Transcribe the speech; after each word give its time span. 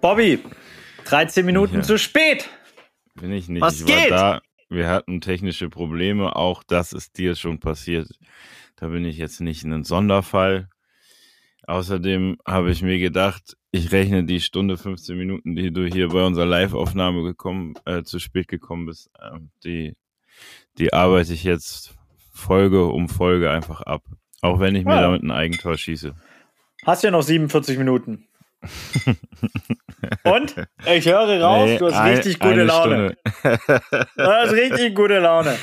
Bobby, 0.00 0.38
13 1.04 1.44
Minuten 1.44 1.76
Ja. 1.76 1.82
zu 1.82 1.98
spät. 1.98 2.48
Bin 3.14 3.32
ich 3.32 3.48
nicht. 3.48 3.62
Was 3.62 3.80
ich 3.80 3.86
geht? 3.86 4.10
war 4.10 4.40
da. 4.40 4.42
Wir 4.70 4.88
hatten 4.88 5.20
technische 5.20 5.68
Probleme. 5.70 6.36
Auch 6.36 6.62
das 6.62 6.92
ist 6.92 7.16
dir 7.18 7.34
schon 7.34 7.58
passiert. 7.58 8.08
Da 8.76 8.88
bin 8.88 9.04
ich 9.04 9.16
jetzt 9.16 9.40
nicht 9.40 9.64
ein 9.64 9.82
Sonderfall. 9.84 10.68
Außerdem 11.66 12.38
habe 12.46 12.70
ich 12.70 12.82
mir 12.82 12.98
gedacht, 12.98 13.56
ich 13.72 13.92
rechne 13.92 14.24
die 14.24 14.40
Stunde 14.40 14.76
15 14.78 15.16
Minuten, 15.18 15.54
die 15.56 15.70
du 15.72 15.84
hier 15.86 16.08
bei 16.08 16.24
unserer 16.24 16.46
Live-Aufnahme 16.46 17.22
gekommen, 17.22 17.74
äh, 17.84 18.02
zu 18.04 18.18
spät 18.18 18.48
gekommen 18.48 18.86
bist, 18.86 19.10
ähm, 19.20 19.50
die, 19.64 19.94
die 20.78 20.92
arbeite 20.94 21.32
ich 21.34 21.44
jetzt 21.44 21.94
Folge 22.32 22.86
um 22.86 23.08
Folge 23.08 23.50
einfach 23.50 23.82
ab. 23.82 24.02
Auch 24.40 24.60
wenn 24.60 24.76
ich 24.76 24.84
mir 24.84 24.94
Ja. 24.94 25.02
damit 25.02 25.22
ein 25.22 25.30
Eigentor 25.30 25.76
schieße. 25.76 26.14
Hast 26.86 27.02
ja 27.02 27.10
noch 27.10 27.22
47 27.22 27.76
Minuten. 27.76 28.27
Und? 30.24 30.54
Ich 30.86 31.06
höre 31.06 31.40
raus, 31.42 31.68
Nee, 31.68 31.78
du 31.78 31.86
hast 31.86 31.94
ein- 31.96 32.14
richtig 32.16 32.38
gute 32.38 32.64
Laune. 32.64 33.16
Stunde. 33.40 34.06
Du 34.16 34.24
hast 34.26 34.52
richtig 34.52 34.94
gute 34.94 35.18
Laune. 35.18 35.56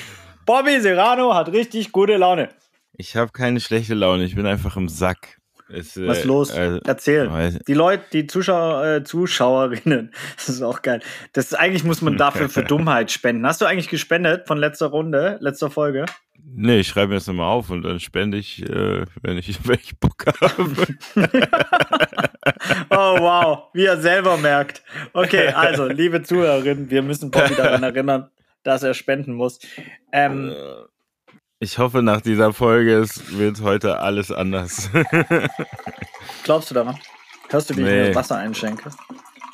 Bobby 0.45 0.79
Serrano 0.81 1.33
hat 1.33 1.49
richtig 1.51 1.91
gute 1.91 2.17
Laune. 2.17 2.49
Ich 2.97 3.15
habe 3.15 3.31
keine 3.31 3.59
schlechte 3.59 3.93
Laune, 3.93 4.23
ich 4.23 4.35
bin 4.35 4.45
einfach 4.45 4.77
im 4.77 4.87
Sack. 4.87 5.39
Es, 5.67 5.97
Was 5.97 6.17
äh, 6.17 6.19
ist 6.19 6.25
los? 6.25 6.49
äh, 6.51 6.79
Erzähl. 6.85 7.59
Die 7.67 7.73
Leute, 7.73 8.03
die 8.13 8.27
Zuschauer, 8.27 8.85
äh, 8.85 9.03
Zuschauerinnen, 9.03 10.11
das 10.35 10.49
ist 10.49 10.61
auch 10.61 10.81
geil. 10.81 11.01
Das 11.33 11.45
ist, 11.47 11.53
eigentlich 11.55 11.83
muss 11.83 12.01
man 12.01 12.17
dafür 12.17 12.49
für 12.49 12.63
Dummheit 12.65 13.11
spenden. 13.11 13.45
Hast 13.45 13.61
du 13.61 13.65
eigentlich 13.65 13.89
gespendet 13.89 14.47
von 14.47 14.57
letzter 14.57 14.87
Runde, 14.87 15.37
letzter 15.41 15.71
Folge? 15.71 16.05
Nee, 16.47 16.81
ich 16.81 16.87
schreibe 16.87 17.09
mir 17.09 17.15
das 17.15 17.25
nochmal 17.25 17.47
auf 17.47 17.71
und 17.71 17.81
dann 17.81 17.99
spende 17.99 18.37
ich, 18.37 18.61
äh, 18.69 19.05
wenn, 19.23 19.37
ich, 19.37 19.57
wenn 19.67 19.79
ich 19.81 19.99
Bock 19.99 20.25
habe. 20.39 20.69
Oh 22.91 23.19
wow, 23.19 23.63
wie 23.73 23.85
er 23.85 23.99
selber 23.99 24.37
merkt. 24.37 24.83
Okay, 25.13 25.47
also, 25.47 25.87
liebe 25.87 26.21
Zuhörerinnen, 26.21 26.89
wir 26.91 27.01
müssen 27.01 27.31
Bobby 27.31 27.55
daran 27.55 27.81
erinnern, 27.81 28.29
dass 28.63 28.83
er 28.83 28.93
spenden 28.93 29.33
muss. 29.33 29.59
Ähm, 30.11 30.53
Ich 31.65 31.79
hoffe, 31.79 32.03
nach 32.03 32.21
dieser 32.21 32.53
Folge 32.53 32.93
es 32.99 33.39
wird 33.39 33.59
heute 33.61 33.97
alles 33.99 34.31
anders. 34.31 34.91
glaubst 36.43 36.69
du 36.69 36.75
daran? 36.75 36.99
Hörst 37.49 37.71
du, 37.71 37.75
wie 37.75 37.79
ich 37.81 37.87
Nee. 37.87 37.91
mir 38.01 38.07
das 38.09 38.15
Wasser 38.15 38.37
einschenke? 38.37 38.91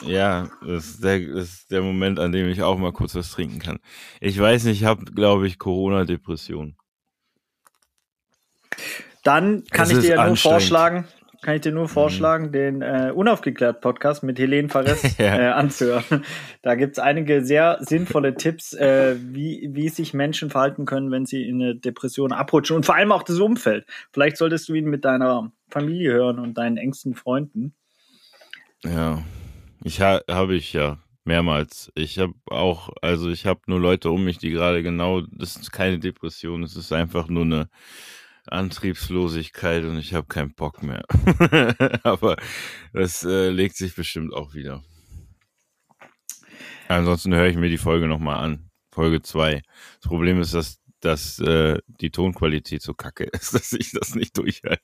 ja, 0.01 0.49
das 0.59 0.87
ist, 0.87 1.03
der, 1.05 1.19
das 1.21 1.47
ist 1.47 1.71
der 1.71 1.81
Moment, 1.81 2.19
an 2.19 2.33
dem 2.33 2.49
ich 2.49 2.61
auch 2.63 2.77
mal 2.77 2.91
kurz 2.91 3.15
was 3.15 3.31
trinken 3.31 3.59
kann. 3.59 3.79
Ich 4.19 4.37
weiß 4.37 4.65
nicht, 4.65 4.81
ich 4.81 4.85
habe, 4.85 5.05
glaube 5.05 5.47
ich, 5.47 5.57
Corona-Depression. 5.57 6.75
Dann 9.23 9.63
kann 9.71 9.89
Es 9.89 9.93
ich 9.93 9.99
dir 10.01 10.15
ja 10.15 10.27
nur 10.27 10.35
vorschlagen, 10.35 11.07
kann 11.41 11.55
ich 11.55 11.61
dir 11.61 11.71
nur 11.71 11.89
vorschlagen, 11.89 12.51
den 12.51 12.81
äh, 12.81 13.11
unaufgeklärt 13.13 13.81
Podcast 13.81 14.21
mit 14.21 14.37
Helene 14.37 14.69
Fares 14.69 15.01
Ja. 15.17 15.37
äh, 15.37 15.47
anzuhören. 15.51 16.23
Da 16.61 16.75
gibt's 16.75 16.99
einige 16.99 17.43
sehr 17.43 17.79
sinnvolle 17.81 18.35
Tipps, 18.35 18.73
äh, 18.73 19.15
wie, 19.19 19.69
wie 19.73 19.89
sich 19.89 20.13
Menschen 20.13 20.49
verhalten 20.51 20.85
können, 20.85 21.09
wenn 21.11 21.25
sie 21.25 21.43
in 21.47 21.61
eine 21.61 21.75
Depression 21.75 22.31
abrutschen 22.31 22.75
und 22.75 22.85
vor 22.85 22.95
allem 22.95 23.11
auch 23.11 23.23
das 23.23 23.39
Umfeld. 23.39 23.85
Vielleicht 24.11 24.37
solltest 24.37 24.69
du 24.69 24.75
ihn 24.75 24.85
mit 24.85 25.03
deiner 25.03 25.51
Familie 25.67 26.13
hören 26.13 26.37
und 26.39 26.57
deinen 26.57 26.77
engsten 26.77 27.15
Freunden. 27.15 27.73
Ja, 28.83 29.23
ich 29.83 30.01
ha, 30.01 30.21
habe 30.29 30.55
ich 30.55 30.73
ja 30.73 30.99
mehrmals. 31.23 31.91
Ich 31.95 32.19
habe 32.19 32.33
auch, 32.47 32.89
also 33.01 33.29
ich 33.29 33.45
habe 33.45 33.61
nur 33.67 33.79
Leute 33.79 34.11
um 34.11 34.23
mich, 34.23 34.37
die 34.37 34.49
gerade 34.51 34.83
genau, 34.83 35.21
das 35.21 35.55
ist 35.55 35.71
keine 35.71 35.99
Depression, 35.99 36.63
es 36.63 36.75
ist 36.75 36.91
einfach 36.91 37.27
nur 37.29 37.43
eine 37.43 37.69
Antriebslosigkeit 38.51 39.83
und 39.85 39.97
ich 39.97 40.13
habe 40.13 40.27
keinen 40.27 40.53
Bock 40.53 40.83
mehr. 40.83 41.03
Aber 42.03 42.37
das 42.93 43.23
äh, 43.23 43.49
legt 43.49 43.75
sich 43.77 43.95
bestimmt 43.95 44.33
auch 44.33 44.53
wieder. 44.53 44.83
Ansonsten 46.87 47.33
höre 47.33 47.47
ich 47.47 47.55
mir 47.55 47.69
die 47.69 47.77
Folge 47.77 48.07
nochmal 48.07 48.43
an. 48.43 48.69
Folge 48.91 49.21
2. 49.21 49.61
Das 50.01 50.09
Problem 50.09 50.41
ist, 50.41 50.53
dass, 50.53 50.81
dass 50.99 51.39
äh, 51.39 51.79
die 51.87 52.11
Tonqualität 52.11 52.81
so 52.81 52.93
kacke 52.93 53.23
ist, 53.25 53.53
dass 53.53 53.73
ich 53.73 53.91
das 53.91 54.15
nicht 54.15 54.37
durchhalte. 54.37 54.81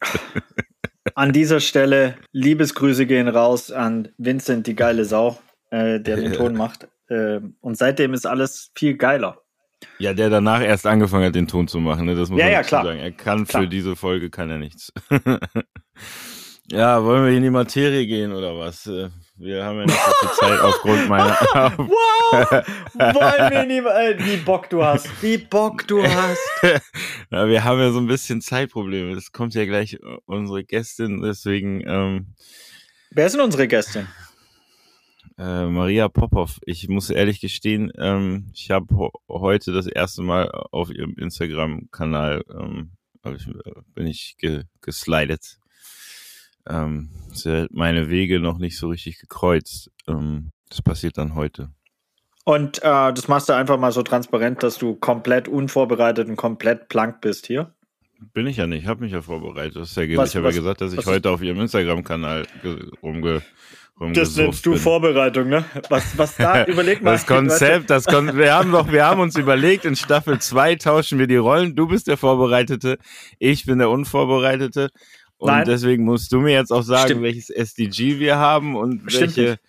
An 1.16 1.34
dieser 1.34 1.60
Stelle 1.60 2.18
Liebesgrüße 2.32 3.06
gehen 3.06 3.28
raus 3.28 3.72
an 3.72 4.10
Vincent, 4.18 4.68
die 4.68 4.76
geile 4.76 5.06
Sau, 5.06 5.40
äh, 5.70 6.00
der 6.00 6.18
den 6.18 6.34
Ton 6.38 6.56
macht. 6.56 6.88
Äh, 7.10 7.42
und 7.62 7.78
seitdem 7.78 8.14
ist 8.14 8.26
alles 8.26 8.72
viel 8.76 8.98
geiler. 8.98 9.42
Ja, 10.00 10.14
der 10.14 10.30
danach 10.30 10.62
erst 10.62 10.86
angefangen 10.88 11.26
hat, 11.26 11.36
den 11.36 11.48
Ton 11.48 11.68
zu 11.68 11.80
machen, 11.80 12.06
ne? 12.06 12.16
Das 12.16 12.30
muss 12.30 12.40
Ja, 12.40 12.46
man 12.46 12.54
ja, 12.54 12.64
klar. 12.64 12.84
sagen. 12.84 13.00
Er 13.00 13.12
kann 13.12 13.46
Klar. 13.46 13.64
für 13.64 13.68
diese 13.70 13.96
Folge 13.96 14.30
kann 14.30 14.50
er 14.50 14.58
nichts. 14.58 14.92
ja, 16.72 17.04
wollen 17.04 17.26
wir 17.26 17.32
in 17.32 17.44
die 17.44 17.50
Materie 17.50 18.06
gehen 18.08 18.32
oder 18.34 18.58
was? 18.58 18.88
Äh, 18.88 19.10
Wir 19.38 19.64
haben 19.64 19.78
ja 19.80 19.86
nicht 19.86 19.98
so 20.00 20.28
viel 20.28 20.36
Zeit 20.50 20.60
aufgrund 20.62 21.10
meiner. 21.10 21.38
Wow! 21.78 22.52
Wollen 22.94 23.52
wir 23.52 23.66
nie, 23.66 23.78
äh, 23.88 24.18
wie 24.20 24.38
Bock 24.38 24.70
du 24.70 24.84
hast. 24.84 25.08
Wie 25.22 25.38
Bock 25.38 25.88
du 25.88 26.04
hast. 26.04 26.40
ja, 27.32 27.48
wir 27.48 27.64
haben 27.64 27.80
ja 27.80 27.92
so 27.92 28.00
ein 28.00 28.08
bisschen 28.08 28.42
Zeitprobleme. 28.42 29.14
Es 29.16 29.32
kommt 29.32 29.54
ja 29.54 29.64
gleich 29.66 29.98
unsere 30.26 30.64
Gästin, 30.66 31.22
deswegen 31.22 31.82
ähm, 31.88 32.34
Wer 33.12 33.28
ist 33.28 33.36
denn 33.36 33.42
unsere 33.42 33.68
Gästin? 33.68 34.08
Äh, 35.38 35.66
Maria 35.66 36.10
Popov. 36.10 36.60
Ich 36.66 36.88
muss 36.90 37.10
ehrlich 37.10 37.40
gestehen, 37.42 37.92
ähm, 37.98 38.50
ich 38.54 38.72
habe 38.72 39.10
heute 39.30 39.72
das 39.74 39.88
erste 39.88 40.22
Mal 40.22 40.50
auf 40.72 40.90
ihrem 40.92 41.16
Instagram-Kanal 41.16 42.44
ähm, 42.50 42.92
ich, 43.36 43.48
äh, 43.48 43.54
bin 43.94 44.08
ich 44.08 44.36
ge 44.38 44.64
geslidet. 44.82 45.58
Ähm, 46.70 47.10
sie 47.34 47.64
hat 47.64 47.72
meine 47.72 48.10
Wege 48.10 48.40
noch 48.40 48.58
nicht 48.58 48.78
so 48.78 48.90
richtig 48.90 49.20
gekreuzt. 49.20 49.92
Ähm, 50.08 50.52
das 50.70 50.82
passiert 50.82 51.18
dann 51.18 51.36
heute. 51.36 51.70
Und 52.44 52.78
äh, 52.80 52.82
das 53.14 53.28
machst 53.28 53.50
du 53.50 53.54
einfach 53.54 53.78
mal 53.78 53.92
so 53.92 54.04
transparent, 54.04 54.64
dass 54.64 54.78
du 54.78 54.96
komplett 54.96 55.48
unvorbereitet 55.50 56.28
und 56.30 56.36
komplett 56.38 56.88
blank 56.88 57.20
bist 57.22 57.48
hier. 57.48 57.74
Bin 58.34 58.48
ich 58.48 58.58
ja 58.58 58.66
nicht, 58.68 58.88
habe 58.88 59.02
mich 59.02 59.12
ja 59.12 59.22
vorbereitet. 59.22 59.76
Das 59.76 59.92
ist 59.92 59.98
ja, 59.98 60.18
Was- 60.18 60.30
ich 60.30 60.36
habe 60.38 60.48
ja 60.48 60.54
gesagt, 60.56 60.82
dass 60.82 60.94
ich 60.94 61.06
heute 61.06 61.30
auf 61.30 61.42
ihrem 61.42 61.60
Instagram-Kanal 61.60 62.48
ge- 62.64 62.90
rumge 63.04 63.42
Das 64.14 64.36
nennst 64.36 64.66
du 64.66 64.72
bin. 64.72 64.80
Vorbereitung, 64.80 65.50
ne? 65.50 65.66
Was, 65.90 66.18
was 66.18 66.36
da, 66.36 66.66
überleg 66.68 67.02
mal. 67.02 67.14
Das 67.14 67.26
Konzept, 67.26 67.90
das 67.90 68.06
Kon 68.06 68.38
wir 68.38 68.54
haben 68.54 68.72
doch, 68.72 68.92
wir 68.92 69.06
haben 69.06 69.22
uns 69.22 69.36
überlegt, 69.36 69.86
in 69.86 69.96
Staffel 69.96 70.40
2 70.40 70.76
tauschen 70.76 71.18
wir 71.18 71.26
die 71.26 71.38
Rollen. 71.38 71.76
Du 71.76 71.88
bist 71.88 72.08
der 72.08 72.18
Vorbereitete, 72.18 73.00
ich 73.40 73.66
bin 73.66 73.80
der 73.80 73.90
Unvorbereitete. 73.90 74.90
Und 75.40 75.48
Nein. 75.48 75.66
deswegen 75.66 76.04
musst 76.04 76.32
du 76.32 76.40
mir 76.40 76.54
jetzt 76.54 76.72
auch 76.72 76.82
sagen, 76.82 77.10
Stimmt. 77.10 77.24
welches 77.24 77.50
SDG 77.50 78.20
wir 78.20 78.38
haben 78.38 78.76
und 78.76 79.12
Stimmt 79.12 79.38
welche, 79.38 79.60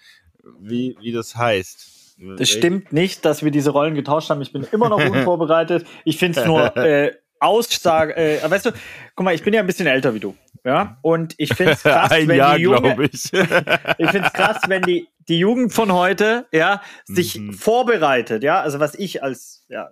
wie, 0.61 0.97
wie 1.01 1.13
das 1.13 1.37
heißt. 1.37 2.17
Das 2.37 2.51
stimmt 2.51 2.93
nicht, 2.93 3.25
dass 3.25 3.45
wir 3.45 3.51
diese 3.51 3.71
Rollen 3.71 3.95
getauscht 3.95 4.31
haben. 4.31 4.43
Ich 4.43 4.53
bin 4.53 4.67
immer 4.73 4.89
noch 4.89 4.99
unvorbereitet. 5.11 5.87
Ich 6.05 6.19
finde 6.19 6.41
es 6.41 6.47
nur 6.47 6.77
äh, 6.77 7.13
Aussage. 7.41 8.17
Äh, 8.17 8.51
weißt 8.51 8.67
du, 8.67 8.73
guck 9.15 9.25
mal, 9.25 9.35
ich 9.35 9.43
bin 9.43 9.55
ja 9.55 9.61
ein 9.61 9.67
bisschen 9.67 9.87
älter 9.87 10.15
wie 10.15 10.21
du. 10.21 10.37
Ja, 10.65 10.99
und 11.03 11.35
ich 11.39 11.55
finde 11.55 11.73
es 11.73 11.83
krass, 11.83 12.11
wenn 12.11 12.37
Jahr, 12.37 12.57
die 12.57 12.65
glaube 12.65 13.07
ich. 13.07 13.13
ich 13.33 14.11
finde 14.11 14.27
es 14.27 14.33
krass, 14.33 14.63
wenn 14.67 14.83
die, 14.83 15.09
die 15.29 15.39
Jugend 15.39 15.73
von 15.73 15.93
heute, 15.93 16.47
ja, 16.53 16.83
sich 17.05 17.39
Mhm. 17.39 17.53
vorbereitet, 17.53 18.43
ja, 18.43 18.61
also 18.61 18.81
was 18.81 18.95
ich 18.95 19.23
als, 19.23 19.65
ja, 19.69 19.89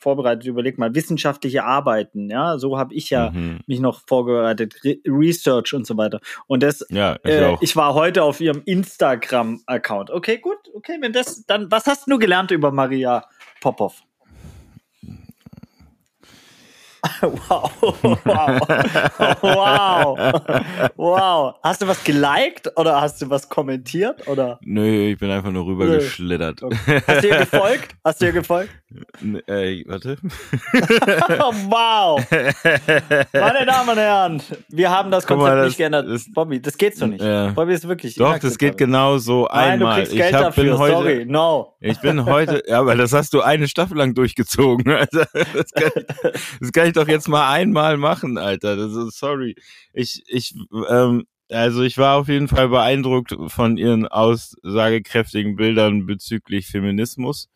vorbereitet, 0.00 0.46
überleg 0.46 0.78
mal, 0.78 0.94
wissenschaftliche 0.94 1.64
Arbeiten, 1.64 2.30
ja, 2.30 2.56
so 2.58 2.78
habe 2.78 2.94
ich 2.94 3.10
ja 3.10 3.30
Mhm. 3.30 3.60
mich 3.66 3.80
noch 3.80 4.02
vorbereitet, 4.06 4.76
Re 4.84 4.96
Research 5.06 5.74
und 5.74 5.86
so 5.86 5.96
weiter. 5.96 6.20
Und 6.46 6.62
das, 6.62 6.84
Ja, 6.90 7.16
ich 7.24 7.30
äh, 7.34 7.56
ich 7.60 7.74
war 7.76 7.94
heute 7.94 8.22
auf 8.22 8.40
ihrem 8.40 8.62
Instagram-Account. 8.64 10.10
Okay, 10.10 10.38
gut, 10.38 10.58
okay, 10.74 10.98
wenn 11.00 11.12
das, 11.12 11.44
dann, 11.46 11.70
was 11.70 11.86
hast 11.86 12.08
du 12.10 12.18
gelernt 12.18 12.50
über 12.50 12.70
Maria 12.72 13.24
Popov? 13.60 14.02
Wow, 17.22 17.74
wow, 18.24 18.60
wow, 19.42 20.92
wow. 20.96 21.54
Hast 21.62 21.82
du 21.82 21.86
was 21.86 22.02
geliked 22.04 22.70
oder 22.76 23.00
hast 23.00 23.22
du 23.22 23.30
was 23.30 23.48
kommentiert 23.48 24.26
oder 24.26 24.58
Nö, 24.62 25.10
ich 25.10 25.18
bin 25.18 25.30
einfach 25.30 25.50
nur 25.50 25.66
rübergeschlittert. 25.66 26.60
hast 27.06 27.22
du 27.22 27.28
ihr 27.28 27.38
gefolgt? 27.38 27.94
Hast 28.04 28.20
du 28.20 28.26
ihr 28.26 28.32
gefolgt? 28.32 28.70
Äh, 29.46 29.84
warte. 29.86 30.16
Wow. 31.68 32.24
Meine 33.32 33.66
Damen 33.66 33.88
und 33.90 33.96
Herren, 33.98 34.42
wir 34.68 34.90
haben 34.90 35.10
das 35.10 35.26
Konzept 35.26 35.46
mal, 35.48 35.56
das 35.56 35.66
nicht 35.68 35.76
geändert. 35.76 36.06
ist- 36.08 36.32
Bobby, 36.32 36.60
das 36.60 36.78
geht 36.78 36.96
so 36.96 37.06
nicht. 37.06 37.22
Ja. 37.22 37.48
Bobby 37.50 37.74
ist 37.74 37.86
wirklich. 37.86 38.14
Doch, 38.14 38.38
das 38.38 38.56
geht 38.56 38.78
genau 38.78 39.18
so 39.18 39.46
Nein, 39.52 39.80
du 39.80 39.86
einmal. 39.86 39.96
kriegst 39.98 40.12
Geld 40.16 40.30
ich 40.30 40.34
hab, 40.36 40.42
dafür. 40.44 40.64
bin 40.64 40.78
heute, 40.78 40.92
Sorry, 40.94 41.24
no. 41.26 41.74
Ich 41.80 41.98
bin 42.00 42.24
heute, 42.24 42.62
ja, 42.68 42.80
aber 42.80 42.96
das 42.96 43.12
hast 43.12 43.34
du 43.34 43.42
eine 43.42 43.68
Staffel 43.68 43.96
lang 43.98 44.14
durchgezogen. 44.14 44.90
Alter. 44.94 45.26
Das 45.34 45.70
kann, 45.72 45.90
ich, 45.94 46.06
das 46.60 46.72
kann 46.72 46.86
ich 46.86 46.92
doch 46.94 47.08
jetzt 47.08 47.28
mal 47.28 47.50
einmal 47.50 47.98
machen, 47.98 48.38
Alter. 48.38 48.76
Das 48.76 48.92
ist, 48.94 49.18
sorry. 49.18 49.54
Ich, 49.92 50.22
ich, 50.28 50.54
ähm, 50.88 51.24
also 51.50 51.82
ich 51.82 51.98
war 51.98 52.16
auf 52.18 52.28
jeden 52.28 52.48
Fall 52.48 52.68
beeindruckt 52.68 53.36
von 53.48 53.76
ihren 53.76 54.06
aussagekräftigen 54.06 55.56
Bildern 55.56 56.06
bezüglich 56.06 56.66
Feminismus. 56.68 57.48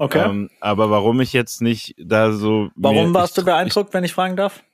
Okay. 0.00 0.30
Ähm, 0.30 0.48
aber 0.60 0.90
warum 0.90 1.20
ich 1.20 1.34
jetzt 1.34 1.60
nicht 1.60 1.94
da 1.98 2.32
so. 2.32 2.70
Warum 2.74 3.08
mir, 3.08 3.14
warst 3.14 3.36
ich, 3.36 3.44
du 3.44 3.50
beeindruckt, 3.50 3.92
wenn 3.92 4.02
ich 4.02 4.14
fragen 4.14 4.34
darf? 4.34 4.64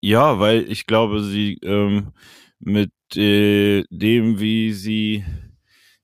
Ja, 0.00 0.38
weil 0.38 0.64
ich 0.72 0.86
glaube, 0.86 1.22
sie 1.22 1.58
ähm, 1.62 2.12
mit 2.58 2.90
äh, 3.14 3.84
dem, 3.90 4.40
wie 4.40 4.72
sie 4.72 5.22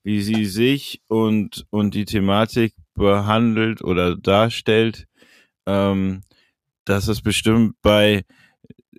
wie 0.02 0.20
sie 0.20 0.44
sich 0.44 1.00
und, 1.08 1.64
und 1.70 1.94
die 1.94 2.04
Thematik 2.04 2.74
behandelt 2.92 3.82
oder 3.82 4.14
darstellt, 4.14 5.06
ähm, 5.64 6.20
dass 6.84 7.08
es 7.08 7.22
bestimmt 7.22 7.76
bei, 7.80 8.26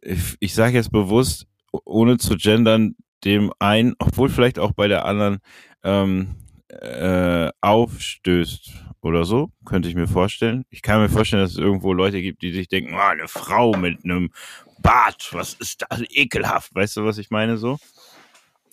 ich, 0.01 0.37
ich 0.39 0.55
sage 0.55 0.73
jetzt 0.73 0.91
bewusst, 0.91 1.45
ohne 1.83 2.17
zu 2.17 2.35
gendern, 2.35 2.95
dem 3.23 3.53
einen, 3.59 3.93
obwohl 3.99 4.29
vielleicht 4.29 4.57
auch 4.57 4.71
bei 4.71 4.87
der 4.87 5.05
anderen, 5.05 5.37
ähm, 5.83 6.37
äh, 6.69 7.51
aufstößt 7.61 8.84
oder 9.05 9.23
so, 9.23 9.51
könnte 9.65 9.87
ich 9.87 9.93
mir 9.93 10.07
vorstellen. 10.07 10.65
Ich 10.71 10.81
kann 10.81 10.99
mir 10.99 11.09
vorstellen, 11.09 11.43
dass 11.43 11.51
es 11.51 11.59
irgendwo 11.59 11.93
Leute 11.93 12.23
gibt, 12.23 12.41
die 12.41 12.51
sich 12.51 12.67
denken, 12.67 12.95
oh, 12.95 12.97
eine 12.97 13.27
Frau 13.27 13.73
mit 13.77 14.03
einem 14.03 14.31
Bart, 14.79 15.29
was 15.31 15.53
ist 15.53 15.85
das 15.87 16.01
ekelhaft, 16.09 16.73
weißt 16.73 16.97
du, 16.97 17.05
was 17.05 17.19
ich 17.19 17.29
meine 17.29 17.57
so? 17.57 17.77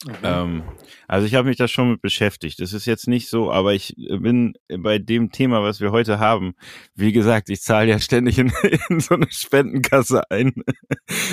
Mhm. 0.07 0.15
Ähm, 0.23 0.63
also 1.07 1.27
ich 1.27 1.35
habe 1.35 1.49
mich 1.49 1.59
da 1.59 1.69
schon 1.69 1.91
mit 1.91 2.01
beschäftigt. 2.01 2.61
Das 2.61 2.73
ist 2.73 2.87
jetzt 2.87 3.09
nicht 3.09 3.29
so, 3.29 3.53
aber 3.53 3.75
ich 3.75 3.95
bin 3.97 4.55
bei 4.69 4.99
dem 4.99 5.31
Thema, 5.33 5.63
was 5.63 5.83
wir 5.83 5.93
heute 5.93 6.19
haben, 6.19 6.55
wie 6.95 7.13
gesagt, 7.13 7.51
ich 7.51 7.61
zahle 7.61 7.91
ja 7.91 7.99
ständig 8.01 8.39
in, 8.39 8.51
in 8.89 9.01
so 9.01 9.15
eine 9.15 9.31
Spendenkasse 9.31 10.31
ein. 10.31 10.55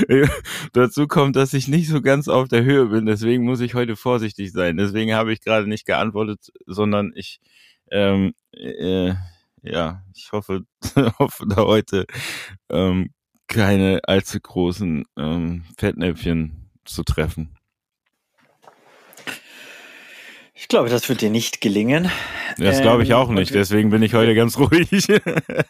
Dazu 0.73 1.07
kommt, 1.07 1.37
dass 1.37 1.53
ich 1.53 1.69
nicht 1.69 1.87
so 1.87 2.01
ganz 2.01 2.27
auf 2.27 2.49
der 2.49 2.63
Höhe 2.65 2.87
bin, 2.87 3.05
deswegen 3.05 3.45
muss 3.45 3.61
ich 3.61 3.75
heute 3.75 3.95
vorsichtig 3.95 4.51
sein. 4.51 4.75
Deswegen 4.75 5.13
habe 5.13 5.31
ich 5.31 5.39
gerade 5.39 5.67
nicht 5.67 5.85
geantwortet, 5.85 6.51
sondern 6.67 7.13
ich 7.15 7.39
ähm, 7.91 8.33
äh, 8.53 9.13
ja, 9.63 10.03
ich 10.13 10.31
hoffe, 10.31 10.65
hoffe 11.19 11.45
da 11.47 11.57
heute 11.57 12.05
ähm, 12.69 13.11
keine 13.47 14.01
allzu 14.07 14.39
großen 14.39 15.05
ähm, 15.17 15.63
Fettnäpfchen 15.77 16.69
zu 16.85 17.03
treffen. 17.03 17.58
Ich 20.61 20.67
glaube, 20.67 20.89
das 20.89 21.07
wird 21.07 21.21
dir 21.21 21.29
nicht 21.29 21.61
gelingen. 21.61 22.11
Das 22.57 22.81
glaube 22.81 23.03
ich 23.03 23.13
auch 23.13 23.29
ähm, 23.29 23.35
nicht, 23.35 23.53
deswegen 23.53 23.91
bin 23.91 24.01
ich 24.01 24.13
heute 24.13 24.35
ganz 24.35 24.57
ruhig. 24.57 24.89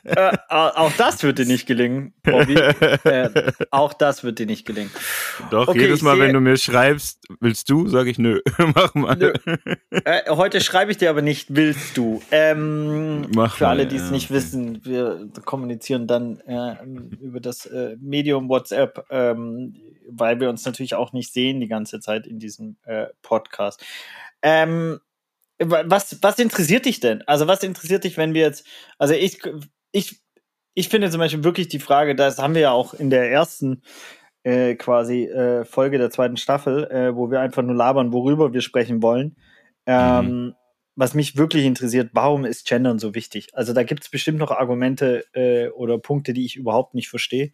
Äh, 0.04 0.36
auch 0.50 0.92
das 0.94 1.22
wird 1.22 1.38
dir 1.38 1.46
nicht 1.46 1.68
gelingen, 1.68 2.14
Bobby. 2.24 2.56
Äh, 2.56 3.52
auch 3.70 3.94
das 3.94 4.24
wird 4.24 4.40
dir 4.40 4.48
nicht 4.48 4.66
gelingen. 4.66 4.90
Doch, 5.52 5.68
okay, 5.68 5.82
jedes 5.82 6.02
Mal, 6.02 6.18
wenn 6.20 6.34
du 6.34 6.40
mir 6.40 6.58
schreibst, 6.58 7.20
willst 7.40 7.70
du, 7.70 7.88
sage 7.88 8.10
ich 8.10 8.18
nö. 8.18 8.42
Mach 8.76 8.96
mal. 8.96 9.16
Nö. 9.16 9.34
Äh, 9.92 10.30
heute 10.30 10.62
schreibe 10.62 10.92
ich 10.92 10.98
dir 10.98 11.12
aber 11.12 11.22
nicht, 11.22 11.56
willst 11.56 11.96
du. 11.96 12.24
Ähm, 12.32 13.30
Mach 13.36 13.58
für 13.58 13.66
mal, 13.66 13.70
alle, 13.70 13.86
die 13.86 13.98
es 13.98 14.06
ja. 14.06 14.12
nicht 14.12 14.32
wissen, 14.32 14.84
wir 14.84 15.30
kommunizieren 15.46 16.08
dann 16.08 16.40
äh, 16.42 16.76
über 17.22 17.40
das 17.40 17.68
äh, 17.68 17.96
Medium 18.00 18.50
WhatsApp, 18.50 19.06
ähm, 19.12 19.76
weil 20.10 20.40
wir 20.40 20.50
uns 20.50 20.66
natürlich 20.66 20.96
auch 20.96 21.14
nicht 21.14 21.32
sehen 21.32 21.60
die 21.60 21.68
ganze 21.68 22.00
Zeit 22.00 22.26
in 22.26 22.40
diesem 22.40 22.78
äh, 22.86 23.06
Podcast. 23.22 23.84
Ähm, 24.42 25.00
was, 25.60 26.22
was 26.22 26.40
interessiert 26.40 26.86
dich 26.86 27.00
denn? 27.00 27.22
Also, 27.24 27.48
was 27.48 27.64
interessiert 27.64 28.04
dich, 28.04 28.18
wenn 28.18 28.34
wir 28.34 28.42
jetzt, 28.42 28.66
also 28.98 29.14
ich, 29.14 29.40
ich, 29.92 30.22
ich 30.74 30.90
finde 30.90 31.10
zum 31.10 31.20
Beispiel 31.20 31.44
wirklich 31.44 31.68
die 31.68 31.80
Frage, 31.80 32.16
das 32.16 32.38
haben 32.38 32.56
wir 32.56 32.62
ja 32.62 32.72
auch 32.72 32.94
in 32.94 33.10
der 33.10 33.30
ersten 33.30 33.82
äh, 34.44 34.76
quasi 34.76 35.26
äh, 35.26 35.66
Folge 35.66 35.98
der 35.98 36.10
zweiten 36.10 36.38
Staffel, 36.38 36.86
äh, 36.86 37.16
wo 37.16 37.30
wir 37.30 37.42
einfach 37.42 37.62
nur 37.62 37.76
labern, 37.76 38.14
worüber 38.14 38.54
wir 38.54 38.62
sprechen 38.62 39.02
wollen. 39.02 39.36
Ähm, 39.86 40.26
mhm. 40.26 40.56
Was 40.96 41.14
mich 41.14 41.38
wirklich 41.38 41.66
interessiert, 41.66 42.12
warum 42.14 42.46
ist 42.46 42.68
Gendern 42.68 43.00
so 43.00 43.16
wichtig? 43.16 43.50
Also 43.54 43.74
da 43.74 43.84
gibt 43.84 44.04
es 44.04 44.10
bestimmt 44.10 44.38
noch 44.38 44.52
Argumente 44.52 45.26
äh, 45.34 45.70
oder 45.70 45.98
Punkte, 45.98 46.34
die 46.34 46.46
ich 46.46 46.56
überhaupt 46.56 46.94
nicht 46.94 47.10
verstehe. 47.10 47.52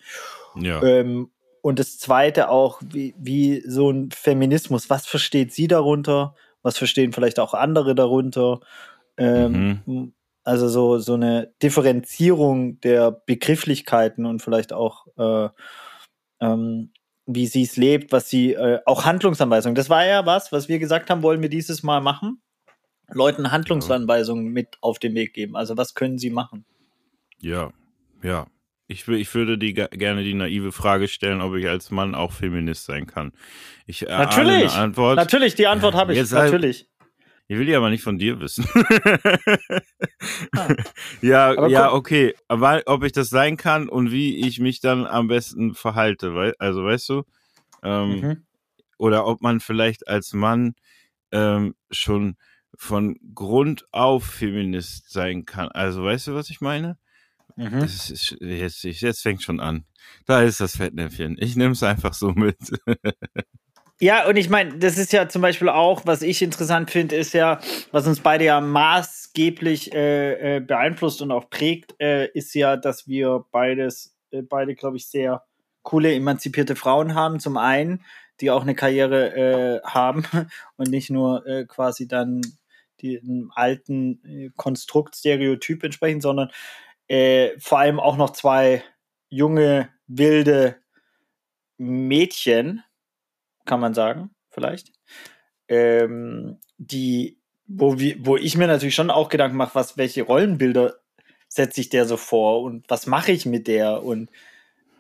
Ja. 0.56 0.82
Ähm, 0.82 1.32
und 1.62 1.80
das 1.80 1.98
Zweite 1.98 2.50
auch, 2.50 2.82
wie, 2.84 3.16
wie 3.18 3.64
so 3.68 3.90
ein 3.90 4.12
Feminismus, 4.12 4.90
was 4.90 5.08
versteht 5.08 5.52
sie 5.52 5.68
darunter? 5.68 6.36
Was 6.66 6.78
verstehen 6.80 7.14
vielleicht 7.14 7.40
auch 7.40 7.54
andere 7.54 7.94
darunter. 7.94 8.60
Ähm, 9.18 9.82
mhm. 9.86 10.14
Also 10.44 10.68
so, 10.68 10.98
so 10.98 11.14
eine 11.14 11.54
Differenzierung 11.62 12.82
der 12.82 13.12
Begrifflichkeiten 13.12 14.26
und 14.26 14.42
vielleicht 14.42 14.74
auch, 14.74 15.06
äh, 15.18 15.50
ähm, 16.42 16.92
wie 17.28 17.46
sie 17.46 17.64
es 17.64 17.78
lebt, 17.78 18.12
was 18.12 18.30
sie, 18.30 18.54
äh, 18.54 18.80
auch 18.86 19.06
Handlungsanweisungen. 19.06 19.76
Das 19.76 19.90
war 19.90 20.06
ja 20.06 20.26
was, 20.26 20.52
was 20.52 20.68
wir 20.68 20.80
gesagt 20.80 21.10
haben, 21.10 21.22
wollen 21.24 21.42
wir 21.42 21.50
dieses 21.50 21.84
Mal 21.84 22.02
machen. 22.02 22.42
Leuten 23.10 23.52
Handlungsanweisungen 23.52 24.48
mit 24.48 24.78
auf 24.82 24.98
den 24.98 25.14
Weg 25.14 25.34
geben. 25.34 25.56
Also 25.56 25.78
was 25.78 25.94
können 25.94 26.18
sie 26.18 26.32
machen? 26.32 26.66
Ja, 27.40 27.72
ja. 28.24 28.48
Ich, 28.88 29.08
ich 29.08 29.34
würde 29.34 29.58
die 29.58 29.74
gerne 29.74 30.24
die 30.24 30.36
naive 30.36 30.72
Frage 30.72 31.08
stellen, 31.08 31.42
ob 31.42 31.56
ich 31.56 31.68
als 31.68 31.90
Mann 31.90 32.14
auch 32.14 32.32
Feminist 32.32 32.86
sein 32.86 33.08
kann. 33.08 33.32
Ich 33.88 34.02
natürlich, 34.02 34.72
Antwort. 34.74 35.18
natürlich, 35.18 35.56
die 35.56 35.66
Antwort 35.66 35.96
habe 35.96 36.14
ich. 36.14 36.20
Jetzt 36.20 36.34
natürlich. 36.34 36.88
Ich 37.48 37.58
will 37.58 37.66
die 37.66 37.76
aber 37.76 37.92
nicht 37.92 38.04
von 38.04 38.18
dir 38.18 38.40
wissen. 38.40 38.66
ah. 40.56 40.68
Ja, 41.22 41.68
ja, 41.68 41.94
okay. 41.94 42.34
Aber 42.48 42.82
ob 42.88 43.04
ich 43.04 43.12
das 43.12 43.30
sein 43.30 43.56
kann 43.56 43.88
und 43.88 44.12
wie 44.12 44.48
ich 44.48 44.60
mich 44.60 44.80
dann 44.80 45.06
am 45.06 45.28
besten 45.28 45.76
verhalte, 45.76 46.34
weil, 46.34 46.56
also 46.58 46.84
weißt 46.84 47.10
du? 47.10 47.24
Ähm, 47.84 48.20
mhm. 48.20 48.46
Oder 48.98 49.28
ob 49.28 49.42
man 49.42 49.60
vielleicht 49.60 50.08
als 50.08 50.34
Mann 50.34 50.74
ähm, 51.32 51.76
schon 51.92 52.36
von 52.78 53.18
Grund 53.36 53.86
auf 53.92 54.26
Feminist 54.26 55.12
sein 55.12 55.46
kann. 55.46 55.70
Also 55.70 56.04
weißt 56.04 56.28
du, 56.28 56.34
was 56.34 56.50
ich 56.50 56.62
meine? 56.62 56.98
Mhm. 57.56 57.80
Das 57.80 58.10
ist, 58.10 58.36
jetzt, 58.42 58.84
jetzt 58.84 59.22
fängt 59.22 59.42
schon 59.42 59.60
an. 59.60 59.86
Da 60.26 60.42
ist 60.42 60.60
das 60.60 60.78
Fettnäpfchen. 60.78 61.38
Ich 61.40 61.56
nehme 61.56 61.72
es 61.72 61.84
einfach 61.84 62.14
so 62.14 62.32
mit. 62.32 62.58
ja, 64.00 64.28
und 64.28 64.36
ich 64.36 64.50
meine, 64.50 64.78
das 64.78 64.98
ist 64.98 65.14
ja 65.14 65.30
zum 65.30 65.42
Beispiel 65.42 65.70
auch, 65.70 66.06
was 66.06 66.22
ich 66.22 66.42
interessant 66.42 66.92
finde, 66.92 67.16
ist 67.16 67.34
ja, 67.34 67.60
was 67.92 68.08
uns 68.08 68.20
beide 68.20 68.46
ja 68.46 68.60
maßgeblich 68.60 69.94
äh, 69.94 70.58
äh, 70.58 70.60
beeinflusst 70.60 71.22
und 71.22 71.32
auch 71.32 71.50
prägt, 71.50 71.96
äh, 72.00 72.28
ist 72.34 72.54
ja, 72.56 72.76
dass 72.76 73.08
wir 73.08 73.46
beides, 73.52 74.18
äh, 74.32 74.42
beide, 74.42 74.76
glaube 74.76 74.98
ich, 74.98 75.08
sehr 75.08 75.44
coole, 75.82 76.14
emanzipierte 76.14 76.76
Frauen 76.76 77.16
haben. 77.16 77.40
Zum 77.40 77.56
einen, 77.58 78.04
die 78.42 78.52
auch 78.52 78.64
eine 78.64 78.76
Karriere 78.76 79.36
äh, 79.36 79.82
haben 79.86 80.26
und 80.76 80.90
nicht 80.90 81.10
nur 81.10 81.48
äh, 81.48 81.66
quasi 81.66 82.08
dann 82.08 82.42
dem 83.02 83.52
alten 83.54 84.54
Konstrukt, 84.56 85.18
Stereotyp 85.18 85.84
entsprechen, 85.84 86.22
sondern 86.22 86.50
äh, 87.08 87.52
vor 87.60 87.80
allem 87.80 88.00
auch 88.00 88.18
noch 88.18 88.32
zwei 88.32 88.84
junge, 89.30 89.90
wilde 90.08 90.78
Mädchen, 91.78 92.84
kann 93.66 93.80
man 93.80 93.94
sagen, 93.94 94.32
vielleicht, 94.50 94.92
ähm, 95.68 96.60
die, 96.78 97.40
wo, 97.68 98.00
wir, 98.00 98.16
wo 98.20 98.38
ich 98.38 98.58
mir 98.58 98.68
natürlich 98.68 98.96
schon 98.96 99.10
auch 99.10 99.30
Gedanken 99.30 99.58
mache, 99.58 99.76
was, 99.76 99.98
welche 99.98 100.24
Rollenbilder 100.24 100.96
setze 101.48 101.82
ich 101.82 101.90
der 101.90 102.06
so 102.06 102.18
vor 102.18 102.62
und 102.62 102.86
was 102.90 103.08
mache 103.08 103.32
ich 103.32 103.46
mit 103.46 103.68
der 103.68 104.04
und 104.04 104.30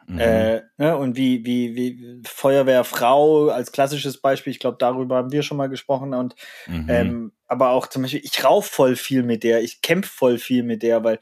Mhm. 0.08 0.20
Äh, 0.20 0.62
ne, 0.77 0.98
und 0.98 1.18
wie, 1.18 1.46
wie, 1.46 1.75
wie 1.75 2.22
Feuerwehrfrau 2.25 3.50
als 3.50 3.72
klassisches 3.72 4.20
Beispiel, 4.20 4.51
ich 4.51 4.60
glaube, 4.60 4.77
darüber 4.80 5.15
haben 5.15 5.32
wir 5.32 5.41
schon 5.41 5.58
mal 5.58 5.70
gesprochen. 5.70 6.13
Und 6.13 6.36
mhm. 6.68 6.86
ähm, 6.89 7.32
aber 7.48 7.72
auch 7.72 7.88
zum 7.88 8.03
Beispiel, 8.03 8.22
ich 8.24 8.44
rauf 8.44 8.68
voll 8.68 8.96
viel 8.96 9.24
mit 9.24 9.44
der, 9.44 9.63
ich 9.63 9.82
kämpfe 9.82 10.12
voll 10.12 10.38
viel 10.38 10.63
mit 10.63 10.84
der, 10.84 11.03
weil 11.03 11.20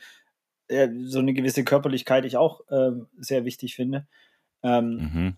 äh, 0.67 0.89
so 1.05 1.19
eine 1.19 1.33
gewisse 1.33 1.63
Körperlichkeit 1.63 2.25
ich 2.25 2.37
auch 2.37 2.61
äh, 2.69 2.91
sehr 3.17 3.45
wichtig 3.45 3.75
finde. 3.75 4.07
Ähm, 4.63 4.89
mhm. 4.89 5.37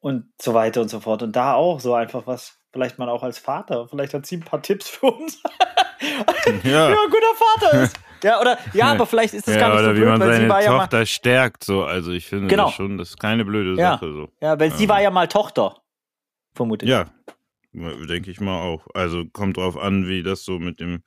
Und 0.00 0.32
so 0.40 0.54
weiter 0.54 0.80
und 0.80 0.88
so 0.88 1.00
fort. 1.00 1.22
Und 1.22 1.34
da 1.34 1.54
auch 1.54 1.80
so 1.80 1.94
einfach 1.94 2.26
was, 2.26 2.58
vielleicht 2.72 2.98
mal 2.98 3.08
auch 3.08 3.22
als 3.22 3.38
Vater, 3.38 3.88
vielleicht 3.88 4.14
hat 4.14 4.26
sie 4.26 4.36
ein 4.36 4.44
paar 4.44 4.62
Tipps 4.62 4.88
für 4.88 5.06
uns. 5.06 5.42
ja. 6.64 6.70
ja, 6.70 6.88
ein 6.88 7.10
guter 7.10 7.34
Vater 7.36 7.82
ist. 7.82 7.98
Ja, 8.24 8.40
oder, 8.40 8.58
ja, 8.72 8.86
aber 8.86 9.06
vielleicht 9.06 9.32
ist 9.32 9.46
es 9.46 9.54
ja, 9.54 9.60
gar 9.60 9.74
nicht 9.74 9.84
so 9.84 9.90
blöd, 9.90 10.02
wie 10.02 10.04
man 10.06 10.18
weil 10.18 10.32
seine 10.32 10.44
sie 10.44 10.48
war 10.50 10.60
Tochter 10.60 10.96
ja 10.96 11.00
mal, 11.02 11.06
stärkt, 11.06 11.62
so. 11.62 11.84
Also 11.84 12.10
ich 12.10 12.26
finde 12.26 12.48
genau. 12.48 12.64
das 12.64 12.74
schon, 12.74 12.98
das 12.98 13.10
ist 13.10 13.20
keine 13.20 13.44
blöde 13.44 13.80
ja. 13.80 13.92
Sache, 13.92 14.12
so. 14.12 14.28
Ja, 14.40 14.58
weil 14.58 14.72
sie 14.72 14.82
ähm. 14.82 14.90
war 14.90 15.00
ja 15.00 15.10
mal 15.10 15.28
Tochter, 15.28 15.76
vermutlich. 16.52 16.90
Ja, 16.90 17.06
denke 17.72 18.30
ich 18.30 18.40
mal 18.40 18.60
auch. 18.60 18.86
Also 18.94 19.24
kommt 19.26 19.56
drauf 19.56 19.76
an, 19.76 20.08
wie 20.08 20.22
das 20.22 20.44
so 20.44 20.58
mit 20.58 20.80
dem 20.80 21.02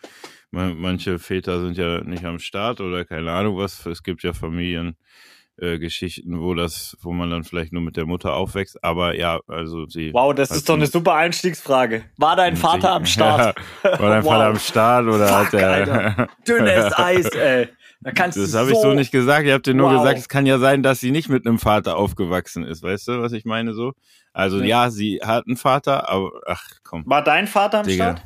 manche 0.52 1.20
Väter 1.20 1.62
sind 1.62 1.78
ja 1.78 2.04
nicht 2.04 2.26
am 2.26 2.40
Start 2.40 2.82
oder 2.82 3.06
keine 3.06 3.32
Ahnung 3.32 3.58
was. 3.58 3.86
Es 3.86 4.04
gibt 4.04 4.24
ja 4.24 4.34
Familiengeschichten, 4.34 6.34
äh, 6.34 6.40
wo 6.40 6.54
das, 6.54 6.98
wo 7.02 7.14
man 7.14 7.30
dann 7.30 7.44
vielleicht 7.44 7.74
nur 7.74 7.82
mit 7.82 7.98
der 7.98 8.06
Mutter 8.06 8.34
aufwächst. 8.34 8.84
Aber 8.84 9.16
ja, 9.16 9.40
also 9.48 9.86
sie. 9.88 10.14
Wow, 10.14 10.36
das 10.36 10.52
ist 10.52 10.68
doch 10.68 10.76
eine 10.76 10.88
super 10.88 11.16
Einstiegsfrage. 11.16 12.04
War 12.18 12.36
dein 12.36 12.58
Vater 12.58 12.82
sich, 12.82 12.90
am 12.90 13.06
Start? 13.06 13.56
Ja, 13.84 14.00
war 14.00 14.10
dein 14.10 14.24
wow. 14.24 14.32
Vater 14.32 14.48
am 14.48 14.60
Start 14.60 15.08
oder 15.08 15.28
Fuck, 15.28 15.46
hat 15.46 15.54
der. 15.54 16.28
Dünnes 16.48 16.98
Eis, 16.98 17.30
ey. 17.30 17.70
Da 18.02 18.12
kannst 18.12 18.38
das 18.38 18.56
habe 18.56 18.70
so 18.70 18.74
ich 18.74 18.82
so 18.82 18.94
nicht 18.94 19.12
gesagt. 19.12 19.46
Ich 19.46 19.54
habe 19.54 19.62
dir 19.62 19.76
nur 19.76 19.92
wow. 19.92 20.00
gesagt, 20.00 20.18
es 20.18 20.28
kann 20.28 20.48
ja 20.48 20.58
sein, 20.58 20.82
dass 20.82 21.00
sie 21.00 21.12
nicht 21.12 21.30
mit 21.30 21.46
einem 21.46 21.60
Vater 21.60 21.98
aufgewachsen 21.98 22.64
ist. 22.64 22.82
Weißt 22.82 23.08
du, 23.08 23.22
was 23.22 23.32
ich 23.32 23.46
meine 23.46 23.74
so? 23.74 23.94
Also 24.34 24.58
nee. 24.58 24.70
ja, 24.70 24.90
sie 24.90 25.20
hat 25.24 25.46
einen 25.46 25.58
Vater, 25.58 26.10
aber 26.10 26.32
ach 26.48 26.68
komm. 26.84 27.04
War 27.06 27.24
dein 27.24 27.48
Vater 27.48 27.80
am 27.80 27.86
Digga. 27.86 28.18
Start? 28.18 28.26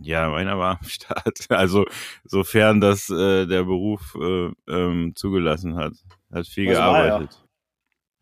Ja, 0.00 0.28
meiner 0.28 0.58
war 0.58 0.78
am 0.78 0.84
Start. 0.88 1.46
Also 1.48 1.86
sofern 2.24 2.80
das 2.80 3.08
äh, 3.08 3.46
der 3.46 3.64
Beruf 3.64 4.16
äh, 4.20 4.50
ähm, 4.68 5.12
zugelassen 5.14 5.76
hat. 5.76 5.94
Hat 6.32 6.46
viel 6.46 6.68
Was 6.68 6.76
gearbeitet. 6.76 7.44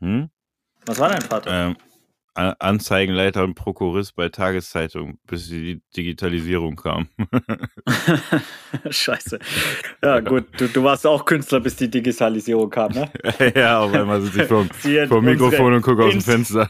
Hm? 0.00 0.30
Was 0.86 0.98
war 1.00 1.08
dein 1.08 1.22
Vater? 1.22 1.50
Ähm, 1.50 1.76
Anzeigenleiter 2.34 3.44
und 3.44 3.54
Prokurist 3.54 4.16
bei 4.16 4.28
Tageszeitung, 4.28 5.18
bis 5.26 5.48
die 5.48 5.80
Digitalisierung 5.96 6.74
kam. 6.74 7.08
Scheiße. 8.90 9.38
Ja, 10.02 10.18
gut, 10.18 10.46
du, 10.56 10.68
du, 10.68 10.82
warst 10.82 11.06
auch 11.06 11.24
Künstler, 11.24 11.60
bis 11.60 11.76
die 11.76 11.88
Digitalisierung 11.88 12.70
kam, 12.70 12.90
ne? 12.92 13.08
ja, 13.54 13.78
auf 13.80 13.92
einmal 13.92 14.20
sitze 14.20 14.42
ich 14.42 14.48
vom, 14.48 14.68
vom 15.08 15.24
Mikrofon 15.24 15.74
und 15.74 15.82
gucke 15.82 16.04
aus 16.04 16.12
dem 16.12 16.22
Fenster. 16.22 16.66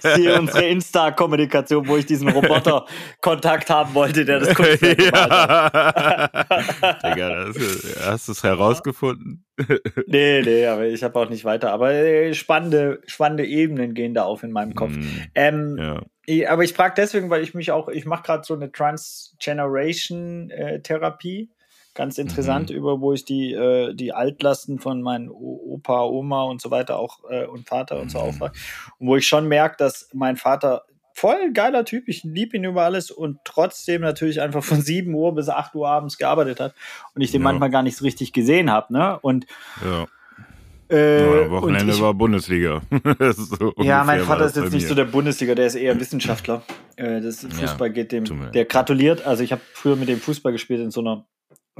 Siehe 0.14 0.38
unsere 0.38 0.66
Insta-Kommunikation, 0.66 1.86
wo 1.88 1.96
ich 1.96 2.06
diesen 2.06 2.28
Roboter-Kontakt 2.28 3.70
haben 3.70 3.94
wollte, 3.94 4.24
der 4.24 4.38
das 4.38 4.54
Kunstwerk 4.54 5.02
ja. 5.02 5.72
hat. 5.72 7.02
Digga, 7.02 7.46
hast 8.06 8.28
du 8.28 8.32
es 8.32 8.42
herausgefunden? 8.44 9.44
Nee, 10.06 10.42
nee, 10.42 10.66
aber 10.66 10.86
ich 10.86 11.02
habe 11.02 11.18
auch 11.18 11.28
nicht 11.28 11.44
weiter. 11.44 11.72
Aber 11.72 11.92
äh, 11.92 12.32
spannende, 12.34 13.00
spannende 13.06 13.44
Ebenen 13.46 13.94
gehen 13.94 14.14
da 14.14 14.22
auf 14.24 14.42
in 14.42 14.52
meinem 14.52 14.74
Kopf. 14.74 14.92
Mm, 14.92 15.06
ähm, 15.34 15.76
ja. 15.78 16.02
Aber 16.48 16.64
ich 16.64 16.72
frage 16.72 16.94
deswegen, 16.96 17.28
weil 17.30 17.42
ich 17.42 17.52
mich 17.54 17.70
auch, 17.72 17.88
ich 17.88 18.06
mache 18.06 18.22
gerade 18.22 18.44
so 18.44 18.54
eine 18.54 18.72
Transgeneration-Therapie. 18.72 21.50
Ganz 21.94 22.16
interessant, 22.16 22.70
mhm. 22.70 22.76
über 22.76 23.02
wo 23.02 23.12
ich 23.12 23.26
die, 23.26 23.52
äh, 23.52 23.92
die 23.94 24.14
Altlasten 24.14 24.78
von 24.78 25.02
meinen 25.02 25.28
Opa, 25.28 26.04
Oma 26.04 26.44
und 26.44 26.62
so 26.62 26.70
weiter 26.70 26.98
auch 26.98 27.18
äh, 27.28 27.44
und 27.44 27.68
Vater 27.68 28.00
und 28.00 28.10
so 28.10 28.18
aufwache. 28.18 28.52
Und 28.98 29.08
wo 29.08 29.16
ich 29.16 29.28
schon 29.28 29.46
merke, 29.46 29.76
dass 29.76 30.08
mein 30.14 30.36
Vater 30.36 30.86
voll 31.14 31.52
geiler 31.52 31.84
Typ, 31.84 32.08
ich 32.08 32.24
liebe 32.24 32.56
ihn 32.56 32.64
über 32.64 32.82
alles 32.82 33.10
und 33.10 33.38
trotzdem 33.44 34.02
natürlich 34.02 34.40
einfach 34.40 34.62
von 34.62 34.80
7 34.82 35.12
Uhr 35.14 35.34
bis 35.34 35.48
8 35.48 35.74
Uhr 35.74 35.88
abends 35.88 36.18
gearbeitet 36.18 36.60
hat 36.60 36.74
und 37.14 37.22
ich 37.22 37.30
den 37.30 37.40
ja. 37.40 37.44
manchmal 37.44 37.70
gar 37.70 37.82
nicht 37.82 37.96
so 37.96 38.04
richtig 38.04 38.32
gesehen 38.32 38.70
habe. 38.70 38.92
Ne? 38.92 39.18
Und 39.20 39.46
ja. 39.84 40.06
Äh, 40.90 41.44
ja, 41.44 41.50
Wochenende 41.50 41.94
ich, 41.94 42.02
war 42.02 42.12
Bundesliga. 42.12 42.82
so 43.34 43.72
ja, 43.78 44.04
mein 44.04 44.20
Vater 44.20 44.44
ist 44.44 44.56
jetzt 44.56 44.72
nicht 44.72 44.86
so 44.86 44.94
der 44.94 45.06
Bundesliga, 45.06 45.54
der 45.54 45.66
ist 45.66 45.74
eher 45.74 45.98
Wissenschaftler. 45.98 46.62
Äh, 46.96 47.22
das 47.22 47.46
Fußball 47.46 47.88
ja, 47.88 47.94
geht 47.94 48.12
dem, 48.12 48.52
der 48.52 48.66
gratuliert. 48.66 49.24
Also 49.24 49.42
ich 49.42 49.52
habe 49.52 49.62
früher 49.72 49.96
mit 49.96 50.08
dem 50.08 50.20
Fußball 50.20 50.52
gespielt 50.52 50.80
in 50.80 50.90
so 50.90 51.00
einer 51.00 51.26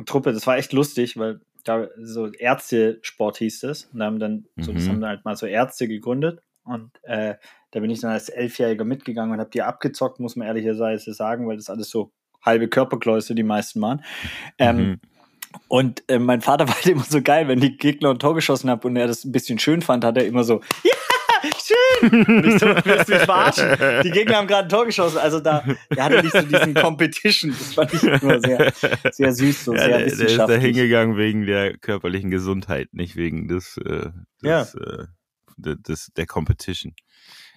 Truppe. 0.07 0.33
Das 0.33 0.47
war 0.47 0.57
echt 0.57 0.73
lustig, 0.73 1.19
weil 1.19 1.41
da 1.65 1.89
so 2.03 2.29
Ärztesport 2.29 3.37
hieß 3.37 3.61
das. 3.61 3.85
Und 3.93 3.99
da 3.99 4.07
haben 4.07 4.19
dann, 4.19 4.47
mhm. 4.57 4.63
so, 4.63 4.73
das 4.73 4.89
haben 4.89 5.01
dann 5.03 5.11
halt 5.11 5.25
mal 5.27 5.37
so 5.37 5.45
Ärzte 5.45 5.89
gegründet. 5.89 6.41
Und 6.65 6.91
äh, 7.03 7.35
da 7.73 7.81
bin 7.81 7.91
ich 7.91 8.01
dann 8.01 8.13
als 8.13 8.29
Elfjähriger 8.29 8.85
mitgegangen 8.85 9.33
und 9.33 9.41
habe 9.41 9.51
die 9.51 9.63
abgezockt, 9.63 10.21
muss 10.21 10.37
man 10.37 10.47
ehrlicherweise 10.47 11.13
sagen, 11.13 11.49
weil 11.49 11.57
das 11.57 11.71
alles 11.71 11.91
so 11.91 12.13
halbe 12.43 12.69
Körperkläuse 12.69 13.35
die 13.35 13.43
meisten 13.43 13.81
waren. 13.81 14.05
Ähm, 14.59 14.77
mhm. 14.77 15.01
Und 15.69 16.03
äh, 16.09 16.19
mein 16.19 16.41
Vater 16.41 16.69
war 16.69 16.75
halt 16.75 16.87
immer 16.87 17.05
so 17.05 17.23
geil, 17.23 17.49
wenn 17.49 17.61
die 17.61 17.77
Gegner 17.77 18.11
ein 18.11 18.19
Tor 18.19 18.35
geschossen 18.35 18.71
haben 18.71 18.83
und 18.83 18.97
er 18.97 19.07
das 19.07 19.25
ein 19.25 19.33
bisschen 19.33 19.59
schön 19.59 19.83
fand, 19.83 20.05
hat 20.05 20.17
er 20.17 20.27
immer 20.27 20.45
so, 20.45 20.61
ja, 20.85 20.93
schön! 21.43 22.27
Und 22.27 22.47
ich 22.47 22.59
so, 22.59 22.67
willst 22.67 23.09
du 23.09 23.15
mich 23.15 23.23
verarschen? 23.23 23.69
Die 24.05 24.11
Gegner 24.11 24.37
haben 24.37 24.47
gerade 24.47 24.65
ein 24.65 24.69
Tor 24.69 24.85
geschossen. 24.85 25.19
Also 25.19 25.41
da 25.41 25.65
er 25.89 26.05
hatte 26.05 26.23
nicht 26.23 26.33
so 26.33 26.43
diesen 26.43 26.75
Competition. 26.75 27.53
Das 27.53 27.75
fand 27.75 27.95
ich 27.95 28.03
immer 28.03 28.41
sehr, 28.41 28.73
sehr 29.11 29.33
süß, 29.33 29.65
so 29.65 29.73
ja, 29.75 29.79
sehr 29.79 29.89
der, 29.89 30.07
wissenschaftlich. 30.07 30.37
Der 30.37 30.45
ist 30.45 30.51
da 30.51 30.61
hingegangen 30.61 31.17
wegen 31.17 31.47
der 31.47 31.79
körperlichen 31.79 32.31
Gesundheit, 32.31 32.93
nicht 32.93 33.17
wegen 33.17 33.49
des, 33.49 33.79
äh, 33.79 34.11
des, 34.43 34.43
ja. 34.43 34.63
äh, 34.63 35.07
des 35.57 36.13
der 36.17 36.27
Competition. 36.27 36.95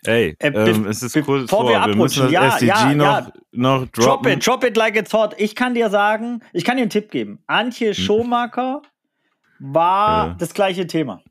Ey, 0.07 0.35
äh, 0.39 0.47
ähm, 0.47 0.87
es 0.87 1.01
ist 1.03 1.13
kurz 1.23 1.43
bevor 1.43 1.61
vor, 1.61 1.69
wir 1.69 1.81
abrutschen, 1.81 2.25
wir 2.25 2.31
ja, 2.31 2.47
SDG 2.55 2.67
ja, 2.67 2.93
noch, 2.93 3.05
ja. 3.05 3.33
noch 3.51 3.87
droppen. 3.87 4.03
Drop 4.03 4.27
it, 4.27 4.47
drop 4.47 4.63
it 4.63 4.77
like 4.77 4.95
it's 4.95 5.13
hot. 5.13 5.35
Ich 5.37 5.55
kann 5.55 5.73
dir 5.73 5.89
sagen, 5.89 6.41
ich 6.53 6.63
kann 6.63 6.77
dir 6.77 6.83
einen 6.83 6.89
Tipp 6.89 7.11
geben. 7.11 7.39
Antje 7.47 7.93
hm. 7.93 7.93
Schomaker 7.93 8.81
war 9.59 10.27
ja. 10.27 10.35
das 10.37 10.53
gleiche 10.53 10.87
Thema. 10.87 11.21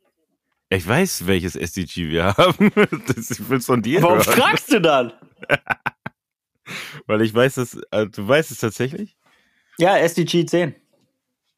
Ich 0.70 0.86
weiß, 0.86 1.26
welches 1.26 1.56
SDG 1.56 2.08
wir 2.08 2.24
haben. 2.36 2.72
Das, 3.14 3.30
ich 3.30 3.48
will 3.48 3.60
von 3.60 3.82
dir 3.82 4.02
Warum 4.02 4.18
hören. 4.18 4.24
fragst 4.24 4.72
du 4.72 4.80
dann? 4.80 5.12
Weil 7.06 7.22
ich 7.22 7.34
weiß, 7.34 7.56
dass, 7.56 7.78
also, 7.90 8.10
du 8.10 8.26
weißt 8.26 8.50
es 8.50 8.58
tatsächlich? 8.58 9.16
Ja, 9.78 9.98
SDG 9.98 10.46
10. 10.46 10.74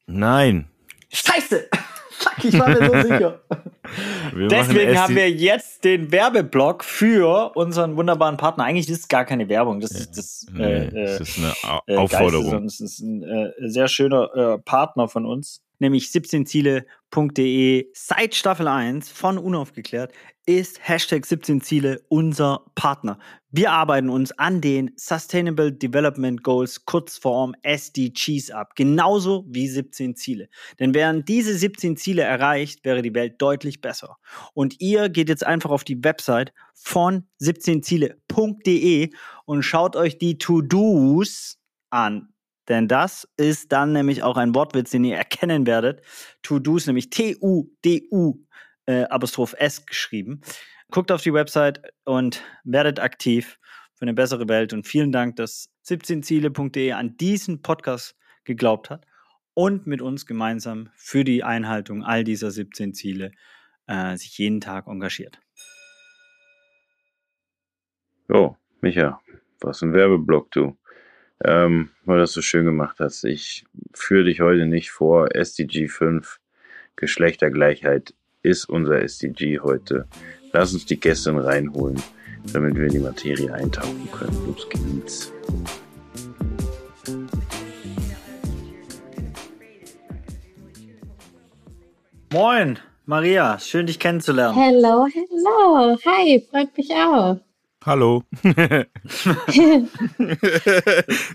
Nein. 0.07 0.67
Scheiße! 1.11 1.69
Fuck, 2.17 2.45
ich 2.45 2.59
war 2.59 2.69
mir 2.69 2.85
so 2.85 3.07
sicher. 3.07 3.41
Wir 4.33 4.49
Deswegen 4.49 4.99
haben 4.99 5.15
wir 5.15 5.31
jetzt 5.31 5.85
den 5.85 6.11
Werbeblock 6.11 6.83
für 6.83 7.55
unseren 7.55 7.95
wunderbaren 7.95 8.35
Partner. 8.35 8.65
Eigentlich 8.65 8.89
ist 8.89 8.99
es 8.99 9.07
gar 9.07 9.23
keine 9.23 9.47
Werbung. 9.47 9.79
Das 9.79 9.91
ist, 9.91 10.17
das, 10.17 10.45
nee, 10.51 10.63
äh, 10.63 11.17
das 11.17 11.21
ist 11.21 11.37
eine 11.37 11.53
äh, 11.87 11.95
Aufforderung. 11.95 12.65
Das 12.65 12.81
ist 12.81 12.99
ein 12.99 13.23
äh, 13.23 13.53
sehr 13.69 13.87
schöner 13.87 14.35
äh, 14.35 14.57
Partner 14.57 15.07
von 15.07 15.25
uns 15.25 15.61
nämlich 15.79 16.05
17ziele.de 16.07 17.87
seit 17.93 18.35
Staffel 18.35 18.67
1 18.67 19.09
von 19.09 19.37
Unaufgeklärt 19.37 20.11
ist 20.45 20.79
Hashtag 20.81 21.25
17 21.25 21.61
Ziele 21.61 22.01
unser 22.07 22.61
Partner. 22.75 23.19
Wir 23.57 23.71
arbeiten 23.71 24.09
uns 24.11 24.31
an 24.33 24.61
den 24.61 24.91
Sustainable 24.97 25.71
Development 25.73 26.43
Goals, 26.43 26.85
Kurzform 26.85 27.55
SDGs 27.63 28.51
ab, 28.51 28.75
genauso 28.75 29.45
wie 29.49 29.67
17 29.67 30.15
Ziele. 30.15 30.47
Denn 30.79 30.93
wären 30.93 31.25
diese 31.25 31.57
17 31.57 31.97
Ziele 31.97 32.21
erreicht, 32.21 32.85
wäre 32.85 33.01
die 33.01 33.15
Welt 33.15 33.41
deutlich 33.41 33.81
besser. 33.81 34.17
Und 34.53 34.79
ihr 34.79 35.09
geht 35.09 35.27
jetzt 35.27 35.43
einfach 35.43 35.71
auf 35.71 35.83
die 35.83 36.03
Website 36.03 36.53
von 36.75 37.23
17ziele.de 37.41 39.09
und 39.45 39.63
schaut 39.63 39.95
euch 39.95 40.19
die 40.19 40.37
To-Dos 40.37 41.57
an. 41.89 42.29
Denn 42.67 42.87
das 42.87 43.27
ist 43.37 43.71
dann 43.71 43.91
nämlich 43.91 44.21
auch 44.21 44.37
ein 44.37 44.53
Wortwitz, 44.53 44.91
den 44.91 45.03
ihr 45.03 45.17
erkennen 45.17 45.65
werdet. 45.65 46.03
To-Dos, 46.43 46.85
nämlich 46.85 47.09
T-U-D-U 47.09 48.35
äh, 48.85 49.05
Apostroph 49.05 49.55
S 49.57 49.83
geschrieben. 49.83 50.41
Guckt 50.91 51.11
auf 51.11 51.21
die 51.21 51.33
Website 51.33 51.81
und 52.05 52.43
werdet 52.63 52.99
aktiv 52.99 53.59
für 53.95 54.03
eine 54.03 54.13
bessere 54.13 54.47
Welt. 54.47 54.73
Und 54.73 54.87
vielen 54.87 55.11
Dank, 55.11 55.35
dass 55.35 55.69
17ziele.de 55.85 56.91
an 56.93 57.17
diesen 57.17 57.61
Podcast 57.61 58.15
geglaubt 58.43 58.89
hat 58.89 59.05
und 59.53 59.87
mit 59.87 60.01
uns 60.01 60.25
gemeinsam 60.25 60.89
für 60.95 61.23
die 61.23 61.43
Einhaltung 61.43 62.03
all 62.03 62.23
dieser 62.23 62.51
17 62.51 62.93
Ziele 62.93 63.31
äh, 63.87 64.15
sich 64.17 64.37
jeden 64.37 64.61
Tag 64.61 64.87
engagiert. 64.87 65.39
Jo, 68.29 68.57
Micha, 68.81 69.21
was 69.59 69.81
ein 69.81 69.93
Werbeblock, 69.93 70.51
du 70.51 70.77
ähm, 71.43 71.89
weil 72.05 72.19
das 72.19 72.33
so 72.33 72.41
schön 72.41 72.65
gemacht 72.65 72.97
hast. 72.99 73.23
Ich 73.23 73.65
führe 73.93 74.25
dich 74.25 74.41
heute 74.41 74.65
nicht 74.65 74.91
vor. 74.91 75.35
SDG 75.35 75.87
5, 75.87 76.39
Geschlechtergleichheit 76.95 78.13
ist 78.41 78.65
unser 78.65 79.01
SDG 79.01 79.59
heute. 79.59 80.07
Lass 80.53 80.73
uns 80.73 80.85
die 80.85 80.99
Gäste 80.99 81.33
reinholen, 81.35 82.01
damit 82.53 82.75
wir 82.75 82.85
in 82.85 82.93
die 82.93 82.99
Materie 82.99 83.53
eintauchen 83.53 84.09
können. 84.11 84.45
Los 84.47 84.67
geht's. 84.69 85.33
Moin, 92.31 92.77
Maria, 93.05 93.57
schön 93.59 93.87
dich 93.87 93.99
kennenzulernen. 93.99 94.53
Hello, 94.53 95.05
hello. 95.05 95.97
Hi, 96.05 96.45
freut 96.51 96.75
mich 96.77 96.91
auch. 96.93 97.37
Hallo. 97.87 98.23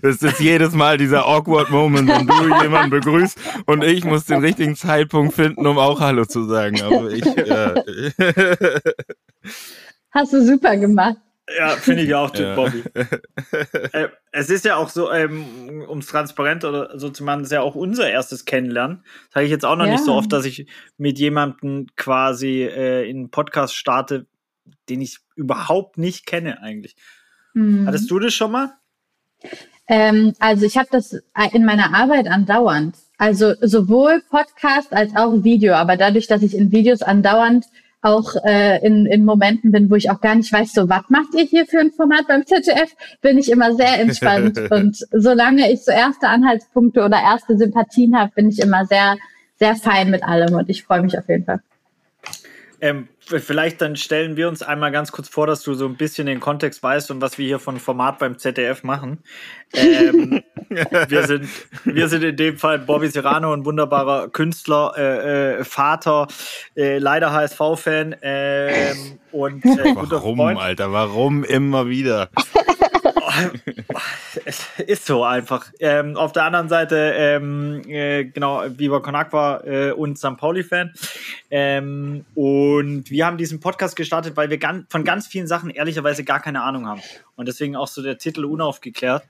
das 0.03 0.21
ist 0.21 0.39
jedes 0.39 0.73
Mal 0.73 0.99
dieser 0.99 1.25
awkward 1.25 1.71
Moment, 1.71 2.07
wenn 2.07 2.27
du 2.27 2.61
jemanden 2.61 2.91
begrüßt 2.91 3.39
und 3.65 3.83
ich 3.83 4.05
muss 4.05 4.25
den 4.25 4.41
richtigen 4.41 4.75
Zeitpunkt 4.75 5.33
finden, 5.33 5.65
um 5.65 5.79
auch 5.79 5.99
Hallo 5.99 6.25
zu 6.25 6.43
sagen. 6.43 6.79
Aber 6.83 7.09
ich. 7.09 7.25
Ja. 7.25 7.73
Hast 10.11 10.33
du 10.33 10.45
super 10.45 10.77
gemacht. 10.77 11.17
Ja, 11.57 11.69
finde 11.69 12.03
ich 12.03 12.13
auch, 12.13 12.33
ja. 12.35 12.53
Bobby. 12.53 12.83
äh, 13.91 14.09
es 14.31 14.51
ist 14.51 14.63
ja 14.63 14.75
auch 14.75 14.89
so, 14.89 15.11
ähm, 15.11 15.83
um 15.87 15.97
es 15.97 16.05
transparent 16.05 16.65
oder 16.65 16.99
so 16.99 17.09
zu 17.09 17.23
machen, 17.23 17.39
das 17.39 17.47
ist 17.47 17.53
ja 17.53 17.61
auch 17.61 17.73
unser 17.73 18.07
erstes 18.09 18.45
Kennenlernen. 18.45 19.03
Das 19.29 19.35
habe 19.35 19.45
ich 19.45 19.51
jetzt 19.51 19.65
auch 19.65 19.75
noch 19.75 19.87
ja. 19.87 19.93
nicht 19.93 20.05
so 20.05 20.13
oft, 20.13 20.31
dass 20.31 20.45
ich 20.45 20.67
mit 20.97 21.17
jemandem 21.17 21.87
quasi 21.95 22.61
äh, 22.61 23.09
in 23.09 23.17
einen 23.17 23.31
Podcast 23.31 23.75
starte, 23.75 24.27
den 24.89 25.01
ich 25.01 25.19
überhaupt 25.35 25.97
nicht 25.97 26.25
kenne 26.25 26.61
eigentlich. 26.61 26.95
Mhm. 27.53 27.87
Hattest 27.87 28.09
du 28.09 28.19
das 28.19 28.33
schon 28.33 28.51
mal? 28.51 28.73
Ähm, 29.87 30.33
also 30.39 30.65
ich 30.65 30.77
habe 30.77 30.87
das 30.91 31.15
in 31.51 31.65
meiner 31.65 31.93
Arbeit 31.93 32.27
andauernd. 32.27 32.95
Also 33.17 33.53
sowohl 33.61 34.21
Podcast 34.29 34.93
als 34.93 35.15
auch 35.15 35.43
Video. 35.43 35.73
Aber 35.73 35.97
dadurch, 35.97 36.27
dass 36.27 36.41
ich 36.41 36.55
in 36.55 36.71
Videos 36.71 37.01
andauernd 37.01 37.65
auch 38.01 38.35
äh, 38.43 38.85
in, 38.85 39.05
in 39.05 39.23
Momenten 39.23 39.71
bin, 39.71 39.89
wo 39.89 39.95
ich 39.95 40.09
auch 40.11 40.19
gar 40.19 40.35
nicht 40.35 40.51
weiß, 40.51 40.73
so 40.73 40.89
was 40.89 41.03
macht 41.09 41.33
ihr 41.35 41.45
hier 41.45 41.65
für 41.65 41.79
ein 41.79 41.91
Format 41.91 42.27
beim 42.27 42.45
ZDF, 42.45 42.93
bin 43.21 43.37
ich 43.37 43.49
immer 43.49 43.73
sehr 43.75 43.99
entspannt. 43.99 44.59
und 44.71 44.97
solange 45.11 45.71
ich 45.71 45.85
so 45.85 45.91
erste 45.91 46.27
Anhaltspunkte 46.27 47.03
oder 47.03 47.21
erste 47.21 47.57
Sympathien 47.57 48.17
habe, 48.17 48.31
bin 48.35 48.49
ich 48.49 48.59
immer 48.59 48.85
sehr, 48.85 49.15
sehr 49.57 49.75
fein 49.75 50.11
mit 50.11 50.23
allem 50.23 50.53
und 50.55 50.69
ich 50.69 50.83
freue 50.83 51.01
mich 51.01 51.17
auf 51.17 51.29
jeden 51.29 51.45
Fall. 51.45 51.61
Ähm, 52.83 53.07
vielleicht 53.21 53.79
dann 53.79 53.95
stellen 53.95 54.35
wir 54.35 54.49
uns 54.49 54.61
einmal 54.61 54.91
ganz 54.91 55.13
kurz 55.13 55.29
vor, 55.29 55.47
dass 55.47 55.63
du 55.63 55.73
so 55.73 55.85
ein 55.85 55.95
bisschen 55.95 56.27
den 56.27 56.41
Kontext 56.41 56.83
weißt 56.83 57.11
und 57.11 57.21
was 57.21 57.37
wir 57.37 57.45
hier 57.45 57.59
von 57.59 57.79
Format 57.79 58.19
beim 58.19 58.37
ZDF 58.37 58.83
machen. 58.83 59.23
Ähm, 59.73 60.43
wir 61.07 61.23
sind, 61.25 61.47
wir 61.85 62.09
sind 62.09 62.25
in 62.25 62.35
dem 62.35 62.57
Fall 62.57 62.79
Bobby 62.79 63.07
Serrano, 63.07 63.53
ein 63.53 63.63
wunderbarer 63.63 64.27
Künstler, 64.27 64.91
äh, 64.97 65.59
äh, 65.59 65.63
Vater, 65.63 66.27
äh, 66.75 66.97
leider 66.97 67.31
HSV-Fan 67.31 68.17
ähm, 68.21 69.19
und 69.31 69.63
äh, 69.63 69.93
guter 69.93 70.17
Warum, 70.17 70.39
Freund. 70.39 70.59
Alter? 70.59 70.91
Warum 70.91 71.45
immer 71.45 71.87
wieder? 71.87 72.31
Es 74.45 74.67
ist 74.85 75.05
so 75.05 75.23
einfach. 75.23 75.71
Ähm, 75.79 76.15
auf 76.15 76.31
der 76.31 76.43
anderen 76.43 76.69
Seite, 76.69 77.13
ähm, 77.15 77.81
äh, 77.87 78.25
genau, 78.25 78.63
Viva 78.77 78.99
Con 78.99 79.15
Aqua 79.15 79.61
äh, 79.63 79.91
und 79.91 80.17
St. 80.17 80.37
Pauli-Fan. 80.37 80.93
Ähm, 81.49 82.25
und 82.35 83.09
wir 83.09 83.25
haben 83.25 83.37
diesen 83.37 83.59
Podcast 83.59 83.95
gestartet, 83.95 84.35
weil 84.35 84.49
wir 84.49 84.57
ganz, 84.57 84.85
von 84.89 85.03
ganz 85.03 85.27
vielen 85.27 85.47
Sachen 85.47 85.69
ehrlicherweise 85.69 86.23
gar 86.23 86.41
keine 86.41 86.63
Ahnung 86.63 86.87
haben. 86.87 87.01
Und 87.35 87.47
deswegen 87.47 87.75
auch 87.75 87.87
so 87.87 88.01
der 88.01 88.17
Titel 88.17 88.45
unaufgeklärt. 88.45 89.23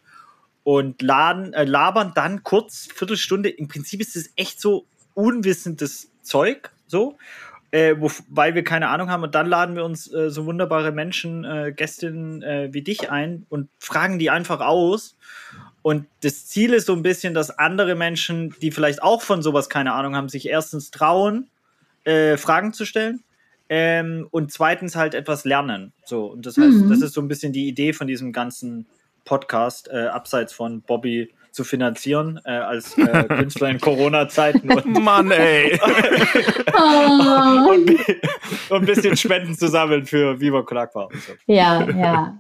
Und 0.64 1.02
laden, 1.02 1.54
äh, 1.54 1.66
labern 1.66 2.14
dann 2.16 2.44
kurz, 2.44 2.88
Viertelstunde. 2.94 3.50
Im 3.50 3.68
Prinzip 3.68 4.00
ist 4.00 4.16
es 4.16 4.32
echt 4.36 4.62
so 4.62 4.86
unwissendes 5.14 6.10
Zeug, 6.22 6.72
so 6.88 7.18
äh, 7.74 7.96
wo, 8.00 8.12
weil 8.30 8.54
wir 8.54 8.64
keine 8.64 8.90
Ahnung 8.90 9.10
haben. 9.10 9.24
Und 9.24 9.34
dann 9.34 9.48
laden 9.48 9.76
wir 9.76 9.84
uns 9.84 10.12
äh, 10.14 10.30
so 10.30 10.46
wunderbare 10.46 10.92
Menschen, 10.92 11.44
äh, 11.44 11.74
Gästinnen 11.76 12.44
äh, 12.44 12.70
wie 12.72 12.84
dich 12.84 13.10
ein 13.10 13.48
und 13.50 13.68
fragen 13.80 14.20
die 14.20 14.30
einfach 14.30 14.62
aus. 14.62 15.18
Und 15.82 16.06
das 16.22 16.46
Ziel 16.46 16.72
ist 16.74 16.86
so 16.86 16.94
ein 16.94 17.02
bisschen, 17.02 17.34
dass 17.34 17.58
andere 17.58 17.96
Menschen, 17.96 18.54
die 18.62 18.70
vielleicht 18.70 19.02
auch 19.02 19.24
von 19.24 19.42
sowas 19.42 19.70
keine 19.70 19.94
Ahnung 19.94 20.16
haben, 20.16 20.30
sich 20.30 20.48
erstens 20.48 20.92
trauen, 20.92 21.50
äh, 22.04 22.38
Fragen 22.38 22.74
zu 22.74 22.86
stellen. 22.86 23.24
Ähm, 23.70 24.28
und 24.30 24.52
zweitens 24.52 24.96
halt 24.96 25.16
etwas 25.16 25.44
lernen. 25.44 25.94
So, 26.06 26.28
und 26.28 26.46
das 26.46 26.58
heißt, 26.58 26.78
mhm. 26.78 26.90
das 26.90 27.02
ist 27.02 27.16
so 27.16 27.22
ein 27.22 27.28
bisschen 27.28 27.54
die 27.54 27.68
Idee 27.68 27.94
von 27.94 28.06
diesem 28.06 28.34
ganzen 28.34 28.86
Podcast, 29.26 29.90
äh, 29.92 30.08
abseits 30.08 30.54
von 30.54 30.82
Bobby 30.82 31.34
zu 31.54 31.64
finanzieren 31.64 32.42
äh, 32.46 32.52
als 32.52 32.98
äh, 32.98 33.24
Künstler 33.26 33.70
in 33.70 33.80
Corona-Zeiten. 33.80 34.68
Mann, 34.86 35.30
ey! 35.30 35.80
und, 37.70 37.92
und, 38.70 38.82
ein 38.82 38.86
bisschen 38.86 39.16
Spenden 39.16 39.56
zu 39.56 39.68
sammeln 39.68 40.06
für 40.06 40.40
Viva 40.40 40.64
Con 40.64 40.80
Aqua. 40.80 41.10
So. 41.12 41.34
Ja, 41.46 41.88
ja. 41.92 42.40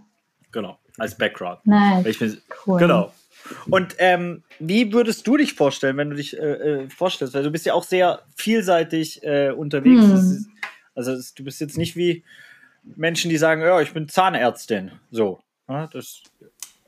Genau, 0.52 0.80
als 0.98 1.16
Background. 1.16 1.60
Nice. 1.66 2.18
Find, 2.18 2.42
cool. 2.66 2.80
Genau. 2.80 3.14
Und 3.70 3.96
ähm, 4.00 4.44
wie 4.60 4.92
würdest 4.92 5.28
du 5.28 5.38
dich 5.38 5.54
vorstellen, 5.54 5.98
wenn 5.98 6.10
du 6.10 6.16
dich 6.16 6.36
äh, 6.36 6.54
äh 6.84 6.90
vorstellst? 6.90 7.36
Weil 7.36 7.44
du 7.44 7.52
bist 7.52 7.68
ja 7.68 7.76
auch 7.76 7.84
sehr 7.84 8.24
vielseitig 8.36 9.24
äh, 9.24 9.52
unterwegs. 9.52 10.02
Hm. 10.02 10.16
Ist, 10.16 10.48
also 10.96 11.34
du 11.36 11.44
bist 11.44 11.62
jetzt 11.62 11.78
nicht 11.78 11.96
wie 11.96 12.24
Menschen, 12.84 13.30
die 13.30 13.38
sagen, 13.38 13.62
ja, 13.62 13.80
ich 13.80 13.94
bin 13.94 14.10
Zahnärztin. 14.10 14.92
So. 15.12 15.40
Ja, 15.70 15.88
das 15.88 16.24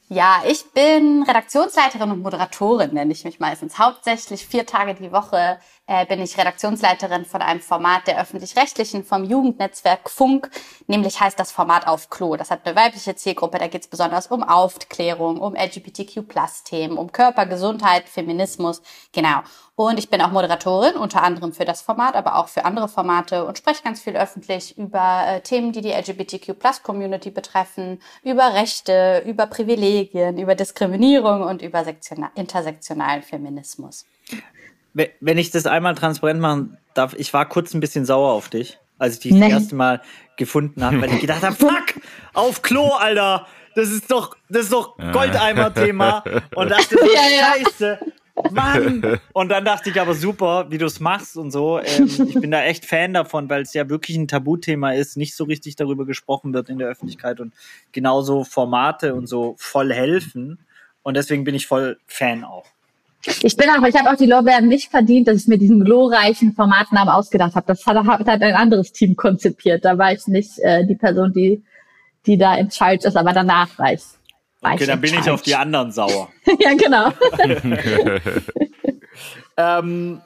ja, 0.07 0.43
ich 0.47 0.71
bin 0.71 1.23
Redaktionsleiterin 1.23 2.11
und 2.11 2.21
Moderatorin, 2.21 2.93
nenne 2.93 3.11
ich 3.11 3.25
mich 3.25 3.39
meistens. 3.39 3.79
Hauptsächlich 3.79 4.45
vier 4.45 4.65
Tage 4.65 4.93
die 4.93 5.11
Woche 5.11 5.59
äh, 5.87 6.05
bin 6.05 6.21
ich 6.21 6.37
Redaktionsleiterin 6.37 7.25
von 7.25 7.41
einem 7.41 7.61
Format 7.61 8.07
der 8.07 8.19
öffentlich-rechtlichen 8.19 9.03
vom 9.03 9.23
Jugendnetzwerk 9.23 10.09
Funk. 10.09 10.49
Nämlich 10.87 11.19
heißt 11.19 11.39
das 11.39 11.51
Format 11.51 11.87
auf 11.87 12.09
Klo. 12.09 12.35
Das 12.35 12.51
hat 12.51 12.65
eine 12.65 12.75
weibliche 12.75 13.15
Zielgruppe. 13.15 13.59
Da 13.59 13.67
geht 13.67 13.83
es 13.83 13.87
besonders 13.87 14.27
um 14.27 14.43
Aufklärung, 14.43 15.39
um 15.39 15.55
LGBTQ-Plus-Themen, 15.55 16.97
um 16.97 17.11
Körpergesundheit, 17.11 18.09
Feminismus. 18.09 18.81
Genau. 19.11 19.41
Und 19.75 19.99
ich 19.99 20.09
bin 20.09 20.21
auch 20.21 20.31
Moderatorin, 20.31 20.95
unter 20.95 21.21
anderem 21.21 21.51
für 21.51 21.65
das 21.65 21.81
Format, 21.81 22.15
aber 22.15 22.37
auch 22.37 22.47
für 22.47 22.63
andere 22.63 22.87
Formate 22.87 23.45
und 23.45 23.57
spreche 23.57 23.83
ganz 23.83 24.01
viel 24.01 24.15
öffentlich 24.15 24.77
über 24.77 25.25
äh, 25.27 25.41
Themen, 25.41 25.73
die 25.73 25.81
die 25.81 25.91
LGBTQ-Plus-Community 25.91 27.29
betreffen, 27.29 28.01
über 28.23 28.53
Rechte, 28.53 29.21
über 29.25 29.47
Privilegien, 29.47 30.37
über 30.37 30.55
Diskriminierung 30.55 31.41
und 31.43 31.61
über 31.61 31.83
intersektionalen 32.35 33.21
Feminismus 33.21 34.05
wenn 35.19 35.37
ich 35.37 35.51
das 35.51 35.65
einmal 35.65 35.95
transparent 35.95 36.39
machen 36.39 36.77
darf, 36.93 37.13
ich 37.17 37.33
war 37.33 37.47
kurz 37.47 37.73
ein 37.73 37.79
bisschen 37.79 38.05
sauer 38.05 38.31
auf 38.31 38.49
dich, 38.49 38.79
als 38.97 39.15
ich 39.15 39.19
dich 39.19 39.39
das 39.39 39.49
erste 39.49 39.75
Mal 39.75 40.01
gefunden 40.37 40.83
habe, 40.83 41.01
weil 41.01 41.13
ich 41.13 41.21
gedacht 41.21 41.43
habe, 41.43 41.55
fuck, 41.55 41.95
auf 42.33 42.61
Klo, 42.61 42.91
Alter. 42.91 43.45
Das 43.75 43.89
ist 43.89 44.09
doch, 44.09 44.37
das 44.47 44.63
ist 44.63 44.71
doch 44.71 44.97
Goldeimer-Thema. 44.97 46.23
Und 46.55 46.71
dachte, 46.71 46.95
ja, 47.13 47.21
ja. 47.29 47.65
scheiße. 47.65 47.99
Mann! 48.51 49.19
Und 49.33 49.49
dann 49.49 49.63
dachte 49.65 49.89
ich 49.89 49.99
aber 49.99 50.13
super, 50.13 50.67
wie 50.69 50.77
du 50.77 50.85
es 50.85 50.99
machst 50.99 51.37
und 51.37 51.51
so. 51.51 51.79
Ähm, 51.79 52.05
ich 52.05 52.33
bin 52.35 52.51
da 52.51 52.63
echt 52.63 52.85
Fan 52.85 53.13
davon, 53.13 53.49
weil 53.49 53.61
es 53.61 53.73
ja 53.73 53.89
wirklich 53.89 54.17
ein 54.17 54.27
Tabuthema 54.27 54.91
ist, 54.91 55.17
nicht 55.17 55.35
so 55.35 55.45
richtig 55.45 55.75
darüber 55.75 56.05
gesprochen 56.05 56.53
wird 56.53 56.69
in 56.69 56.77
der 56.77 56.87
Öffentlichkeit 56.87 57.39
und 57.39 57.53
genauso 57.91 58.43
Formate 58.43 59.15
und 59.15 59.27
so 59.27 59.55
voll 59.57 59.93
helfen. 59.93 60.59
Und 61.03 61.15
deswegen 61.15 61.43
bin 61.43 61.55
ich 61.55 61.67
voll 61.67 61.97
Fan 62.07 62.43
auch. 62.43 62.65
Ich 63.25 63.57
bin 63.57 63.69
auch, 63.69 63.83
ich 63.87 63.95
habe 63.95 64.11
auch 64.11 64.15
die 64.15 64.27
Lorbeeren 64.27 64.67
nicht 64.67 64.91
verdient, 64.91 65.27
dass 65.27 65.41
ich 65.41 65.47
mir 65.47 65.57
diesen 65.57 65.83
glorreichen 65.83 66.53
Formatnamen 66.53 67.13
ausgedacht 67.13 67.55
habe. 67.55 67.65
Das 67.67 67.85
hat, 67.85 67.97
hat 68.05 68.29
ein 68.29 68.55
anderes 68.55 68.91
Team 68.91 69.15
konzipiert. 69.15 69.83
Da 69.83 69.97
war 69.97 70.13
ich 70.13 70.27
nicht 70.27 70.59
äh, 70.59 70.85
die 70.85 70.95
Person, 70.95 71.33
die, 71.33 71.63
die 72.25 72.37
da 72.37 72.55
in 72.55 72.69
Charge 72.69 73.07
ist, 73.07 73.17
aber 73.17 73.33
danach 73.33 73.77
war 73.79 73.93
ich. 73.93 74.03
War 74.61 74.73
okay, 74.73 74.83
ich 74.83 74.89
dann 74.89 75.01
bin 75.01 75.11
charge. 75.11 75.25
ich 75.25 75.31
auf 75.31 75.41
die 75.41 75.55
anderen 75.55 75.91
sauer. 75.91 76.29
ja, 76.59 76.73
genau. 76.75 77.11
ähm, 79.57 80.21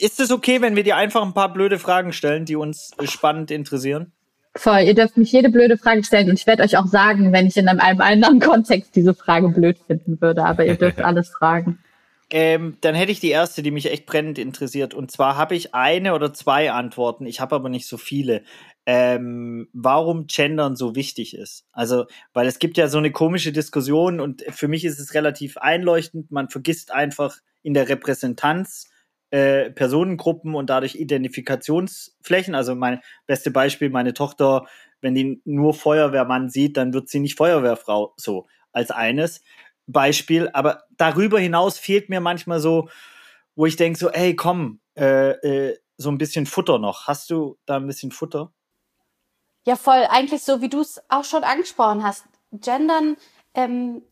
ist 0.00 0.18
es 0.18 0.30
okay, 0.32 0.60
wenn 0.60 0.74
wir 0.74 0.82
dir 0.82 0.96
einfach 0.96 1.22
ein 1.22 1.34
paar 1.34 1.52
blöde 1.52 1.78
Fragen 1.78 2.12
stellen, 2.12 2.44
die 2.46 2.56
uns 2.56 2.92
spannend 3.04 3.52
interessieren? 3.52 4.12
Voll, 4.56 4.82
ihr 4.82 4.94
dürft 4.94 5.16
mich 5.16 5.32
jede 5.32 5.50
blöde 5.50 5.76
Frage 5.76 6.04
stellen 6.04 6.30
und 6.30 6.38
ich 6.38 6.46
werde 6.46 6.62
euch 6.62 6.76
auch 6.76 6.86
sagen, 6.86 7.32
wenn 7.32 7.46
ich 7.46 7.56
in 7.56 7.68
einem, 7.68 7.80
einem 7.80 8.00
anderen 8.00 8.38
Kontext 8.40 8.94
diese 8.94 9.12
Frage 9.12 9.48
blöd 9.48 9.78
finden 9.86 10.20
würde, 10.20 10.44
aber 10.44 10.64
ihr 10.64 10.76
dürft 10.76 11.00
alles 11.04 11.28
fragen. 11.28 11.80
Ähm, 12.30 12.78
dann 12.80 12.94
hätte 12.94 13.12
ich 13.12 13.20
die 13.20 13.30
erste, 13.30 13.62
die 13.62 13.70
mich 13.70 13.90
echt 13.90 14.06
brennend 14.06 14.38
interessiert. 14.38 14.94
Und 14.94 15.10
zwar 15.10 15.36
habe 15.36 15.54
ich 15.54 15.74
eine 15.74 16.14
oder 16.14 16.32
zwei 16.32 16.72
Antworten. 16.72 17.26
Ich 17.26 17.40
habe 17.40 17.54
aber 17.54 17.68
nicht 17.68 17.86
so 17.86 17.96
viele. 17.96 18.42
Ähm, 18.86 19.68
warum 19.72 20.26
Gendern 20.26 20.76
so 20.76 20.94
wichtig 20.94 21.36
ist. 21.36 21.66
Also, 21.72 22.06
weil 22.32 22.46
es 22.46 22.58
gibt 22.58 22.76
ja 22.76 22.88
so 22.88 22.98
eine 22.98 23.12
komische 23.12 23.52
Diskussion 23.52 24.20
und 24.20 24.42
für 24.50 24.68
mich 24.68 24.84
ist 24.84 24.98
es 24.98 25.14
relativ 25.14 25.56
einleuchtend. 25.56 26.30
Man 26.30 26.50
vergisst 26.50 26.90
einfach 26.92 27.36
in 27.62 27.74
der 27.74 27.88
Repräsentanz 27.88 28.90
äh, 29.30 29.70
Personengruppen 29.70 30.54
und 30.54 30.70
dadurch 30.70 30.94
Identifikationsflächen. 30.94 32.54
Also 32.54 32.74
mein 32.74 33.00
beste 33.26 33.50
Beispiel, 33.50 33.90
meine 33.90 34.14
Tochter, 34.14 34.66
wenn 35.00 35.14
die 35.14 35.40
nur 35.44 35.74
Feuerwehrmann 35.74 36.50
sieht, 36.50 36.76
dann 36.76 36.94
wird 36.94 37.08
sie 37.08 37.20
nicht 37.20 37.36
Feuerwehrfrau 37.36 38.14
so 38.16 38.46
als 38.72 38.90
eines. 38.90 39.42
Beispiel, 39.86 40.48
aber 40.52 40.83
darüber 40.96 41.38
hinaus 41.38 41.78
fehlt 41.78 42.08
mir 42.08 42.20
manchmal 42.20 42.60
so, 42.60 42.88
wo 43.56 43.66
ich 43.66 43.76
denke 43.76 43.98
so, 43.98 44.10
ey, 44.10 44.34
komm, 44.36 44.80
äh, 44.96 45.30
äh, 45.30 45.78
so 45.96 46.10
ein 46.10 46.18
bisschen 46.18 46.46
Futter 46.46 46.78
noch. 46.78 47.06
Hast 47.06 47.30
du 47.30 47.56
da 47.66 47.76
ein 47.76 47.86
bisschen 47.86 48.10
Futter? 48.10 48.52
Ja, 49.66 49.76
voll. 49.76 50.06
Eigentlich 50.10 50.42
so, 50.42 50.60
wie 50.60 50.68
du 50.68 50.80
es 50.80 51.02
auch 51.08 51.24
schon 51.24 51.44
angesprochen 51.44 52.02
hast. 52.02 52.24
Gendern 52.52 53.16
ähm, 53.54 54.02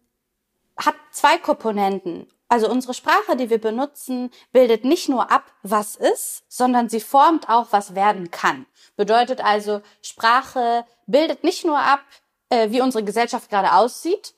hat 0.77 0.95
zwei 1.11 1.39
Komponenten. 1.39 2.27
Also 2.49 2.71
unsere 2.71 2.95
Sprache, 2.95 3.37
die 3.37 3.51
wir 3.51 3.61
benutzen, 3.61 4.31
bildet 4.53 4.85
nicht 4.85 5.09
nur 5.09 5.31
ab, 5.31 5.45
was 5.63 5.97
ist, 5.97 6.45
sondern 6.49 6.89
sie 6.89 7.01
formt 7.01 7.49
auch, 7.49 7.69
was 7.71 7.95
werden 7.95 8.31
kann. 8.31 8.67
Bedeutet 8.97 9.43
also, 9.43 9.81
Sprache 10.03 10.85
bildet 11.07 11.45
nicht 11.45 11.65
nur 11.65 11.79
ab, 11.79 12.01
äh, 12.51 12.71
wie 12.71 12.83
unsere 12.83 13.05
Gesellschaft 13.05 13.49
gerade 13.49 13.73
aussieht, 13.73 14.35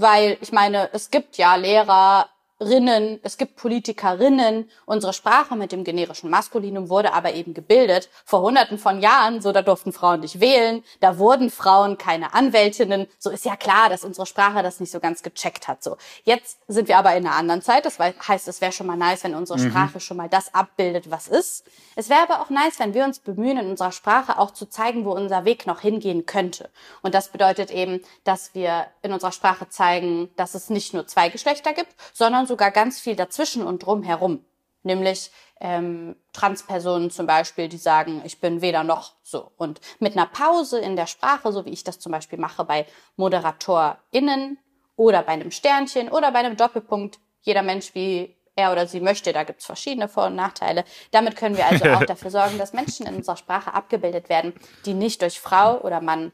weil 0.00 0.38
ich 0.40 0.52
meine, 0.52 0.90
es 0.92 1.10
gibt 1.10 1.36
ja 1.38 1.56
Lehrer, 1.56 2.28
Rinnen, 2.60 3.20
es 3.22 3.36
gibt 3.36 3.54
Politikerinnen. 3.54 4.68
Unsere 4.84 5.12
Sprache 5.12 5.54
mit 5.54 5.70
dem 5.70 5.84
generischen 5.84 6.28
Maskulinum 6.28 6.88
wurde 6.88 7.12
aber 7.12 7.34
eben 7.34 7.54
gebildet 7.54 8.08
vor 8.24 8.40
hunderten 8.40 8.78
von 8.78 9.00
Jahren. 9.00 9.40
So, 9.40 9.52
da 9.52 9.62
durften 9.62 9.92
Frauen 9.92 10.20
nicht 10.20 10.40
wählen, 10.40 10.82
da 10.98 11.18
wurden 11.18 11.50
Frauen 11.50 11.98
keine 11.98 12.34
Anwältinnen. 12.34 13.06
So 13.18 13.30
ist 13.30 13.44
ja 13.44 13.54
klar, 13.54 13.88
dass 13.88 14.02
unsere 14.02 14.26
Sprache 14.26 14.64
das 14.64 14.80
nicht 14.80 14.90
so 14.90 14.98
ganz 14.98 15.22
gecheckt 15.22 15.68
hat. 15.68 15.84
So, 15.84 15.96
jetzt 16.24 16.58
sind 16.66 16.88
wir 16.88 16.98
aber 16.98 17.14
in 17.14 17.26
einer 17.26 17.36
anderen 17.36 17.62
Zeit. 17.62 17.86
Das 17.86 17.98
heißt, 18.00 18.48
es 18.48 18.60
wäre 18.60 18.72
schon 18.72 18.88
mal 18.88 18.96
nice, 18.96 19.22
wenn 19.22 19.36
unsere 19.36 19.60
mhm. 19.60 19.70
Sprache 19.70 20.00
schon 20.00 20.16
mal 20.16 20.28
das 20.28 20.52
abbildet, 20.52 21.12
was 21.12 21.28
ist. 21.28 21.64
Es 21.94 22.10
wäre 22.10 22.22
aber 22.22 22.42
auch 22.42 22.50
nice, 22.50 22.80
wenn 22.80 22.92
wir 22.92 23.04
uns 23.04 23.20
bemühen, 23.20 23.58
in 23.58 23.70
unserer 23.70 23.92
Sprache 23.92 24.36
auch 24.36 24.50
zu 24.50 24.66
zeigen, 24.66 25.04
wo 25.04 25.12
unser 25.12 25.44
Weg 25.44 25.66
noch 25.68 25.80
hingehen 25.80 26.26
könnte. 26.26 26.70
Und 27.02 27.14
das 27.14 27.28
bedeutet 27.28 27.70
eben, 27.70 28.00
dass 28.24 28.54
wir 28.54 28.86
in 29.02 29.12
unserer 29.12 29.32
Sprache 29.32 29.68
zeigen, 29.68 30.28
dass 30.34 30.56
es 30.56 30.70
nicht 30.70 30.92
nur 30.92 31.06
zwei 31.06 31.28
Geschlechter 31.28 31.72
gibt, 31.72 31.94
sondern 32.12 32.47
sogar 32.48 32.70
ganz 32.70 32.98
viel 32.98 33.14
dazwischen 33.14 33.62
und 33.62 33.84
drumherum. 33.84 34.44
Nämlich 34.82 35.30
ähm, 35.60 36.16
Transpersonen 36.32 37.10
zum 37.10 37.26
Beispiel, 37.26 37.68
die 37.68 37.78
sagen, 37.78 38.22
ich 38.24 38.40
bin 38.40 38.62
weder 38.62 38.84
noch 38.84 39.12
so. 39.22 39.50
Und 39.56 39.80
mit 39.98 40.16
einer 40.16 40.26
Pause 40.26 40.78
in 40.78 40.96
der 40.96 41.06
Sprache, 41.06 41.52
so 41.52 41.64
wie 41.64 41.70
ich 41.70 41.84
das 41.84 41.98
zum 41.98 42.12
Beispiel 42.12 42.38
mache 42.38 42.64
bei 42.64 42.86
ModeratorInnen 43.16 44.58
oder 44.96 45.22
bei 45.22 45.32
einem 45.32 45.50
Sternchen 45.50 46.08
oder 46.08 46.32
bei 46.32 46.40
einem 46.40 46.56
Doppelpunkt, 46.56 47.18
jeder 47.42 47.62
Mensch 47.62 47.94
wie 47.94 48.36
er 48.58 48.72
oder 48.72 48.86
sie 48.86 49.00
möchte, 49.00 49.32
da 49.32 49.44
gibt's 49.44 49.66
verschiedene 49.66 50.08
Vor- 50.08 50.26
und 50.26 50.34
Nachteile. 50.34 50.84
Damit 51.12 51.36
können 51.36 51.56
wir 51.56 51.66
also 51.66 51.84
auch 51.94 52.04
dafür 52.04 52.30
sorgen, 52.30 52.58
dass 52.58 52.72
Menschen 52.72 53.06
in 53.06 53.14
unserer 53.14 53.36
Sprache 53.36 53.72
abgebildet 53.72 54.28
werden, 54.28 54.52
die 54.84 54.94
nicht 54.94 55.22
durch 55.22 55.40
Frau 55.40 55.80
oder 55.80 56.00
Mann 56.00 56.32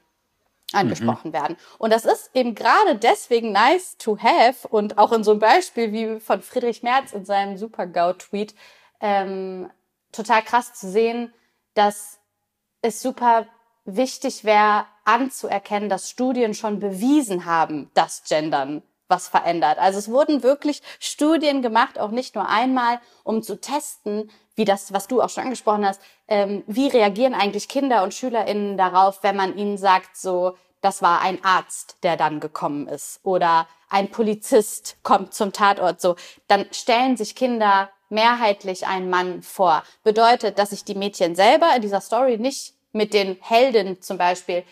angesprochen 0.74 1.28
mhm. 1.28 1.34
werden. 1.34 1.56
Und 1.78 1.92
das 1.92 2.04
ist 2.04 2.30
eben 2.34 2.54
gerade 2.54 2.96
deswegen 2.96 3.52
nice 3.52 3.96
to 3.96 4.18
have 4.18 4.66
und 4.68 4.98
auch 4.98 5.12
in 5.12 5.24
so 5.24 5.32
einem 5.32 5.40
Beispiel 5.40 5.92
wie 5.92 6.20
von 6.20 6.42
Friedrich 6.42 6.82
Merz 6.82 7.12
in 7.12 7.24
seinem 7.24 7.56
Super-GAU-Tweet 7.56 8.54
ähm, 9.00 9.70
total 10.12 10.42
krass 10.42 10.74
zu 10.74 10.90
sehen, 10.90 11.32
dass 11.74 12.18
es 12.82 13.00
super 13.02 13.46
wichtig 13.84 14.44
wäre, 14.44 14.86
anzuerkennen, 15.04 15.88
dass 15.88 16.08
Studien 16.08 16.54
schon 16.54 16.80
bewiesen 16.80 17.44
haben, 17.44 17.90
dass 17.94 18.24
Gendern 18.24 18.82
was 19.08 19.28
verändert. 19.28 19.78
Also 19.78 19.98
es 19.98 20.10
wurden 20.10 20.42
wirklich 20.42 20.82
Studien 20.98 21.60
gemacht, 21.60 21.98
auch 21.98 22.10
nicht 22.10 22.34
nur 22.34 22.48
einmal, 22.48 23.00
um 23.22 23.42
zu 23.42 23.60
testen, 23.60 24.30
wie 24.56 24.64
das, 24.64 24.92
was 24.92 25.06
du 25.06 25.20
auch 25.20 25.30
schon 25.30 25.44
angesprochen 25.44 25.86
hast, 25.86 26.00
ähm, 26.28 26.62
wie 26.66 26.88
reagieren 26.88 27.34
eigentlich 27.34 27.68
Kinder 27.68 28.02
und 28.02 28.14
SchülerInnen 28.14 28.76
darauf, 28.76 29.22
wenn 29.22 29.36
man 29.36 29.56
ihnen 29.56 29.78
sagt, 29.78 30.16
so, 30.16 30.56
das 30.80 31.02
war 31.02 31.22
ein 31.22 31.42
Arzt, 31.42 31.96
der 32.02 32.16
dann 32.16 32.40
gekommen 32.40 32.86
ist 32.88 33.20
oder 33.22 33.66
ein 33.88 34.10
Polizist 34.10 34.96
kommt 35.02 35.34
zum 35.34 35.52
Tatort, 35.52 36.00
so, 36.00 36.16
dann 36.46 36.66
stellen 36.72 37.16
sich 37.16 37.34
Kinder 37.34 37.90
mehrheitlich 38.10 38.86
einen 38.86 39.10
Mann 39.10 39.42
vor. 39.42 39.82
Bedeutet, 40.02 40.58
dass 40.58 40.70
sich 40.70 40.84
die 40.84 40.94
Mädchen 40.94 41.34
selber 41.34 41.70
in 41.74 41.82
dieser 41.82 42.00
Story 42.00 42.38
nicht 42.38 42.74
mit 42.92 43.14
den 43.14 43.38
Helden 43.40 44.00
zum 44.02 44.18
Beispiel 44.18 44.64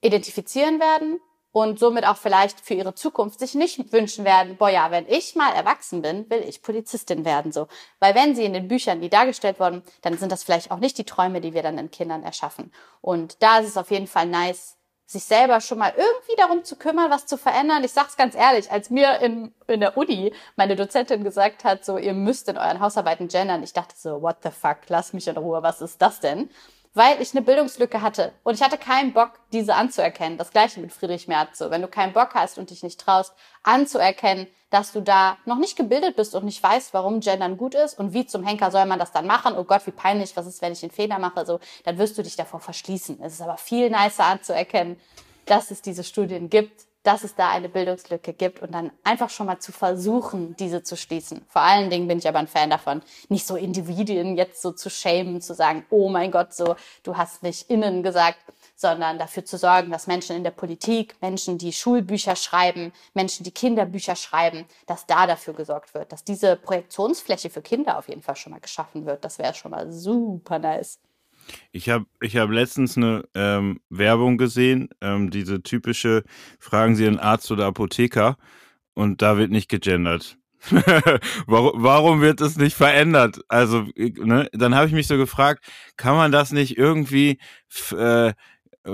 identifizieren 0.00 0.80
werden, 0.80 1.20
und 1.56 1.78
somit 1.78 2.06
auch 2.06 2.18
vielleicht 2.18 2.60
für 2.60 2.74
ihre 2.74 2.94
Zukunft 2.94 3.38
sich 3.38 3.54
nicht 3.54 3.90
wünschen 3.90 4.26
werden, 4.26 4.58
boah 4.58 4.68
ja, 4.68 4.90
wenn 4.90 5.08
ich 5.08 5.36
mal 5.36 5.54
erwachsen 5.54 6.02
bin, 6.02 6.28
will 6.28 6.44
ich 6.46 6.60
Polizistin 6.60 7.24
werden, 7.24 7.50
so. 7.50 7.66
Weil 7.98 8.14
wenn 8.14 8.36
sie 8.36 8.44
in 8.44 8.52
den 8.52 8.68
Büchern, 8.68 9.00
die 9.00 9.08
dargestellt 9.08 9.58
wurden, 9.58 9.82
dann 10.02 10.18
sind 10.18 10.30
das 10.30 10.44
vielleicht 10.44 10.70
auch 10.70 10.80
nicht 10.80 10.98
die 10.98 11.04
Träume, 11.04 11.40
die 11.40 11.54
wir 11.54 11.62
dann 11.62 11.78
in 11.78 11.90
Kindern 11.90 12.24
erschaffen. 12.24 12.70
Und 13.00 13.42
da 13.42 13.60
ist 13.60 13.68
es 13.68 13.78
auf 13.78 13.90
jeden 13.90 14.06
Fall 14.06 14.26
nice, 14.26 14.76
sich 15.06 15.24
selber 15.24 15.62
schon 15.62 15.78
mal 15.78 15.94
irgendwie 15.96 16.36
darum 16.36 16.62
zu 16.62 16.76
kümmern, 16.76 17.10
was 17.10 17.24
zu 17.24 17.38
verändern. 17.38 17.84
Ich 17.84 17.92
sag's 17.92 18.18
ganz 18.18 18.34
ehrlich, 18.34 18.70
als 18.70 18.90
mir 18.90 19.20
in, 19.20 19.54
in 19.66 19.80
der 19.80 19.96
Uni 19.96 20.34
meine 20.56 20.76
Dozentin 20.76 21.24
gesagt 21.24 21.64
hat, 21.64 21.86
so, 21.86 21.96
ihr 21.96 22.12
müsst 22.12 22.50
in 22.50 22.58
euren 22.58 22.80
Hausarbeiten 22.80 23.28
gendern, 23.28 23.62
ich 23.62 23.72
dachte 23.72 23.94
so, 23.96 24.20
what 24.20 24.36
the 24.42 24.50
fuck, 24.50 24.80
lass 24.88 25.14
mich 25.14 25.26
in 25.26 25.38
Ruhe, 25.38 25.62
was 25.62 25.80
ist 25.80 26.02
das 26.02 26.20
denn? 26.20 26.50
Weil 26.96 27.20
ich 27.20 27.32
eine 27.34 27.44
Bildungslücke 27.44 28.00
hatte 28.00 28.32
und 28.42 28.54
ich 28.54 28.62
hatte 28.62 28.78
keinen 28.78 29.12
Bock, 29.12 29.32
diese 29.52 29.74
anzuerkennen. 29.74 30.38
Das 30.38 30.50
gleiche 30.50 30.80
mit 30.80 30.92
Friedrich 30.92 31.28
Merz. 31.28 31.58
So, 31.58 31.70
wenn 31.70 31.82
du 31.82 31.88
keinen 31.88 32.14
Bock 32.14 32.30
hast 32.34 32.56
und 32.56 32.70
dich 32.70 32.82
nicht 32.82 32.98
traust, 32.98 33.34
anzuerkennen, 33.62 34.46
dass 34.70 34.92
du 34.92 35.02
da 35.02 35.36
noch 35.44 35.58
nicht 35.58 35.76
gebildet 35.76 36.16
bist 36.16 36.34
und 36.34 36.46
nicht 36.46 36.62
weißt, 36.62 36.94
warum 36.94 37.20
Gendern 37.20 37.58
gut 37.58 37.74
ist 37.74 37.98
und 37.98 38.14
wie 38.14 38.24
zum 38.24 38.42
Henker 38.42 38.70
soll 38.70 38.86
man 38.86 38.98
das 38.98 39.12
dann 39.12 39.26
machen. 39.26 39.54
Oh 39.58 39.64
Gott, 39.64 39.86
wie 39.86 39.90
peinlich, 39.90 40.34
was 40.38 40.46
ist, 40.46 40.62
wenn 40.62 40.72
ich 40.72 40.82
einen 40.82 40.90
Fehler 40.90 41.18
mache? 41.18 41.44
So, 41.44 41.60
dann 41.84 41.98
wirst 41.98 42.16
du 42.16 42.22
dich 42.22 42.34
davor 42.34 42.60
verschließen. 42.60 43.20
Es 43.22 43.34
ist 43.34 43.42
aber 43.42 43.58
viel 43.58 43.90
nicer 43.90 44.24
anzuerkennen, 44.24 44.98
dass 45.44 45.70
es 45.70 45.82
diese 45.82 46.02
Studien 46.02 46.48
gibt, 46.48 46.85
dass 47.06 47.22
es 47.22 47.36
da 47.36 47.50
eine 47.50 47.68
Bildungslücke 47.68 48.32
gibt 48.32 48.62
und 48.62 48.72
dann 48.72 48.90
einfach 49.04 49.30
schon 49.30 49.46
mal 49.46 49.60
zu 49.60 49.70
versuchen, 49.70 50.56
diese 50.56 50.82
zu 50.82 50.96
schließen. 50.96 51.44
Vor 51.48 51.62
allen 51.62 51.88
Dingen 51.88 52.08
bin 52.08 52.18
ich 52.18 52.26
aber 52.26 52.40
ein 52.40 52.48
Fan 52.48 52.68
davon, 52.68 53.00
nicht 53.28 53.46
so 53.46 53.54
Individuen 53.54 54.36
jetzt 54.36 54.60
so 54.60 54.72
zu 54.72 54.90
schämen, 54.90 55.40
zu 55.40 55.54
sagen, 55.54 55.86
oh 55.90 56.08
mein 56.08 56.32
Gott, 56.32 56.52
so, 56.52 56.74
du 57.04 57.16
hast 57.16 57.44
nicht 57.44 57.70
innen 57.70 58.02
gesagt, 58.02 58.40
sondern 58.74 59.18
dafür 59.18 59.44
zu 59.44 59.56
sorgen, 59.56 59.92
dass 59.92 60.08
Menschen 60.08 60.34
in 60.34 60.42
der 60.42 60.50
Politik, 60.50 61.14
Menschen, 61.20 61.58
die 61.58 61.72
Schulbücher 61.72 62.34
schreiben, 62.34 62.92
Menschen, 63.14 63.44
die 63.44 63.52
Kinderbücher 63.52 64.16
schreiben, 64.16 64.66
dass 64.86 65.06
da 65.06 65.28
dafür 65.28 65.54
gesorgt 65.54 65.94
wird, 65.94 66.10
dass 66.10 66.24
diese 66.24 66.56
Projektionsfläche 66.56 67.50
für 67.50 67.62
Kinder 67.62 67.98
auf 67.98 68.08
jeden 68.08 68.22
Fall 68.22 68.36
schon 68.36 68.52
mal 68.52 68.60
geschaffen 68.60 69.06
wird. 69.06 69.24
Das 69.24 69.38
wäre 69.38 69.54
schon 69.54 69.70
mal 69.70 69.92
super 69.92 70.58
nice. 70.58 70.98
Ich 71.72 71.88
habe 71.88 72.06
ich 72.20 72.36
hab 72.36 72.50
letztens 72.50 72.96
eine 72.96 73.24
ähm, 73.34 73.80
Werbung 73.90 74.38
gesehen, 74.38 74.88
ähm, 75.00 75.30
diese 75.30 75.62
typische, 75.62 76.24
fragen 76.58 76.96
Sie 76.96 77.06
einen 77.06 77.18
Arzt 77.18 77.50
oder 77.50 77.66
Apotheker 77.66 78.36
und 78.94 79.22
da 79.22 79.36
wird 79.38 79.50
nicht 79.50 79.68
gegendert. 79.68 80.38
warum, 81.46 81.82
warum 81.82 82.20
wird 82.20 82.40
es 82.40 82.56
nicht 82.56 82.76
verändert? 82.76 83.40
Also, 83.48 83.86
ne, 83.96 84.48
dann 84.52 84.74
habe 84.74 84.86
ich 84.86 84.92
mich 84.92 85.06
so 85.06 85.16
gefragt, 85.16 85.64
kann 85.96 86.16
man 86.16 86.32
das 86.32 86.50
nicht 86.50 86.76
irgendwie 86.76 87.38
äh, 87.92 88.32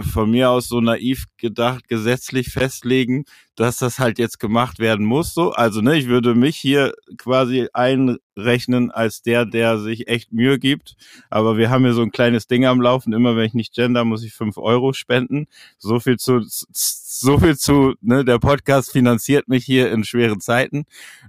von 0.01 0.31
mir 0.31 0.51
aus 0.51 0.69
so 0.69 0.81
naiv 0.81 1.25
gedacht 1.37 1.89
gesetzlich 1.89 2.51
festlegen, 2.51 3.25
dass 3.57 3.77
das 3.77 3.99
halt 3.99 4.19
jetzt 4.19 4.41
gemacht 4.41 4.79
werden 4.79 5.05
muss. 5.05 5.35
So, 5.35 5.53
also 5.53 5.81
ne, 5.81 5.97
ich 5.97 6.07
würde 6.07 6.35
mich 6.35 6.57
hier 6.57 6.95
quasi 7.19 7.69
einrechnen 7.73 8.91
als 8.91 9.23
der, 9.23 9.45
der 9.45 9.79
sich 9.79 10.09
echt 10.09 10.33
Mühe 10.33 10.59
gibt. 10.59 10.95
Aber 11.29 11.59
wir 11.59 11.71
haben 11.71 11.85
hier 11.85 11.93
so 11.93 12.03
ein 12.03 12.13
kleines 12.13 12.47
Ding 12.47 12.65
am 12.65 12.81
Laufen. 12.81 13.13
Immer 13.13 13.37
wenn 13.37 13.45
ich 13.45 13.55
nicht 13.55 13.75
gender, 13.75 14.05
muss 14.05 14.25
ich 14.25 14.33
fünf 14.33 14.57
Euro 14.57 14.93
spenden. 14.93 15.47
So 15.79 16.01
viel 16.01 16.17
zu, 16.17 16.41
so 16.47 17.39
viel 17.39 17.59
zu. 17.59 17.95
Ne, 18.01 18.25
der 18.25 18.39
Podcast 18.39 18.93
finanziert 18.93 19.49
mich 19.49 19.65
hier 19.65 19.93
in 19.93 20.05
schweren 20.05 20.41
Zeiten. 20.41 20.85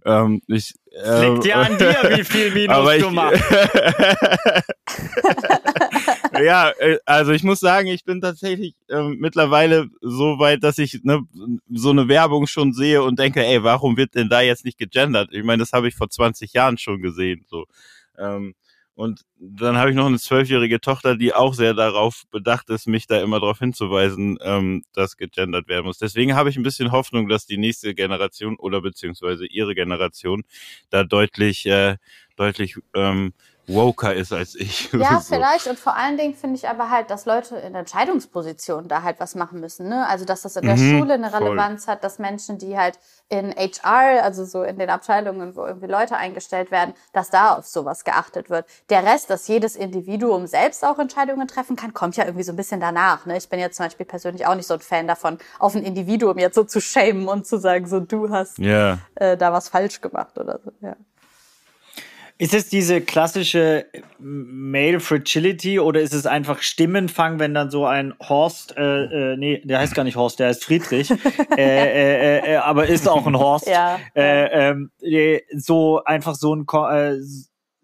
Ähm, 0.05 0.41
ich 0.47 0.73
es 0.95 1.21
liegt 1.21 1.45
ja 1.45 1.61
an 1.61 1.77
dir, 1.77 1.95
wie 2.15 2.23
viel 2.23 2.51
Minus 2.53 2.99
du 2.99 3.09
machst. 3.09 3.43
ja, 6.41 6.71
äh, 6.79 6.97
also 7.05 7.31
ich 7.31 7.43
muss 7.43 7.59
sagen, 7.59 7.87
ich 7.87 8.03
bin 8.03 8.21
tatsächlich 8.21 8.75
äh, 8.89 9.09
mittlerweile 9.09 9.89
so 10.01 10.39
weit, 10.39 10.63
dass 10.63 10.77
ich 10.77 11.01
ne, 11.03 11.21
so 11.69 11.91
eine 11.91 12.07
Werbung 12.07 12.47
schon 12.47 12.73
sehe 12.73 13.03
und 13.03 13.19
denke, 13.19 13.45
ey, 13.45 13.63
warum 13.63 13.97
wird 13.97 14.15
denn 14.15 14.29
da 14.29 14.41
jetzt 14.41 14.65
nicht 14.65 14.77
gegendert? 14.77 15.29
Ich 15.31 15.43
meine, 15.43 15.61
das 15.61 15.73
habe 15.73 15.87
ich 15.87 15.95
vor 15.95 16.09
20 16.09 16.53
Jahren 16.53 16.77
schon 16.77 17.01
gesehen. 17.01 17.45
So. 17.49 17.65
Ähm, 18.17 18.55
und 18.95 19.21
dann 19.39 19.77
habe 19.77 19.89
ich 19.89 19.95
noch 19.95 20.05
eine 20.05 20.19
zwölfjährige 20.19 20.79
Tochter, 20.79 21.15
die 21.17 21.33
auch 21.33 21.55
sehr 21.55 21.73
darauf 21.73 22.23
bedacht 22.29 22.69
ist, 22.69 22.87
mich 22.87 23.07
da 23.07 23.21
immer 23.21 23.39
darauf 23.39 23.57
hinzuweisen, 23.57 24.37
ähm, 24.41 24.83
dass 24.93 25.17
gegendert 25.17 25.67
werden 25.67 25.85
muss. 25.85 25.97
Deswegen 25.97 26.35
habe 26.35 26.49
ich 26.49 26.57
ein 26.57 26.63
bisschen 26.63 26.91
Hoffnung, 26.91 27.27
dass 27.27 27.47
die 27.47 27.57
nächste 27.57 27.95
Generation 27.95 28.55
oder 28.57 28.81
beziehungsweise 28.81 29.47
ihre 29.47 29.73
Generation 29.73 30.43
da 30.91 31.03
deutlich, 31.03 31.65
äh, 31.65 31.97
deutlich 32.35 32.77
ähm, 32.93 33.33
woker 33.67 34.13
ist 34.13 34.31
als 34.33 34.55
ich. 34.55 34.91
Ja, 35.03 35.19
so. 35.19 35.35
vielleicht. 35.35 35.67
Und 35.67 35.79
vor 35.79 35.95
allen 35.95 36.17
Dingen 36.17 36.33
finde 36.33 36.55
ich 36.55 36.69
aber 36.69 36.89
halt, 36.89 37.09
dass 37.09 37.25
Leute 37.25 37.57
in 37.57 37.75
Entscheidungspositionen 37.75 38.87
da 38.87 39.01
halt 39.01 39.19
was 39.19 39.35
machen 39.35 39.59
müssen. 39.59 39.89
Ne? 39.89 40.07
Also, 40.07 40.23
dass 40.23 40.43
das 40.43 40.55
in 40.55 40.65
der 40.65 40.77
mhm, 40.77 40.99
Schule 40.99 41.13
eine 41.15 41.33
Relevanz 41.33 41.85
voll. 41.85 41.93
hat, 41.93 42.03
dass 42.03 42.19
Menschen, 42.19 42.57
die 42.57 42.77
halt 42.77 42.99
in 43.29 43.53
HR, 43.55 44.23
also 44.23 44.45
so 44.45 44.63
in 44.63 44.77
den 44.77 44.89
Abteilungen, 44.89 45.55
wo 45.55 45.65
irgendwie 45.65 45.87
Leute 45.87 46.15
eingestellt 46.15 46.71
werden, 46.71 46.93
dass 47.11 47.29
da 47.29 47.55
auf 47.55 47.65
sowas 47.65 48.03
geachtet 48.03 48.49
wird. 48.49 48.65
Der 48.89 49.03
Rest, 49.03 49.29
dass 49.29 49.47
jedes 49.47 49.75
Individuum 49.75 50.47
selbst 50.47 50.85
auch 50.85 50.99
Entscheidungen 50.99 51.47
treffen 51.47 51.75
kann, 51.75 51.93
kommt 51.93 52.15
ja 52.15 52.25
irgendwie 52.25 52.43
so 52.43 52.53
ein 52.53 52.57
bisschen 52.57 52.79
danach. 52.79 53.25
Ne? 53.25 53.37
Ich 53.37 53.49
bin 53.49 53.59
jetzt 53.59 53.77
zum 53.77 53.87
Beispiel 53.87 54.05
persönlich 54.05 54.45
auch 54.45 54.55
nicht 54.55 54.67
so 54.67 54.75
ein 54.75 54.81
Fan 54.81 55.07
davon, 55.07 55.37
auf 55.59 55.75
ein 55.75 55.83
Individuum 55.83 56.37
jetzt 56.37 56.55
so 56.55 56.63
zu 56.63 56.79
schämen 56.79 57.27
und 57.27 57.47
zu 57.47 57.57
sagen, 57.57 57.87
so 57.87 57.99
du 57.99 58.29
hast 58.29 58.59
yeah. 58.59 58.99
äh, 59.15 59.35
da 59.35 59.51
was 59.51 59.69
falsch 59.69 60.01
gemacht 60.01 60.37
oder 60.37 60.59
so. 60.63 60.71
Ja. 60.81 60.95
Ist 62.39 62.53
es 62.53 62.67
diese 62.67 62.99
klassische 62.99 63.85
Male 64.17 64.99
Fragility 64.99 65.79
oder 65.79 66.01
ist 66.01 66.13
es 66.13 66.25
einfach 66.25 66.61
Stimmenfang, 66.61 67.39
wenn 67.39 67.53
dann 67.53 67.69
so 67.69 67.85
ein 67.85 68.15
Horst, 68.19 68.75
äh, 68.75 69.33
äh, 69.33 69.37
nee, 69.37 69.61
der 69.63 69.79
heißt 69.79 69.93
gar 69.93 70.03
nicht 70.03 70.15
Horst, 70.15 70.39
der 70.39 70.47
heißt 70.47 70.63
Friedrich, 70.63 71.11
äh, 71.57 71.57
äh, 71.57 72.53
äh, 72.53 72.55
aber 72.57 72.87
ist 72.87 73.07
auch 73.07 73.27
ein 73.27 73.37
Horst, 73.37 73.67
ja. 73.67 73.99
äh, 74.15 74.69
ähm, 74.69 74.91
so 75.55 76.03
einfach 76.03 76.33
so 76.33 76.55
ein, 76.55 76.65
äh, 76.91 77.17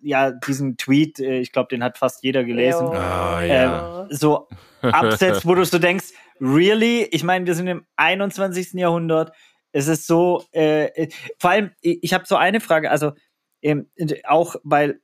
ja, 0.01 0.31
diesen 0.31 0.77
Tweet, 0.77 1.19
äh, 1.19 1.39
ich 1.39 1.51
glaube, 1.51 1.69
den 1.69 1.83
hat 1.83 1.99
fast 1.99 2.23
jeder 2.23 2.43
gelesen, 2.43 2.87
oh, 2.87 2.93
ja. 2.93 4.07
äh, 4.09 4.15
so 4.15 4.47
absetzt, 4.81 5.45
wo 5.45 5.53
du 5.53 5.63
so 5.63 5.77
denkst, 5.77 6.07
really? 6.41 7.03
Ich 7.11 7.23
meine, 7.23 7.45
wir 7.45 7.53
sind 7.53 7.67
im 7.67 7.85
21. 7.97 8.73
Jahrhundert, 8.73 9.31
es 9.71 9.87
ist 9.87 10.07
so, 10.07 10.43
äh, 10.51 11.07
vor 11.37 11.51
allem, 11.51 11.71
ich 11.81 12.13
habe 12.13 12.25
so 12.25 12.35
eine 12.35 12.59
Frage, 12.59 12.89
also 12.89 13.11
ähm, 13.61 13.87
auch 14.23 14.55
weil 14.63 14.99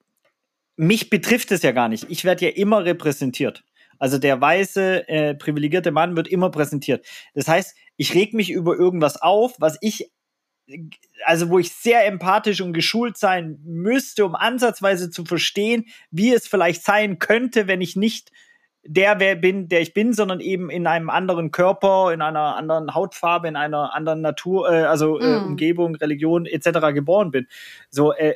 mich 0.78 1.10
betrifft 1.10 1.52
es 1.52 1.62
ja 1.62 1.72
gar 1.72 1.90
nicht. 1.90 2.06
Ich 2.10 2.26
werde 2.26 2.46
ja 2.46 2.52
immer 2.52 2.84
repräsentiert. 2.86 3.64
Also 3.98 4.18
der 4.18 4.42
weiße, 4.42 5.08
äh, 5.08 5.36
privilegierte 5.36 5.92
Mann 5.92 6.18
wird 6.18 6.28
immer 6.28 6.52
präsentiert. 6.52 7.06
Das 7.34 7.48
heißt, 7.48 7.76
ich 7.96 8.14
reg 8.14 8.34
mich 8.34 8.52
über 8.52 8.76
irgendwas 8.76 9.22
auf, 9.22 9.56
was 9.60 9.78
ich, 9.80 10.12
also 11.24 11.50
wo 11.50 11.60
ich 11.60 11.72
sehr 11.72 12.06
empathisch 12.06 12.60
und 12.60 12.74
geschult 12.74 13.18
sein 13.18 13.60
müsste, 13.64 14.26
um 14.26 14.36
ansatzweise 14.36 15.10
zu 15.10 15.24
verstehen, 15.24 15.86
wie 16.12 16.34
es 16.34 16.48
vielleicht 16.48 16.84
sein 16.84 17.20
könnte, 17.20 17.68
wenn 17.68 17.82
ich 17.82 17.96
nicht 17.96 18.32
der 18.86 19.20
wer 19.20 19.36
bin, 19.36 19.68
der 19.68 19.82
ich 19.82 19.94
bin, 19.94 20.14
sondern 20.14 20.40
eben 20.40 20.70
in 20.70 20.88
einem 20.88 21.10
anderen 21.10 21.52
Körper, 21.52 22.14
in 22.14 22.22
einer 22.22 22.56
anderen 22.56 22.94
Hautfarbe, 22.94 23.48
in 23.48 23.56
einer 23.56 23.94
anderen 23.96 24.22
Natur, 24.22 24.72
äh, 24.72 24.84
also 24.84 25.20
äh, 25.20 25.40
mm. 25.40 25.46
Umgebung, 25.46 25.96
Religion 25.96 26.46
etc. 26.46 26.94
geboren 26.94 27.32
bin. 27.32 27.48
So, 27.90 28.14
äh, 28.14 28.36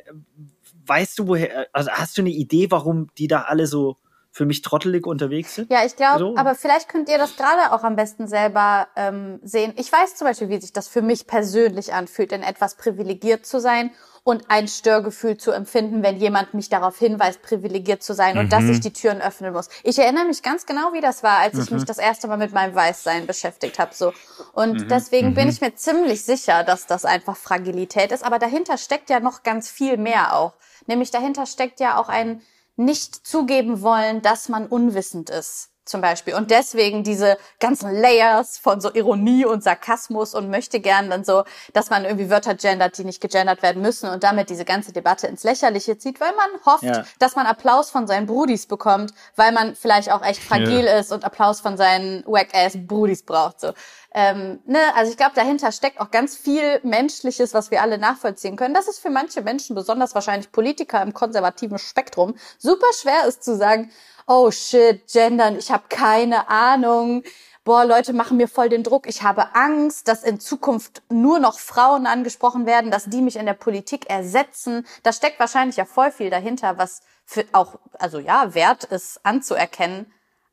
weißt 0.86 1.18
du 1.18 1.28
woher, 1.28 1.68
also 1.72 1.90
hast 1.90 2.18
du 2.18 2.22
eine 2.22 2.30
Idee, 2.30 2.70
warum 2.70 3.08
die 3.16 3.28
da 3.28 3.42
alle 3.42 3.66
so 3.66 3.96
für 4.32 4.46
mich 4.46 4.62
trottelig 4.62 5.06
unterwegs 5.06 5.56
sind. 5.56 5.70
Ja, 5.72 5.84
ich 5.84 5.96
glaube, 5.96 6.18
So. 6.20 6.36
aber 6.36 6.54
vielleicht 6.54 6.88
könnt 6.88 7.08
ihr 7.08 7.18
das 7.18 7.36
gerade 7.36 7.72
auch 7.72 7.82
am 7.82 7.96
besten 7.96 8.28
selber 8.28 8.86
ähm, 8.94 9.40
sehen. 9.42 9.72
Ich 9.76 9.90
weiß 9.90 10.14
zum 10.16 10.26
Beispiel, 10.26 10.48
wie 10.48 10.60
sich 10.60 10.72
das 10.72 10.86
für 10.86 11.02
mich 11.02 11.26
persönlich 11.26 11.92
anfühlt, 11.92 12.30
in 12.32 12.42
etwas 12.42 12.76
privilegiert 12.76 13.44
zu 13.44 13.60
sein 13.60 13.90
und 14.22 14.44
ein 14.48 14.68
Störgefühl 14.68 15.36
zu 15.36 15.50
empfinden, 15.50 16.02
wenn 16.02 16.18
jemand 16.18 16.54
mich 16.54 16.68
darauf 16.68 16.98
hinweist, 16.98 17.42
privilegiert 17.42 18.02
zu 18.02 18.14
sein 18.14 18.38
und 18.38 18.52
dass 18.52 18.64
ich 18.64 18.80
die 18.80 18.92
Türen 18.92 19.20
öffnen 19.20 19.52
muss. 19.52 19.68
Ich 19.82 19.98
erinnere 19.98 20.24
mich 20.24 20.42
ganz 20.42 20.66
genau, 20.66 20.92
wie 20.92 21.00
das 21.00 21.22
war, 21.22 21.38
als 21.38 21.58
ich 21.58 21.70
mich 21.70 21.84
das 21.84 21.98
erste 21.98 22.28
Mal 22.28 22.36
mit 22.36 22.52
meinem 22.52 22.74
Weißsein 22.74 23.26
beschäftigt 23.26 23.78
habe. 23.78 23.94
So. 23.94 24.12
Und 24.52 24.90
deswegen 24.90 25.34
bin 25.34 25.48
ich 25.48 25.60
mir 25.60 25.74
ziemlich 25.74 26.24
sicher, 26.24 26.64
dass 26.64 26.86
das 26.86 27.04
einfach 27.04 27.36
Fragilität 27.36 28.12
ist. 28.12 28.24
Aber 28.24 28.38
dahinter 28.38 28.78
steckt 28.78 29.10
ja 29.10 29.20
noch 29.20 29.42
ganz 29.42 29.70
viel 29.70 29.96
mehr 29.96 30.36
auch. 30.36 30.52
Nämlich 30.86 31.10
dahinter 31.10 31.46
steckt 31.46 31.80
ja 31.80 31.98
auch 31.98 32.08
ein 32.08 32.42
nicht 32.76 33.26
zugeben 33.26 33.82
wollen, 33.82 34.22
dass 34.22 34.48
man 34.48 34.66
unwissend 34.66 35.30
ist. 35.30 35.70
Zum 35.90 36.00
Beispiel. 36.00 36.34
Und 36.34 36.52
deswegen 36.52 37.02
diese 37.02 37.36
ganzen 37.58 37.90
Layers 37.92 38.58
von 38.58 38.80
so 38.80 38.94
Ironie 38.94 39.44
und 39.44 39.64
Sarkasmus 39.64 40.34
und 40.34 40.48
möchte 40.48 40.78
gern 40.78 41.10
dann 41.10 41.24
so, 41.24 41.42
dass 41.72 41.90
man 41.90 42.04
irgendwie 42.04 42.30
Wörter 42.30 42.54
gendert, 42.54 42.96
die 42.96 43.04
nicht 43.04 43.20
gegendert 43.20 43.60
werden 43.62 43.82
müssen 43.82 44.08
und 44.08 44.22
damit 44.22 44.50
diese 44.50 44.64
ganze 44.64 44.92
Debatte 44.92 45.26
ins 45.26 45.42
Lächerliche 45.42 45.98
zieht, 45.98 46.20
weil 46.20 46.32
man 46.36 46.48
hofft, 46.64 46.84
Ja. 46.84 47.04
dass 47.18 47.34
man 47.34 47.46
Applaus 47.46 47.90
von 47.90 48.06
seinen 48.06 48.26
Brudis 48.26 48.66
bekommt, 48.66 49.12
weil 49.34 49.50
man 49.50 49.74
vielleicht 49.74 50.12
auch 50.12 50.24
echt 50.24 50.40
fragil 50.42 50.84
ist 50.84 51.10
und 51.10 51.24
Applaus 51.24 51.60
von 51.60 51.76
seinen 51.76 52.24
wack-ass 52.24 52.74
Brudis 52.86 53.24
braucht. 53.24 53.58
So. 53.60 53.72
Ähm, 54.12 54.60
ne? 54.66 54.78
Also 54.94 55.10
ich 55.10 55.16
glaube, 55.16 55.32
dahinter 55.34 55.72
steckt 55.72 56.00
auch 56.00 56.10
ganz 56.10 56.36
viel 56.36 56.80
Menschliches, 56.82 57.52
was 57.54 57.70
wir 57.70 57.82
alle 57.82 57.98
nachvollziehen 57.98 58.56
können. 58.56 58.74
Das 58.74 58.88
ist 58.88 59.00
für 59.00 59.10
manche 59.10 59.42
Menschen, 59.42 59.74
besonders 59.74 60.14
wahrscheinlich 60.14 60.52
Politiker 60.52 61.02
im 61.02 61.14
konservativen 61.14 61.78
Spektrum, 61.78 62.34
super 62.58 62.86
schwer 63.00 63.26
ist 63.26 63.42
zu 63.44 63.56
sagen, 63.56 63.90
oh 64.26 64.50
shit, 64.50 65.06
gendern, 65.12 65.56
ich 65.56 65.70
habe 65.70 65.84
keine 65.88 66.48
Ahnung. 66.48 67.22
Boah, 67.64 67.84
Leute 67.84 68.14
machen 68.14 68.38
mir 68.38 68.48
voll 68.48 68.70
den 68.70 68.82
Druck. 68.82 69.06
Ich 69.06 69.22
habe 69.22 69.54
Angst, 69.54 70.08
dass 70.08 70.22
in 70.22 70.40
Zukunft 70.40 71.02
nur 71.10 71.38
noch 71.38 71.58
Frauen 71.58 72.06
angesprochen 72.06 72.64
werden, 72.64 72.90
dass 72.90 73.04
die 73.04 73.20
mich 73.20 73.36
in 73.36 73.46
der 73.46 73.54
Politik 73.54 74.08
ersetzen. 74.08 74.86
Da 75.02 75.12
steckt 75.12 75.38
wahrscheinlich 75.38 75.76
ja 75.76 75.84
voll 75.84 76.10
viel 76.10 76.30
dahinter, 76.30 76.78
was 76.78 77.02
für 77.26 77.44
auch, 77.52 77.78
also 77.98 78.18
ja, 78.18 78.54
wert 78.54 78.84
ist 78.84 79.20
anzuerkennen. 79.24 80.12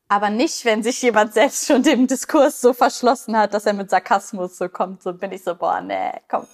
Aber 0.09 0.29
nicht, 0.29 0.63
wenn 0.65 0.83
sich 0.83 1.01
jemand 1.01 1.33
selbst 1.33 1.65
schon 1.65 1.83
dem 1.83 2.07
Diskurs 2.07 2.61
so 2.61 2.73
verschlossen 2.73 3.37
hat, 3.37 3.53
dass 3.53 3.65
er 3.65 3.73
mit 3.73 3.89
Sarkasmus 3.89 4.57
so 4.57 4.69
kommt. 4.69 5.01
So 5.01 5.13
bin 5.13 5.31
ich 5.31 5.43
so, 5.43 5.55
boah, 5.55 5.81
nee, 5.81 6.11
komm. 6.27 6.45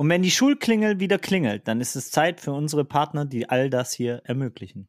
Und 0.00 0.08
wenn 0.08 0.22
die 0.22 0.30
Schulklingel 0.30 0.98
wieder 0.98 1.18
klingelt, 1.18 1.68
dann 1.68 1.82
ist 1.82 1.94
es 1.94 2.10
Zeit 2.10 2.40
für 2.40 2.52
unsere 2.52 2.86
Partner, 2.86 3.26
die 3.26 3.50
all 3.50 3.68
das 3.68 3.92
hier 3.92 4.22
ermöglichen. 4.24 4.88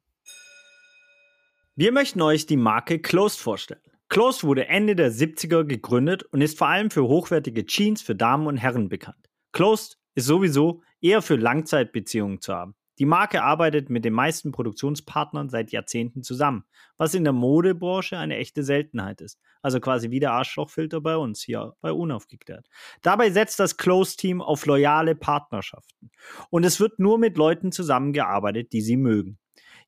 Wir 1.75 1.91
möchten 1.91 2.21
euch 2.21 2.45
die 2.45 2.55
Marke 2.55 2.97
Closed 2.99 3.41
vorstellen. 3.41 3.81
Closed 4.07 4.45
wurde 4.45 4.69
Ende 4.69 4.95
der 4.95 5.11
70er 5.11 5.65
gegründet 5.65 6.23
und 6.23 6.39
ist 6.39 6.57
vor 6.57 6.69
allem 6.69 6.91
für 6.91 7.09
hochwertige 7.09 7.65
Jeans 7.65 8.01
für 8.01 8.15
Damen 8.15 8.47
und 8.47 8.55
Herren 8.55 8.87
bekannt. 8.87 9.29
Closed 9.51 9.97
ist 10.15 10.27
sowieso 10.27 10.81
eher 11.01 11.21
für 11.21 11.35
Langzeitbeziehungen 11.35 12.39
zu 12.39 12.53
haben. 12.53 12.75
Die 12.99 13.05
Marke 13.05 13.43
arbeitet 13.43 13.89
mit 13.89 14.05
den 14.05 14.13
meisten 14.13 14.51
Produktionspartnern 14.51 15.49
seit 15.49 15.71
Jahrzehnten 15.71 16.23
zusammen, 16.23 16.65
was 16.97 17.13
in 17.13 17.23
der 17.23 17.33
Modebranche 17.33 18.17
eine 18.17 18.37
echte 18.37 18.63
Seltenheit 18.63 19.21
ist. 19.21 19.39
Also 19.61 19.79
quasi 19.79 20.11
wie 20.11 20.19
der 20.19 20.33
Arschlochfilter 20.33 21.01
bei 21.01 21.15
uns 21.15 21.41
hier 21.41 21.73
bei 21.81 21.91
Unaufgeklärt. 21.91 22.67
Dabei 23.01 23.29
setzt 23.31 23.59
das 23.59 23.77
Close-Team 23.77 24.41
auf 24.41 24.65
loyale 24.65 25.15
Partnerschaften. 25.15 26.11
Und 26.49 26.65
es 26.65 26.79
wird 26.79 26.99
nur 26.99 27.17
mit 27.17 27.37
Leuten 27.37 27.71
zusammengearbeitet, 27.71 28.73
die 28.73 28.81
sie 28.81 28.97
mögen. 28.97 29.39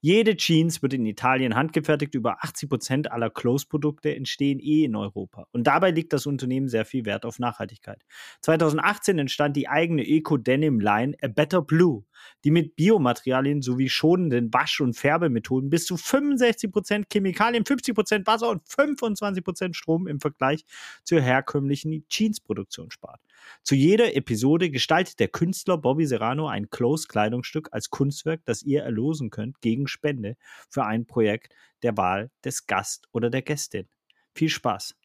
Jede 0.06 0.36
Jeans 0.36 0.82
wird 0.82 0.94
in 0.94 1.06
Italien 1.06 1.56
handgefertigt. 1.56 2.14
Über 2.14 2.44
80% 2.44 3.08
aller 3.08 3.30
Close-Produkte 3.30 4.14
entstehen 4.14 4.60
eh 4.60 4.84
in 4.84 4.98
Europa. 4.98 5.48
Und 5.54 5.66
dabei 5.66 5.92
liegt 5.92 6.12
das 6.12 6.26
Unternehmen 6.26 6.68
sehr 6.68 6.84
viel 6.84 7.06
Wert 7.06 7.24
auf 7.24 7.40
Nachhaltigkeit. 7.40 8.04
2018 8.42 9.18
entstand 9.18 9.56
die 9.56 9.70
eigene 9.70 10.06
Eco-Denim-Line 10.06 11.16
A 11.22 11.28
Better 11.30 11.62
Blue, 11.62 12.04
die 12.44 12.52
mit 12.52 12.76
Biomaterialien 12.76 13.62
sowie 13.62 13.88
schonenden 13.88 14.54
Wasch- 14.54 14.82
und 14.82 14.94
Färbemethoden 14.94 15.70
bis 15.70 15.86
zu 15.86 15.96
65% 15.96 17.06
Chemikalien, 17.10 17.64
50% 17.64 18.28
Wasser 18.28 18.50
und 18.50 18.68
25% 18.68 19.74
Strom 19.74 20.08
im 20.08 20.20
Vergleich 20.20 20.66
zur 21.06 21.22
herkömmlichen 21.22 22.06
Jeans-Produktion 22.10 22.92
spart. 22.92 23.22
Zu 23.64 23.76
jeder 23.76 24.16
Episode 24.16 24.70
gestaltet 24.70 25.20
der 25.20 25.28
Künstler 25.28 25.78
Bobby 25.78 26.06
Serrano 26.06 26.48
ein 26.48 26.70
Close-Kleidungsstück 26.70 27.70
als 27.72 27.90
Kunstwerk, 27.90 28.42
das 28.46 28.64
ihr 28.64 28.84
erlosen 28.84 29.30
könnt 29.30 29.62
gegen 29.62 29.88
Spende 29.88 30.36
für 30.70 30.86
ein 30.86 31.06
Projekt 31.06 31.54
der 31.82 31.98
Wahl 31.98 32.32
des 32.44 32.68
Gast 32.68 33.08
oder 33.12 33.30
der 33.30 33.42
Gästin. 33.42 33.88
Viel 34.34 34.50
Spaß. 34.50 34.96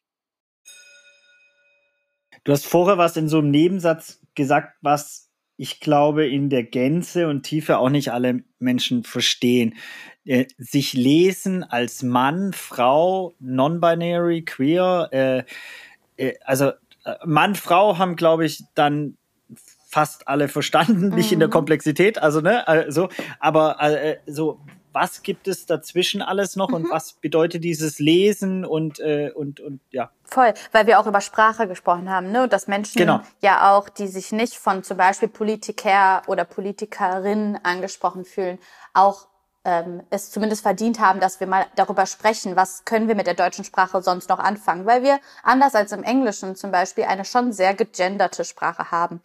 Du 2.45 2.53
hast 2.53 2.67
vorher 2.67 2.99
was 2.99 3.17
in 3.17 3.29
so 3.29 3.39
einem 3.39 3.51
Nebensatz 3.51 4.21
gesagt, 4.35 4.77
was 4.81 5.29
ich 5.57 5.81
glaube 5.81 6.27
in 6.27 6.51
der 6.51 6.63
Gänze 6.63 7.29
und 7.29 7.43
Tiefe 7.43 7.79
auch 7.79 7.91
nicht 7.91 8.13
alle 8.13 8.45
Menschen 8.61 9.03
verstehen. 9.03 9.75
Äh, 10.25 10.47
sich 10.57 10.93
lesen 10.93 11.65
als 11.65 12.03
Mann, 12.05 12.53
Frau, 12.53 13.35
non-binary, 13.41 14.45
queer, 14.45 15.09
äh, 15.11 15.43
äh, 16.17 16.35
also 16.45 16.73
Mann, 17.25 17.55
Frau 17.55 17.99
haben, 17.99 18.17
glaube 18.17 18.45
ich, 18.45 18.65
dann 18.75 19.17
fast 19.91 20.29
alle 20.29 20.49
verstanden, 20.49 21.09
nicht 21.15 21.33
in 21.33 21.39
der 21.39 21.49
Mhm. 21.49 21.53
Komplexität, 21.53 22.19
also 22.23 22.41
ne, 22.41 22.67
also, 22.69 23.09
aber 23.41 23.81
äh, 23.81 24.19
so, 24.27 24.61
was 24.93 25.23
gibt 25.23 25.47
es 25.49 25.65
dazwischen 25.67 26.23
alles 26.23 26.57
noch 26.57 26.71
und 26.71 26.91
was 26.91 27.13
bedeutet 27.15 27.63
dieses 27.63 27.99
Lesen 27.99 28.65
und 28.65 28.99
äh, 29.01 29.31
und 29.35 29.61
und 29.61 29.81
ja, 29.91 30.11
Voll, 30.25 30.53
weil 30.73 30.87
wir 30.87 30.99
auch 30.99 31.07
über 31.07 31.21
Sprache 31.21 31.69
gesprochen 31.69 32.11
haben, 32.11 32.33
ne? 32.33 32.43
Und 32.43 32.53
dass 32.53 32.67
Menschen 32.69 32.99
Genau. 32.99 33.21
ja 33.41 33.73
auch, 33.77 33.89
die 33.89 34.09
sich 34.09 34.33
nicht 34.33 34.55
von 34.55 34.83
zum 34.83 34.97
Beispiel 34.97 35.29
Politiker 35.29 36.23
oder 36.27 36.45
Politikerinnen 36.45 37.59
angesprochen 37.63 38.25
fühlen, 38.25 38.59
auch 38.93 39.29
ähm, 39.69 40.03
es 40.09 40.31
zumindest 40.31 40.63
verdient 40.63 40.99
haben, 40.99 41.21
dass 41.21 41.41
wir 41.41 41.47
mal 41.47 41.67
darüber 41.77 42.07
sprechen, 42.07 42.57
was 42.57 42.87
können 42.87 43.07
wir 43.07 43.15
mit 43.15 43.27
der 43.27 43.35
deutschen 43.35 43.65
Sprache 43.65 44.01
sonst 44.01 44.31
noch 44.31 44.39
anfangen, 44.39 44.87
weil 44.87 45.03
wir 45.03 45.21
anders 45.43 45.75
als 45.75 45.93
im 45.93 46.03
Englischen 46.03 46.57
zum 46.57 46.71
Beispiel 46.71 47.05
eine 47.05 47.27
schon 47.27 47.53
sehr 47.53 47.75
gegenderte 47.75 48.47
Sprache 48.47 48.91
haben. 48.91 49.21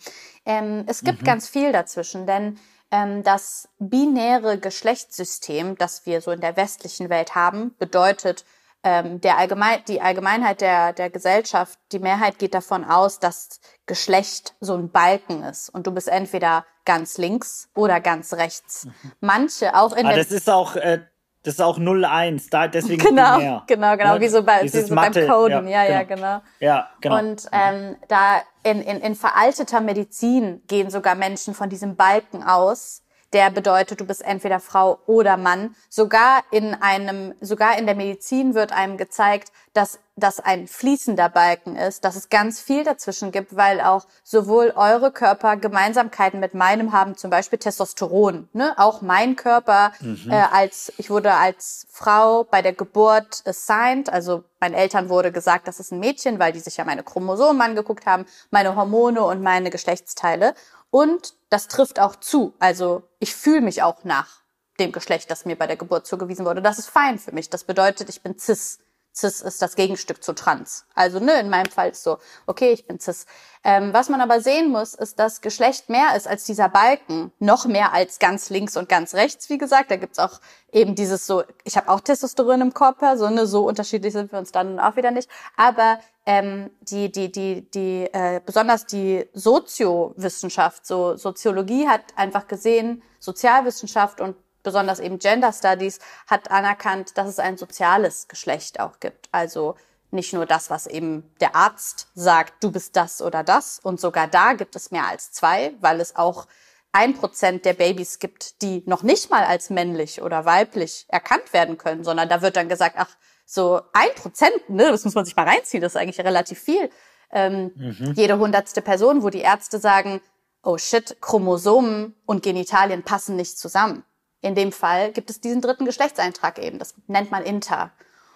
Ähm, 0.46 0.84
es 0.86 1.06
gibt 1.06 1.24
ganz 1.24 1.48
viel 1.48 1.72
dazwischen, 1.72 2.28
denn 2.28 2.60
ähm, 2.92 3.24
das 3.24 3.70
binäre 3.80 4.58
Geschlechtssystem, 4.58 5.78
das 5.78 6.06
wir 6.06 6.20
so 6.20 6.32
in 6.32 6.42
der 6.42 6.58
westlichen 6.58 7.10
Welt 7.10 7.36
haben, 7.36 7.74
bedeutet, 7.80 8.44
ähm, 8.84 9.22
der 9.22 9.38
Allgemein, 9.38 9.80
die 9.88 10.02
Allgemeinheit 10.02 10.62
der, 10.62 10.94
der 10.94 11.10
Gesellschaft, 11.10 11.80
die 11.92 12.00
Mehrheit 12.00 12.38
geht 12.38 12.54
davon 12.54 12.84
aus, 12.84 13.20
dass 13.20 13.60
Geschlecht 13.86 14.56
so 14.60 14.76
ein 14.76 14.92
Balken 14.92 15.44
ist 15.44 15.70
und 15.70 15.88
du 15.88 15.92
bist 15.92 16.08
entweder 16.08 16.66
ganz 16.86 17.18
links 17.18 17.70
oder 17.76 18.02
ganz 18.02 18.34
rechts. 18.34 18.88
Manche 19.22 19.76
auch 19.76 19.96
in 19.96 20.06
ah, 20.06 20.10
der 20.10 20.18
das 20.18 20.32
ist 20.32 20.50
auch 20.50 20.76
äh, 20.76 21.00
das 21.44 21.56
ist 21.56 21.62
auch 21.62 21.78
01, 21.78 22.50
da 22.50 22.70
deswegen 22.70 23.04
genau, 23.04 23.36
binär. 23.38 23.64
genau, 23.68 23.98
genau, 23.98 24.14
Ne? 24.16 24.22
wie 24.22 24.28
so, 24.30 24.44
bei, 24.44 24.64
wie 24.64 24.70
so 24.70 24.96
beim 24.96 24.96
Mathe, 24.96 25.28
Coden, 25.28 25.68
ja, 25.68 25.84
ja, 25.84 26.04
genau. 26.04 26.16
genau. 26.16 26.42
Ja, 26.62 26.90
genau. 27.02 27.20
Und 27.20 27.50
ähm, 27.52 27.98
da 28.08 28.42
in, 28.64 28.82
in, 28.82 29.02
in 29.02 29.16
veralteter 29.16 29.82
Medizin 29.82 30.62
gehen 30.68 30.90
sogar 30.90 31.16
Menschen 31.16 31.54
von 31.54 31.70
diesem 31.70 31.98
Balken 31.98 32.44
aus, 32.44 33.03
der 33.34 33.50
bedeutet, 33.50 34.00
du 34.00 34.06
bist 34.06 34.22
entweder 34.22 34.60
Frau 34.60 35.00
oder 35.06 35.38
Mann. 35.38 35.76
Sogar 35.90 36.44
in 36.52 36.74
einem, 36.76 37.34
sogar 37.42 37.78
in 37.78 37.86
der 37.86 37.96
Medizin 37.96 38.54
wird 38.54 38.72
einem 38.72 38.98
gezeigt, 38.98 39.52
dass 39.74 40.00
das 40.16 40.40
ein 40.40 40.68
fließender 40.68 41.28
Balken 41.30 41.76
ist, 41.76 42.06
dass 42.06 42.16
es 42.16 42.30
ganz 42.30 42.62
viel 42.62 42.84
dazwischen 42.84 43.32
gibt, 43.32 43.56
weil 43.56 43.82
auch 43.82 44.06
sowohl 44.24 44.72
eure 44.76 45.12
Körper 45.12 45.58
Gemeinsamkeiten 45.58 46.40
mit 46.40 46.54
meinem 46.54 46.92
haben, 46.92 47.18
zum 47.18 47.32
Beispiel 47.32 47.58
Testosteron. 47.58 48.48
Ne? 48.54 48.76
Auch 48.78 49.02
mein 49.02 49.36
Körper 49.36 49.92
Mhm. 50.00 50.32
äh, 50.32 50.36
als 50.52 50.94
ich 50.98 51.10
wurde 51.10 51.34
als 51.34 51.88
Frau 51.90 52.44
bei 52.44 52.62
der 52.62 52.74
Geburt 52.74 53.42
assigned, 53.46 54.12
also 54.12 54.44
meinen 54.60 54.76
Eltern 54.76 55.10
wurde 55.10 55.32
gesagt, 55.32 55.68
das 55.68 55.80
ist 55.80 55.92
ein 55.92 56.00
Mädchen, 56.00 56.38
weil 56.38 56.52
die 56.54 56.60
sich 56.60 56.78
ja 56.78 56.86
meine 56.86 57.04
Chromosomen 57.04 57.62
angeguckt 57.62 58.06
haben, 58.06 58.26
meine 58.52 58.76
Hormone 58.76 59.24
und 59.24 59.42
meine 59.42 59.72
Geschlechtsteile. 59.72 60.54
Und 60.94 61.34
das 61.50 61.68
trifft 61.68 62.00
auch 62.00 62.18
zu. 62.18 62.54
Also 62.60 63.02
ich 63.18 63.34
fühle 63.34 63.62
mich 63.62 63.82
auch 63.82 64.04
nach 64.04 64.44
dem 64.80 64.92
Geschlecht, 64.92 65.32
das 65.32 65.44
mir 65.44 65.56
bei 65.56 65.66
der 65.66 65.76
Geburt 65.76 66.06
zugewiesen 66.06 66.46
wurde. 66.46 66.62
Das 66.62 66.78
ist 66.78 66.88
fein 66.88 67.18
für 67.18 67.32
mich. 67.32 67.50
Das 67.50 67.64
bedeutet, 67.64 68.10
ich 68.10 68.22
bin 68.22 68.38
cis. 68.38 68.78
Cis 69.16 69.42
ist 69.42 69.62
das 69.62 69.76
Gegenstück 69.76 70.24
zu 70.24 70.34
trans. 70.34 70.86
Also 70.96 71.20
ne, 71.20 71.40
in 71.40 71.50
meinem 71.50 71.70
Fall 71.70 71.90
ist 71.90 72.04
so, 72.04 72.18
okay, 72.48 72.72
ich 72.72 72.88
bin 72.88 73.00
cis. 73.00 73.26
Ähm, 73.64 73.94
was 73.94 74.10
man 74.10 74.22
aber 74.22 74.42
sehen 74.42 74.72
muss, 74.72 74.96
ist, 74.96 75.20
dass 75.20 75.42
Geschlecht 75.42 75.90
mehr 75.90 76.16
ist 76.16 76.28
als 76.28 76.46
dieser 76.46 76.68
Balken. 76.68 77.32
Noch 77.40 77.66
mehr 77.66 77.94
als 77.94 78.18
ganz 78.18 78.50
links 78.50 78.76
und 78.76 78.90
ganz 78.90 79.14
rechts, 79.14 79.50
wie 79.50 79.60
gesagt. 79.60 79.92
Da 79.92 79.98
gibt's 79.98 80.18
auch 80.18 80.40
eben 80.72 80.96
dieses 80.96 81.28
so, 81.28 81.44
ich 81.64 81.78
habe 81.78 81.90
auch 81.90 82.00
Testosteron 82.00 82.62
im 82.62 82.74
Körper, 82.74 83.18
so 83.18 83.30
ne, 83.30 83.46
so 83.46 83.68
unterschiedlich 83.68 84.14
sind 84.14 84.32
wir 84.32 84.40
uns 84.40 84.52
dann 84.52 84.80
auch 84.80 84.96
wieder 84.96 85.12
nicht. 85.12 85.30
Aber 85.56 86.00
ähm, 86.26 86.72
die, 86.82 87.12
die, 87.12 87.32
die, 87.32 87.70
die, 87.70 88.10
äh, 88.12 88.42
besonders 88.44 88.88
die 88.88 89.30
Soziowissenschaft, 89.34 90.88
so 90.88 91.16
Soziologie 91.18 91.88
hat 91.88 92.02
einfach 92.16 92.48
gesehen, 92.48 93.04
Sozialwissenschaft 93.20 94.22
und 94.22 94.36
besonders 94.64 95.00
eben 95.00 95.20
Gender 95.20 95.54
Studies 95.54 96.00
hat 96.28 96.50
anerkannt, 96.50 97.18
dass 97.18 97.28
es 97.28 97.40
ein 97.40 97.58
soziales 97.58 98.28
Geschlecht 98.28 98.80
auch 98.80 99.00
gibt. 99.00 99.30
Also 99.32 99.76
nicht 100.12 100.34
nur 100.34 100.46
das, 100.46 100.70
was 100.70 100.88
eben 100.88 101.30
der 101.40 101.56
Arzt 101.56 102.08
sagt, 102.16 102.64
du 102.64 102.72
bist 102.72 102.96
das 102.96 103.22
oder 103.22 103.44
das. 103.44 103.80
Und 103.80 104.00
sogar 104.00 104.28
da 104.28 104.54
gibt 104.54 104.76
es 104.76 104.92
mehr 104.92 105.08
als 105.08 105.32
zwei, 105.32 105.74
weil 105.82 106.00
es 106.00 106.16
auch 106.16 106.48
ein 106.94 107.16
Prozent 107.16 107.66
der 107.66 107.74
Babys 107.74 108.20
gibt, 108.20 108.62
die 108.62 108.84
noch 108.86 109.02
nicht 109.02 109.32
mal 109.32 109.44
als 109.44 109.72
männlich 109.72 110.22
oder 110.22 110.46
weiblich 110.46 111.06
erkannt 111.10 111.52
werden 111.52 111.78
können, 111.78 112.04
sondern 112.04 112.30
da 112.30 112.42
wird 112.42 112.56
dann 112.56 112.70
gesagt, 112.70 112.96
ach, 113.00 113.10
so 113.46 113.82
ein 113.94 114.14
Prozent, 114.16 114.70
ne, 114.70 114.90
das 114.92 115.04
muss 115.04 115.16
man 115.16 115.26
sich 115.26 115.36
mal 115.36 115.48
reinziehen, 115.48 115.82
das 115.82 115.96
ist 115.96 116.02
eigentlich 116.02 116.24
relativ 116.24 116.60
viel. 116.60 116.90
Ähm, 117.32 117.72
mhm. 117.76 118.14
Jede 118.16 118.38
hundertste 118.38 118.84
Person, 118.84 119.24
wo 119.24 119.32
die 119.32 119.42
Ärzte 119.42 119.80
sagen, 119.80 120.22
oh 120.62 120.78
shit, 120.78 121.18
Chromosomen 121.20 122.16
und 122.26 122.44
Genitalien 122.44 123.04
passen 123.04 123.36
nicht 123.36 123.58
zusammen. 123.58 124.04
In 124.44 124.56
dem 124.56 124.74
Fall 124.74 125.14
gibt 125.14 125.30
es 125.30 125.40
diesen 125.40 125.62
dritten 125.62 125.86
Geschlechtseintrag 125.86 126.60
eben, 126.60 126.78
das 126.78 126.96
nennt 127.08 127.32
man 127.32 127.44
Inter. 127.44 127.92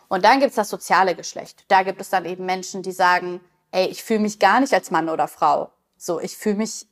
Und 0.08 0.24
dann 0.24 0.40
gibt 0.40 0.52
es 0.52 0.56
das 0.56 0.70
soziale 0.70 1.16
Geschlecht. 1.16 1.66
Da 1.68 1.84
gibt 1.84 2.00
es 2.00 2.10
dann 2.10 2.24
eben 2.24 2.46
Menschen, 2.46 2.82
die 2.82 2.94
sagen, 2.94 3.42
ey, 3.72 3.88
ich 3.88 4.04
fühle 4.04 4.22
mich 4.22 4.40
gar 4.40 4.62
nicht 4.62 4.74
als 4.74 4.90
Mann 4.90 5.10
oder 5.10 5.28
Frau. 5.28 5.70
So, 5.98 6.22
ich 6.22 6.38
fühle 6.38 6.56
mich 6.56 6.88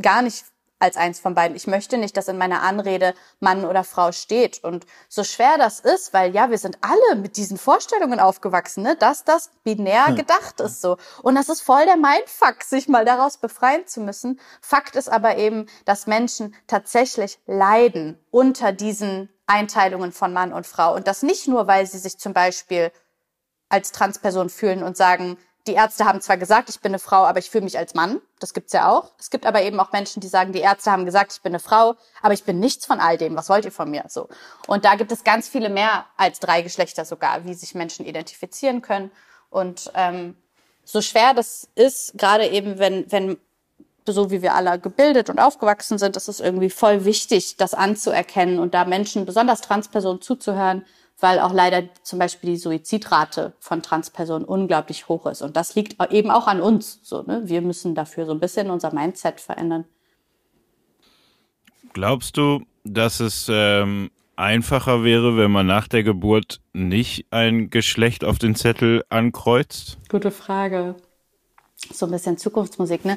gar 0.00 0.20
nicht 0.20 0.44
als 0.80 0.96
eins 0.96 1.20
von 1.20 1.34
beiden. 1.34 1.56
Ich 1.56 1.66
möchte 1.66 1.98
nicht, 1.98 2.16
dass 2.16 2.26
in 2.28 2.38
meiner 2.38 2.62
Anrede 2.62 3.14
Mann 3.38 3.64
oder 3.64 3.84
Frau 3.84 4.10
steht. 4.10 4.64
Und 4.64 4.86
so 5.08 5.22
schwer 5.22 5.58
das 5.58 5.78
ist, 5.78 6.12
weil 6.12 6.34
ja, 6.34 6.50
wir 6.50 6.58
sind 6.58 6.78
alle 6.80 7.20
mit 7.20 7.36
diesen 7.36 7.58
Vorstellungen 7.58 8.18
aufgewachsen, 8.18 8.82
ne, 8.82 8.96
dass 8.96 9.24
das 9.24 9.50
binär 9.62 10.06
hm. 10.06 10.16
gedacht 10.16 10.60
ist 10.60 10.80
so. 10.80 10.96
Und 11.22 11.36
das 11.36 11.48
ist 11.48 11.60
voll 11.60 11.84
der 11.84 11.96
Mindfuck, 11.96 12.62
sich 12.62 12.88
mal 12.88 13.04
daraus 13.04 13.36
befreien 13.36 13.86
zu 13.86 14.00
müssen. 14.00 14.40
Fakt 14.60 14.96
ist 14.96 15.10
aber 15.10 15.36
eben, 15.36 15.66
dass 15.84 16.06
Menschen 16.06 16.54
tatsächlich 16.66 17.38
leiden 17.46 18.18
unter 18.30 18.72
diesen 18.72 19.28
Einteilungen 19.46 20.12
von 20.12 20.32
Mann 20.32 20.52
und 20.52 20.66
Frau. 20.66 20.94
Und 20.94 21.06
das 21.06 21.22
nicht 21.22 21.46
nur, 21.46 21.66
weil 21.66 21.86
sie 21.86 21.98
sich 21.98 22.18
zum 22.18 22.32
Beispiel 22.32 22.90
als 23.68 23.92
Transperson 23.92 24.48
fühlen 24.48 24.82
und 24.82 24.96
sagen, 24.96 25.38
die 25.66 25.74
Ärzte 25.74 26.04
haben 26.04 26.20
zwar 26.20 26.36
gesagt, 26.36 26.70
ich 26.70 26.80
bin 26.80 26.90
eine 26.90 26.98
Frau, 26.98 27.24
aber 27.24 27.38
ich 27.38 27.50
fühle 27.50 27.64
mich 27.64 27.76
als 27.76 27.94
Mann. 27.94 28.20
Das 28.38 28.54
gibt's 28.54 28.72
ja 28.72 28.90
auch. 28.90 29.10
Es 29.18 29.30
gibt 29.30 29.46
aber 29.46 29.62
eben 29.62 29.78
auch 29.78 29.92
Menschen, 29.92 30.20
die 30.20 30.28
sagen, 30.28 30.52
die 30.52 30.60
Ärzte 30.60 30.90
haben 30.90 31.04
gesagt, 31.04 31.32
ich 31.32 31.42
bin 31.42 31.52
eine 31.52 31.60
Frau, 31.60 31.96
aber 32.22 32.34
ich 32.34 32.44
bin 32.44 32.60
nichts 32.60 32.86
von 32.86 33.00
all 33.00 33.18
dem. 33.18 33.36
Was 33.36 33.48
wollt 33.48 33.64
ihr 33.64 33.72
von 33.72 33.90
mir? 33.90 34.04
So. 34.08 34.28
Und 34.66 34.84
da 34.84 34.94
gibt 34.94 35.12
es 35.12 35.24
ganz 35.24 35.48
viele 35.48 35.68
mehr 35.68 36.06
als 36.16 36.40
drei 36.40 36.62
Geschlechter 36.62 37.04
sogar, 37.04 37.44
wie 37.44 37.54
sich 37.54 37.74
Menschen 37.74 38.06
identifizieren 38.06 38.80
können. 38.80 39.10
Und 39.50 39.90
ähm, 39.94 40.36
so 40.84 41.02
schwer 41.02 41.34
das 41.34 41.68
ist, 41.74 42.16
gerade 42.16 42.48
eben, 42.48 42.78
wenn, 42.78 43.10
wenn 43.12 43.36
so 44.06 44.30
wie 44.30 44.42
wir 44.42 44.54
alle 44.54 44.78
gebildet 44.78 45.30
und 45.30 45.38
aufgewachsen 45.38 45.98
sind, 45.98 46.16
ist 46.16 46.28
es 46.28 46.40
irgendwie 46.40 46.70
voll 46.70 47.04
wichtig, 47.04 47.56
das 47.56 47.74
anzuerkennen 47.74 48.58
und 48.58 48.74
da 48.74 48.84
Menschen, 48.84 49.26
besonders 49.26 49.60
Transpersonen, 49.60 50.22
zuzuhören, 50.22 50.84
weil 51.22 51.38
auch 51.38 51.52
leider 51.52 51.82
zum 52.02 52.18
Beispiel 52.18 52.50
die 52.50 52.56
Suizidrate 52.56 53.52
von 53.58 53.82
Transpersonen 53.82 54.46
unglaublich 54.46 55.08
hoch 55.08 55.26
ist. 55.26 55.42
Und 55.42 55.56
das 55.56 55.74
liegt 55.74 55.96
eben 56.12 56.30
auch 56.30 56.46
an 56.46 56.60
uns. 56.60 57.00
So, 57.02 57.22
ne? 57.22 57.42
Wir 57.44 57.60
müssen 57.60 57.94
dafür 57.94 58.26
so 58.26 58.32
ein 58.32 58.40
bisschen 58.40 58.70
unser 58.70 58.92
Mindset 58.92 59.40
verändern. 59.40 59.84
Glaubst 61.92 62.36
du, 62.36 62.62
dass 62.84 63.20
es 63.20 63.48
ähm, 63.50 64.10
einfacher 64.36 65.04
wäre, 65.04 65.36
wenn 65.36 65.50
man 65.50 65.66
nach 65.66 65.88
der 65.88 66.02
Geburt 66.02 66.60
nicht 66.72 67.26
ein 67.30 67.70
Geschlecht 67.70 68.24
auf 68.24 68.38
den 68.38 68.54
Zettel 68.54 69.04
ankreuzt? 69.08 69.98
Gute 70.08 70.30
Frage. 70.30 70.96
So 71.92 72.06
ein 72.06 72.12
bisschen 72.12 72.36
Zukunftsmusik, 72.36 73.04
ne? 73.04 73.16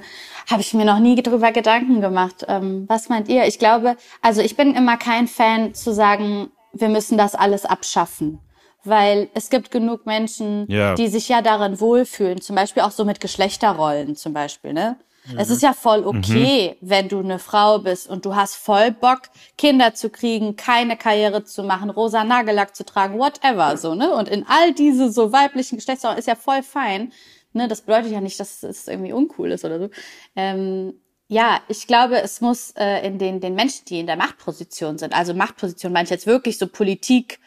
Habe 0.50 0.62
ich 0.62 0.74
mir 0.74 0.86
noch 0.86 1.00
nie 1.00 1.22
drüber 1.22 1.52
Gedanken 1.52 2.02
gemacht. 2.02 2.46
Ähm, 2.48 2.86
was 2.88 3.10
meint 3.10 3.28
ihr? 3.28 3.46
Ich 3.46 3.60
glaube, 3.60 3.98
also 4.22 4.42
ich 4.42 4.56
bin 4.56 4.74
immer 4.74 4.98
kein 4.98 5.28
Fan 5.28 5.74
zu 5.74 5.94
sagen, 5.94 6.50
wir 6.74 6.90
müssen 6.90 7.18
das 7.18 7.36
alles 7.36 7.66
abschaffen. 7.66 8.40
Weil 8.86 9.30
es 9.34 9.50
gibt 9.50 9.72
genug 9.72 10.06
Menschen, 10.06 10.66
ja. 10.70 10.94
die 10.96 11.08
sich 11.08 11.30
ja 11.30 11.42
darin 11.42 11.80
wohlfühlen, 11.80 12.42
zum 12.42 12.58
Beispiel 12.58 12.84
auch 12.84 12.92
so 12.92 13.06
mit 13.06 13.22
Geschlechterrollen 13.22 14.18
zum 14.18 14.34
Beispiel, 14.34 14.74
ne? 14.74 14.98
Mhm. 15.26 15.40
Es 15.40 15.50
ist 15.50 15.62
ja 15.62 15.72
voll 15.72 16.02
mhm. 16.02 16.08
okay, 16.08 16.76
mhm. 16.82 16.90
wenn 16.90 17.08
du 17.08 17.20
eine 17.20 17.40
Frau 17.40 17.80
bist 17.80 18.10
und 18.10 18.26
du 18.26 18.36
hast 18.36 18.56
voll 18.56 18.92
Bock, 18.92 19.22
Kinder 19.58 19.94
zu 19.94 20.10
kriegen, 20.10 20.58
keine 20.58 20.98
Karriere 20.98 21.46
zu 21.46 21.64
machen, 21.64 21.90
rosa 21.90 22.26
Nagellack 22.26 22.76
zu 22.76 22.84
tragen, 22.84 23.18
whatever, 23.18 23.78
so, 23.78 23.96
ne? 23.96 24.14
Und 24.14 24.28
in 24.28 24.46
all 24.48 24.74
diese 24.74 25.12
so 25.12 25.32
weiblichen 25.32 25.78
Geschlechtsrollen 25.78 26.18
ist 26.18 26.28
ja 26.28 26.36
voll 26.36 26.62
fein. 26.62 27.14
Ne, 27.56 27.68
das 27.68 27.82
bedeutet 27.82 28.12
ja 28.12 28.20
nicht, 28.20 28.40
dass 28.40 28.64
es 28.64 28.88
irgendwie 28.88 29.14
uncool 29.14 29.52
ist 29.52 29.64
oder 29.64 29.80
so. 29.80 29.90
Ähm, 30.36 30.96
ja, 31.28 31.62
ich 31.68 31.88
glaube, 31.88 32.22
es 32.22 32.42
muss 32.42 32.72
äh, 32.78 33.06
in 33.06 33.18
den, 33.18 33.40
den 33.40 33.56
Menschen, 33.56 33.86
die 33.86 34.00
in 34.00 34.08
der 34.08 34.18
Machtposition 34.18 34.98
sind, 34.98 35.14
also 35.14 35.34
Machtposition 35.34 35.94
meine 35.94 36.06
ich 36.06 36.12
jetzt 36.12 36.28
wirklich 36.28 36.58
so 36.58 36.68
Politik, 36.68 37.40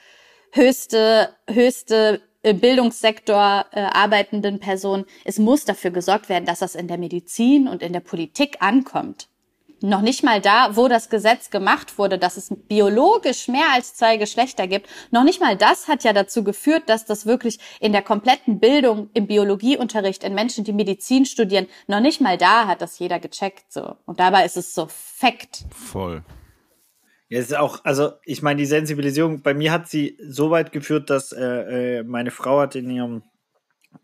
höchste, 0.52 1.34
höchste 1.48 2.22
im 2.42 2.60
Bildungssektor 2.60 3.66
äh, 3.72 3.80
arbeitenden 3.80 4.60
Personen, 4.60 5.04
es 5.24 5.38
muss 5.38 5.64
dafür 5.64 5.90
gesorgt 5.90 6.28
werden, 6.28 6.46
dass 6.46 6.60
das 6.60 6.74
in 6.74 6.88
der 6.88 6.98
Medizin 6.98 7.68
und 7.68 7.82
in 7.82 7.92
der 7.92 8.00
Politik 8.00 8.56
ankommt 8.60 9.28
noch 9.80 10.00
nicht 10.00 10.22
mal 10.22 10.40
da, 10.40 10.76
wo 10.76 10.88
das 10.88 11.10
Gesetz 11.10 11.50
gemacht 11.50 11.98
wurde, 11.98 12.18
dass 12.18 12.36
es 12.36 12.52
biologisch 12.68 13.48
mehr 13.48 13.72
als 13.74 13.94
zwei 13.94 14.16
Geschlechter 14.16 14.66
gibt, 14.66 14.88
noch 15.10 15.24
nicht 15.24 15.40
mal 15.40 15.56
das 15.56 15.88
hat 15.88 16.04
ja 16.04 16.12
dazu 16.12 16.44
geführt, 16.44 16.84
dass 16.86 17.04
das 17.04 17.26
wirklich 17.26 17.58
in 17.80 17.92
der 17.92 18.02
kompletten 18.02 18.58
Bildung, 18.58 19.10
im 19.12 19.26
Biologieunterricht, 19.26 20.24
in 20.24 20.34
Menschen, 20.34 20.64
die 20.64 20.72
Medizin 20.72 21.26
studieren, 21.26 21.66
noch 21.86 22.00
nicht 22.00 22.20
mal 22.20 22.38
da 22.38 22.66
hat 22.66 22.80
das 22.80 22.98
jeder 22.98 23.18
gecheckt, 23.18 23.72
so. 23.72 23.96
Und 24.06 24.20
dabei 24.20 24.44
ist 24.44 24.56
es 24.56 24.74
so 24.74 24.86
Fakt. 24.88 25.64
Voll. 25.70 26.22
Ja, 27.28 27.40
es 27.40 27.46
ist 27.46 27.56
auch, 27.56 27.84
also 27.84 28.12
ich 28.24 28.40
meine, 28.42 28.58
die 28.58 28.66
Sensibilisierung, 28.66 29.42
bei 29.42 29.52
mir 29.52 29.72
hat 29.72 29.88
sie 29.88 30.16
so 30.20 30.50
weit 30.50 30.72
geführt, 30.72 31.10
dass 31.10 31.32
äh, 31.32 31.98
äh 31.98 32.02
meine 32.04 32.30
Frau 32.30 32.60
hat 32.60 32.76
in 32.76 32.88
ihrem, 32.88 33.22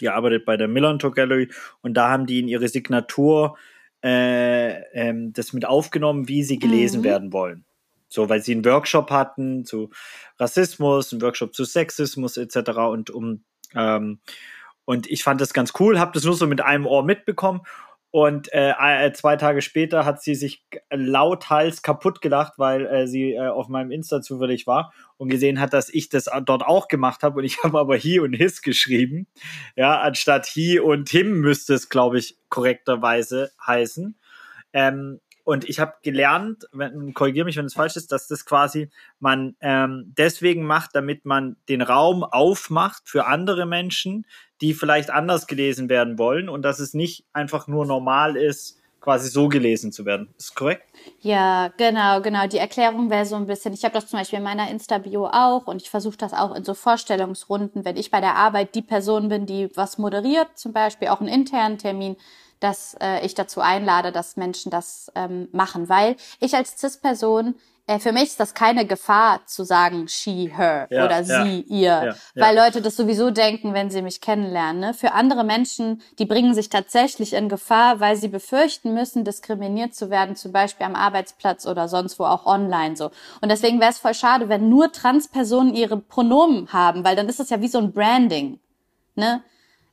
die 0.01 0.09
arbeitet 0.09 0.45
bei 0.45 0.57
der 0.57 0.69
Millantor 0.69 1.13
Gallery 1.13 1.51
und 1.83 1.95
da 1.95 2.11
haben 2.11 2.27
die 2.27 2.41
in 2.41 2.49
ihre 2.49 2.69
Signatur 2.69 3.57
äh, 4.03 4.81
ähm, 4.93 5.33
das 5.33 5.53
mit 5.53 5.65
aufgenommen, 5.65 6.29
wie 6.29 6.43
sie 6.43 6.59
gelesen 6.59 7.01
mhm. 7.01 7.05
werden 7.05 7.33
wollen. 7.33 7.65
So, 8.09 8.29
weil 8.29 8.43
sie 8.43 8.53
einen 8.53 8.65
Workshop 8.65 9.11
hatten 9.11 9.65
zu 9.65 9.91
Rassismus, 10.39 11.13
einen 11.13 11.23
Workshop 11.23 11.55
zu 11.55 11.65
Sexismus 11.65 12.37
etc. 12.37 12.71
Und 12.91 13.11
um 13.11 13.45
ähm, 13.75 14.21
und 14.85 15.11
ich 15.11 15.23
fand 15.23 15.41
das 15.41 15.55
ganz 15.55 15.73
cool, 15.79 15.99
habe 15.99 16.13
das 16.13 16.25
nur 16.25 16.35
so 16.35 16.47
mit 16.47 16.61
einem 16.61 16.87
Ohr 16.87 17.05
mitbekommen 17.05 17.63
und 18.13 18.53
äh, 18.53 18.75
äh, 18.79 19.13
zwei 19.15 19.37
Tage 19.37 19.63
später 19.63 20.05
hat 20.05 20.23
sie 20.23 20.35
sich 20.35 20.63
lauthals 20.91 21.81
kaputt 21.81 22.21
gelacht, 22.21 22.53
weil 22.59 22.85
äh, 22.85 23.07
sie 23.07 23.33
äh, 23.33 23.49
auf 23.49 23.69
meinem 23.69 23.91
Insta 23.91 24.21
zufällig 24.21 24.67
war 24.67 24.93
und 25.17 25.31
gesehen 25.31 25.59
hat, 25.59 25.73
dass 25.73 25.89
ich 25.89 26.11
das 26.11 26.29
dort 26.45 26.63
auch 26.63 26.89
gemacht 26.89 27.23
habe. 27.23 27.39
Und 27.39 27.45
ich 27.45 27.57
habe 27.65 27.79
aber 27.81 27.97
he 27.97 28.21
und 28.21 28.35
his 28.35 28.61
geschrieben. 28.61 29.29
Ja, 29.77 29.99
anstatt 30.01 30.45
he 30.45 30.79
und 30.79 31.09
him 31.09 31.41
müsste 31.41 31.73
es, 31.73 31.89
glaube 31.89 32.19
ich, 32.19 32.37
korrekterweise 32.51 33.51
heißen. 33.67 34.19
Ähm, 34.75 35.21
und 35.45 35.69
ich 35.69 35.81
habe 35.81 35.95
gelernt, 36.03 36.69
korrigiere 37.15 37.45
mich, 37.45 37.57
wenn 37.57 37.67
es 37.67 37.75
falsch 37.75 37.97
ist, 37.97 38.13
dass 38.13 38.29
das 38.29 38.45
quasi 38.45 38.91
man 39.19 39.57
ähm, 39.61 40.13
deswegen 40.17 40.65
macht, 40.65 40.91
damit 40.95 41.25
man 41.25 41.57
den 41.69 41.83
Raum 41.83 42.23
aufmacht 42.23 43.09
für 43.09 43.27
andere 43.27 43.67
Menschen, 43.67 44.25
die 44.61 44.75
vielleicht 44.75 45.11
anders 45.11 45.47
gelesen 45.47 45.89
werden 45.89 46.19
wollen 46.19 46.49
und 46.49 46.63
dass 46.63 46.79
es 46.79 46.95
nicht 46.95 47.25
einfach 47.33 47.67
nur 47.67 47.87
normal 47.87 48.37
ist, 48.37 48.79
quasi 49.03 49.29
so 49.29 49.49
gelesen 49.49 49.91
zu 49.91 50.07
werden. 50.07 50.33
Ist 50.39 50.55
korrekt? 50.55 50.85
Ja, 51.21 51.73
genau, 51.77 52.21
genau. 52.23 52.47
Die 52.47 52.59
Erklärung 52.59 53.11
wäre 53.11 53.27
so 53.27 53.35
ein 53.35 53.47
bisschen, 53.47 53.75
ich 53.75 53.85
habe 53.85 53.95
das 53.95 54.07
zum 54.07 54.21
Beispiel 54.21 54.39
in 54.39 54.45
meiner 54.45 54.71
Insta-Bio 54.71 55.27
auch 55.27 55.67
und 55.67 55.83
ich 55.83 55.91
versuche 55.91 56.17
das 56.17 56.33
auch 56.33 56.55
in 56.55 56.63
so 56.63 56.73
Vorstellungsrunden, 56.75 57.85
wenn 57.85 57.97
ich 57.97 58.13
bei 58.13 58.21
der 58.21 58.37
Arbeit 58.37 58.77
die 58.77 58.83
Person 58.83 59.29
bin, 59.29 59.45
die 59.45 59.69
was 59.75 59.99
moderiert, 59.99 60.57
zum 60.57 60.73
Beispiel 60.73 61.09
auch 61.09 61.21
einen 61.21 61.29
internen 61.29 61.79
Termin, 61.79 62.17
dass 62.63 62.97
äh, 63.01 63.25
ich 63.25 63.35
dazu 63.35 63.61
einlade, 63.61 64.13
dass 64.13 64.37
Menschen 64.37 64.71
das 64.71 65.11
ähm, 65.15 65.49
machen, 65.53 65.89
weil 65.89 66.17
ich 66.41 66.55
als 66.55 66.79
CIS-Person 66.79 67.55
äh, 67.87 67.99
für 67.99 68.13
mich 68.13 68.25
ist 68.25 68.41
das 68.41 68.55
keine 68.55 68.87
Gefahr 68.87 69.41
zu 69.47 69.65
sagen 69.65 70.07
she, 70.07 70.53
her 70.55 70.87
ja, 70.91 71.05
oder 71.05 71.25
sie, 71.25 71.65
ja, 71.67 72.03
ihr, 72.03 72.07
ja, 72.07 72.15
weil 72.37 72.57
Leute 72.57 72.81
das 72.81 72.97
sowieso 72.97 73.31
denken, 73.31 73.75
wenn 73.75 73.91
sie 73.91 74.03
mich 74.03 74.21
kennenlernen. 74.21 74.81
Ne? 74.81 74.95
Für 74.95 75.13
andere 75.13 75.43
Menschen, 75.43 76.01
die 76.19 76.25
bringen 76.25 76.55
sich 76.55 76.69
tatsächlich 76.69 77.33
in 77.33 77.49
Gefahr, 77.49 77.99
weil 77.99 78.17
sie 78.17 78.29
befürchten 78.29 78.95
müssen, 78.95 79.25
diskriminiert 79.25 79.95
zu 79.95 80.11
werden, 80.11 80.37
zum 80.37 80.53
Beispiel 80.53 80.87
am 80.87 80.95
Arbeitsplatz 80.95 81.67
oder 81.67 81.89
sonst 81.89 82.21
wo 82.21 82.25
auch 82.25 82.47
online 82.47 82.97
so. 82.97 83.11
Und 83.41 83.49
deswegen 83.51 83.81
wäre 83.81 83.91
es 83.91 83.99
voll 83.99 84.15
schade, 84.15 84.49
wenn 84.49 84.69
nur 84.69 84.93
Transpersonen 84.93 85.75
ihre 85.75 85.97
Pronomen 85.97 86.73
haben, 86.73 87.05
weil 87.05 87.17
dann 87.17 87.29
ist 87.29 87.41
das 87.41 87.51
ja 87.51 87.61
wie 87.61 87.69
so 87.69 87.79
ein 87.79 87.93
Branding. 87.93 88.61
Ne? 89.17 89.43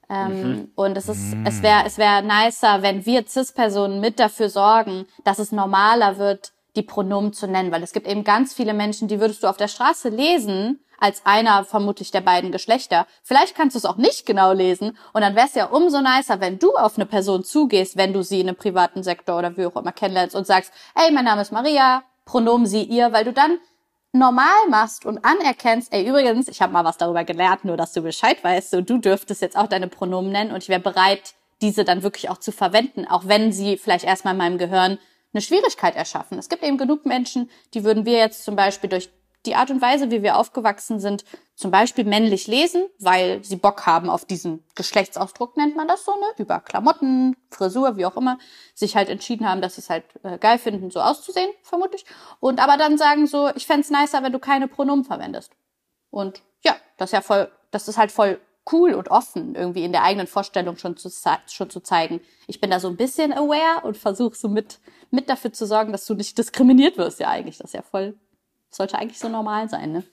Ähm, 0.09 0.41
mhm. 0.41 0.71
Und 0.75 0.97
es 0.97 1.07
ist, 1.07 1.35
mhm. 1.35 1.45
es 1.45 1.61
wäre, 1.61 1.83
es 1.85 1.97
wäre 1.97 2.23
nicer, 2.23 2.81
wenn 2.81 3.05
wir 3.05 3.25
CIS-Personen 3.27 3.99
mit 3.99 4.19
dafür 4.19 4.49
sorgen, 4.49 5.05
dass 5.23 5.39
es 5.39 5.51
normaler 5.51 6.17
wird, 6.17 6.51
die 6.75 6.83
Pronomen 6.83 7.33
zu 7.33 7.47
nennen, 7.47 7.71
weil 7.71 7.83
es 7.83 7.93
gibt 7.93 8.07
eben 8.07 8.23
ganz 8.23 8.53
viele 8.53 8.73
Menschen, 8.73 9.07
die 9.07 9.19
würdest 9.19 9.43
du 9.43 9.47
auf 9.47 9.57
der 9.57 9.67
Straße 9.67 10.09
lesen, 10.09 10.79
als 10.99 11.25
einer 11.25 11.63
vermutlich 11.63 12.11
der 12.11 12.21
beiden 12.21 12.51
Geschlechter. 12.51 13.07
Vielleicht 13.23 13.55
kannst 13.55 13.75
du 13.75 13.79
es 13.79 13.85
auch 13.85 13.95
nicht 13.95 14.25
genau 14.25 14.51
lesen 14.51 14.97
und 15.13 15.21
dann 15.21 15.35
wäre 15.35 15.47
es 15.47 15.55
ja 15.55 15.65
umso 15.65 16.01
nicer, 16.01 16.41
wenn 16.41 16.59
du 16.59 16.75
auf 16.75 16.97
eine 16.97 17.05
Person 17.05 17.43
zugehst, 17.43 17.97
wenn 17.97 18.13
du 18.13 18.21
sie 18.21 18.41
in 18.41 18.49
einem 18.49 18.57
privaten 18.57 19.03
Sektor 19.03 19.37
oder 19.37 19.55
wie 19.57 19.65
auch 19.65 19.75
immer 19.75 19.91
kennenlernst 19.91 20.35
und 20.35 20.45
sagst, 20.45 20.71
hey, 20.95 21.11
mein 21.11 21.25
Name 21.25 21.41
ist 21.41 21.51
Maria, 21.51 22.03
Pronomen 22.25 22.67
sie 22.67 22.83
ihr, 22.83 23.11
weil 23.11 23.25
du 23.25 23.33
dann 23.33 23.57
normal 24.13 24.67
machst 24.69 25.05
und 25.05 25.23
anerkennst, 25.23 25.93
ey, 25.93 26.07
übrigens, 26.07 26.47
ich 26.47 26.61
habe 26.61 26.73
mal 26.73 26.83
was 26.83 26.97
darüber 26.97 27.23
gelernt, 27.23 27.65
nur 27.65 27.77
dass 27.77 27.93
du 27.93 28.01
Bescheid 28.01 28.43
weißt, 28.43 28.71
so 28.71 28.81
du 28.81 28.97
dürftest 28.97 29.41
jetzt 29.41 29.57
auch 29.57 29.67
deine 29.67 29.87
Pronomen 29.87 30.31
nennen 30.31 30.51
und 30.51 30.63
ich 30.63 30.69
wäre 30.69 30.79
bereit, 30.79 31.33
diese 31.61 31.83
dann 31.83 32.03
wirklich 32.03 32.29
auch 32.29 32.37
zu 32.37 32.51
verwenden, 32.51 33.05
auch 33.05 33.27
wenn 33.27 33.51
sie 33.51 33.77
vielleicht 33.77 34.05
erstmal 34.05 34.33
in 34.33 34.39
meinem 34.39 34.57
Gehirn 34.57 34.97
eine 35.33 35.41
Schwierigkeit 35.41 35.95
erschaffen. 35.95 36.39
Es 36.39 36.49
gibt 36.49 36.63
eben 36.63 36.77
genug 36.77 37.05
Menschen, 37.05 37.49
die 37.73 37.83
würden 37.83 38.05
wir 38.05 38.17
jetzt 38.17 38.43
zum 38.43 38.55
Beispiel 38.55 38.89
durch 38.89 39.09
die 39.45 39.55
Art 39.55 39.71
und 39.71 39.81
Weise, 39.81 40.11
wie 40.11 40.21
wir 40.21 40.37
aufgewachsen 40.37 40.99
sind, 40.99 41.23
zum 41.55 41.71
Beispiel 41.71 42.03
männlich 42.03 42.47
lesen, 42.47 42.87
weil 42.99 43.43
sie 43.43 43.55
Bock 43.55 43.85
haben 43.85 44.09
auf 44.09 44.25
diesen 44.25 44.63
Geschlechtsausdruck, 44.75 45.55
nennt 45.55 45.75
man 45.75 45.87
das 45.87 46.03
so, 46.05 46.11
ne? 46.11 46.25
Über 46.37 46.59
Klamotten, 46.59 47.37
Frisur, 47.49 47.95
wie 47.95 48.05
auch 48.05 48.17
immer, 48.17 48.37
sich 48.73 48.95
halt 48.95 49.09
entschieden 49.09 49.47
haben, 49.47 49.61
dass 49.61 49.75
sie 49.75 49.81
es 49.81 49.89
halt 49.89 50.03
äh, 50.23 50.37
geil 50.37 50.57
finden, 50.57 50.91
so 50.91 50.99
auszusehen, 50.99 51.51
vermutlich. 51.63 52.05
Und 52.39 52.61
aber 52.61 52.77
dann 52.77 52.97
sagen 52.97 53.27
so, 53.27 53.49
ich 53.55 53.65
fände 53.65 53.87
nicer, 53.91 54.23
wenn 54.23 54.33
du 54.33 54.39
keine 54.39 54.67
Pronomen 54.67 55.05
verwendest. 55.05 55.53
Und 56.11 56.41
ja, 56.63 56.75
das 56.97 57.09
ist 57.09 57.13
ja 57.13 57.21
voll, 57.21 57.51
das 57.71 57.87
ist 57.87 57.97
halt 57.97 58.11
voll 58.11 58.39
cool 58.71 58.93
und 58.93 59.09
offen, 59.09 59.55
irgendwie 59.55 59.83
in 59.83 59.91
der 59.91 60.03
eigenen 60.03 60.27
Vorstellung 60.27 60.77
schon 60.77 60.97
zu, 60.97 61.09
schon 61.47 61.69
zu 61.69 61.79
zeigen. 61.79 62.21
Ich 62.47 62.61
bin 62.61 62.69
da 62.69 62.79
so 62.79 62.87
ein 62.87 62.97
bisschen 62.97 63.33
aware 63.33 63.81
und 63.83 63.97
versuche 63.97 64.35
so 64.35 64.47
mit, 64.47 64.79
mit 65.11 65.29
dafür 65.29 65.51
zu 65.53 65.65
sorgen, 65.65 65.91
dass 65.91 66.05
du 66.05 66.13
nicht 66.13 66.37
diskriminiert 66.37 66.97
wirst, 66.97 67.19
ja 67.19 67.29
eigentlich. 67.29 67.57
Das 67.57 67.69
ist 67.69 67.73
ja 67.73 67.81
voll, 67.81 68.17
sollte 68.69 68.97
eigentlich 68.97 69.19
so 69.19 69.29
normal 69.29 69.69
sein, 69.69 69.91
ne? 69.91 70.03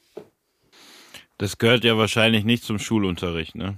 Das 1.39 1.59
gehört 1.59 1.85
ja 1.85 1.99
wahrscheinlich 1.99 2.45
nicht 2.45 2.65
zum 2.65 2.79
Schulunterricht, 2.79 3.55
ne? 3.57 3.77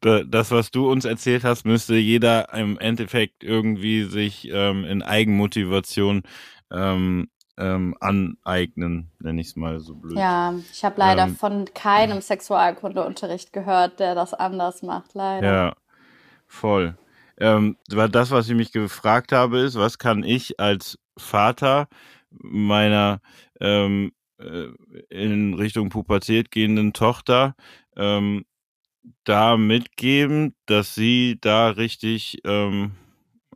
das, 0.28 0.52
was 0.52 0.70
du 0.70 0.90
uns 0.90 1.04
erzählt 1.04 1.42
hast, 1.42 1.64
müsste 1.64 1.96
jeder 1.96 2.54
im 2.54 2.78
Endeffekt 2.78 3.42
irgendwie 3.42 4.04
sich 4.04 4.48
ähm, 4.52 4.84
in 4.84 5.02
Eigenmotivation 5.02 6.22
ähm, 6.70 7.28
ähm, 7.58 7.96
aneignen, 8.00 9.10
nenne 9.18 9.40
ich 9.40 9.48
es 9.48 9.56
mal 9.56 9.80
so 9.80 9.96
blöd. 9.96 10.18
Ja, 10.18 10.54
ich 10.72 10.84
habe 10.84 10.96
leider 10.98 11.24
ähm, 11.24 11.36
von 11.36 11.64
keinem 11.74 12.20
Sexualkundeunterricht 12.20 13.52
gehört, 13.52 13.98
der 13.98 14.14
das 14.14 14.34
anders 14.34 14.82
macht, 14.82 15.14
leider. 15.14 15.46
Ja, 15.46 15.76
voll. 16.46 16.96
Ähm, 17.38 17.76
das, 17.88 18.30
was 18.30 18.48
ich 18.48 18.54
mich 18.54 18.72
gefragt 18.72 19.32
habe, 19.32 19.58
ist, 19.58 19.76
was 19.76 19.98
kann 19.98 20.22
ich 20.22 20.60
als 20.60 20.98
Vater 21.18 21.88
meiner 22.40 23.20
ähm, 23.60 24.12
äh, 24.38 24.68
in 25.10 25.54
Richtung 25.54 25.88
Pubertät 25.88 26.50
gehenden 26.50 26.92
Tochter 26.92 27.54
ähm, 27.96 28.44
da 29.24 29.56
mitgeben, 29.56 30.54
dass 30.66 30.94
sie 30.94 31.38
da 31.40 31.70
richtig 31.70 32.38
ähm, 32.44 32.92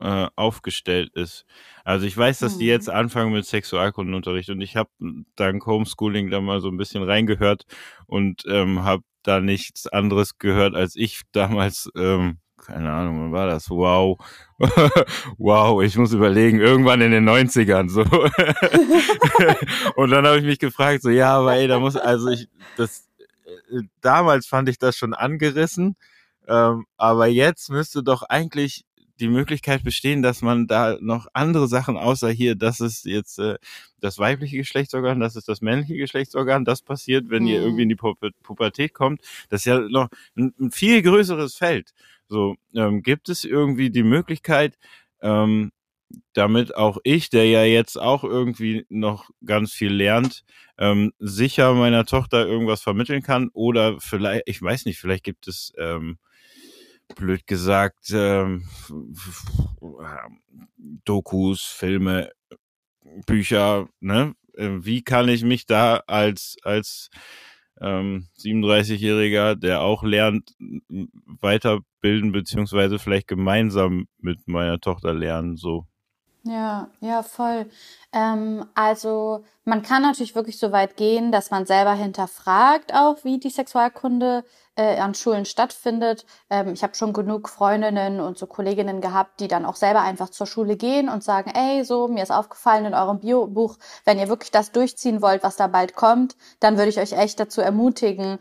äh, 0.01 0.29
aufgestellt 0.37 1.11
ist. 1.15 1.45
Also 1.85 2.07
ich 2.07 2.17
weiß, 2.17 2.39
dass 2.39 2.59
die 2.59 2.67
jetzt 2.67 2.89
mhm. 2.89 2.95
anfangen 2.95 3.33
mit 3.33 3.47
Sexualkundenunterricht 3.47 4.51
und 4.51 4.61
ich 4.61 4.77
habe 4.77 4.91
dank 5.37 5.67
Homeschooling 5.67 6.31
da 6.31 6.41
mal 6.41 6.61
so 6.61 6.69
ein 6.69 6.77
bisschen 6.77 7.03
reingehört 7.03 7.65
und 8.07 8.43
ähm, 8.47 8.83
habe 8.83 9.03
da 9.23 9.41
nichts 9.41 9.87
anderes 9.87 10.39
gehört, 10.39 10.75
als 10.75 10.97
ich 10.97 11.23
damals 11.33 11.91
ähm, 11.97 12.39
keine 12.65 12.93
Ahnung, 12.93 13.21
wann 13.21 13.33
war 13.33 13.47
das? 13.47 13.71
Wow. 13.71 14.19
wow, 15.39 15.83
ich 15.83 15.97
muss 15.97 16.13
überlegen, 16.13 16.61
irgendwann 16.61 17.01
in 17.01 17.11
den 17.13 17.29
90ern 17.29 17.89
so. 17.89 18.03
und 19.97 20.11
dann 20.11 20.27
habe 20.27 20.39
ich 20.39 20.45
mich 20.45 20.59
gefragt, 20.59 21.03
so, 21.03 21.11
ja, 21.11 21.39
aber 21.39 21.55
ey, 21.55 21.67
da 21.67 21.79
muss, 21.79 21.97
also 21.97 22.29
ich, 22.29 22.49
das, 22.77 23.09
äh, 23.47 23.83
damals 24.01 24.47
fand 24.47 24.69
ich 24.69 24.79
das 24.79 24.97
schon 24.97 25.15
angerissen, 25.15 25.97
ähm, 26.47 26.87
aber 26.97 27.27
jetzt 27.27 27.71
müsste 27.71 28.03
doch 28.03 28.23
eigentlich 28.23 28.85
die 29.21 29.29
Möglichkeit 29.29 29.85
bestehen, 29.85 30.23
dass 30.23 30.43
man 30.43 30.67
da 30.67 30.97
noch 31.01 31.27
andere 31.35 31.69
Sachen 31.69 31.97
außer 31.97 32.31
hier, 32.31 32.55
das 32.55 32.81
ist 32.81 33.05
jetzt 33.05 33.39
äh, 33.39 33.57
das 34.01 34.19
weibliche 34.19 34.57
Geschlechtsorgan, 34.57 35.21
das 35.21 35.37
ist 35.37 35.49
das 35.49 35.61
männliche 35.61 35.97
Geschlechtsorgan, 35.97 36.65
das 36.65 36.83
passiert, 36.83 37.29
wenn 37.29 37.43
mhm. 37.43 37.49
ihr 37.49 37.61
irgendwie 37.61 37.83
in 37.83 37.89
die 37.91 37.97
Pu 37.97 38.15
Pubertät 38.43 38.95
kommt. 38.95 39.21
Das 39.51 39.61
ist 39.63 39.67
ja 39.67 39.79
noch 39.81 40.09
ein, 40.37 40.55
ein 40.59 40.71
viel 40.71 41.03
größeres 41.03 41.55
Feld. 41.55 41.93
So, 42.31 42.57
ähm, 42.77 43.03
gibt 43.03 43.29
es 43.29 43.45
irgendwie 43.45 43.91
die 43.91 44.05
Möglichkeit, 44.05 44.79
ähm, 45.21 45.73
damit 46.35 46.75
auch 46.77 46.99
ich, 47.05 47.31
der 47.31 47.47
ja 47.49 47.65
jetzt 47.65 47.97
auch 47.99 48.25
irgendwie 48.25 48.87
noch 48.89 49.31
ganz 49.45 49.73
viel 49.73 49.93
lernt, 49.93 50.45
ähm, 50.79 51.13
sicher 51.19 51.75
meiner 51.75 52.07
Tochter 52.07 52.47
irgendwas 52.47 52.83
vermitteln 52.83 53.23
kann 53.23 53.51
oder 53.53 54.01
vielleicht, 54.01 54.45
ich 54.47 54.63
weiß 54.63 54.87
nicht, 54.87 55.01
vielleicht 55.01 55.25
gibt 55.25 55.49
es 55.49 55.73
ähm, 55.79 56.19
blöd 57.17 57.47
gesagt 57.47 58.11
ähm, 58.13 58.65
Dokus, 61.05 61.63
Filme, 61.63 62.31
Bücher, 63.27 63.89
ne? 64.01 64.35
Äh, 64.55 64.71
wie 64.81 65.03
kann 65.03 65.29
ich 65.29 65.45
mich 65.45 65.67
da 65.67 66.03
als 66.07 66.57
als 66.63 67.11
ähm, 67.81 68.29
37-Jähriger, 68.39 69.55
der 69.57 69.81
auch 69.83 70.03
lernt, 70.03 70.55
weiterbilden, 71.41 72.33
beziehungsweise 72.33 72.99
vielleicht 72.99 73.29
gemeinsam 73.29 74.07
mit 74.19 74.47
meiner 74.47 74.81
Tochter 74.81 75.15
lernen, 75.15 75.57
so. 75.57 75.87
Ja, 76.43 76.89
ja, 77.01 77.23
voll. 77.23 77.67
Ähm, 78.15 78.65
also 78.75 79.45
man 79.65 79.83
kann 79.83 80.01
natürlich 80.03 80.35
wirklich 80.35 80.59
so 80.59 80.73
weit 80.73 80.97
gehen, 80.97 81.33
dass 81.33 81.51
man 81.51 81.67
selber 81.67 81.93
hinterfragt 81.93 82.95
auch, 82.95 83.25
wie 83.25 83.39
die 83.39 83.51
Sexualkunde 83.51 84.45
äh, 84.75 84.97
an 84.99 85.15
Schulen 85.15 85.45
stattfindet. 85.45 86.25
Ähm, 86.49 86.73
ich 86.73 86.83
habe 86.83 86.95
schon 86.95 87.13
genug 87.13 87.51
Freundinnen 87.51 88.21
und 88.21 88.39
so 88.39 88.47
Kolleginnen 88.47 89.03
gehabt, 89.03 89.41
die 89.41 89.49
dann 89.49 89.67
auch 89.67 89.77
selber 89.77 90.01
einfach 90.01 90.31
zur 90.31 90.47
Schule 90.47 90.77
gehen 90.77 91.11
und 91.11 91.23
sagen, 91.23 91.53
ey, 91.55 91.85
so, 91.85 92.09
mir 92.09 92.23
ist 92.23 92.31
aufgefallen 92.33 92.87
in 92.87 92.95
eurem 92.95 93.21
Biobuch, 93.21 93.77
wenn 94.07 94.19
ihr 94.19 94.29
wirklich 94.31 94.51
das 94.51 94.73
durchziehen 94.73 95.21
wollt, 95.21 95.43
was 95.43 95.57
da 95.57 95.67
bald 95.67 95.95
kommt, 95.95 96.37
dann 96.61 96.79
würde 96.79 96.89
ich 96.89 96.99
euch 96.99 97.13
echt 97.13 97.39
dazu 97.39 97.61
ermutigen, 97.61 98.39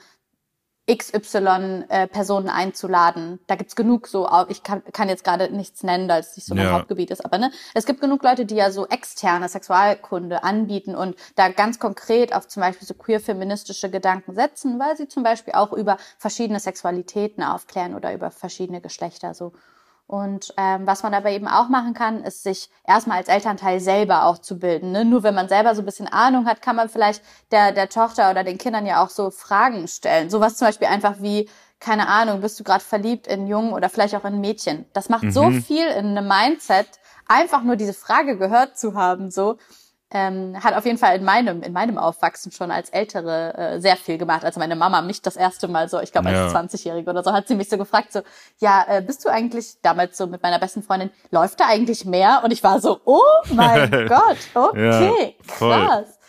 XY-Personen 0.90 2.48
äh, 2.48 2.52
einzuladen. 2.52 3.40
Da 3.48 3.56
gibt's 3.56 3.76
genug 3.76 4.08
so, 4.08 4.28
ich 4.50 4.64
kann, 4.64 4.84
kann 4.92 5.10
jetzt 5.10 5.24
gerade 5.24 5.54
nichts 5.54 5.84
nennen, 5.84 6.10
weil 6.10 6.22
es 6.22 6.36
nicht 6.36 6.46
so 6.46 6.56
mein 6.56 6.66
ja. 6.66 6.72
Hauptgebiet 6.72 7.12
ist, 7.12 7.24
aber 7.24 7.38
ne, 7.38 7.52
es 7.74 7.86
gibt 7.86 8.02
genug 8.02 8.24
Leute, 8.24 8.46
die 8.46 8.56
ja 8.56 8.72
so 8.72 8.88
externe 8.88 9.48
Sexualkunde 9.48 10.44
anbieten 10.44 10.96
und 10.96 11.16
da 11.36 11.50
ganz 11.50 11.80
konkret 11.80 12.36
auf 12.36 12.48
zum 12.48 12.62
Beispiel 12.62 12.88
so 12.88 12.94
queer-feministische 12.94 13.90
Gedanken 13.90 14.34
setzen, 14.34 14.80
weil 14.80 14.98
sie 14.98 15.08
zum 15.08 15.24
Beispiel 15.24 15.54
auch 15.54 15.74
über 15.74 15.98
verschiedene 16.18 16.60
Sexualitäten 16.60 17.44
aufklären 17.44 17.96
oder 17.96 18.14
über 18.14 18.32
verschiedene 18.32 18.82
Geschlechter 18.82 19.34
so. 19.34 19.54
Und 20.10 20.56
ähm, 20.58 20.88
was 20.88 21.04
man 21.04 21.14
aber 21.14 21.30
eben 21.30 21.48
auch 21.48 21.70
machen 21.70 21.94
kann, 21.94 22.24
ist 22.24 22.42
sich 22.42 22.72
erstmal 22.84 23.20
als 23.20 23.28
Elternteil 23.28 23.80
selber 23.80 24.24
auch 24.24 24.40
zu 24.40 24.58
bilden. 24.58 24.92
Ne? 24.92 25.06
Nur 25.06 25.22
wenn 25.22 25.36
man 25.36 25.48
selber 25.48 25.76
so 25.76 25.84
ein 25.84 25.86
bisschen 25.86 26.08
Ahnung 26.08 26.48
hat, 26.48 26.64
kann 26.64 26.76
man 26.76 26.90
vielleicht 26.90 27.22
der, 27.52 27.74
der 27.74 27.90
Tochter 27.90 28.32
oder 28.32 28.44
den 28.44 28.58
Kindern 28.58 28.88
ja 28.88 29.04
auch 29.04 29.12
so 29.12 29.30
Fragen 29.30 29.88
stellen. 29.88 30.32
Sowas 30.32 30.58
zum 30.58 30.68
Beispiel 30.68 30.88
einfach 30.88 31.18
wie, 31.20 31.48
keine 31.80 32.08
Ahnung, 32.08 32.42
bist 32.42 32.60
du 32.60 32.64
gerade 32.64 32.84
verliebt 32.84 33.28
in 33.28 33.46
Jungen 33.46 33.72
oder 33.72 33.88
vielleicht 33.88 34.16
auch 34.16 34.26
in 34.26 34.42
Mädchen? 34.42 34.86
Das 34.94 35.10
macht 35.10 35.26
mhm. 35.26 35.32
so 35.32 35.52
viel 35.52 35.86
in 35.86 36.18
einem 36.18 36.28
Mindset, 36.28 36.88
einfach 37.28 37.62
nur 37.62 37.76
diese 37.76 37.94
Frage 37.94 38.36
gehört 38.36 38.80
zu 38.80 38.96
haben, 38.96 39.30
so 39.30 39.58
ähm, 40.12 40.56
hat 40.64 40.74
auf 40.76 40.86
jeden 40.86 40.98
Fall 40.98 41.16
in 41.16 41.24
meinem, 41.24 41.62
in 41.62 41.72
meinem 41.72 41.98
Aufwachsen 41.98 42.52
schon 42.52 42.72
als 42.72 42.90
Ältere 42.90 43.56
äh, 43.56 43.80
sehr 43.80 43.96
viel 43.96 44.18
gemacht. 44.18 44.44
Also 44.44 44.60
meine 44.60 44.76
Mama 44.76 45.02
mich 45.02 45.22
das 45.22 45.36
erste 45.36 45.68
Mal 45.68 45.88
so, 45.88 46.00
ich 46.00 46.12
glaube 46.12 46.30
als 46.30 46.52
ja. 46.52 46.60
20-Jährige 46.60 47.10
oder 47.10 47.24
so, 47.24 47.32
hat 47.32 47.48
sie 47.48 47.56
mich 47.56 47.70
so 47.70 47.78
gefragt, 47.78 48.12
so, 48.12 48.22
ja, 48.60 48.86
äh, 48.88 49.02
bist 49.02 49.24
du 49.24 49.30
eigentlich, 49.30 49.76
damals 49.84 50.18
so 50.18 50.26
mit 50.26 50.42
meiner 50.42 50.58
besten 50.58 50.82
Freundin, 50.82 51.12
läuft 51.30 51.60
da 51.60 51.68
eigentlich 51.68 52.06
mehr? 52.06 52.42
Und 52.44 52.52
ich 52.52 52.64
war 52.64 52.80
so, 52.80 53.00
oh 53.06 53.22
mein 53.54 53.92
Gott, 54.08 54.38
okay, 54.56 55.36
ja, 55.48 55.56
krass. 55.58 56.20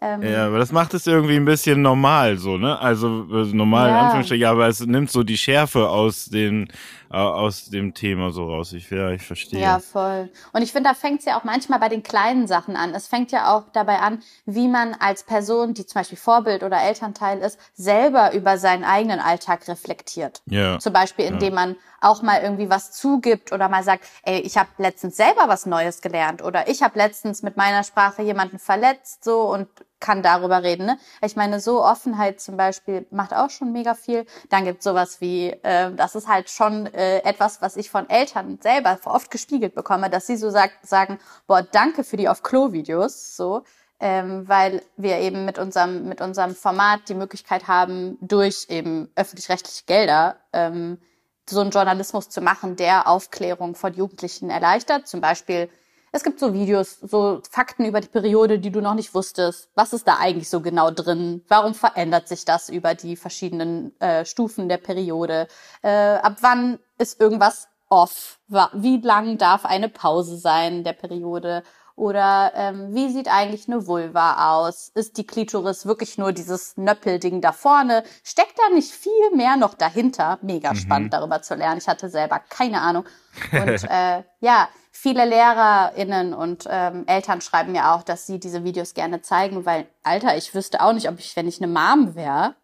Ähm, 0.00 0.22
ja, 0.22 0.46
aber 0.46 0.58
das 0.58 0.70
macht 0.70 0.94
es 0.94 1.06
irgendwie 1.06 1.36
ein 1.36 1.44
bisschen 1.44 1.82
normal 1.82 2.38
so, 2.38 2.56
ne? 2.56 2.78
Also 2.78 3.26
äh, 3.32 3.52
normal 3.52 3.88
ja. 3.88 3.94
in 3.94 4.04
Anführungsstrichen, 4.04 4.46
aber 4.46 4.68
es 4.68 4.80
nimmt 4.80 5.10
so 5.10 5.24
die 5.24 5.36
Schärfe 5.36 5.88
aus 5.88 6.26
den 6.26 6.68
aus 7.10 7.70
dem 7.70 7.94
Thema 7.94 8.30
so 8.30 8.50
raus. 8.50 8.72
Ich, 8.72 8.90
ja, 8.90 9.10
ich 9.10 9.22
verstehe. 9.22 9.60
Ja, 9.60 9.78
voll. 9.78 10.30
Und 10.52 10.62
ich 10.62 10.72
finde, 10.72 10.90
da 10.90 10.94
fängt 10.94 11.20
es 11.20 11.24
ja 11.24 11.38
auch 11.38 11.44
manchmal 11.44 11.78
bei 11.78 11.88
den 11.88 12.02
kleinen 12.02 12.46
Sachen 12.46 12.76
an. 12.76 12.94
Es 12.94 13.06
fängt 13.06 13.32
ja 13.32 13.54
auch 13.54 13.64
dabei 13.72 14.00
an, 14.00 14.22
wie 14.44 14.68
man 14.68 14.94
als 14.94 15.22
Person, 15.22 15.74
die 15.74 15.86
zum 15.86 16.00
Beispiel 16.00 16.18
Vorbild 16.18 16.62
oder 16.62 16.80
Elternteil 16.82 17.38
ist, 17.38 17.58
selber 17.74 18.34
über 18.34 18.58
seinen 18.58 18.84
eigenen 18.84 19.20
Alltag 19.20 19.66
reflektiert. 19.68 20.42
Ja. 20.46 20.78
Zum 20.78 20.92
Beispiel, 20.92 21.24
indem 21.24 21.54
ja. 21.54 21.60
man 21.60 21.76
auch 22.00 22.22
mal 22.22 22.42
irgendwie 22.42 22.70
was 22.70 22.92
zugibt 22.92 23.52
oder 23.52 23.68
mal 23.68 23.82
sagt, 23.82 24.04
ey, 24.22 24.40
ich 24.40 24.56
habe 24.56 24.68
letztens 24.78 25.16
selber 25.16 25.48
was 25.48 25.66
Neues 25.66 26.00
gelernt 26.00 26.42
oder 26.42 26.68
ich 26.68 26.82
habe 26.82 26.98
letztens 26.98 27.42
mit 27.42 27.56
meiner 27.56 27.82
Sprache 27.84 28.22
jemanden 28.22 28.58
verletzt 28.58 29.24
so 29.24 29.42
und 29.42 29.68
kann 30.00 30.22
darüber 30.22 30.62
reden. 30.62 30.86
Ne? 30.86 30.98
Ich 31.22 31.36
meine, 31.36 31.60
so 31.60 31.82
Offenheit 31.82 32.40
zum 32.40 32.56
Beispiel 32.56 33.06
macht 33.10 33.34
auch 33.34 33.50
schon 33.50 33.72
mega 33.72 33.94
viel. 33.94 34.26
Dann 34.48 34.64
gibt 34.64 34.82
sowas 34.82 35.20
wie, 35.20 35.48
äh, 35.62 35.92
das 35.94 36.14
ist 36.14 36.28
halt 36.28 36.50
schon 36.50 36.86
äh, 36.86 37.18
etwas, 37.18 37.60
was 37.62 37.76
ich 37.76 37.90
von 37.90 38.08
Eltern 38.08 38.58
selber 38.62 38.98
oft 39.04 39.30
gespiegelt 39.30 39.74
bekomme, 39.74 40.10
dass 40.10 40.26
sie 40.26 40.36
so 40.36 40.50
sagt, 40.50 40.86
sagen, 40.86 41.18
boah, 41.46 41.62
danke 41.62 42.04
für 42.04 42.16
die 42.16 42.28
Auf-Klo-Videos, 42.28 43.36
so, 43.36 43.64
ähm, 44.00 44.48
weil 44.48 44.82
wir 44.96 45.18
eben 45.18 45.44
mit 45.44 45.58
unserem, 45.58 46.08
mit 46.08 46.20
unserem 46.20 46.54
Format 46.54 47.08
die 47.08 47.14
Möglichkeit 47.14 47.66
haben, 47.66 48.16
durch 48.20 48.66
eben 48.68 49.10
öffentlich-rechtliche 49.16 49.84
Gelder 49.86 50.36
ähm, 50.52 50.98
so 51.50 51.60
einen 51.60 51.70
Journalismus 51.70 52.28
zu 52.28 52.40
machen, 52.40 52.76
der 52.76 53.08
Aufklärung 53.08 53.74
von 53.74 53.94
Jugendlichen 53.94 54.50
erleichtert. 54.50 55.08
Zum 55.08 55.20
Beispiel 55.20 55.68
es 56.12 56.24
gibt 56.24 56.40
so 56.40 56.52
Videos, 56.54 56.98
so 57.00 57.42
Fakten 57.50 57.84
über 57.84 58.00
die 58.00 58.08
Periode, 58.08 58.58
die 58.58 58.70
du 58.70 58.80
noch 58.80 58.94
nicht 58.94 59.14
wusstest. 59.14 59.68
Was 59.74 59.92
ist 59.92 60.08
da 60.08 60.16
eigentlich 60.18 60.48
so 60.48 60.60
genau 60.60 60.90
drin? 60.90 61.44
Warum 61.48 61.74
verändert 61.74 62.28
sich 62.28 62.44
das 62.44 62.68
über 62.68 62.94
die 62.94 63.16
verschiedenen 63.16 63.98
äh, 64.00 64.24
Stufen 64.24 64.68
der 64.68 64.78
Periode? 64.78 65.48
Äh, 65.82 65.90
ab 65.90 66.36
wann 66.40 66.78
ist 66.98 67.20
irgendwas 67.20 67.68
off? 67.88 68.38
Wie 68.72 68.98
lang 68.98 69.38
darf 69.38 69.64
eine 69.64 69.88
Pause 69.88 70.38
sein 70.38 70.84
der 70.84 70.94
Periode? 70.94 71.62
Oder 71.98 72.52
ähm, 72.54 72.94
wie 72.94 73.10
sieht 73.10 73.26
eigentlich 73.26 73.66
eine 73.66 73.88
Vulva 73.88 74.54
aus? 74.54 74.92
Ist 74.94 75.18
die 75.18 75.26
Klitoris 75.26 75.84
wirklich 75.84 76.16
nur 76.16 76.32
dieses 76.32 76.76
Nöppelding 76.76 77.40
da 77.40 77.50
vorne? 77.50 78.04
Steckt 78.22 78.56
da 78.56 78.72
nicht 78.72 78.92
viel 78.92 79.34
mehr 79.34 79.56
noch 79.56 79.74
dahinter? 79.74 80.38
Mega 80.40 80.72
mhm. 80.72 80.76
spannend 80.76 81.12
darüber 81.12 81.42
zu 81.42 81.56
lernen. 81.56 81.78
Ich 81.78 81.88
hatte 81.88 82.08
selber 82.08 82.40
keine 82.48 82.82
Ahnung. 82.82 83.04
Und 83.50 83.82
äh, 83.90 84.22
ja, 84.38 84.68
viele 85.00 85.24
LehrerInnen 85.24 86.34
und 86.34 86.66
ähm, 86.68 87.04
Eltern 87.06 87.40
schreiben 87.40 87.72
mir 87.72 87.92
auch, 87.92 88.02
dass 88.02 88.26
sie 88.26 88.40
diese 88.40 88.64
Videos 88.64 88.94
gerne 88.94 89.22
zeigen, 89.22 89.64
weil, 89.64 89.86
Alter, 90.02 90.36
ich 90.36 90.54
wüsste 90.54 90.82
auch 90.82 90.92
nicht, 90.92 91.08
ob 91.08 91.20
ich, 91.20 91.36
wenn 91.36 91.46
ich 91.46 91.62
eine 91.62 91.72
Mom 91.72 92.16
wäre, 92.16 92.56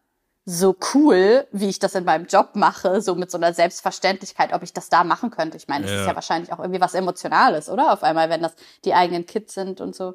so 0.45 0.77
cool, 0.93 1.47
wie 1.53 1.69
ich 1.69 1.79
das 1.79 1.95
in 1.95 2.05
meinem 2.05 2.27
Job 2.27 2.51
mache, 2.55 3.01
so 3.01 3.15
mit 3.15 3.31
so 3.31 3.39
einer 3.39 3.55
Selbstverständlichkeit, 3.55 4.53
ob 4.53 4.63
ich 4.63 4.73
das 4.73 4.89
da 4.89 5.05
machen 5.05 5.31
könnte. 5.31 5.57
Ich 5.57 5.69
meine, 5.69 5.85
es 5.87 5.93
ja. 5.93 6.01
ist 6.01 6.07
ja 6.09 6.15
wahrscheinlich 6.15 6.53
auch 6.53 6.59
irgendwie 6.59 6.81
was 6.81 6.95
Emotionales, 6.95 7.71
oder? 7.71 7.93
Auf 7.93 8.03
einmal, 8.03 8.29
wenn 8.29 8.43
das 8.43 8.55
die 8.85 8.95
eigenen 8.95 9.27
Kids 9.27 9.55
sind 9.55 9.81
und 9.81 9.95
so. 9.95 10.15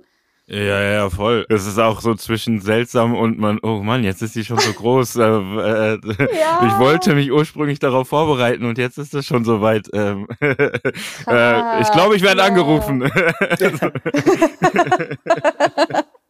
Ja, 0.52 0.82
ja, 0.82 1.10
voll. 1.12 1.46
Es 1.48 1.68
ist 1.68 1.78
auch 1.78 2.02
so 2.02 2.16
zwischen 2.16 2.60
seltsam 2.60 3.16
und 3.16 3.38
man, 3.38 3.60
oh 3.62 3.84
Mann, 3.84 4.04
jetzt 4.04 4.24
ist 4.24 4.34
sie 4.34 4.44
schon 4.44 4.58
so 4.58 4.74
groß. 4.74 5.18
äh, 5.18 5.22
äh, 5.22 6.00
ja. 6.40 6.60
Ich 6.68 6.80
wollte 6.80 7.14
mich 7.14 7.32
ursprünglich 7.32 7.78
darauf 7.78 8.08
vorbereiten 8.08 8.66
und 8.66 8.80
jetzt 8.80 8.98
ist 8.98 9.14
es 9.14 9.28
schon 9.28 9.46
soweit. 9.46 9.88
Ähm, 9.94 10.28
äh, 10.42 11.82
ich 11.82 11.92
glaube, 11.92 12.16
ich 12.16 12.24
werde 12.24 12.40
ja. 12.40 12.48
angerufen. 12.48 13.02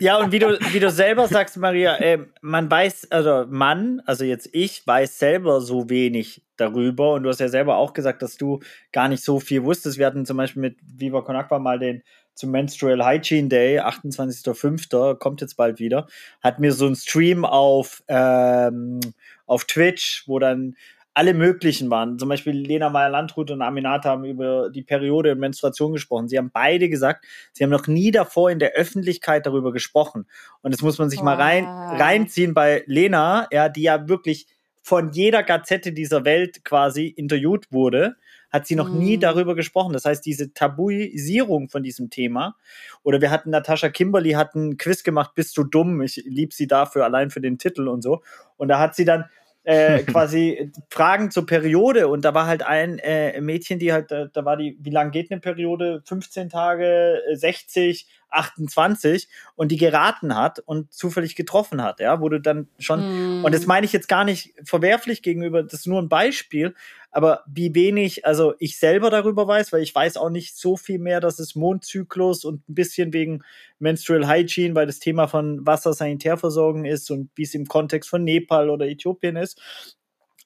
ja, 0.01 0.17
und 0.17 0.33
wie 0.33 0.39
du, 0.39 0.59
wie 0.71 0.81
du 0.81 0.91
selber 0.91 1.29
sagst, 1.29 1.55
Maria, 1.55 1.95
äh, 1.95 2.19
man 2.41 2.69
weiß, 2.69 3.11
also 3.11 3.45
Mann, 3.49 4.01
also 4.05 4.25
jetzt 4.25 4.49
ich, 4.51 4.85
weiß 4.85 5.17
selber 5.17 5.61
so 5.61 5.89
wenig 5.89 6.41
darüber. 6.57 7.13
Und 7.13 7.23
du 7.23 7.29
hast 7.29 7.39
ja 7.39 7.47
selber 7.47 7.77
auch 7.77 7.93
gesagt, 7.93 8.21
dass 8.21 8.35
du 8.35 8.59
gar 8.91 9.07
nicht 9.07 9.23
so 9.23 9.39
viel 9.39 9.63
wusstest. 9.63 9.97
Wir 9.97 10.07
hatten 10.07 10.25
zum 10.25 10.35
Beispiel 10.35 10.61
mit 10.61 10.77
Viva 10.81 11.21
Con 11.21 11.37
Aqua 11.37 11.57
mal 11.59 11.79
den 11.79 12.03
zum 12.39 12.51
Menstrual 12.51 13.05
Hygiene 13.05 13.49
Day, 13.49 13.81
28.05., 13.81 15.15
kommt 15.17 15.41
jetzt 15.41 15.57
bald 15.57 15.79
wieder, 15.79 16.07
hat 16.41 16.59
mir 16.59 16.71
so 16.71 16.87
ein 16.87 16.95
Stream 16.95 17.43
auf, 17.43 18.01
ähm, 18.07 19.01
auf 19.45 19.65
Twitch, 19.65 20.23
wo 20.25 20.39
dann 20.39 20.75
alle 21.13 21.33
möglichen 21.33 21.89
waren. 21.89 22.17
Zum 22.17 22.29
Beispiel 22.29 22.53
Lena 22.53 22.89
Meyer-Landrut 22.89 23.51
und 23.51 23.61
Aminata 23.61 24.11
haben 24.11 24.23
über 24.23 24.69
die 24.69 24.83
Periode 24.83 25.33
und 25.33 25.39
Menstruation 25.39 25.91
gesprochen. 25.91 26.29
Sie 26.29 26.37
haben 26.37 26.49
beide 26.49 26.87
gesagt, 26.87 27.25
sie 27.51 27.65
haben 27.65 27.71
noch 27.71 27.87
nie 27.87 28.11
davor 28.11 28.49
in 28.51 28.59
der 28.59 28.71
Öffentlichkeit 28.71 29.45
darüber 29.45 29.73
gesprochen. 29.73 30.25
Und 30.61 30.73
das 30.73 30.81
muss 30.81 30.97
man 30.97 31.09
sich 31.09 31.19
wow. 31.19 31.25
mal 31.25 31.35
rein, 31.35 31.65
reinziehen 31.65 32.53
bei 32.53 32.83
Lena, 32.85 33.49
ja, 33.51 33.67
die 33.67 33.81
ja 33.81 34.07
wirklich 34.07 34.47
von 34.81 35.11
jeder 35.11 35.43
Gazette 35.43 35.91
dieser 35.91 36.23
Welt 36.23 36.63
quasi 36.63 37.07
interviewt 37.07 37.69
wurde 37.69 38.15
hat 38.49 38.67
sie 38.67 38.75
noch 38.75 38.89
mhm. 38.89 38.99
nie 38.99 39.17
darüber 39.17 39.55
gesprochen. 39.55 39.93
Das 39.93 40.05
heißt, 40.05 40.25
diese 40.25 40.53
Tabuisierung 40.53 41.69
von 41.69 41.83
diesem 41.83 42.09
Thema. 42.09 42.55
Oder 43.03 43.21
wir 43.21 43.31
hatten 43.31 43.49
Natascha 43.51 43.89
Kimberly 43.89 44.31
hat 44.31 44.55
einen 44.55 44.77
Quiz 44.77 45.03
gemacht, 45.03 45.31
bist 45.35 45.57
du 45.57 45.63
dumm? 45.63 46.01
Ich 46.01 46.23
lieb 46.25 46.53
sie 46.53 46.67
dafür, 46.67 47.05
allein 47.05 47.29
für 47.29 47.41
den 47.41 47.57
Titel 47.57 47.87
und 47.87 48.01
so. 48.01 48.21
Und 48.57 48.67
da 48.69 48.79
hat 48.79 48.95
sie 48.95 49.05
dann 49.05 49.25
äh, 49.63 50.03
quasi 50.03 50.71
Fragen 50.89 51.31
zur 51.31 51.45
Periode 51.45 52.07
und 52.07 52.25
da 52.25 52.33
war 52.33 52.47
halt 52.47 52.63
ein 52.63 52.99
äh, 52.99 53.39
Mädchen, 53.41 53.79
die 53.79 53.93
halt, 53.93 54.11
da, 54.11 54.25
da 54.25 54.45
war 54.45 54.57
die, 54.57 54.77
wie 54.81 54.89
lang 54.89 55.11
geht 55.11 55.31
eine 55.31 55.39
Periode? 55.39 56.01
15 56.05 56.49
Tage, 56.49 57.21
60, 57.33 58.07
28 58.29 59.27
und 59.55 59.71
die 59.71 59.77
geraten 59.77 60.35
hat 60.35 60.59
und 60.59 60.93
zufällig 60.93 61.35
getroffen 61.35 61.81
hat, 61.81 61.99
ja, 61.99 62.21
wo 62.21 62.29
du 62.29 62.39
dann 62.39 62.67
schon, 62.77 63.41
mm. 63.41 63.45
und 63.45 63.53
das 63.53 63.65
meine 63.65 63.85
ich 63.85 63.93
jetzt 63.93 64.07
gar 64.07 64.23
nicht 64.23 64.53
verwerflich 64.63 65.21
gegenüber, 65.21 65.63
das 65.63 65.81
ist 65.81 65.87
nur 65.87 66.01
ein 66.01 66.09
Beispiel, 66.09 66.75
aber 67.11 67.43
wie 67.47 67.73
wenig, 67.73 68.25
also 68.25 68.53
ich 68.59 68.77
selber 68.77 69.09
darüber 69.09 69.47
weiß, 69.47 69.73
weil 69.73 69.81
ich 69.81 69.93
weiß 69.95 70.17
auch 70.17 70.29
nicht 70.29 70.55
so 70.55 70.77
viel 70.77 70.99
mehr, 70.99 71.19
dass 71.19 71.39
es 71.39 71.55
Mondzyklus 71.55 72.45
und 72.45 72.67
ein 72.69 72.75
bisschen 72.75 73.13
wegen 73.13 73.43
Menstrual 73.79 74.27
Hygiene, 74.27 74.75
weil 74.75 74.85
das 74.85 74.99
Thema 74.99 75.27
von 75.27 75.65
Wassersanitärversorgung 75.65 76.85
ist 76.85 77.09
und 77.09 77.31
wie 77.35 77.43
es 77.43 77.55
im 77.55 77.67
Kontext 77.67 78.09
von 78.09 78.23
Nepal 78.23 78.69
oder 78.69 78.87
Äthiopien 78.87 79.37
ist, 79.37 79.59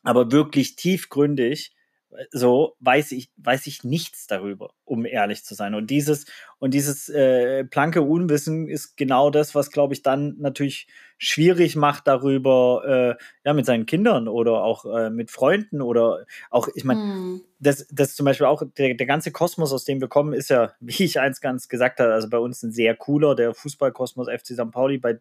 aber 0.03 0.31
wirklich 0.31 0.75
tiefgründig 0.75 1.73
so 2.31 2.75
weiß 2.79 3.11
ich 3.11 3.29
weiß 3.37 3.67
ich 3.67 3.83
nichts 3.83 4.27
darüber, 4.27 4.71
um 4.85 5.05
ehrlich 5.05 5.43
zu 5.43 5.55
sein. 5.55 5.75
Und 5.75 5.89
dieses 5.89 6.25
und 6.59 6.73
dieses 6.73 7.09
äh, 7.09 7.63
planke 7.65 8.01
Unwissen 8.01 8.67
ist 8.67 8.97
genau 8.97 9.29
das, 9.29 9.55
was 9.55 9.71
glaube 9.71 9.93
ich 9.93 10.03
dann 10.03 10.35
natürlich 10.39 10.87
schwierig 11.17 11.75
macht 11.75 12.07
darüber, 12.07 13.17
äh, 13.19 13.23
ja 13.45 13.53
mit 13.53 13.65
seinen 13.65 13.85
Kindern 13.85 14.27
oder 14.27 14.63
auch 14.63 14.85
äh, 14.85 15.09
mit 15.09 15.31
Freunden 15.31 15.81
oder 15.81 16.25
auch 16.49 16.67
ich 16.75 16.83
meine, 16.83 17.01
hm. 17.01 17.41
das 17.59 17.87
das 17.91 18.15
zum 18.15 18.25
Beispiel 18.25 18.47
auch 18.47 18.63
der, 18.77 18.93
der 18.95 19.07
ganze 19.07 19.31
Kosmos, 19.31 19.73
aus 19.73 19.85
dem 19.85 20.01
wir 20.01 20.07
kommen, 20.07 20.33
ist 20.33 20.49
ja, 20.49 20.73
wie 20.79 21.03
ich 21.03 21.19
eins 21.19 21.41
ganz 21.41 21.67
gesagt 21.67 21.99
habe, 21.99 22.13
also 22.13 22.29
bei 22.29 22.39
uns 22.39 22.63
ein 22.63 22.71
sehr 22.71 22.95
cooler 22.95 23.35
der 23.35 23.53
Fußballkosmos 23.53 24.27
FC 24.27 24.47
St. 24.47 24.71
Pauli, 24.71 24.97
bei 24.97 25.19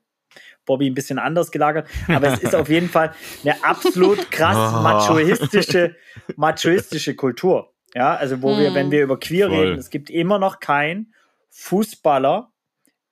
Bobby 0.64 0.88
ein 0.88 0.94
bisschen 0.94 1.18
anders 1.18 1.50
gelagert, 1.50 1.88
aber 2.08 2.28
es 2.28 2.40
ist 2.40 2.54
auf 2.54 2.68
jeden 2.68 2.88
Fall 2.88 3.12
eine 3.42 3.64
absolut 3.64 4.30
krass 4.30 4.74
oh. 4.76 4.82
machoistische, 4.82 5.96
machoistische 6.36 7.14
Kultur. 7.14 7.72
Ja, 7.94 8.14
also 8.14 8.40
wo 8.42 8.52
hm. 8.52 8.60
wir, 8.60 8.74
wenn 8.74 8.90
wir 8.90 9.02
über 9.02 9.18
queer 9.18 9.48
Voll. 9.48 9.58
reden, 9.58 9.78
es 9.78 9.90
gibt 9.90 10.08
immer 10.08 10.38
noch 10.38 10.60
keinen 10.60 11.12
Fußballer, 11.50 12.50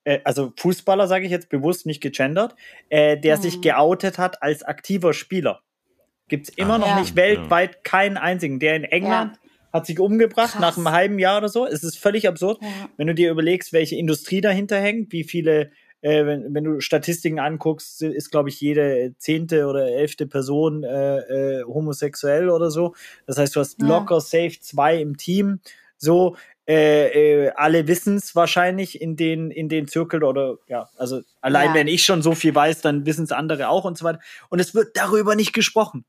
äh, 0.04 0.20
also 0.24 0.52
Fußballer 0.56 1.06
sage 1.06 1.24
ich 1.26 1.30
jetzt 1.30 1.50
bewusst 1.50 1.86
nicht 1.86 2.00
gegendert, 2.00 2.54
äh, 2.88 3.18
der 3.18 3.36
hm. 3.36 3.42
sich 3.42 3.60
geoutet 3.60 4.18
hat 4.18 4.42
als 4.42 4.62
aktiver 4.62 5.12
Spieler. 5.12 5.60
Gibt 6.28 6.48
es 6.48 6.54
immer 6.54 6.74
ah, 6.74 6.78
noch 6.78 6.86
ja. 6.86 7.00
nicht 7.00 7.16
weltweit 7.16 7.82
keinen 7.82 8.16
einzigen, 8.16 8.60
der 8.60 8.76
in 8.76 8.84
England 8.84 9.34
ja 9.34 9.50
hat 9.72 9.86
sich 9.86 10.00
umgebracht 10.00 10.52
Krass. 10.52 10.60
nach 10.60 10.76
einem 10.76 10.90
halben 10.90 11.18
Jahr 11.18 11.38
oder 11.38 11.48
so. 11.48 11.66
Es 11.66 11.84
ist 11.84 11.98
völlig 11.98 12.26
absurd, 12.26 12.60
ja. 12.60 12.68
wenn 12.96 13.06
du 13.06 13.14
dir 13.14 13.30
überlegst, 13.30 13.72
welche 13.72 13.96
Industrie 13.96 14.40
dahinter 14.40 14.80
hängt, 14.80 15.12
wie 15.12 15.24
viele 15.24 15.70
äh, 16.02 16.24
wenn, 16.26 16.54
wenn 16.54 16.64
du 16.64 16.80
Statistiken 16.80 17.38
anguckst, 17.38 18.02
ist, 18.02 18.30
glaube 18.30 18.48
ich, 18.48 18.60
jede 18.60 19.14
zehnte 19.18 19.66
oder 19.66 19.88
elfte 19.88 20.26
Person 20.26 20.84
äh, 20.84 21.18
äh, 21.18 21.64
homosexuell 21.64 22.48
oder 22.48 22.70
so. 22.70 22.94
Das 23.26 23.38
heißt, 23.38 23.54
du 23.56 23.60
hast 23.60 23.80
ja. 23.80 23.88
locker 23.88 24.20
safe 24.20 24.58
zwei 24.60 25.00
im 25.00 25.16
Team. 25.16 25.60
So, 25.96 26.36
äh, 26.66 27.46
äh, 27.46 27.52
alle 27.56 27.88
wissen 27.88 28.16
es 28.16 28.34
wahrscheinlich 28.34 29.00
in 29.00 29.16
den, 29.16 29.50
in 29.50 29.68
den 29.68 29.88
Zirkeln 29.88 30.22
oder 30.22 30.56
ja, 30.68 30.88
also 30.96 31.20
allein 31.40 31.70
ja. 31.70 31.74
wenn 31.74 31.88
ich 31.88 32.04
schon 32.04 32.22
so 32.22 32.34
viel 32.34 32.54
weiß, 32.54 32.80
dann 32.80 33.04
wissen 33.06 33.24
es 33.24 33.32
andere 33.32 33.68
auch 33.68 33.84
und 33.84 33.98
so 33.98 34.04
weiter. 34.04 34.20
Und 34.48 34.60
es 34.60 34.74
wird 34.74 34.96
darüber 34.96 35.34
nicht 35.34 35.52
gesprochen. 35.52 36.04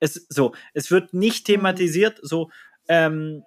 Es, 0.00 0.26
so, 0.28 0.52
es 0.74 0.90
wird 0.90 1.14
nicht 1.14 1.48
mhm. 1.48 1.54
thematisiert, 1.54 2.18
so, 2.22 2.50
ähm, 2.88 3.42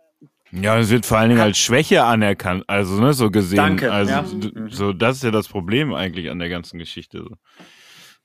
ja, 0.52 0.78
es 0.80 0.90
wird 0.90 1.06
vor 1.06 1.18
allen 1.18 1.30
Dingen 1.30 1.42
als 1.42 1.58
Schwäche 1.58 2.04
anerkannt, 2.04 2.64
also 2.68 3.02
ne, 3.02 3.14
so 3.14 3.32
gesehen. 3.32 3.58
Danke, 3.58 3.92
also 3.92 4.12
ja. 4.12 4.26
so, 4.70 4.94
das 4.94 5.18
ist 5.18 5.24
ja 5.24 5.32
das 5.32 5.48
Problem 5.48 5.94
eigentlich 5.94 6.30
an 6.30 6.40
der 6.40 6.50
ganzen 6.50 6.80
Geschichte. 6.80 7.24
So. 7.24 7.36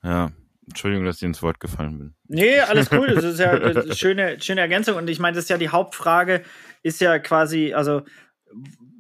Ja. 0.02 0.32
Entschuldigung, 0.68 1.04
dass 1.04 1.16
ich 1.16 1.24
ins 1.24 1.42
Wort 1.42 1.58
gefallen 1.58 1.98
bin. 1.98 2.14
Nee, 2.28 2.60
alles 2.60 2.92
cool. 2.92 3.08
Das 3.14 3.24
ist 3.24 3.40
ja 3.40 3.50
eine 3.52 3.94
schöne, 3.94 4.40
schöne 4.40 4.60
Ergänzung. 4.60 4.96
Und 4.96 5.10
ich 5.10 5.18
meine, 5.18 5.34
das 5.34 5.44
ist 5.44 5.50
ja 5.50 5.58
die 5.58 5.70
Hauptfrage, 5.70 6.42
ist 6.82 7.00
ja 7.00 7.18
quasi, 7.18 7.72
also 7.74 8.02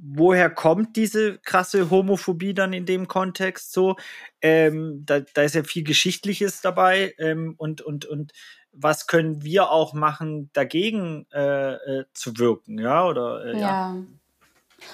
woher 0.02 0.50
kommt 0.50 0.96
diese 0.96 1.38
krasse 1.38 1.90
Homophobie 1.90 2.54
dann 2.54 2.72
in 2.72 2.86
dem 2.86 3.06
Kontext 3.06 3.72
so? 3.72 3.96
Ähm, 4.42 5.04
da, 5.06 5.20
da 5.20 5.42
ist 5.42 5.54
ja 5.54 5.62
viel 5.62 5.84
Geschichtliches 5.84 6.60
dabei 6.60 7.14
ähm, 7.18 7.54
und, 7.56 7.82
und, 7.82 8.06
und 8.06 8.32
was 8.72 9.06
können 9.06 9.42
wir 9.42 9.70
auch 9.70 9.92
machen, 9.92 10.50
dagegen 10.52 11.26
äh, 11.32 11.74
äh, 11.74 12.04
zu 12.12 12.38
wirken, 12.38 12.78
ja, 12.78 13.06
oder 13.06 13.44
äh, 13.44 13.52
ja. 13.52 13.58
ja. 13.60 13.96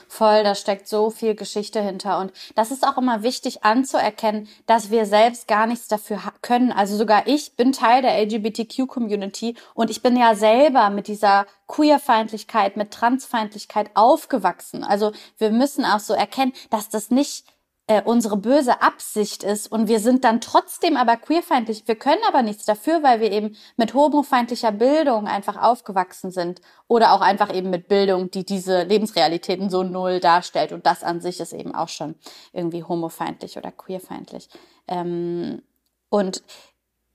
Voll, 0.08 0.42
da 0.42 0.54
steckt 0.54 0.88
so 0.88 1.10
viel 1.10 1.34
Geschichte 1.34 1.80
hinter. 1.80 2.18
Und 2.18 2.32
das 2.54 2.70
ist 2.70 2.86
auch 2.86 2.98
immer 2.98 3.22
wichtig 3.22 3.64
anzuerkennen, 3.64 4.48
dass 4.66 4.90
wir 4.90 5.06
selbst 5.06 5.46
gar 5.48 5.66
nichts 5.66 5.88
dafür 5.88 6.20
können. 6.42 6.72
Also 6.72 6.96
sogar 6.96 7.26
ich 7.26 7.56
bin 7.56 7.72
Teil 7.72 8.02
der 8.02 8.18
LGBTQ-Community 8.22 9.56
und 9.74 9.90
ich 9.90 10.02
bin 10.02 10.16
ja 10.16 10.34
selber 10.34 10.90
mit 10.90 11.08
dieser 11.08 11.46
Queerfeindlichkeit, 11.68 12.76
mit 12.76 12.90
Transfeindlichkeit 12.90 13.90
aufgewachsen. 13.94 14.84
Also 14.84 15.12
wir 15.38 15.50
müssen 15.50 15.84
auch 15.84 16.00
so 16.00 16.14
erkennen, 16.14 16.52
dass 16.70 16.88
das 16.88 17.10
nicht 17.10 17.44
äh, 17.88 18.02
unsere 18.02 18.36
böse 18.36 18.82
Absicht 18.82 19.44
ist 19.44 19.70
und 19.70 19.86
wir 19.86 20.00
sind 20.00 20.24
dann 20.24 20.40
trotzdem 20.40 20.96
aber 20.96 21.16
queerfeindlich. 21.16 21.86
Wir 21.86 21.94
können 21.94 22.20
aber 22.26 22.42
nichts 22.42 22.64
dafür, 22.64 23.02
weil 23.02 23.20
wir 23.20 23.30
eben 23.30 23.56
mit 23.76 23.94
homofeindlicher 23.94 24.72
Bildung 24.72 25.28
einfach 25.28 25.60
aufgewachsen 25.62 26.30
sind 26.30 26.60
oder 26.88 27.12
auch 27.12 27.20
einfach 27.20 27.54
eben 27.54 27.70
mit 27.70 27.86
Bildung, 27.86 28.30
die 28.30 28.44
diese 28.44 28.82
Lebensrealitäten 28.82 29.70
so 29.70 29.84
null 29.84 30.18
darstellt 30.18 30.72
und 30.72 30.84
das 30.84 31.04
an 31.04 31.20
sich 31.20 31.38
ist 31.38 31.52
eben 31.52 31.74
auch 31.74 31.88
schon 31.88 32.16
irgendwie 32.52 32.82
homofeindlich 32.82 33.56
oder 33.56 33.70
queerfeindlich. 33.70 34.48
Ähm, 34.88 35.62
und 36.08 36.42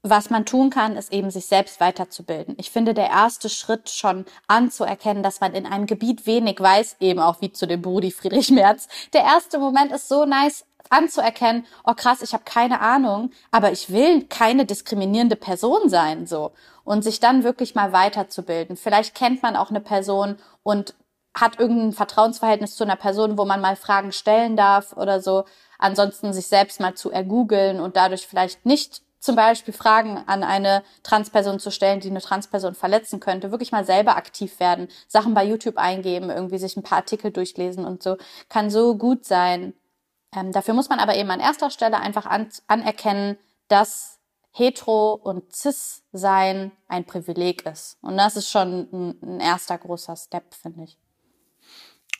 was 0.04 0.32
man 0.32 0.45
tun 0.45 0.72
kann, 0.72 0.95
ist 0.95 1.14
eben 1.14 1.30
sich 1.30 1.45
selbst 1.45 1.80
weiterzubilden. 1.80 2.56
Ich 2.58 2.72
finde, 2.72 2.93
der 2.93 3.10
erste 3.10 3.49
Schritt 3.49 3.89
schon 3.89 4.26
anzuerkennen, 4.47 5.22
dass 5.22 5.41
man 5.41 5.54
in 5.54 5.68
einem 5.68 5.86
Gebiet 5.86 6.26
wenig 6.26 6.60
weiß, 6.60 6.97
eben 6.99 7.20
auch 7.20 7.41
wie 7.41 7.52
zu 7.52 7.68
dem 7.68 7.82
Brudi 7.82 8.12
Friedrich 8.12 8.49
Merz. 8.49 8.88
Der 9.14 9.22
erste 9.22 9.60
Moment 9.60 9.91
ist 9.91 10.08
so 10.08 10.26
nice 10.26 10.66
anzuerkennen, 10.89 11.66
oh 11.86 11.93
krass, 11.93 12.22
ich 12.22 12.34
habe 12.34 12.43
keine 12.43 12.82
Ahnung, 12.82 13.32
aber 13.52 13.72
ich 13.72 13.91
will 13.91 14.26
keine 14.26 14.66
diskriminierende 14.66 15.36
Person 15.36 15.88
sein, 15.88 16.26
so. 16.26 16.52
Und 16.84 17.04
sich 17.04 17.20
dann 17.20 17.43
wirklich 17.43 17.76
mal 17.76 17.93
weiterzubilden. 17.93 18.78
Vielleicht 18.78 19.14
kennt 19.14 19.43
man 19.43 19.56
auch 19.56 19.70
eine 19.70 19.82
Person 19.82 20.38
und 20.64 20.95
hat 21.34 21.60
irgendein 21.60 21.93
Vertrauensverhältnis 21.93 22.76
zu 22.76 22.84
einer 22.84 22.95
Person, 22.95 23.38
wo 23.38 23.45
man 23.45 23.62
mal 23.62 23.76
Fragen 23.76 24.12
stellen 24.12 24.58
darf 24.58 24.93
oder 24.93 25.22
so. 25.22 25.45
Ansonsten 25.78 26.34
sich 26.34 26.47
selbst 26.47 26.80
mal 26.80 26.95
zu 26.95 27.12
ergoogeln 27.12 27.80
und 27.80 27.95
dadurch 27.95 28.28
vielleicht 28.28 28.66
nicht 28.66 29.04
zum 29.22 29.36
Beispiel 29.36 29.74
Fragen 29.74 30.17
an 30.26 30.43
eine 30.43 30.84
Transperson 31.03 31.59
zu 31.59 31.72
stellen, 31.72 32.01
die 32.01 32.09
eine 32.09 32.22
Transperson 32.22 32.74
verletzen 32.74 33.19
könnte, 33.19 33.51
wirklich 33.51 33.72
mal 33.72 33.86
selber 33.86 34.17
aktiv 34.17 34.59
werden, 34.59 34.89
Sachen 35.07 35.34
bei 35.34 35.45
YouTube 35.45 35.78
eingeben, 35.78 36.30
irgendwie 36.30 36.57
sich 36.57 36.76
ein 36.76 36.84
paar 36.84 36.97
Artikel 36.97 37.32
durchlesen 37.32 37.86
und 37.86 38.03
so, 38.03 38.17
kann 38.49 38.69
so 38.69 38.97
gut 38.97 39.24
sein. 39.24 39.74
Ähm, 40.36 40.51
dafür 40.51 40.74
muss 40.74 40.89
man 40.89 40.99
aber 40.99 41.15
eben 41.15 41.30
an 41.30 41.39
erster 41.39 41.69
Stelle 41.69 41.99
einfach 41.99 42.26
an, 42.26 42.49
anerkennen, 42.67 43.38
dass 43.67 44.19
hetero 44.51 45.13
und 45.13 45.55
cis 45.55 46.03
sein 46.11 46.72
ein 46.88 47.05
Privileg 47.05 47.65
ist. 47.65 47.97
Und 48.01 48.17
das 48.17 48.36
ist 48.36 48.49
schon 48.49 48.89
ein, 48.91 49.19
ein 49.22 49.39
erster 49.39 49.78
großer 49.78 50.15
Step, 50.15 50.53
finde 50.53 50.84
ich. 50.84 50.97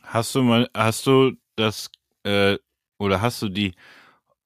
Hast 0.02 0.34
du 0.34 0.42
mal, 0.42 0.70
hast 0.72 1.06
du 1.06 1.32
das 1.56 1.90
äh, 2.22 2.58
oder 2.98 3.20
hast 3.20 3.42
du 3.42 3.48
die 3.48 3.74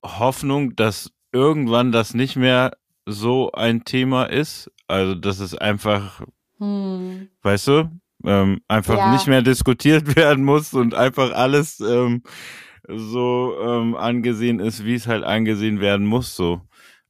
Hoffnung, 0.02 0.74
dass 0.74 1.12
irgendwann 1.37 1.93
das 1.93 2.14
nicht 2.14 2.37
mehr 2.37 2.76
so 3.05 3.53
ein 3.53 3.84
Thema 3.84 4.24
ist? 4.24 4.70
Also, 4.89 5.14
dass 5.14 5.39
es 5.41 5.55
einfach, 5.55 6.22
hm. 6.59 7.28
weißt 7.43 7.68
du, 7.68 7.91
ähm, 8.24 8.61
einfach 8.68 8.97
ja. 8.97 9.12
nicht 9.12 9.26
mehr 9.26 9.43
diskutiert 9.43 10.16
werden 10.16 10.45
muss 10.45 10.72
und 10.74 10.95
einfach 10.95 11.32
alles 11.32 11.80
ähm, 11.80 12.22
so 12.89 13.57
ähm, 13.61 13.97
angesehen 13.97 14.61
ist, 14.61 14.84
wie 14.84 14.95
es 14.95 15.07
halt 15.07 15.24
angesehen 15.24 15.80
werden 15.80 16.07
muss, 16.07 16.34
so. 16.37 16.61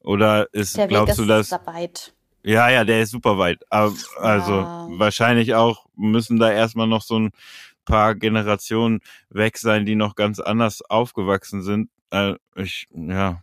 Oder 0.00 0.52
ist, 0.52 0.76
der 0.76 0.86
glaubst 0.88 1.18
Weg 1.18 1.26
du, 1.26 1.28
dass. 1.28 1.50
Weit. 1.66 2.14
Ja, 2.42 2.70
ja, 2.70 2.84
der 2.84 3.02
ist 3.02 3.10
super 3.10 3.38
weit. 3.38 3.64
Aber, 3.70 3.92
also 4.20 4.52
ja. 4.52 4.86
wahrscheinlich 4.90 5.54
auch 5.54 5.86
müssen 5.96 6.38
da 6.38 6.50
erstmal 6.50 6.86
noch 6.86 7.02
so 7.02 7.18
ein 7.18 7.30
paar 7.84 8.14
Generationen 8.14 9.00
weg 9.30 9.58
sein, 9.58 9.84
die 9.84 9.96
noch 9.96 10.14
ganz 10.14 10.38
anders 10.38 10.82
aufgewachsen 10.82 11.62
sind. 11.62 11.90
Äh, 12.10 12.34
ich, 12.54 12.86
ja, 12.94 13.42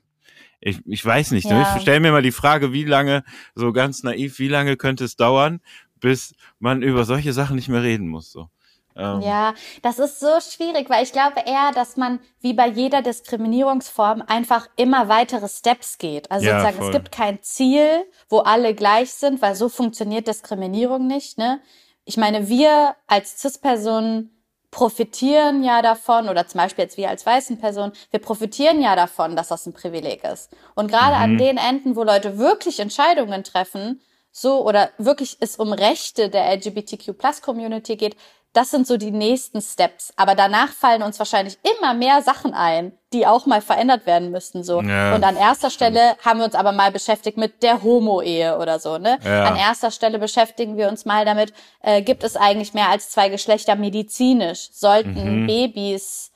ich, 0.66 0.80
ich 0.86 1.06
weiß 1.06 1.32
nicht. 1.32 1.46
Ne? 1.50 1.62
Ja. 1.62 1.76
Ich 1.76 1.82
stelle 1.82 2.00
mir 2.00 2.12
mal 2.12 2.22
die 2.22 2.32
Frage, 2.32 2.72
wie 2.72 2.86
lange, 2.86 3.24
so 3.54 3.74
ganz 3.74 4.04
naiv, 4.04 4.40
wie 4.40 4.48
lange 4.48 4.78
könnte 4.78 5.04
es 5.04 5.16
dauern, 5.16 5.60
bis 6.00 6.34
man 6.60 6.82
über 6.82 7.04
solche 7.04 7.34
Sachen 7.34 7.56
nicht 7.56 7.70
mehr 7.70 7.84
reden 7.84 8.08
muss. 8.08 8.32
So. 8.32 8.50
Ähm. 8.96 9.22
Ja, 9.22 9.54
das 9.82 10.00
ist 10.00 10.20
so 10.20 10.40
schwierig, 10.40 10.90
weil 10.90 11.04
ich 11.04 11.12
glaube 11.12 11.42
eher, 11.46 11.72
dass 11.74 11.98
man 11.98 12.20
wie 12.40 12.54
bei 12.54 12.68
jeder 12.68 13.02
Diskriminierungsform 13.02 14.24
einfach 14.26 14.68
immer 14.78 15.10
weitere 15.10 15.50
Steps 15.50 15.98
geht. 15.98 16.32
Also 16.32 16.46
ja, 16.46 16.60
sozusagen, 16.60 16.78
voll. 16.78 16.88
es 16.88 16.94
gibt 16.94 17.12
kein 17.12 17.42
Ziel, 17.42 18.06
wo 18.30 18.40
alle 18.40 18.74
gleich 18.74 19.12
sind, 19.12 19.42
weil 19.42 19.56
so 19.56 19.68
funktioniert 19.68 20.28
Diskriminierung 20.28 21.08
nicht. 21.08 21.38
Ne? 21.38 21.60
Ich 22.06 22.18
meine, 22.18 22.48
wir 22.48 22.96
als 23.08 23.42
CIS-Personen 23.42 24.33
profitieren 24.74 25.64
ja 25.64 25.84
davon, 25.84 26.28
oder 26.28 26.48
zum 26.48 26.60
Beispiel 26.60 26.84
jetzt 26.84 26.98
wir 26.98 27.08
als 27.08 27.26
weißen 27.26 27.60
Personen, 27.60 27.94
wir 28.10 28.20
profitieren 28.20 28.82
ja 28.82 28.96
davon, 28.96 29.36
dass 29.36 29.50
das 29.50 29.68
ein 29.68 29.74
Privileg 29.74 30.24
ist. 30.24 30.50
Und 30.74 30.90
gerade 30.90 31.16
mhm. 31.16 31.22
an 31.22 31.38
den 31.38 31.58
Enden, 31.58 31.96
wo 31.96 32.04
Leute 32.04 32.40
wirklich 32.40 32.80
Entscheidungen 32.80 33.44
treffen, 33.44 34.02
so 34.32 34.66
oder 34.68 34.90
wirklich 34.98 35.38
es 35.40 35.58
um 35.58 35.74
Rechte 35.74 36.30
der 36.30 36.52
LGBTQ-Plus-Community 36.56 37.98
geht, 37.98 38.18
das 38.54 38.70
sind 38.70 38.86
so 38.86 38.98
die 38.98 39.12
nächsten 39.12 39.62
Steps. 39.62 40.14
Aber 40.16 40.36
danach 40.36 40.70
fallen 40.70 41.02
uns 41.02 41.18
wahrscheinlich 41.18 41.58
immer 41.64 41.94
mehr 41.96 42.22
Sachen 42.22 42.54
ein, 42.54 42.94
die 43.12 43.26
auch 43.26 43.48
mal 43.48 43.62
verändert 43.62 44.06
werden 44.06 44.32
müssten. 44.32 44.64
So. 44.64 44.82
Ja, 44.82 45.16
und 45.16 45.24
an 45.24 45.36
erster 45.36 45.72
Stelle 45.72 46.16
haben 46.24 46.40
wir 46.40 46.46
uns 46.46 46.56
aber 46.56 46.72
mal 46.72 46.92
beschäftigt 46.92 47.38
mit 47.38 47.64
der 47.64 47.82
Homo-Ehe 47.82 48.58
oder 48.60 48.78
so. 48.80 49.00
Ne? 49.00 49.18
Ja. 49.24 49.46
An 49.46 49.56
erster 49.56 49.90
Stelle 49.90 50.20
beschäftigen 50.20 50.78
wir 50.78 50.88
uns 50.88 51.04
mal 51.06 51.26
damit, 51.26 51.52
äh, 51.82 52.04
gibt 52.04 52.24
es 52.24 52.36
eigentlich 52.36 52.74
mehr 52.74 52.90
als 52.90 53.10
zwei 53.10 53.30
Geschlechter 53.30 53.76
medizinisch? 53.76 54.70
Sollten 54.72 55.42
mhm. 55.42 55.48
Babys 55.48 56.33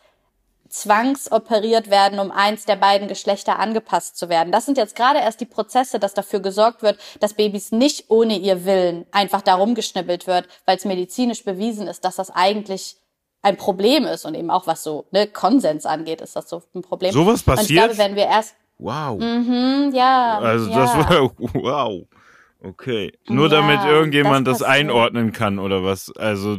zwangsoperiert 0.82 1.90
werden, 1.90 2.20
um 2.20 2.32
eins 2.32 2.66
der 2.66 2.76
beiden 2.76 3.08
Geschlechter 3.08 3.60
angepasst 3.60 4.18
zu 4.18 4.30
werden. 4.30 4.52
Das 4.52 4.66
sind 4.66 4.78
jetzt 4.78 4.96
gerade 4.96 5.20
erst 5.20 5.42
die 5.42 5.46
Prozesse, 5.46 6.00
dass 6.00 6.14
dafür 6.14 6.40
gesorgt 6.40 6.82
wird, 6.84 7.00
dass 7.20 7.34
Babys 7.34 7.72
nicht 7.72 8.06
ohne 8.10 8.38
ihr 8.38 8.66
Willen 8.66 9.06
einfach 9.12 9.42
darum 9.42 9.76
geschnibbelt 9.76 10.28
wird, 10.28 10.48
weil 10.66 10.78
es 10.78 10.86
medizinisch 10.86 11.44
bewiesen 11.44 11.88
ist, 11.88 12.06
dass 12.06 12.16
das 12.16 12.30
eigentlich 12.30 12.98
ein 13.42 13.58
Problem 13.58 14.06
ist 14.06 14.26
und 14.26 14.36
eben 14.36 14.52
auch 14.52 14.68
was 14.68 14.84
so 14.84 15.06
ne, 15.12 15.28
Konsens 15.28 15.86
angeht, 15.86 16.22
ist 16.22 16.36
das 16.36 16.50
so 16.50 16.62
ein 16.76 16.82
Problem. 16.82 17.12
Sowas 17.12 17.44
passiert. 17.44 17.86
Und 17.86 17.92
ich 17.92 17.96
glaube, 17.96 18.10
wenn 18.10 18.16
wir 18.16 18.26
erst 18.26 18.56
Wow. 18.80 19.20
Mhm, 19.20 19.92
ja. 19.94 20.38
Also 20.38 20.70
ja. 20.70 20.78
das 20.78 20.96
war 20.96 21.32
wow. 21.54 22.06
Okay. 22.64 23.14
Nur 23.28 23.50
ja, 23.50 23.62
damit 23.62 23.84
irgendjemand 23.86 24.48
das, 24.48 24.60
das 24.60 24.68
einordnen 24.68 25.32
kann 25.32 25.58
oder 25.60 25.84
was? 25.84 26.12
Also 26.16 26.58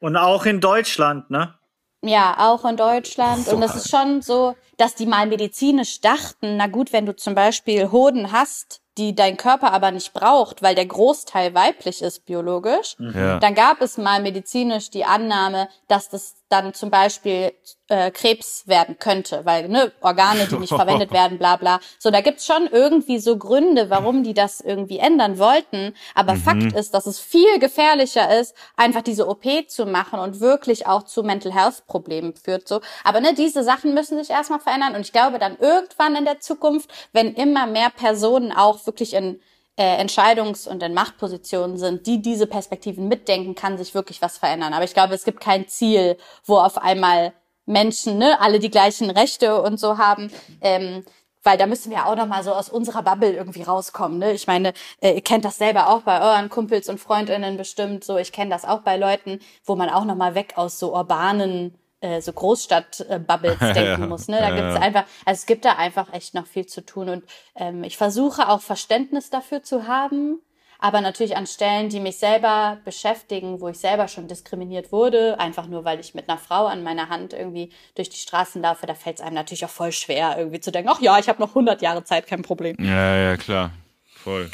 und 0.00 0.16
auch 0.16 0.46
in 0.46 0.60
Deutschland, 0.60 1.30
ne? 1.30 1.54
Ja, 2.02 2.36
auch 2.38 2.64
in 2.64 2.76
Deutschland. 2.76 3.44
So 3.44 3.56
und 3.56 3.62
es 3.62 3.74
ist 3.74 3.90
schon 3.90 4.22
so, 4.22 4.56
dass 4.78 4.94
die 4.94 5.06
mal 5.06 5.26
medizinisch 5.26 6.00
dachten, 6.00 6.56
na 6.56 6.66
gut, 6.66 6.92
wenn 6.92 7.04
du 7.04 7.14
zum 7.14 7.34
Beispiel 7.34 7.90
Hoden 7.92 8.32
hast, 8.32 8.80
die 8.96 9.14
dein 9.14 9.36
Körper 9.36 9.72
aber 9.72 9.90
nicht 9.90 10.12
braucht, 10.12 10.62
weil 10.62 10.74
der 10.74 10.86
Großteil 10.86 11.54
weiblich 11.54 12.02
ist 12.02 12.24
biologisch, 12.26 12.96
ja. 12.98 13.38
dann 13.38 13.54
gab 13.54 13.80
es 13.82 13.98
mal 13.98 14.20
medizinisch 14.20 14.90
die 14.90 15.04
Annahme, 15.04 15.68
dass 15.88 16.08
das 16.08 16.36
dann 16.48 16.74
zum 16.74 16.90
Beispiel 16.90 17.52
äh, 17.90 18.10
Krebs 18.12 18.66
werden 18.66 18.98
könnte, 18.98 19.44
weil 19.44 19.68
ne, 19.68 19.92
Organe, 20.00 20.46
die 20.46 20.56
nicht 20.56 20.72
verwendet 20.72 21.12
werden, 21.12 21.38
bla 21.38 21.56
bla. 21.56 21.80
So, 21.98 22.10
da 22.10 22.20
gibt's 22.20 22.46
schon 22.46 22.68
irgendwie 22.70 23.18
so 23.18 23.36
Gründe, 23.36 23.90
warum 23.90 24.22
die 24.22 24.32
das 24.32 24.60
irgendwie 24.60 24.98
ändern 24.98 25.38
wollten. 25.38 25.94
Aber 26.14 26.34
mhm. 26.34 26.38
Fakt 26.38 26.72
ist, 26.72 26.94
dass 26.94 27.06
es 27.06 27.18
viel 27.18 27.58
gefährlicher 27.58 28.38
ist, 28.40 28.54
einfach 28.76 29.02
diese 29.02 29.28
OP 29.28 29.44
zu 29.68 29.86
machen 29.86 30.20
und 30.20 30.40
wirklich 30.40 30.86
auch 30.86 31.02
zu 31.02 31.22
Mental 31.22 31.52
Health 31.52 31.86
Problemen 31.86 32.34
führt. 32.34 32.68
So, 32.68 32.80
aber 33.02 33.20
ne, 33.20 33.34
diese 33.34 33.64
Sachen 33.64 33.92
müssen 33.92 34.18
sich 34.18 34.30
erstmal 34.30 34.60
verändern. 34.60 34.94
Und 34.94 35.00
ich 35.00 35.12
glaube, 35.12 35.38
dann 35.38 35.58
irgendwann 35.58 36.14
in 36.14 36.24
der 36.24 36.40
Zukunft, 36.40 36.90
wenn 37.12 37.34
immer 37.34 37.66
mehr 37.66 37.90
Personen 37.90 38.52
auch 38.52 38.86
wirklich 38.86 39.14
in 39.14 39.40
äh, 39.76 40.00
Entscheidungs- 40.00 40.68
und 40.68 40.82
in 40.82 40.94
Machtpositionen 40.94 41.76
sind, 41.76 42.06
die 42.06 42.22
diese 42.22 42.46
Perspektiven 42.46 43.08
mitdenken, 43.08 43.54
kann 43.54 43.78
sich 43.78 43.94
wirklich 43.94 44.22
was 44.22 44.38
verändern. 44.38 44.74
Aber 44.74 44.84
ich 44.84 44.94
glaube, 44.94 45.14
es 45.14 45.24
gibt 45.24 45.40
kein 45.40 45.66
Ziel, 45.68 46.18
wo 46.44 46.58
auf 46.58 46.78
einmal 46.78 47.32
Menschen, 47.70 48.18
ne, 48.18 48.40
alle 48.40 48.58
die 48.58 48.70
gleichen 48.70 49.10
Rechte 49.10 49.60
und 49.62 49.78
so 49.78 49.98
haben. 49.98 50.30
Ähm, 50.60 51.04
weil 51.42 51.56
da 51.56 51.66
müssen 51.66 51.90
wir 51.90 52.06
auch 52.06 52.16
noch 52.16 52.26
mal 52.26 52.42
so 52.44 52.52
aus 52.52 52.68
unserer 52.68 53.02
Bubble 53.02 53.32
irgendwie 53.32 53.62
rauskommen. 53.62 54.18
Ne? 54.18 54.32
Ich 54.32 54.46
meine, 54.46 54.74
äh, 55.00 55.14
ihr 55.14 55.22
kennt 55.22 55.44
das 55.46 55.56
selber 55.56 55.88
auch 55.88 56.02
bei 56.02 56.20
euren 56.20 56.50
Kumpels 56.50 56.88
und 56.90 57.00
Freundinnen 57.00 57.56
bestimmt. 57.56 58.04
So, 58.04 58.18
ich 58.18 58.32
kenne 58.32 58.50
das 58.50 58.66
auch 58.66 58.80
bei 58.80 58.98
Leuten, 58.98 59.40
wo 59.64 59.74
man 59.74 59.88
auch 59.88 60.04
noch 60.04 60.16
mal 60.16 60.34
weg 60.34 60.54
aus 60.56 60.78
so 60.78 60.94
urbanen 60.94 61.78
äh, 62.00 62.20
so 62.20 62.32
Großstadt-Bubbles 62.32 63.58
denken 63.74 64.08
muss. 64.08 64.28
Ne? 64.28 64.38
Da 64.38 64.50
gibt's 64.50 64.76
einfach, 64.76 65.04
also 65.24 65.38
es 65.38 65.46
gibt 65.46 65.64
da 65.64 65.72
einfach 65.72 66.12
echt 66.12 66.34
noch 66.34 66.46
viel 66.46 66.66
zu 66.66 66.84
tun. 66.84 67.08
Und 67.08 67.24
ähm, 67.54 67.84
ich 67.84 67.96
versuche 67.96 68.48
auch 68.48 68.60
Verständnis 68.60 69.30
dafür 69.30 69.62
zu 69.62 69.86
haben, 69.86 70.40
aber 70.80 71.00
natürlich 71.00 71.36
an 71.36 71.46
Stellen, 71.46 71.88
die 71.88 72.00
mich 72.00 72.18
selber 72.18 72.78
beschäftigen, 72.84 73.60
wo 73.60 73.68
ich 73.68 73.78
selber 73.78 74.08
schon 74.08 74.28
diskriminiert 74.28 74.92
wurde, 74.92 75.38
einfach 75.38 75.66
nur 75.66 75.84
weil 75.84 76.00
ich 76.00 76.14
mit 76.14 76.28
einer 76.28 76.38
Frau 76.38 76.66
an 76.66 76.82
meiner 76.82 77.08
Hand 77.08 77.32
irgendwie 77.32 77.70
durch 77.94 78.08
die 78.08 78.18
Straßen 78.18 78.62
laufe, 78.62 78.86
da 78.86 78.94
fällt 78.94 79.18
es 79.18 79.22
einem 79.22 79.34
natürlich 79.34 79.64
auch 79.64 79.70
voll 79.70 79.92
schwer, 79.92 80.36
irgendwie 80.38 80.60
zu 80.60 80.72
denken, 80.72 80.90
ach 80.92 81.00
ja, 81.00 81.18
ich 81.18 81.28
habe 81.28 81.40
noch 81.40 81.50
100 81.50 81.82
Jahre 81.82 82.04
Zeit, 82.04 82.26
kein 82.26 82.42
Problem. 82.42 82.76
Ja, 82.78 83.16
ja, 83.16 83.36
klar, 83.36 83.72
voll. 84.06 84.50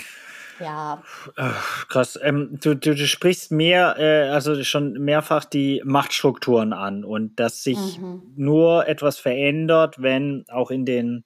Ja. 0.60 1.02
Ach, 1.36 1.88
krass. 1.88 2.18
Ähm, 2.22 2.58
du, 2.62 2.74
du, 2.74 2.94
du 2.94 3.06
sprichst 3.06 3.52
mehr, 3.52 3.96
äh, 3.98 4.28
also 4.30 4.62
schon 4.64 4.92
mehrfach 4.94 5.44
die 5.44 5.82
Machtstrukturen 5.84 6.72
an 6.72 7.04
und 7.04 7.38
dass 7.38 7.62
sich 7.62 7.98
mhm. 7.98 8.22
nur 8.36 8.88
etwas 8.88 9.18
verändert, 9.18 10.00
wenn 10.00 10.44
auch 10.48 10.70
in 10.70 10.86
den 10.86 11.24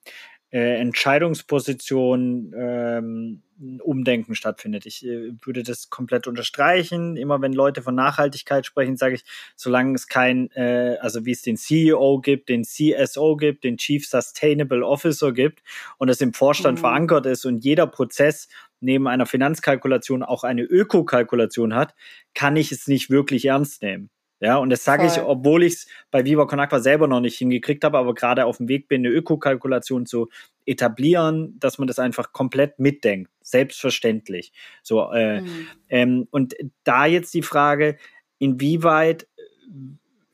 äh, 0.51 0.79
Entscheidungspositionen 0.79 2.53
ähm, 2.57 3.41
Umdenken 3.83 4.35
stattfindet. 4.35 4.85
Ich 4.85 5.05
äh, 5.05 5.31
würde 5.43 5.63
das 5.63 5.89
komplett 5.89 6.27
unterstreichen. 6.27 7.15
Immer 7.15 7.41
wenn 7.41 7.53
Leute 7.53 7.81
von 7.81 7.95
Nachhaltigkeit 7.95 8.65
sprechen, 8.65 8.97
sage 8.97 9.15
ich, 9.15 9.23
solange 9.55 9.95
es 9.95 10.07
kein, 10.07 10.49
äh, 10.51 10.97
also 10.99 11.25
wie 11.25 11.31
es 11.31 11.41
den 11.41 11.57
CEO 11.57 12.19
gibt, 12.19 12.49
den 12.49 12.63
CSO 12.63 13.37
gibt, 13.37 13.63
den 13.63 13.77
Chief 13.77 14.07
Sustainable 14.07 14.85
Officer 14.85 15.31
gibt 15.31 15.61
und 15.97 16.09
es 16.09 16.21
im 16.21 16.33
Vorstand 16.33 16.79
mhm. 16.79 16.81
verankert 16.81 17.25
ist 17.27 17.45
und 17.45 17.63
jeder 17.63 17.87
Prozess 17.87 18.47
neben 18.79 19.07
einer 19.07 19.27
Finanzkalkulation 19.27 20.23
auch 20.23 20.43
eine 20.43 20.63
Ökokalkulation 20.63 21.75
hat, 21.75 21.93
kann 22.33 22.55
ich 22.55 22.71
es 22.71 22.87
nicht 22.87 23.09
wirklich 23.09 23.45
ernst 23.45 23.83
nehmen. 23.83 24.09
Ja, 24.41 24.57
und 24.57 24.71
das 24.71 24.83
sage 24.83 25.05
ich, 25.05 25.21
obwohl 25.21 25.61
ich 25.61 25.73
es 25.73 25.87
bei 26.09 26.25
Viva 26.25 26.45
Con 26.47 26.59
Aqua 26.59 26.79
selber 26.79 27.07
noch 27.07 27.19
nicht 27.19 27.37
hingekriegt 27.37 27.83
habe, 27.83 27.99
aber 27.99 28.15
gerade 28.15 28.45
auf 28.47 28.57
dem 28.57 28.67
Weg 28.67 28.87
bin, 28.87 29.05
eine 29.05 29.13
Ökokalkulation 29.13 30.07
zu 30.07 30.29
etablieren, 30.65 31.59
dass 31.59 31.77
man 31.77 31.87
das 31.87 31.99
einfach 31.99 32.33
komplett 32.33 32.79
mitdenkt, 32.79 33.29
selbstverständlich. 33.43 34.51
So 34.81 35.11
äh, 35.11 35.41
mhm. 35.41 35.67
ähm, 35.89 36.27
und 36.31 36.55
da 36.83 37.05
jetzt 37.05 37.35
die 37.35 37.43
Frage, 37.43 37.97
inwieweit 38.39 39.27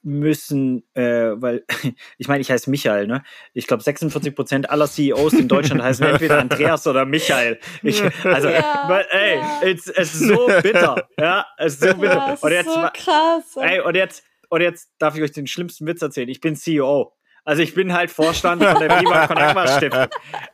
müssen, 0.08 0.84
äh, 0.94 1.34
weil 1.36 1.66
ich 2.18 2.28
meine, 2.28 2.40
ich 2.40 2.50
heiße 2.50 2.70
Michael, 2.70 3.08
ne? 3.08 3.24
Ich 3.54 3.68
glaube, 3.68 3.84
46 3.84 4.34
Prozent 4.34 4.70
aller 4.70 4.88
CEOs 4.88 5.34
in 5.34 5.50
Deutschland 5.50 5.84
heißen 5.84 6.06
entweder 6.08 6.40
Andreas 6.40 6.88
oder 6.88 7.06
Michael. 7.06 7.60
Ich, 7.84 8.02
also, 8.24 8.48
ja, 8.48 8.86
weil, 8.88 9.06
ey, 9.12 9.38
ja. 9.38 9.62
es, 9.64 9.88
ist 9.88 10.20
so 10.20 10.48
bitter, 10.64 11.08
ja, 11.20 11.46
es 11.58 11.74
ist 11.74 11.82
so 11.82 11.94
bitter. 11.96 12.16
Ja, 12.16 12.38
und 12.40 12.52
jetzt, 12.52 12.74
so 12.74 12.88
krass. 12.94 13.58
Ey, 13.58 13.82
und 13.82 13.96
jetzt, 13.96 14.24
und 14.50 14.62
jetzt 14.62 14.90
darf 14.98 15.16
ich 15.18 15.22
euch 15.22 15.34
den 15.34 15.46
schlimmsten 15.46 15.86
Witz 15.86 16.02
erzählen. 16.02 16.30
Ich 16.30 16.40
bin 16.40 16.56
CEO. 16.56 17.14
Also 17.44 17.62
ich 17.62 17.74
bin 17.74 17.94
halt 17.94 18.10
Vorstand 18.10 18.64
von 18.64 18.80
der 18.80 18.90
Viva 19.00 19.28
Con 19.28 19.38
Agua 19.38 19.68
Stiftung. 19.68 20.08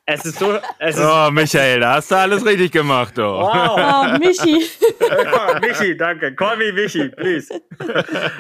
Es 0.05 0.25
ist 0.25 0.37
so. 0.37 0.59
Es 0.77 0.95
ist 0.95 1.03
oh, 1.03 1.31
Michael, 1.31 1.79
da 1.79 1.95
hast 1.95 2.11
du 2.11 2.15
alles 2.15 2.45
richtig 2.45 2.71
gemacht, 2.71 3.17
oh. 3.17 3.39
Wow. 3.39 3.77
Oh, 3.77 4.17
Michi. 4.19 4.63
oh, 5.01 5.59
Michi, 5.59 5.97
danke. 5.97 6.35
Call 6.35 6.57
me 6.57 6.71
Michi, 6.71 7.09
please. 7.09 7.51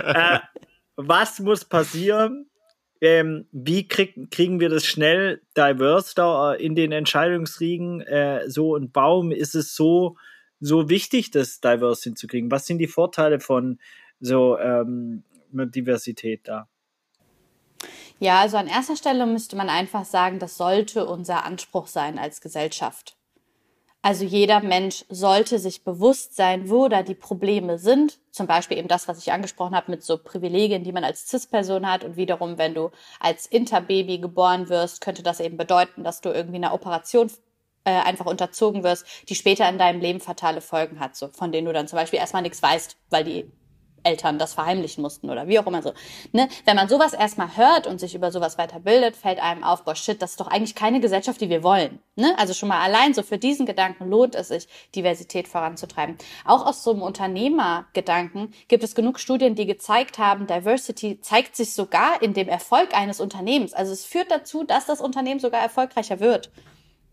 äh, 0.05 0.39
was 0.95 1.39
muss 1.39 1.65
passieren? 1.65 2.49
Ähm, 3.01 3.47
wie 3.51 3.87
krieg, 3.87 4.31
kriegen 4.31 4.59
wir 4.59 4.69
das 4.69 4.85
schnell 4.85 5.41
diverse 5.57 6.15
da 6.15 6.53
in 6.53 6.75
den 6.75 6.91
Entscheidungsriegen? 6.91 8.01
Äh, 8.01 8.49
so 8.49 8.75
und 8.75 8.91
warum 8.93 9.31
ist 9.31 9.55
es 9.55 9.75
so, 9.75 10.17
so 10.59 10.89
wichtig, 10.89 11.31
das 11.31 11.59
diverse 11.59 12.03
hinzukriegen? 12.03 12.49
Was 12.49 12.65
sind 12.65 12.77
die 12.77 12.87
Vorteile 12.87 13.39
von 13.39 13.79
so 14.19 14.57
ähm, 14.57 15.23
Diversität 15.51 16.47
da? 16.47 16.69
Ja, 18.19 18.39
also 18.39 18.55
an 18.55 18.67
erster 18.67 18.95
Stelle 18.95 19.25
müsste 19.25 19.57
man 19.57 19.69
einfach 19.69 20.05
sagen, 20.05 20.39
das 20.39 20.55
sollte 20.55 21.05
unser 21.05 21.43
Anspruch 21.43 21.87
sein 21.87 22.17
als 22.17 22.39
Gesellschaft. 22.39 23.17
Also 24.05 24.25
jeder 24.25 24.59
Mensch 24.59 25.05
sollte 25.07 25.59
sich 25.59 25.85
bewusst 25.85 26.35
sein, 26.35 26.69
wo 26.69 26.89
da 26.89 27.03
die 27.03 27.15
Probleme 27.15 27.77
sind. 27.77 28.19
Zum 28.31 28.47
Beispiel 28.47 28.77
eben 28.77 28.89
das, 28.89 29.07
was 29.07 29.17
ich 29.17 29.31
angesprochen 29.31 29.73
habe 29.73 29.91
mit 29.91 30.03
so 30.03 30.17
Privilegien, 30.17 30.83
die 30.83 30.91
man 30.91 31.05
als 31.05 31.29
CIS-Person 31.29 31.89
hat. 31.89 32.03
Und 32.03 32.17
wiederum, 32.17 32.57
wenn 32.57 32.73
du 32.73 32.91
als 33.21 33.45
Interbaby 33.45 34.17
geboren 34.17 34.67
wirst, 34.67 34.99
könnte 34.99 35.23
das 35.23 35.39
eben 35.39 35.55
bedeuten, 35.55 36.03
dass 36.03 36.19
du 36.19 36.31
irgendwie 36.31 36.57
einer 36.57 36.73
Operation 36.73 37.31
äh, 37.85 37.91
einfach 37.91 38.25
unterzogen 38.25 38.83
wirst, 38.83 39.05
die 39.29 39.35
später 39.35 39.69
in 39.69 39.77
deinem 39.77 40.01
Leben 40.01 40.19
fatale 40.19 40.59
Folgen 40.59 40.99
hat, 40.99 41.15
so 41.15 41.29
von 41.29 41.53
denen 41.53 41.67
du 41.67 41.71
dann 41.71 41.87
zum 41.87 41.97
Beispiel 41.97 42.19
erstmal 42.19 42.41
nichts 42.41 42.61
weißt, 42.61 42.97
weil 43.09 43.23
die 43.23 43.51
Eltern 44.03 44.39
das 44.39 44.53
verheimlichen 44.53 45.01
mussten 45.01 45.29
oder 45.29 45.47
wie 45.47 45.59
auch 45.59 45.67
immer 45.67 45.81
so. 45.81 45.93
Ne? 46.31 46.47
Wenn 46.65 46.75
man 46.75 46.89
sowas 46.89 47.13
erstmal 47.13 47.57
hört 47.57 47.87
und 47.87 47.99
sich 47.99 48.15
über 48.15 48.31
sowas 48.31 48.57
weiterbildet, 48.57 49.15
fällt 49.15 49.41
einem 49.41 49.63
auf, 49.63 49.83
boah, 49.83 49.95
shit, 49.95 50.21
das 50.21 50.31
ist 50.31 50.39
doch 50.39 50.47
eigentlich 50.47 50.75
keine 50.75 50.99
Gesellschaft, 50.99 51.41
die 51.41 51.49
wir 51.49 51.63
wollen. 51.63 51.99
Ne? 52.15 52.35
Also 52.37 52.53
schon 52.53 52.69
mal 52.69 52.81
allein 52.81 53.13
so 53.13 53.23
für 53.23 53.37
diesen 53.37 53.65
Gedanken 53.65 54.09
lohnt 54.09 54.35
es 54.35 54.49
sich, 54.49 54.67
Diversität 54.95 55.47
voranzutreiben. 55.47 56.17
Auch 56.45 56.65
aus 56.65 56.83
so 56.83 56.91
einem 56.91 57.01
Unternehmergedanken 57.01 58.53
gibt 58.67 58.83
es 58.83 58.95
genug 58.95 59.19
Studien, 59.19 59.55
die 59.55 59.65
gezeigt 59.65 60.17
haben, 60.17 60.47
Diversity 60.47 61.19
zeigt 61.21 61.55
sich 61.55 61.73
sogar 61.73 62.21
in 62.21 62.33
dem 62.33 62.47
Erfolg 62.47 62.95
eines 62.95 63.19
Unternehmens. 63.19 63.73
Also 63.73 63.93
es 63.93 64.05
führt 64.05 64.31
dazu, 64.31 64.63
dass 64.63 64.85
das 64.85 65.01
Unternehmen 65.01 65.39
sogar 65.39 65.61
erfolgreicher 65.61 66.19
wird. 66.19 66.51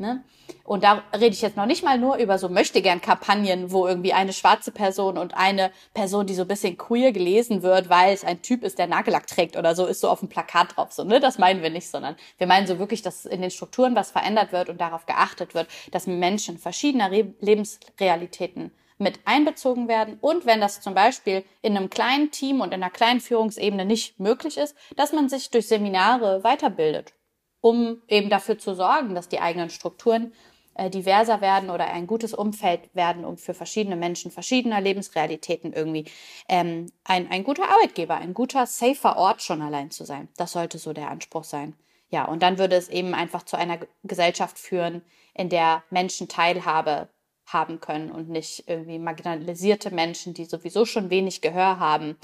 Ne? 0.00 0.24
Und 0.64 0.82
da 0.82 1.02
rede 1.12 1.34
ich 1.34 1.42
jetzt 1.42 1.58
noch 1.58 1.66
nicht 1.66 1.84
mal 1.84 1.98
nur 1.98 2.16
über 2.16 2.38
so 2.38 2.48
Möchtegern-Kampagnen, 2.48 3.70
wo 3.70 3.86
irgendwie 3.86 4.14
eine 4.14 4.32
schwarze 4.32 4.72
Person 4.72 5.18
und 5.18 5.34
eine 5.34 5.70
Person, 5.92 6.26
die 6.26 6.34
so 6.34 6.42
ein 6.42 6.48
bisschen 6.48 6.78
queer 6.78 7.12
gelesen 7.12 7.62
wird, 7.62 7.90
weil 7.90 8.14
es 8.14 8.24
ein 8.24 8.40
Typ 8.40 8.64
ist, 8.64 8.78
der 8.78 8.86
Nagellack 8.86 9.26
trägt 9.26 9.58
oder 9.58 9.74
so, 9.74 9.84
ist 9.84 10.00
so 10.00 10.08
auf 10.08 10.20
dem 10.20 10.30
Plakat 10.30 10.74
drauf. 10.74 10.90
So, 10.92 11.04
ne? 11.04 11.20
Das 11.20 11.36
meinen 11.36 11.62
wir 11.62 11.68
nicht, 11.68 11.90
sondern 11.90 12.16
wir 12.38 12.46
meinen 12.46 12.66
so 12.66 12.78
wirklich, 12.78 13.02
dass 13.02 13.26
in 13.26 13.42
den 13.42 13.50
Strukturen 13.50 13.94
was 13.94 14.10
verändert 14.10 14.52
wird 14.52 14.70
und 14.70 14.80
darauf 14.80 15.04
geachtet 15.04 15.54
wird, 15.54 15.68
dass 15.92 16.06
Menschen 16.06 16.56
verschiedener 16.56 17.10
Re 17.10 17.34
Lebensrealitäten 17.40 18.72
mit 18.96 19.20
einbezogen 19.26 19.86
werden 19.86 20.16
und 20.22 20.46
wenn 20.46 20.60
das 20.60 20.80
zum 20.80 20.94
Beispiel 20.94 21.44
in 21.60 21.76
einem 21.76 21.90
kleinen 21.90 22.30
Team 22.30 22.62
und 22.62 22.68
in 22.72 22.82
einer 22.82 22.90
kleinen 22.90 23.20
Führungsebene 23.20 23.84
nicht 23.84 24.18
möglich 24.18 24.56
ist, 24.56 24.74
dass 24.96 25.12
man 25.12 25.28
sich 25.28 25.50
durch 25.50 25.68
Seminare 25.68 26.42
weiterbildet 26.42 27.12
um 27.60 28.02
eben 28.08 28.30
dafür 28.30 28.58
zu 28.58 28.74
sorgen, 28.74 29.14
dass 29.14 29.28
die 29.28 29.40
eigenen 29.40 29.70
Strukturen 29.70 30.32
äh, 30.74 30.88
diverser 30.88 31.40
werden 31.40 31.70
oder 31.70 31.88
ein 31.88 32.06
gutes 32.06 32.32
Umfeld 32.32 32.94
werden, 32.94 33.24
um 33.24 33.36
für 33.36 33.54
verschiedene 33.54 33.96
Menschen 33.96 34.30
verschiedener 34.30 34.80
Lebensrealitäten 34.80 35.72
irgendwie 35.72 36.06
ähm, 36.48 36.86
ein, 37.04 37.30
ein 37.30 37.44
guter 37.44 37.64
Arbeitgeber, 37.64 38.16
ein 38.16 38.34
guter, 38.34 38.66
safer 38.66 39.16
Ort 39.16 39.42
schon 39.42 39.62
allein 39.62 39.90
zu 39.90 40.04
sein. 40.04 40.28
Das 40.36 40.52
sollte 40.52 40.78
so 40.78 40.92
der 40.92 41.10
Anspruch 41.10 41.44
sein. 41.44 41.74
Ja, 42.08 42.24
und 42.24 42.42
dann 42.42 42.58
würde 42.58 42.76
es 42.76 42.88
eben 42.88 43.14
einfach 43.14 43.44
zu 43.44 43.56
einer 43.56 43.78
Gesellschaft 44.02 44.58
führen, 44.58 45.02
in 45.34 45.48
der 45.48 45.84
Menschen 45.90 46.28
Teilhabe 46.28 47.08
haben 47.46 47.80
können 47.80 48.10
und 48.10 48.28
nicht 48.28 48.64
irgendwie 48.68 48.98
marginalisierte 48.98 49.92
Menschen, 49.94 50.34
die 50.34 50.44
sowieso 50.44 50.84
schon 50.84 51.10
wenig 51.10 51.40
Gehör 51.40 51.78
haben, 51.78 52.16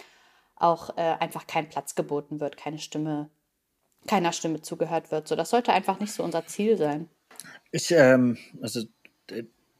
auch 0.57 0.97
äh, 0.97 1.17
einfach 1.21 1.47
kein 1.47 1.69
Platz 1.69 1.95
geboten 1.95 2.41
wird, 2.41 2.57
keine 2.57 2.79
Stimme 2.79 3.31
keiner 4.07 4.33
Stimme 4.33 4.63
zugehört 4.63 5.11
wird. 5.11 5.29
So, 5.29 5.37
das 5.37 5.51
sollte 5.51 5.73
einfach 5.73 6.01
nicht 6.01 6.13
so 6.13 6.23
unser 6.23 6.47
Ziel 6.47 6.77
sein. 6.77 7.09
Ich, 7.71 7.91
ähm, 7.91 8.39
also 8.63 8.83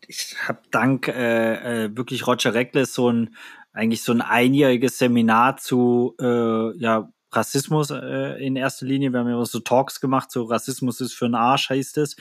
ich 0.07 0.37
habe 0.47 0.61
dank 0.71 1.09
äh, 1.09 1.85
äh, 1.85 1.97
wirklich 1.97 2.27
Roger 2.27 2.55
Reckless 2.55 2.95
so 2.95 3.11
ein 3.11 3.35
eigentlich 3.73 4.03
so 4.03 4.13
ein 4.13 4.23
einjähriges 4.23 4.99
Seminar 4.99 5.59
zu 5.59 6.15
äh, 6.21 6.77
ja 6.79 7.11
Rassismus 7.33 7.91
äh, 7.91 8.45
in 8.45 8.57
erster 8.57 8.87
Linie. 8.87 9.13
Wir 9.13 9.21
haben 9.21 9.29
ja 9.29 9.45
so 9.45 9.61
Talks 9.61 10.01
gemacht, 10.01 10.31
so 10.31 10.45
Rassismus 10.45 11.01
ist 11.01 11.13
für 11.13 11.27
einen 11.27 11.35
Arsch, 11.35 11.71
heißt 11.71 11.99
es. 11.99 12.17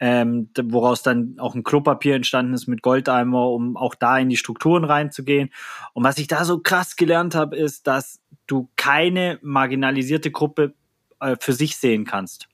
Ähm, 0.00 0.50
woraus 0.60 1.02
dann 1.02 1.36
auch 1.38 1.54
ein 1.54 1.62
Klopapier 1.62 2.16
entstanden 2.16 2.54
ist 2.54 2.66
mit 2.66 2.82
Goldeimer, 2.82 3.48
um 3.50 3.76
auch 3.76 3.94
da 3.94 4.18
in 4.18 4.28
die 4.28 4.36
Strukturen 4.36 4.84
reinzugehen. 4.84 5.50
Und 5.92 6.02
was 6.02 6.18
ich 6.18 6.26
da 6.26 6.44
so 6.44 6.58
krass 6.58 6.96
gelernt 6.96 7.34
habe, 7.34 7.56
ist, 7.56 7.86
dass 7.86 8.20
du 8.46 8.68
keine 8.76 9.38
marginalisierte 9.42 10.30
Gruppe 10.30 10.74
äh, 11.20 11.36
für 11.40 11.52
sich 11.52 11.76
sehen 11.76 12.04
kannst. 12.04 12.48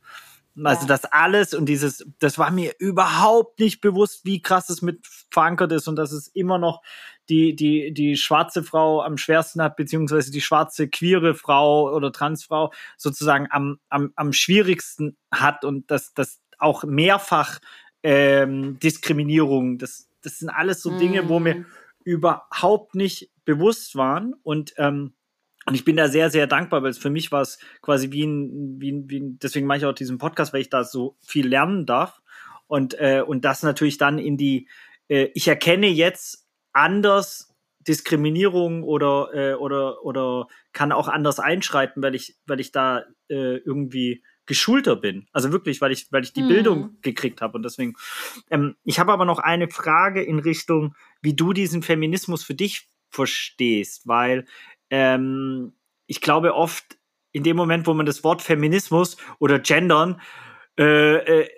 Also 0.62 0.82
ja. 0.82 0.86
das 0.86 1.04
alles 1.04 1.52
und 1.52 1.66
dieses, 1.66 2.06
das 2.20 2.38
war 2.38 2.52
mir 2.52 2.74
überhaupt 2.78 3.58
nicht 3.58 3.80
bewusst, 3.80 4.24
wie 4.24 4.40
krass 4.40 4.70
es 4.70 4.82
mit 4.82 5.04
verankert 5.30 5.72
ist 5.72 5.88
und 5.88 5.96
dass 5.96 6.12
es 6.12 6.28
immer 6.28 6.58
noch 6.58 6.80
die, 7.28 7.56
die, 7.56 7.92
die 7.92 8.16
schwarze 8.16 8.62
Frau 8.62 9.02
am 9.02 9.16
schwersten 9.16 9.60
hat, 9.60 9.74
beziehungsweise 9.76 10.30
die 10.30 10.40
schwarze 10.40 10.88
queere 10.88 11.34
Frau 11.34 11.92
oder 11.92 12.12
Transfrau 12.12 12.72
sozusagen 12.96 13.48
am, 13.50 13.78
am, 13.88 14.12
am 14.14 14.32
schwierigsten 14.32 15.16
hat 15.32 15.64
und 15.64 15.90
dass 15.90 16.14
das 16.14 16.40
auch 16.58 16.84
mehrfach 16.84 17.58
ähm, 18.04 18.78
Diskriminierung, 18.78 19.78
das, 19.78 20.08
das 20.22 20.38
sind 20.38 20.50
alles 20.50 20.82
so 20.82 20.96
Dinge, 20.98 21.22
mm. 21.22 21.28
wo 21.28 21.40
mir 21.40 21.54
mhm. 21.56 21.66
überhaupt 22.04 22.94
nicht 22.94 23.30
bewusst 23.44 23.96
waren 23.96 24.34
und 24.42 24.74
ähm, 24.76 25.14
und 25.66 25.74
ich 25.74 25.84
bin 25.84 25.96
da 25.96 26.08
sehr, 26.08 26.30
sehr 26.30 26.46
dankbar, 26.46 26.82
weil 26.82 26.90
es 26.90 26.98
für 26.98 27.10
mich 27.10 27.32
war 27.32 27.42
es 27.42 27.58
quasi 27.80 28.10
wie 28.12 28.24
ein, 28.24 28.80
wie 28.80 28.92
ein, 28.92 29.08
wie 29.08 29.20
ein, 29.20 29.38
deswegen 29.38 29.66
mache 29.66 29.78
ich 29.78 29.86
auch 29.86 29.94
diesen 29.94 30.18
Podcast, 30.18 30.52
weil 30.52 30.60
ich 30.60 30.70
da 30.70 30.84
so 30.84 31.16
viel 31.26 31.46
lernen 31.46 31.86
darf. 31.86 32.20
Und, 32.66 32.94
äh, 32.98 33.22
und 33.26 33.44
das 33.44 33.62
natürlich 33.62 33.98
dann 33.98 34.18
in 34.18 34.36
die, 34.36 34.68
äh, 35.08 35.28
ich 35.34 35.48
erkenne 35.48 35.86
jetzt 35.88 36.46
anders 36.72 37.54
Diskriminierung 37.86 38.82
oder, 38.82 39.28
äh, 39.34 39.54
oder, 39.54 40.04
oder 40.04 40.48
kann 40.72 40.92
auch 40.92 41.08
anders 41.08 41.38
einschreiten, 41.38 42.02
weil 42.02 42.14
ich, 42.14 42.36
weil 42.46 42.60
ich 42.60 42.72
da 42.72 43.04
äh, 43.28 43.56
irgendwie 43.58 44.22
geschulter 44.46 44.96
bin. 44.96 45.26
Also 45.32 45.52
wirklich, 45.52 45.80
weil 45.80 45.92
ich, 45.92 46.10
weil 46.10 46.24
ich 46.24 46.32
die 46.32 46.42
mhm. 46.42 46.48
Bildung 46.48 46.98
gekriegt 47.00 47.40
habe. 47.40 47.56
Und 47.56 47.62
deswegen, 47.62 47.94
ähm, 48.50 48.76
ich 48.84 48.98
habe 48.98 49.12
aber 49.12 49.24
noch 49.24 49.38
eine 49.38 49.68
Frage 49.68 50.22
in 50.22 50.38
Richtung, 50.38 50.94
wie 51.22 51.34
du 51.34 51.52
diesen 51.52 51.82
Feminismus 51.82 52.44
für 52.44 52.54
dich 52.54 52.88
verstehst, 53.10 54.06
weil 54.06 54.44
ähm, 54.94 55.72
ich 56.06 56.20
glaube 56.20 56.54
oft 56.54 56.96
in 57.32 57.42
dem 57.42 57.56
Moment, 57.56 57.88
wo 57.88 57.94
man 57.94 58.06
das 58.06 58.22
Wort 58.22 58.42
Feminismus 58.42 59.16
oder 59.40 59.58
Gendern 59.58 60.20
äh, 60.78 61.16
äh, 61.16 61.48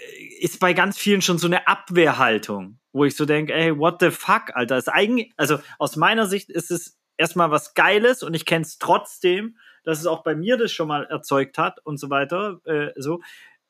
ist 0.41 0.59
bei 0.59 0.73
ganz 0.73 0.97
vielen 0.97 1.21
schon 1.21 1.37
so 1.37 1.47
eine 1.47 1.69
Abwehrhaltung, 1.69 2.79
wo 2.93 3.05
ich 3.05 3.15
so 3.15 3.27
denke, 3.27 3.53
ey, 3.53 3.79
what 3.79 3.97
the 4.01 4.11
fuck, 4.11 4.55
Alter, 4.55 4.79
ist 4.79 4.89
eigentlich, 4.89 5.33
also 5.37 5.59
aus 5.79 5.97
meiner 5.97 6.27
Sicht 6.27 6.49
ist 6.49 6.71
es 6.71 6.99
erstmal 7.19 7.51
was 7.51 7.75
Geiles 7.75 8.23
und 8.23 8.33
ich 8.33 8.47
kenne 8.47 8.63
es 8.63 8.79
trotzdem, 8.79 9.59
dass 9.85 10.01
es 10.01 10.07
auch 10.07 10.23
bei 10.23 10.35
mir 10.35 10.57
das 10.57 10.73
schon 10.73 10.89
mal 10.89 11.05
erzeugt 11.05 11.59
hat 11.59 11.85
und 11.85 11.99
so 11.99 12.09
weiter. 12.09 12.61
Äh, 12.65 12.93
so, 12.97 13.21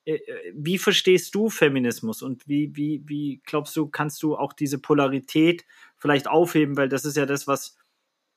äh, 0.04 0.14
äh, 0.14 0.52
wie 0.54 0.78
verstehst 0.78 1.34
du 1.34 1.50
Feminismus 1.50 2.22
und 2.22 2.46
wie, 2.46 2.70
wie, 2.76 3.02
wie 3.06 3.42
glaubst 3.44 3.74
du, 3.76 3.88
kannst 3.88 4.22
du 4.22 4.36
auch 4.36 4.52
diese 4.52 4.78
Polarität 4.78 5.64
vielleicht 5.96 6.28
aufheben, 6.28 6.76
weil 6.76 6.88
das 6.88 7.04
ist 7.04 7.16
ja 7.16 7.26
das, 7.26 7.48
was 7.48 7.76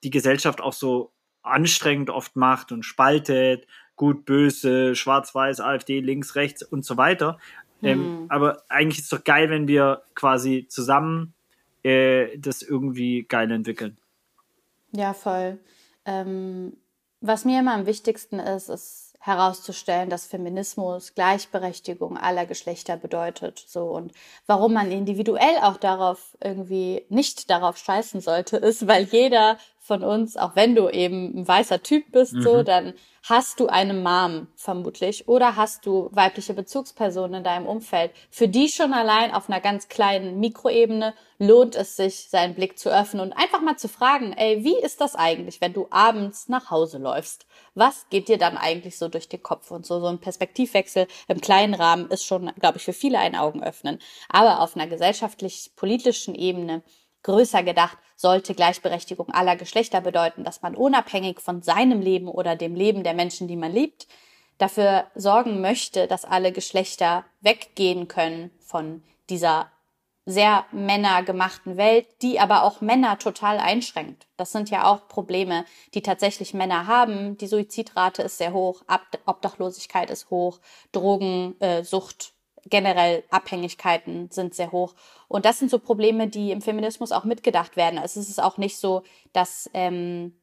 die 0.04 0.10
Gesellschaft 0.10 0.62
auch 0.62 0.74
so 0.74 1.14
anstrengend 1.42 2.10
oft 2.10 2.36
macht 2.36 2.72
und 2.72 2.84
spaltet, 2.84 3.68
gut, 3.96 4.26
böse, 4.26 4.96
schwarz-weiß, 4.96 5.60
AfD, 5.60 6.00
links, 6.00 6.36
rechts 6.36 6.64
und 6.64 6.86
so 6.86 6.98
weiter. 6.98 7.38
Ähm, 7.82 8.00
hm. 8.00 8.26
aber 8.30 8.64
eigentlich 8.68 9.00
ist 9.00 9.06
es 9.06 9.18
doch 9.18 9.24
geil, 9.24 9.50
wenn 9.50 9.68
wir 9.68 10.02
quasi 10.14 10.68
zusammen 10.68 11.34
äh, 11.84 12.38
das 12.38 12.62
irgendwie 12.62 13.24
geil 13.24 13.52
entwickeln. 13.52 13.98
Ja, 14.92 15.14
voll. 15.14 15.60
Ähm, 16.06 16.74
was 17.22 17.46
mir 17.46 17.60
immer 17.60 17.74
am 17.74 17.86
wichtigsten 17.86 18.40
ist, 18.40 18.70
ist 18.70 19.10
herauszustellen, 19.22 20.10
dass 20.10 20.26
Feminismus 20.26 21.14
Gleichberechtigung 21.14 22.18
aller 22.18 22.46
Geschlechter 22.46 22.96
bedeutet, 22.96 23.64
so 23.68 23.88
und 23.90 24.14
warum 24.48 24.74
man 24.74 24.92
individuell 24.92 25.58
auch 25.62 25.76
darauf 25.76 26.38
irgendwie 26.42 27.06
nicht 27.10 27.50
darauf 27.50 27.78
scheißen 27.78 28.22
sollte, 28.22 28.58
ist, 28.58 28.88
weil 28.88 29.04
jeder 29.04 29.58
von 29.90 30.04
uns, 30.04 30.38
auch 30.38 30.56
wenn 30.56 30.76
du 30.76 30.88
eben 30.88 31.40
ein 31.40 31.48
weißer 31.48 31.82
Typ 31.82 32.12
bist, 32.12 32.34
mhm. 32.34 32.42
so, 32.44 32.64
dann 32.64 32.94
hast 33.24 33.60
du 33.60 33.68
eine 33.68 33.96
Mom 33.96 34.48
vermutlich 34.56 35.28
oder 35.28 35.56
hast 35.56 35.86
du 35.86 36.10
weibliche 36.12 36.54
Bezugspersonen 36.54 37.40
in 37.40 37.44
deinem 37.44 37.66
Umfeld. 37.66 38.12
Für 38.30 38.48
die 38.48 38.70
schon 38.70 38.94
allein 38.94 39.34
auf 39.34 39.50
einer 39.50 39.60
ganz 39.60 39.88
kleinen 39.88 40.40
Mikroebene 40.40 41.16
lohnt 41.40 41.76
es 41.76 41.96
sich, 41.96 42.30
seinen 42.30 42.54
Blick 42.54 42.78
zu 42.78 42.90
öffnen 42.90 43.22
und 43.24 43.34
einfach 43.34 43.62
mal 43.62 43.78
zu 43.78 43.88
fragen, 43.88 44.34
ey, 44.34 44.64
wie 44.64 44.78
ist 44.78 45.02
das 45.02 45.16
eigentlich, 45.16 45.60
wenn 45.60 45.74
du 45.74 45.88
abends 45.90 46.50
nach 46.50 46.70
Hause 46.70 47.00
läufst? 47.00 47.48
Was 47.74 48.08
geht 48.10 48.28
dir 48.28 48.38
dann 48.38 48.58
eigentlich 48.58 48.98
so 48.98 49.08
durch 49.08 49.28
den 49.28 49.42
Kopf? 49.42 49.72
Und 49.72 49.86
so, 49.86 50.00
so 50.00 50.06
ein 50.06 50.20
Perspektivwechsel 50.20 51.08
im 51.28 51.42
kleinen 51.42 51.74
Rahmen 51.74 52.12
ist 52.12 52.26
schon, 52.26 52.52
glaube 52.60 52.78
ich, 52.78 52.84
für 52.84 52.94
viele 52.94 53.18
ein 53.18 53.36
Augenöffnen. 53.36 54.00
Aber 54.30 54.62
auf 54.62 54.76
einer 54.76 54.88
gesellschaftlich-politischen 54.88 56.36
Ebene 56.36 56.84
größer 57.24 57.64
gedacht, 57.64 57.98
sollte 58.16 58.54
Gleichberechtigung 58.54 59.30
aller 59.30 59.56
Geschlechter 59.56 60.02
bedeuten, 60.02 60.44
dass 60.44 60.62
man 60.62 60.76
unabhängig 60.76 61.40
von 61.40 61.62
seinem 61.62 62.02
Leben 62.02 62.28
oder 62.28 62.56
dem 62.56 62.76
Leben 62.76 63.04
der 63.04 63.14
Menschen, 63.14 63.48
die 63.48 63.56
man 63.56 63.72
liebt, 63.72 64.08
dafür 64.58 65.06
sorgen 65.16 65.62
möchte, 65.62 66.08
dass 66.08 66.26
alle 66.26 66.52
Geschlechter 66.52 67.26
weggehen 67.42 68.08
können 68.08 68.52
von 68.60 69.04
dieser 69.30 69.72
sehr 70.26 70.66
männergemachten 70.72 71.76
Welt, 71.78 72.06
die 72.22 72.40
aber 72.40 72.64
auch 72.64 72.82
Männer 72.82 73.18
total 73.18 73.58
einschränkt. 73.58 74.28
Das 74.38 74.52
sind 74.52 74.70
ja 74.70 74.86
auch 74.86 75.08
Probleme, 75.08 75.66
die 75.94 76.04
tatsächlich 76.04 76.54
Männer 76.54 76.86
haben. 76.86 77.38
Die 77.38 77.48
Suizidrate 77.48 78.22
ist 78.22 78.38
sehr 78.38 78.54
hoch, 78.54 78.84
Obdachlosigkeit 79.26 80.12
ist 80.12 80.30
hoch, 80.30 80.60
Drogensucht 80.92 82.34
generell 82.66 83.24
Abhängigkeiten 83.30 84.30
sind 84.32 84.56
sehr 84.56 84.72
hoch. 84.72 84.96
Und 85.28 85.46
das 85.46 85.60
sind 85.60 85.72
so 85.72 85.80
Probleme, 85.80 86.28
die 86.28 86.52
im 86.52 86.62
Feminismus 86.62 87.12
auch 87.12 87.24
mitgedacht 87.24 87.76
werden. 87.76 88.00
Also 88.00 88.20
es 88.20 88.30
ist 88.30 88.42
auch 88.42 88.58
nicht 88.58 88.78
so, 88.78 89.04
dass 89.34 89.70
ähm, 89.74 90.34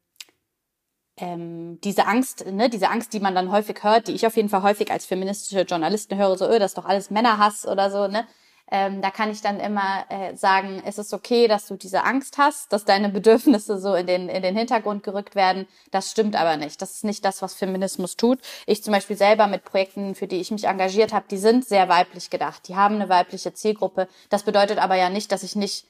ähm, 1.19 1.81
diese 1.83 2.07
Angst, 2.07 2.47
ne, 2.47 2.69
diese 2.69 2.91
Angst, 2.91 3.13
die 3.13 3.21
man 3.21 3.35
dann 3.35 3.51
häufig 3.51 3.83
hört, 3.83 4.09
die 4.09 4.13
ich 4.13 4.27
auf 4.27 4.37
jeden 4.37 4.49
Fall 4.49 4.63
häufig 4.63 4.91
als 4.91 5.07
feministische 5.07 5.63
Journalistin 5.63 6.19
höre, 6.19 6.37
so, 6.37 6.47
öh, 6.47 6.59
das 6.59 6.73
ist 6.73 6.79
doch 6.79 6.85
alles 6.85 7.11
Männerhass 7.11 7.67
oder 7.67 7.91
so, 7.91 8.07
ne? 8.07 8.27
Ähm, 8.69 9.01
da 9.01 9.11
kann 9.11 9.31
ich 9.31 9.43
dann 9.43 9.61
immer 9.61 10.05
äh, 10.09 10.35
sagen, 10.37 10.83
es 10.85 10.99
ist 10.99 11.15
okay, 11.15 11.47
dass 11.47 11.67
du 11.69 11.77
diese 11.77 12.03
Angst 12.03 12.37
hast, 12.37 12.73
dass 12.73 12.85
deine 12.85 13.09
Bedürfnisse 13.09 13.79
so 13.79 13.95
in 13.95 14.09
den, 14.09 14.29
in 14.29 14.43
den 14.43 14.57
Hintergrund 14.57 15.05
gerückt 15.05 15.37
werden. 15.37 15.69
Das 15.93 16.11
stimmt 16.11 16.35
aber 16.35 16.57
nicht. 16.57 16.83
Das 16.83 16.93
ist 16.93 17.05
nicht 17.05 17.25
das, 17.25 17.43
was 17.43 17.55
Feminismus 17.55 18.17
tut. 18.17 18.41
Ich 18.67 18.83
zum 18.83 18.93
Beispiel 18.93 19.17
selber 19.17 19.47
mit 19.47 19.65
Projekten, 19.65 20.17
für 20.17 20.27
die 20.27 20.41
ich 20.41 20.51
mich 20.51 20.65
engagiert 20.65 21.13
habe, 21.13 21.27
die 21.31 21.37
sind 21.37 21.65
sehr 21.65 21.89
weiblich 21.89 22.29
gedacht. 22.29 22.67
Die 22.67 22.75
haben 22.75 22.97
eine 22.97 23.09
weibliche 23.09 23.55
Zielgruppe. 23.55 24.09
Das 24.31 24.43
bedeutet 24.43 24.79
aber 24.79 24.97
ja 24.97 25.11
nicht, 25.11 25.31
dass 25.31 25.45
ich 25.45 25.55
nicht 25.55 25.87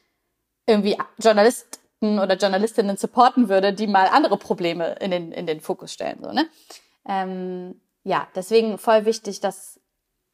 irgendwie 0.67 0.99
Journalisten 1.19 2.19
oder 2.19 2.37
Journalistinnen 2.37 2.99
supporten 2.99 3.49
würde, 3.49 3.73
die 3.73 3.87
mal 3.87 4.09
andere 4.09 4.37
Probleme 4.37 4.97
in 5.01 5.11
den, 5.11 5.33
in 5.33 5.47
den 5.47 5.63
Fokus 5.63 5.95
stellen. 5.95 6.19
So, 6.23 6.31
ne? 6.31 6.47
Ähm, 7.09 7.81
ja, 8.05 8.29
deswegen 8.35 8.77
voll 8.77 9.07
wichtig, 9.07 9.41
dass 9.41 9.81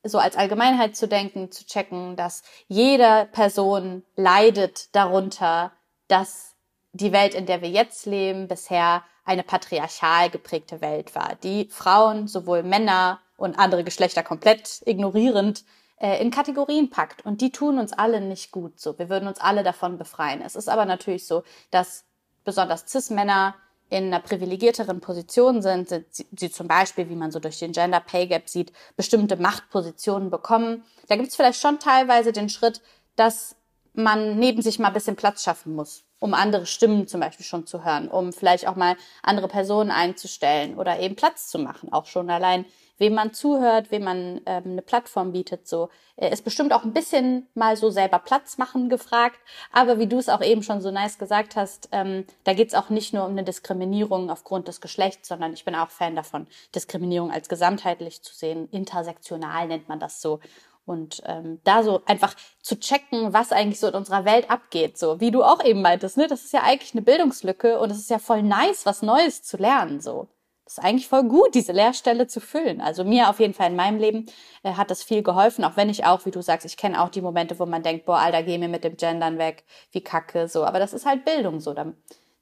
so 0.05 0.18
als 0.18 0.36
Allgemeinheit 0.36 0.96
zu 0.96 1.07
denken, 1.07 1.50
zu 1.50 1.66
checken, 1.66 2.16
dass 2.16 2.42
jede 2.68 3.28
Person 3.32 4.03
leidet 4.16 4.94
darunter, 4.94 5.72
dass 6.09 6.55
die 6.92 7.12
Welt, 7.12 7.34
in 7.34 7.46
der 7.46 7.62
wir 7.62 7.70
jetzt 7.70 8.07
leben, 8.07 8.48
bisher 8.48 9.03
eine 9.24 9.42
patriarchal 9.42 10.30
geprägte 10.30 10.80
Welt 10.80 11.14
war, 11.14 11.36
die 11.42 11.66
Frauen, 11.66 12.26
sowohl 12.26 12.62
Männer 12.62 13.20
und 13.36 13.59
andere 13.59 13.84
Geschlechter 13.84 14.22
komplett 14.22 14.82
ignorierend 14.84 15.64
äh, 15.96 16.20
in 16.20 16.30
Kategorien 16.30 16.90
packt. 16.90 17.24
Und 17.24 17.40
die 17.40 17.53
tun 17.53 17.78
uns 17.78 17.92
alle 17.92 18.20
nicht 18.20 18.50
gut 18.50 18.80
so. 18.80 18.98
Wir 18.98 19.09
würden 19.09 19.28
uns 19.28 19.38
alle 19.38 19.62
davon 19.62 19.98
befreien. 19.98 20.42
Es 20.42 20.57
ist 20.57 20.68
aber 20.68 20.84
natürlich 20.84 21.26
so, 21.26 21.44
dass 21.70 22.05
besonders 22.44 22.86
Cis-Männer 22.88 23.55
in 23.93 24.07
einer 24.07 24.20
privilegierteren 24.20 25.01
Position 25.01 25.61
sind, 25.61 25.90
sind 25.90 26.07
sie, 26.14 26.26
sie, 26.34 26.51
zum 26.51 26.66
Beispiel, 26.66 27.11
wie 27.11 27.14
man 27.14 27.30
so 27.30 27.40
durch 27.40 27.59
den 27.59 27.72
Gender 27.72 28.01
Pay 28.01 28.26
Gap 28.26 28.49
sieht, 28.49 28.72
bestimmte 28.97 29.36
Machtpositionen 29.36 30.30
bekommen. 30.30 30.82
Da 31.09 31.16
gibt 31.16 31.28
es 31.28 31.36
vielleicht 31.36 31.61
schon 31.61 31.78
teilweise 31.78 32.32
den 32.32 32.49
Schritt, 32.49 32.80
dass 33.16 33.55
man 33.93 34.38
neben 34.38 34.62
sich 34.62 34.78
mal 34.78 34.88
ein 34.88 34.95
bisschen 34.95 35.16
Platz 35.16 35.43
schaffen 35.43 35.74
muss, 35.74 36.05
um 36.20 36.32
andere 36.32 36.64
Stimmen 36.64 37.07
zum 37.07 37.20
Beispiel 37.20 37.45
schon 37.45 37.66
zu 37.66 37.84
hören, 37.84 38.09
um 38.09 38.32
vielleicht 38.32 38.66
auch 38.66 38.76
mal 38.76 38.97
andere 39.22 39.49
Personen 39.49 39.90
einzustellen 39.90 40.78
oder 40.78 40.99
eben 40.99 41.14
Platz 41.14 41.49
zu 41.49 41.59
machen, 41.59 41.93
auch 41.93 42.07
schon 42.07 42.30
allein 42.30 42.64
wem 43.03 43.14
man 43.14 43.34
zuhört, 43.34 43.90
wem 43.90 44.05
man 44.05 44.40
ähm, 44.46 44.62
eine 44.64 44.82
Plattform 44.82 45.32
bietet. 45.32 45.66
So 45.66 45.90
ist 46.16 46.44
bestimmt 46.44 46.72
auch 46.72 46.84
ein 46.84 46.92
bisschen 46.92 47.48
mal 47.55 47.76
so 47.76 47.90
selber 47.90 48.20
Platz 48.20 48.57
machen 48.57 48.88
gefragt. 48.88 49.40
Aber 49.72 49.98
wie 49.98 50.07
du 50.07 50.18
es 50.18 50.28
auch 50.28 50.40
eben 50.40 50.62
schon 50.62 50.80
so 50.80 50.92
nice 50.92 51.18
gesagt 51.18 51.57
hast, 51.57 51.88
ähm, 51.90 52.24
da 52.44 52.55
geht's 52.55 52.74
auch 52.74 52.90
nicht 52.90 53.12
nur 53.12 53.24
um 53.24 53.32
eine 53.32 53.42
Diskriminierung 53.42 54.30
aufgrund 54.30 54.68
des 54.68 54.80
Geschlechts, 54.80 55.28
sondern 55.28 55.53
ich 55.53 55.64
bin 55.64 55.74
auch 55.74 55.90
Fan 55.90 56.14
davon, 56.14 56.46
Diskriminierung 56.74 57.32
als 57.32 57.48
gesamtheitlich 57.48 58.22
zu 58.22 58.34
sehen. 58.34 58.68
Intersektional 58.70 59.66
nennt 59.66 59.88
man 59.88 59.98
das 59.98 60.22
so. 60.22 60.38
Und 60.84 61.22
ähm, 61.26 61.61
da 61.64 61.82
so 61.82 62.03
einfach 62.07 62.34
zu 62.61 62.78
checken, 62.78 63.32
was 63.32 63.50
eigentlich 63.50 63.80
so 63.80 63.88
in 63.88 63.94
unserer 63.94 64.24
Welt 64.24 64.48
abgeht, 64.48 64.98
so 64.98 65.20
wie 65.20 65.30
du 65.32 65.42
auch 65.42 65.64
eben 65.64 65.82
meintest, 65.82 66.16
ne? 66.16 66.26
Das 66.28 66.44
ist 66.44 66.53
ja 66.53 66.62
eigentlich 66.62 66.92
eine 66.92 67.03
Bildungslücke 67.03 67.78
und 67.78 67.90
es 67.90 67.98
ist 67.98 68.11
ja 68.11 68.18
voll 68.18 68.42
nice, 68.42 68.86
was 68.86 69.03
Neues 69.03 69.42
zu 69.42 69.57
lernen, 69.57 70.00
so 70.00 70.28
ist 70.72 70.84
eigentlich 70.84 71.08
voll 71.08 71.24
gut, 71.24 71.54
diese 71.54 71.72
Leerstelle 71.72 72.26
zu 72.26 72.40
füllen. 72.40 72.80
Also 72.80 73.04
mir 73.04 73.28
auf 73.28 73.40
jeden 73.40 73.54
Fall 73.54 73.70
in 73.70 73.76
meinem 73.76 73.98
Leben 73.98 74.26
äh, 74.62 74.72
hat 74.72 74.90
das 74.90 75.02
viel 75.02 75.22
geholfen, 75.22 75.64
auch 75.64 75.76
wenn 75.76 75.90
ich 75.90 76.04
auch, 76.04 76.24
wie 76.26 76.30
du 76.30 76.42
sagst, 76.42 76.66
ich 76.66 76.76
kenne 76.76 77.02
auch 77.02 77.08
die 77.08 77.20
Momente, 77.20 77.58
wo 77.58 77.66
man 77.66 77.82
denkt, 77.82 78.06
boah, 78.06 78.18
Alter, 78.18 78.42
geh 78.42 78.58
mir 78.58 78.68
mit 78.68 78.84
dem 78.84 78.96
Gendern 78.96 79.38
weg, 79.38 79.64
wie 79.90 80.02
kacke, 80.02 80.48
so. 80.48 80.64
Aber 80.64 80.78
das 80.78 80.92
ist 80.92 81.06
halt 81.06 81.24
Bildung, 81.24 81.60
so. 81.60 81.74
Da, 81.74 81.92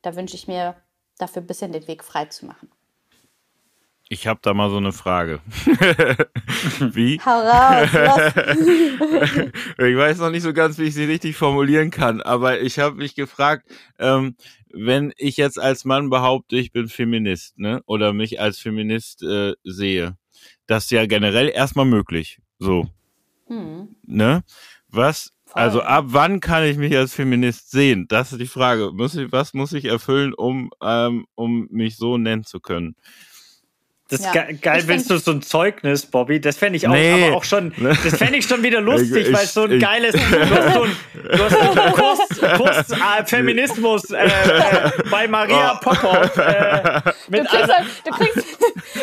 da 0.03 0.17
wünsche 0.17 0.37
ich 0.37 0.49
mir 0.49 0.77
dafür 1.19 1.43
ein 1.43 1.47
bisschen 1.47 1.73
den 1.73 1.87
Weg 1.89 2.05
frei 2.05 2.27
zu 2.27 2.47
machen. 2.47 2.71
Ich 4.13 4.27
habe 4.27 4.41
da 4.43 4.55
mal 4.55 4.71
so 4.71 4.79
eine 4.79 4.91
Frage. 4.91 5.39
wie? 6.81 7.21
Hau 7.25 7.31
raus, 7.31 7.89
ich 9.79 9.97
weiß 9.97 10.19
noch 10.19 10.31
nicht 10.31 10.43
so 10.43 10.53
ganz, 10.53 10.79
wie 10.79 10.87
ich 10.87 10.95
sie 10.95 11.05
richtig 11.05 11.37
formulieren 11.37 11.93
kann, 11.93 12.21
aber 12.21 12.61
ich 12.61 12.81
habe 12.81 12.97
mich 12.97 13.15
gefragt, 13.15 13.71
ähm, 14.01 14.35
wenn 14.73 15.13
ich 15.17 15.37
jetzt 15.37 15.61
als 15.61 15.85
Mann 15.85 16.11
behaupte, 16.11 16.57
ich 16.57 16.73
bin 16.73 16.89
Feminist, 16.89 17.57
ne, 17.57 17.83
oder 17.87 18.13
mich 18.13 18.41
als 18.41 18.59
Feminist 18.59 19.23
äh, 19.23 19.53
sehe, 19.63 20.17
das 20.67 20.87
ist 20.87 20.91
ja 20.91 21.07
generell 21.07 21.49
erstmal 21.49 21.87
möglich, 21.87 22.41
so, 22.59 22.89
hm. 23.47 23.95
ne? 24.05 24.43
Was, 24.89 25.33
Voll. 25.45 25.63
also 25.63 25.83
ab 25.83 26.07
wann 26.09 26.41
kann 26.41 26.65
ich 26.65 26.79
mich 26.79 26.97
als 26.97 27.15
Feminist 27.15 27.71
sehen? 27.71 28.07
Das 28.09 28.33
ist 28.33 28.41
die 28.41 28.47
Frage. 28.49 28.91
Muss 28.93 29.15
ich, 29.15 29.31
was 29.31 29.55
muss 29.55 29.73
ich 29.73 29.85
erfüllen, 29.85 30.35
um, 30.35 30.73
ähm, 30.83 31.27
um 31.37 31.69
mich 31.71 31.97
so 31.97 32.19
nennen 32.19 32.43
zu 32.43 32.59
können? 32.59 32.97
Das 34.11 34.21
ist 34.21 34.35
ja. 34.35 34.47
geil, 34.61 34.83
wenn 34.87 35.03
du 35.05 35.19
so 35.19 35.31
ein 35.31 35.41
Zeugnis, 35.41 36.05
Bobby, 36.05 36.41
das 36.41 36.57
fände 36.57 36.77
ich 36.77 36.89
auch, 36.89 36.93
nee. 36.93 37.27
aber 37.27 37.37
auch 37.37 37.45
schon, 37.45 37.73
das 37.79 38.17
fände 38.17 38.39
ich 38.39 38.45
schon 38.45 38.61
wieder 38.63 38.81
lustig, 38.81 39.29
ich, 39.29 39.33
weil 39.33 39.47
so 39.47 39.63
ein 39.63 39.73
ich, 39.73 39.81
geiles, 39.81 40.13
du 40.15 40.51
hast 40.51 40.75
so 40.75 40.83
ein, 40.83 40.97
du 41.15 41.45
hast 41.45 41.51
so 41.53 41.81
einen 41.81 41.93
Kurs, 41.93 42.19
Kurs 42.57 42.91
äh, 42.91 43.25
Feminismus 43.25 44.11
äh, 44.11 44.27
äh, 44.27 44.31
bei 45.11 45.29
Maria 45.29 45.81
oh. 45.81 45.85
Popov. 45.85 46.37
Äh, 46.39 47.01
mit 47.29 47.41
du, 47.41 47.45
kriegst 47.45 47.69
dann, 47.69 47.87
du, 48.05 48.11
kriegst, 48.11 48.47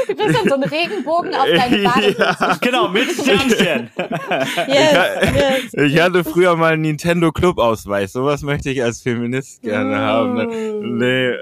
du 0.07 0.15
kriegst 0.15 0.35
dann 0.35 0.49
so 0.49 0.55
einen 0.55 0.63
Regenbogen 0.63 1.33
auf 1.33 1.47
deine 1.47 1.83
Badehose. 1.83 2.17
Ja. 2.19 2.57
Genau, 2.59 2.87
mit 2.89 3.09
Sternchen. 3.11 3.89
yes, 4.67 5.73
yes. 5.73 5.73
Ich 5.73 5.99
hatte 6.01 6.25
früher 6.25 6.57
mal 6.57 6.73
einen 6.73 6.81
Nintendo 6.81 7.31
Club 7.31 7.59
Ausweis, 7.59 8.11
sowas 8.11 8.41
möchte 8.41 8.71
ich 8.71 8.83
als 8.83 9.01
Feminist 9.01 9.61
gerne 9.61 9.95
mm. 9.95 9.99
haben. 9.99 10.97
Nee. 10.97 11.33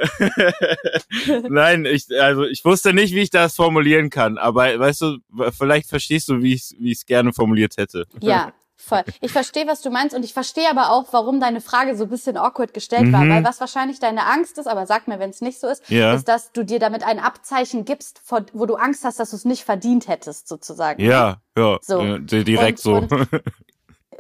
Nein, 1.50 1.86
ich, 1.86 2.06
also 2.20 2.44
ich 2.44 2.64
wusste 2.64 2.94
nicht, 2.94 3.16
wie 3.16 3.22
ich 3.22 3.32
das 3.32 3.55
formulieren 3.56 4.10
kann, 4.10 4.38
aber 4.38 4.78
weißt 4.80 5.02
du, 5.02 5.18
vielleicht 5.58 5.90
verstehst 5.90 6.30
du, 6.30 6.42
wie 6.42 6.54
ich 6.54 6.62
es 6.62 6.76
wie 6.80 6.92
ich's 6.92 7.06
gerne 7.06 7.34
formuliert 7.34 7.78
hätte. 7.78 8.06
Ja, 8.22 8.54
voll. 8.76 9.04
Ich 9.22 9.32
verstehe, 9.32 9.68
was 9.68 9.82
du 9.82 9.90
meinst 9.90 10.16
und 10.16 10.24
ich 10.24 10.34
verstehe 10.34 10.70
aber 10.70 10.92
auch, 10.92 11.12
warum 11.12 11.40
deine 11.40 11.62
Frage 11.62 11.96
so 11.96 12.04
ein 12.04 12.10
bisschen 12.10 12.38
awkward 12.38 12.74
gestellt 12.74 13.08
mhm. 13.08 13.14
war, 13.14 13.30
weil 13.30 13.44
was 13.44 13.60
wahrscheinlich 13.60 14.00
deine 14.00 14.26
Angst 14.26 14.58
ist, 14.58 14.68
aber 14.68 14.86
sag 14.86 15.08
mir, 15.08 15.20
wenn 15.20 15.30
es 15.30 15.42
nicht 15.42 15.60
so 15.60 15.68
ist, 15.68 15.90
ja. 15.90 16.14
ist, 16.14 16.28
dass 16.28 16.52
du 16.52 16.64
dir 16.64 16.80
damit 16.80 17.04
ein 17.04 17.20
Abzeichen 17.20 17.86
gibst, 17.86 18.22
wo 18.54 18.66
du 18.66 18.76
Angst 18.76 19.04
hast, 19.04 19.20
dass 19.20 19.32
du 19.32 19.36
es 19.36 19.46
nicht 19.46 19.64
verdient 19.64 20.08
hättest, 20.08 20.48
sozusagen. 20.48 21.02
Ja, 21.02 21.42
ja, 21.58 21.78
so. 21.82 22.18
direkt 22.20 22.86
und, 22.86 23.10
so. 23.10 23.16
Und, 23.16 23.30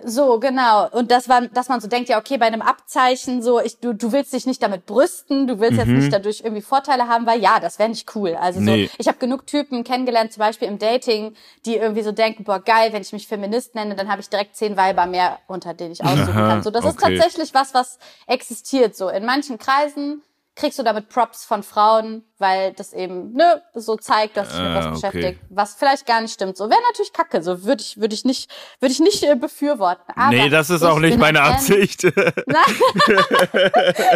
So, 0.08 0.39
genau. 0.39 0.88
Und 0.91 1.10
das 1.10 1.28
war, 1.28 1.41
dass 1.47 1.68
man 1.68 1.82
so 1.82 1.88
denkt, 1.88 2.10
ja, 2.10 2.20
okay, 2.20 2.38
bei 2.38 2.45
einem 2.45 2.62
Abzeichen, 2.62 3.41
so, 3.41 3.60
ich, 3.60 3.80
du, 3.80 3.93
du 3.93 4.12
willst 4.12 4.34
dich 4.34 4.45
nicht 4.45 4.62
damit 4.62 4.86
brüsten, 4.86 5.47
du 5.47 5.60
willst 5.60 5.74
mhm. 5.74 5.80
jetzt 5.80 5.88
nicht 5.88 6.14
dadurch 6.14 6.41
irgendwie 6.41 6.62
Vorteile 6.62 7.08
haben, 7.08 7.26
weil 7.26 7.41
ja, 7.41 7.60
das 7.60 7.80
wäre 7.80 7.89
nicht 7.89 8.16
cool. 8.16 8.36
Also 8.36 8.60
nee. 8.60 8.86
so, 8.86 8.93
ich 8.99 9.08
habe 9.08 9.18
genug 9.18 9.47
Typen 9.47 9.84
kennengelernt, 9.84 10.32
zum 10.32 10.41
Beispiel 10.41 10.68
im 10.68 10.78
Dating, 10.78 11.34
die 11.66 11.78
irgendwie 11.78 12.03
so 12.03 12.12
denken, 12.12 12.43
boah, 12.43 12.60
geil, 12.60 12.93
wenn 12.93 13.01
ich 13.01 13.14
mich 13.14 13.28
Feminist 13.28 13.74
nenne, 13.74 13.95
dann 13.95 14.08
habe 14.08 14.22
ich 14.22 14.30
direkt 14.30 14.56
zehn 14.56 14.78
Weiber 14.78 15.08
mehr, 15.08 15.39
unter 15.47 15.74
denen 15.74 15.93
ich 15.93 16.03
aussuchen 16.03 16.30
Aha, 16.30 16.49
kann. 16.49 16.64
So, 16.64 16.70
das 16.70 16.86
okay. 16.86 16.93
ist 16.93 17.01
tatsächlich 17.01 17.53
was, 17.56 17.74
was 17.74 17.97
existiert. 18.28 18.95
So, 18.95 19.10
in 19.10 19.26
manchen 19.26 19.58
Kreisen 19.58 20.22
kriegst 20.56 20.80
du 20.80 20.84
damit 20.84 21.10
Props 21.10 21.43
von 21.45 21.64
Frauen, 21.64 22.24
weil 22.38 22.74
das 22.74 22.93
eben 22.93 23.34
ne, 23.34 23.62
so 23.74 23.95
zeigt, 23.97 24.38
dass 24.38 24.51
sich 24.51 24.60
mit 24.60 24.70
Ah, 24.72 24.76
was 24.76 24.86
okay. 24.86 24.93
beschäftigt, 24.95 25.41
was 25.49 25.76
vielleicht 25.76 26.06
gar 26.06 26.22
nicht 26.22 26.34
stimmt. 26.34 26.56
So 26.58 26.70
wäre 26.70 26.82
natürlich 26.89 27.12
Kacke, 27.14 27.41
so 27.43 27.64
würde 27.64 27.82
ich 27.82 27.97
würde 27.99 28.14
ich 28.16 28.24
nicht 28.26 28.49
würde 28.80 28.91
ich 28.93 28.99
nicht 28.99 29.24
äh, 29.24 29.36
befürworten. 29.36 30.14
Aber 30.16 30.30
nee, 30.30 30.49
das 30.49 30.70
ist 30.70 30.84
auch 30.84 30.99
nicht 30.99 31.18
meine 31.18 31.41
Absicht. 31.41 32.03
Nein. 32.03 32.16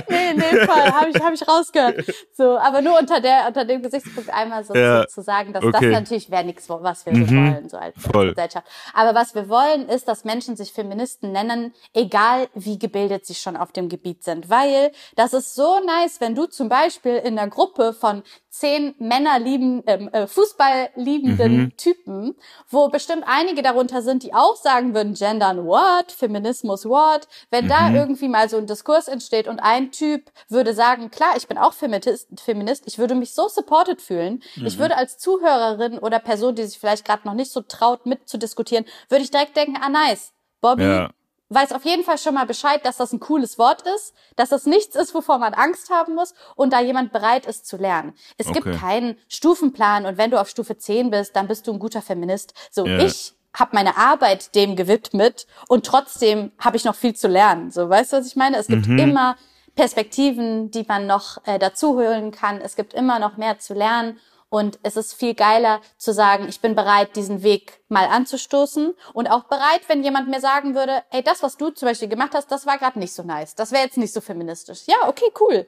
nee, 0.10 0.34
nee, 0.34 0.66
voll, 0.66 0.76
habe 0.92 1.10
ich, 1.10 1.20
hab 1.22 1.34
ich 1.34 1.48
rausgehört. 1.48 2.06
So, 2.34 2.58
aber 2.58 2.82
nur 2.82 2.98
unter 3.00 3.20
der, 3.22 3.48
unter 3.48 3.66
dem 3.66 3.82
Gesichtspunkt 3.82 4.30
einmal 4.30 4.64
so 4.64 4.74
Ja, 4.76 5.06
zu, 5.08 5.16
zu 5.16 5.22
sagen, 5.22 5.54
dass 5.54 5.64
okay. 5.64 5.92
das 5.92 6.02
natürlich 6.02 6.30
wäre 6.32 6.44
nichts, 6.44 6.70
was 6.70 7.06
wir 7.06 7.14
so 7.14 7.20
Mhm, 7.20 7.36
wollen, 7.54 7.70
so 7.70 7.78
als, 7.78 7.96
als 7.96 8.06
voll. 8.12 8.30
Gesellschaft. 8.30 8.68
Aber 8.94 9.14
was 9.16 9.36
wir 9.36 9.50
wollen, 9.50 9.90
ist, 9.90 10.08
dass 10.08 10.24
Menschen 10.24 10.56
sich 10.56 10.72
Feministen 10.72 11.32
nennen, 11.32 11.74
egal 11.94 12.48
wie 12.54 12.80
gebildet 12.80 13.26
sie 13.26 13.36
schon 13.36 13.58
auf 13.58 13.72
dem 13.72 13.90
Gebiet 13.90 14.24
sind. 14.24 14.50
Weil 14.50 14.92
das 15.16 15.34
ist 15.34 15.56
so 15.56 15.80
nice, 15.86 16.22
wenn 16.22 16.29
du 16.36 16.46
zum 16.48 16.70
Beispiel 16.70 17.16
in 17.16 17.38
einer 17.38 17.50
Gruppe 17.50 17.94
von 17.94 18.24
zehn 18.50 18.96
Männer 19.00 19.40
lieben, 19.40 19.84
ähm, 19.88 20.10
äh, 20.12 20.28
Fußball 20.28 20.90
liebenden 20.96 21.54
Mhm. 21.66 21.78
Typen, 21.78 22.36
wo 22.70 22.90
bestimmt 22.90 23.24
einige 23.28 23.62
darunter 23.62 24.02
sind, 24.02 24.24
die 24.24 24.34
auch 24.34 24.56
sagen 24.56 24.94
würden, 24.94 25.14
Gendern 25.14 25.66
what, 25.66 26.12
Feminismus 26.12 26.86
what, 26.86 27.28
wenn 27.52 27.66
Mhm. 27.66 27.70
da 27.70 27.94
irgendwie 27.94 28.28
mal 28.28 28.50
so 28.50 28.58
ein 28.58 28.66
Diskurs 28.66 29.08
entsteht 29.08 29.48
und 29.48 29.60
ein 29.60 29.92
Typ 29.92 30.32
würde 30.50 30.74
sagen, 30.74 31.12
klar, 31.12 31.34
ich 31.38 31.48
bin 31.48 31.58
auch 31.58 31.74
Feminist, 31.74 32.28
Feminist 32.42 32.84
ich 32.88 32.98
würde 32.98 33.16
mich 33.16 33.34
so 33.34 33.48
supported 33.48 34.02
fühlen, 34.02 34.42
ich 34.56 34.76
Mhm. 34.78 34.82
würde 34.82 34.98
als 34.98 35.18
Zuhörerin 35.18 36.00
oder 36.00 36.20
Person, 36.20 36.56
die 36.56 36.64
sich 36.64 36.80
vielleicht 36.80 37.06
gerade 37.06 37.28
noch 37.28 37.34
nicht 37.36 37.52
so 37.52 37.62
traut, 37.62 38.06
mitzudiskutieren, 38.06 38.86
würde 39.10 39.24
ich 39.24 39.32
direkt 39.32 39.56
denken, 39.56 39.78
ah 39.82 39.90
nice, 39.90 40.34
Bobby 40.62 40.84
Ja. 40.84 41.10
Weiß 41.50 41.72
auf 41.72 41.84
jeden 41.86 42.04
Fall 42.04 42.18
schon 42.18 42.36
mal 42.36 42.45
Bescheid, 42.45 42.86
dass 42.86 42.97
das 42.97 43.12
ein 43.14 43.20
cooles 43.20 43.58
Wort 43.58 43.82
ist, 43.95 44.14
dass 44.36 44.50
das 44.50 44.66
nichts 44.66 44.95
ist, 44.95 45.14
wovor 45.16 45.39
man 45.39 45.54
Angst 45.54 45.89
haben 45.89 46.16
muss 46.16 46.34
und 46.56 46.72
da 46.74 46.80
jemand 46.80 47.12
bereit 47.12 47.45
ist 47.45 47.66
zu 47.68 47.78
lernen. 47.78 48.14
Es 48.38 48.47
Okay. 48.47 48.62
gibt 48.62 48.80
keinen 48.80 49.18
Stufenplan 49.28 50.06
und 50.06 50.18
wenn 50.18 50.32
du 50.32 50.39
auf 50.39 50.50
Stufe 50.50 50.78
10 50.78 51.10
bist, 51.10 51.36
dann 51.36 51.47
bist 51.47 51.66
du 51.68 51.74
ein 51.74 51.80
guter 51.80 52.02
Feminist. 52.02 52.54
So, 52.72 52.86
Ja. 52.86 53.00
ich 53.00 53.34
habe 53.56 53.72
meine 53.74 53.97
Arbeit 53.97 54.54
dem 54.54 54.76
gewidmet 54.76 55.47
und 55.68 55.86
trotzdem 55.86 56.52
habe 56.60 56.78
ich 56.78 56.86
noch 56.86 56.95
viel 56.95 57.16
zu 57.16 57.28
lernen. 57.28 57.72
So, 57.72 57.89
weißt 57.89 58.14
du, 58.14 58.18
was 58.18 58.28
ich 58.28 58.36
meine? 58.36 58.58
Es 58.58 58.68
gibt 58.68 58.88
Mhm. 58.88 59.00
immer 59.00 59.36
Perspektiven, 59.76 60.70
die 60.72 60.86
man 60.88 61.08
noch 61.08 61.38
äh, 61.47 61.58
dazu 61.58 61.95
holen 61.95 62.32
kann. 62.32 62.62
Es 62.62 62.76
gibt 62.76 62.93
immer 62.93 63.18
noch 63.18 63.38
mehr 63.38 63.60
zu 63.60 63.74
lernen. 63.74 64.20
Und 64.50 64.80
es 64.82 64.97
ist 64.97 65.14
viel 65.14 65.36
geiler 65.36 65.80
zu 65.97 66.12
sagen, 66.12 66.47
ich 66.50 66.60
bin 66.60 66.74
bereit, 66.74 67.16
diesen 67.16 67.43
Weg 67.43 67.82
mal 67.88 68.08
anzustoßen 68.08 68.95
und 69.14 69.28
auch 69.28 69.43
bereit, 69.43 69.82
wenn 69.88 70.04
jemand 70.04 70.28
mir 70.28 70.39
sagen 70.39 70.74
würde, 70.74 71.04
ey, 71.12 71.22
das, 71.22 71.43
was 71.43 71.56
du 71.58 71.70
zum 71.70 71.88
Beispiel 71.88 72.08
gemacht 72.08 72.32
hast, 72.34 72.52
das 72.52 72.66
war 72.66 72.80
gerade 72.80 72.97
nicht 72.97 73.14
so 73.14 73.22
nice. 73.22 73.54
Das 73.54 73.72
wäre 73.72 73.84
jetzt 73.84 73.97
nicht 73.97 74.12
so 74.14 74.22
feministisch. 74.22 74.82
Ja, 74.88 75.08
okay, 75.08 75.32
cool. 75.39 75.68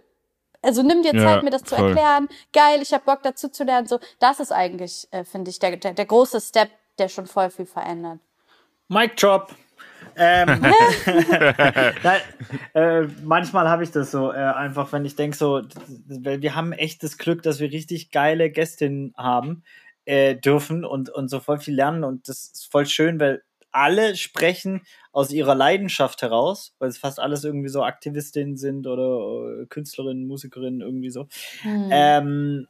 Also 0.64 0.82
nimm 0.82 1.04
dir 1.04 1.14
Ja, 1.16 1.22
Zeit, 1.24 1.44
mir 1.44 1.50
das 1.52 1.64
zu 1.64 1.76
voll. 1.76 1.90
erklären. 1.90 2.28
Geil, 2.54 2.82
ich 2.82 2.92
habe 2.94 3.04
Bock 3.06 3.22
dazu 3.24 3.50
zu 3.50 3.64
lernen. 3.64 3.88
So, 3.88 4.00
das 4.20 4.40
ist 4.40 4.52
eigentlich, 4.52 5.08
äh, 5.12 5.24
finde 5.26 5.52
ich, 5.52 5.60
der, 5.60 5.78
der, 5.78 5.94
der 5.94 6.06
große 6.06 6.42
Step, 6.42 6.70
der 6.98 7.08
schon 7.08 7.28
voll 7.28 7.50
viel 7.52 7.66
verändert. 7.66 8.20
Mic 8.88 9.16
Drop. 9.16 9.56
Ähm, 10.16 10.48
Nein, 12.04 12.22
äh, 12.74 13.02
manchmal 13.24 13.70
habe 13.70 13.84
ich 13.84 13.92
das 13.92 14.12
so, 14.12 14.32
äh, 14.32 14.36
einfach, 14.36 14.92
wenn 14.92 15.06
ich 15.06 15.16
denke, 15.16 15.38
so, 15.38 15.62
weil 16.08 16.42
wir 16.42 16.56
haben 16.56 16.74
echt 16.74 17.04
das 17.04 17.18
Glück, 17.18 17.44
dass 17.44 17.60
wir 17.60 17.72
richtig 17.72 18.12
geile 18.12 18.52
Gästinnen 18.52 19.14
haben 19.18 19.64
äh, 20.06 20.36
dürfen 20.36 20.86
und, 20.86 21.10
und 21.10 21.30
so 21.30 21.40
voll 21.40 21.60
viel 21.60 21.76
lernen. 21.76 22.04
Und 22.04 22.28
das 22.28 22.52
ist 22.54 22.72
voll 22.72 22.86
schön, 22.86 23.20
weil 23.20 23.44
alle 23.72 24.16
sprechen 24.16 24.82
aus 25.12 25.32
ihrer 25.32 25.56
Leidenschaft 25.56 26.22
heraus, 26.22 26.76
weil 26.80 26.90
es 26.90 26.98
fast 26.98 27.20
alles 27.20 27.44
irgendwie 27.44 27.70
so 27.70 27.84
Aktivistinnen 27.84 28.58
sind 28.58 28.88
oder 28.88 29.62
äh, 29.62 29.66
Künstlerinnen, 29.68 30.28
Musikerinnen, 30.28 30.82
irgendwie 30.82 31.10
so. 31.10 31.28
Hm. 31.62 31.90
Ähm, 31.92 32.68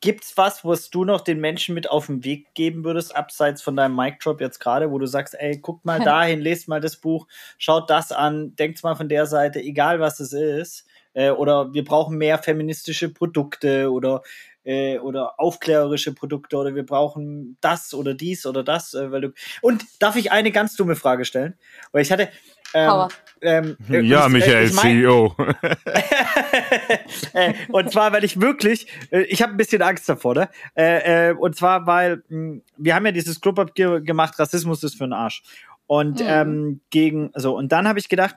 gibt's 0.00 0.36
was, 0.36 0.64
was 0.64 0.90
du 0.90 1.04
noch 1.04 1.20
den 1.20 1.40
Menschen 1.40 1.74
mit 1.74 1.90
auf 1.90 2.06
den 2.06 2.24
Weg 2.24 2.54
geben 2.54 2.84
würdest, 2.84 3.14
abseits 3.14 3.62
von 3.62 3.76
deinem 3.76 3.96
Mic 3.96 4.18
Drop 4.20 4.40
jetzt 4.40 4.58
gerade, 4.58 4.90
wo 4.90 4.98
du 4.98 5.06
sagst, 5.06 5.34
ey, 5.38 5.58
guckt 5.58 5.84
mal 5.84 6.00
dahin, 6.04 6.40
lest 6.40 6.68
mal 6.68 6.80
das 6.80 6.96
Buch, 6.96 7.26
schaut 7.58 7.90
das 7.90 8.12
an, 8.12 8.54
denkt 8.56 8.82
mal 8.82 8.94
von 8.94 9.08
der 9.08 9.26
Seite, 9.26 9.60
egal 9.60 10.00
was 10.00 10.20
es 10.20 10.32
ist, 10.32 10.86
äh, 11.14 11.30
oder 11.30 11.72
wir 11.72 11.84
brauchen 11.84 12.18
mehr 12.18 12.38
feministische 12.38 13.08
Produkte 13.08 13.90
oder 13.90 14.22
äh, 14.64 14.98
oder 14.98 15.40
aufklärerische 15.40 16.14
Produkte 16.14 16.56
oder 16.56 16.74
wir 16.74 16.86
brauchen 16.86 17.56
das 17.60 17.94
oder 17.94 18.14
dies 18.14 18.46
oder 18.46 18.62
das, 18.62 18.94
äh, 18.94 19.10
weil 19.10 19.20
du 19.20 19.32
und 19.60 19.84
darf 19.98 20.16
ich 20.16 20.32
eine 20.32 20.52
ganz 20.52 20.76
dumme 20.76 20.96
Frage 20.96 21.24
stellen, 21.24 21.54
weil 21.90 22.02
ich 22.02 22.12
hatte 22.12 22.28
ähm, 22.74 23.08
ähm, 23.40 23.76
äh, 23.90 24.00
ja, 24.02 24.26
ich- 24.26 24.32
Michael, 24.32 24.66
ich 24.68 24.74
mein- 24.74 25.00
CEO. 25.00 25.34
äh, 27.34 27.54
und 27.70 27.90
zwar, 27.92 28.12
weil 28.12 28.24
ich 28.24 28.40
wirklich, 28.40 28.86
äh, 29.10 29.22
ich 29.22 29.42
habe 29.42 29.52
ein 29.52 29.56
bisschen 29.56 29.82
Angst 29.82 30.08
davor, 30.08 30.34
ne? 30.34 30.48
Äh, 30.76 31.30
äh, 31.30 31.34
und 31.34 31.56
zwar, 31.56 31.86
weil 31.86 32.22
mh, 32.28 32.60
wir 32.76 32.94
haben 32.94 33.06
ja 33.06 33.12
dieses 33.12 33.40
Club 33.40 33.74
ge 33.74 34.00
gemacht, 34.02 34.38
Rassismus 34.38 34.82
ist 34.84 34.96
für 34.96 35.04
den 35.04 35.12
Arsch. 35.12 35.42
Und 35.86 36.20
Mhm. 36.20 36.26
ähm, 36.28 36.80
gegen, 36.90 37.30
so, 37.34 37.56
und 37.56 37.72
dann 37.72 37.88
habe 37.88 37.98
ich 37.98 38.08
gedacht, 38.08 38.36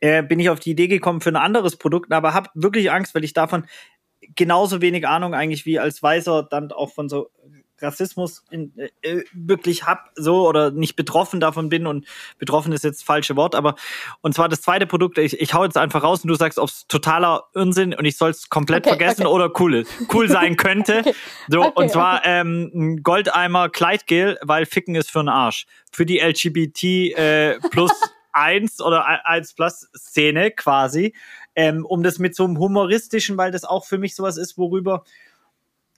äh, 0.00 0.22
bin 0.22 0.40
ich 0.40 0.50
auf 0.50 0.60
die 0.60 0.70
Idee 0.70 0.88
gekommen 0.88 1.20
für 1.20 1.30
ein 1.30 1.36
anderes 1.36 1.76
Produkt, 1.76 2.12
aber 2.12 2.34
habe 2.34 2.50
wirklich 2.54 2.90
Angst, 2.90 3.14
weil 3.14 3.24
ich 3.24 3.32
davon 3.32 3.66
genauso 4.34 4.80
wenig 4.80 5.06
Ahnung 5.06 5.34
eigentlich 5.34 5.66
wie 5.66 5.78
als 5.78 6.02
Weißer 6.02 6.46
dann 6.50 6.72
auch 6.72 6.92
von 6.92 7.08
so 7.08 7.30
Rassismus 7.80 8.44
in, 8.50 8.72
äh, 9.02 9.22
wirklich 9.32 9.84
hab 9.86 10.10
so 10.14 10.46
oder 10.48 10.70
nicht 10.70 10.96
betroffen 10.96 11.40
davon 11.40 11.68
bin 11.68 11.86
und 11.86 12.06
betroffen 12.38 12.72
ist 12.72 12.84
jetzt 12.84 13.00
das 13.00 13.04
falsche 13.04 13.36
Wort, 13.36 13.54
aber 13.54 13.74
und 14.20 14.34
zwar 14.34 14.48
das 14.48 14.62
zweite 14.62 14.86
Produkt, 14.86 15.18
ich, 15.18 15.40
ich 15.40 15.54
hau 15.54 15.64
jetzt 15.64 15.76
einfach 15.76 16.02
raus 16.02 16.22
und 16.22 16.28
du 16.28 16.34
sagst, 16.34 16.58
ob 16.58 16.68
es 16.68 16.86
totaler 16.88 17.44
Irrsinn 17.54 17.94
und 17.94 18.04
ich 18.04 18.16
soll 18.16 18.30
es 18.30 18.48
komplett 18.48 18.86
Okay, 18.86 18.96
vergessen 18.96 19.26
okay. 19.26 19.34
oder 19.34 19.50
cool 19.60 19.84
cool 20.12 20.28
sein 20.28 20.56
könnte. 20.58 20.98
Okay. 21.00 21.14
So 21.48 21.62
und 21.72 21.90
zwar 21.90 22.24
ähm, 22.24 22.70
ein 22.74 23.02
Goldeimer 23.02 23.68
Kleidgel, 23.68 24.38
weil 24.42 24.66
Ficken 24.66 24.94
ist 24.94 25.10
für 25.10 25.20
den 25.20 25.28
Arsch. 25.28 25.66
Für 25.92 26.04
die 26.06 26.18
LGBT 26.18 26.82
äh, 27.16 27.58
plus 27.70 27.92
eins 28.32 28.80
oder 28.80 29.06
ein- 29.06 29.20
eins 29.24 29.54
plus 29.54 29.88
Szene 29.96 30.50
quasi, 30.50 31.14
ähm, 31.54 31.84
um 31.84 32.02
das 32.02 32.18
mit 32.18 32.36
so 32.36 32.44
einem 32.44 32.58
humoristischen, 32.58 33.36
weil 33.36 33.50
das 33.50 33.64
auch 33.64 33.84
für 33.86 33.98
mich 33.98 34.14
sowas 34.14 34.36
ist, 34.36 34.56
worüber 34.58 35.04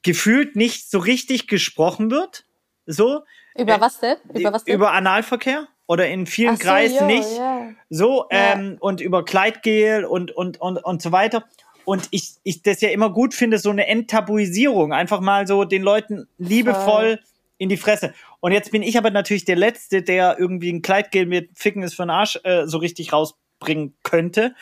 gefühlt 0.03 0.57
nicht 0.57 0.91
so 0.91 0.99
richtig 0.99 1.47
gesprochen 1.49 2.11
wird. 2.11 2.45
So. 2.87 3.23
Über 3.57 3.77
äh, 3.77 3.81
was 3.81 4.01
denn? 4.01 4.17
Über 4.35 4.53
was 4.53 4.65
denn? 4.65 4.75
Über 4.75 4.93
Analverkehr 4.93 5.69
oder 5.87 6.09
in 6.09 6.27
vielen 6.27 6.57
so, 6.57 6.63
Kreisen 6.63 7.01
jo, 7.09 7.17
nicht. 7.17 7.37
ja. 7.37 7.69
So, 7.89 8.27
Ja. 8.31 8.53
ähm, 8.55 8.77
und 8.81 9.01
über 9.01 9.25
Kleidgel 9.25 10.05
und, 10.05 10.31
und, 10.33 10.61
und, 10.61 10.79
und 10.79 11.03
so 11.03 11.13
weiter. 11.13 11.45
Und 11.85 12.09
ich, 12.11 12.35
ich 12.45 12.63
das 12.63 12.81
ja 12.81 12.91
immer 12.91 13.11
gut 13.11 13.35
finde, 13.35 13.59
so 13.59 13.71
eine 13.71 13.87
Enttabuisierung. 13.87 14.93
Einfach 14.93 15.21
mal 15.21 15.47
so 15.47 15.65
den 15.65 15.83
Leuten 15.83 16.29
liebevoll 16.39 17.19
in 17.59 17.69
die 17.69 17.77
Fresse. 17.77 18.15
Und 18.41 18.53
jetzt 18.53 18.71
bin 18.71 18.83
ich 18.83 18.97
aber 18.97 19.11
natürlich 19.11 19.45
der 19.45 19.57
Letzte, 19.57 20.03
der 20.03 20.37
irgendwie 20.39 20.71
ein 20.73 20.83
Kleidgel 20.83 21.27
mit 21.27 21.51
Ficken 21.59 21.83
ist 21.83 21.95
für 21.95 22.05
den 22.05 22.11
Arsch 22.11 22.39
äh, 22.45 22.67
so 22.67 22.79
richtig 22.79 23.13
rausbringen 23.13 23.95
könnte. 24.03 24.55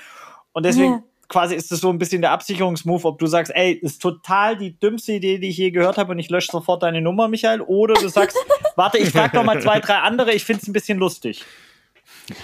Und 0.53 0.65
deswegen 0.65 0.93
Ja. 0.93 1.03
Quasi 1.29 1.55
ist 1.55 1.71
es 1.71 1.81
so 1.81 1.91
ein 1.91 1.99
bisschen 1.99 2.23
der 2.23 2.33
Absicherungsmove, 2.33 3.05
ob 3.05 3.19
du 3.19 3.27
sagst, 3.27 3.53
ey, 3.55 3.73
ist 3.73 4.01
total 4.01 4.57
die 4.57 4.79
dümmste 4.79 5.13
Idee, 5.13 5.39
die 5.39 5.49
ich 5.49 5.59
je 5.59 5.71
gehört 5.71 5.99
habe 5.99 6.13
und 6.13 6.19
ich 6.19 6.31
lösche 6.31 6.51
sofort 6.51 6.83
deine 6.83 7.01
Nummer, 7.01 7.29
Michael. 7.29 7.61
Oder 7.61 7.95
du 7.95 8.09
sagst, 8.09 8.37
warte, 8.77 8.99
ich 8.99 9.11
frage 9.11 9.37
noch 9.37 9.45
mal 9.45 9.61
zwei, 9.61 9.81
drei 9.81 9.97
andere, 9.97 10.33
ich 10.33 10.45
find's 10.45 10.67
ein 10.67 10.73
bisschen 10.73 10.99
lustig. 10.99 11.45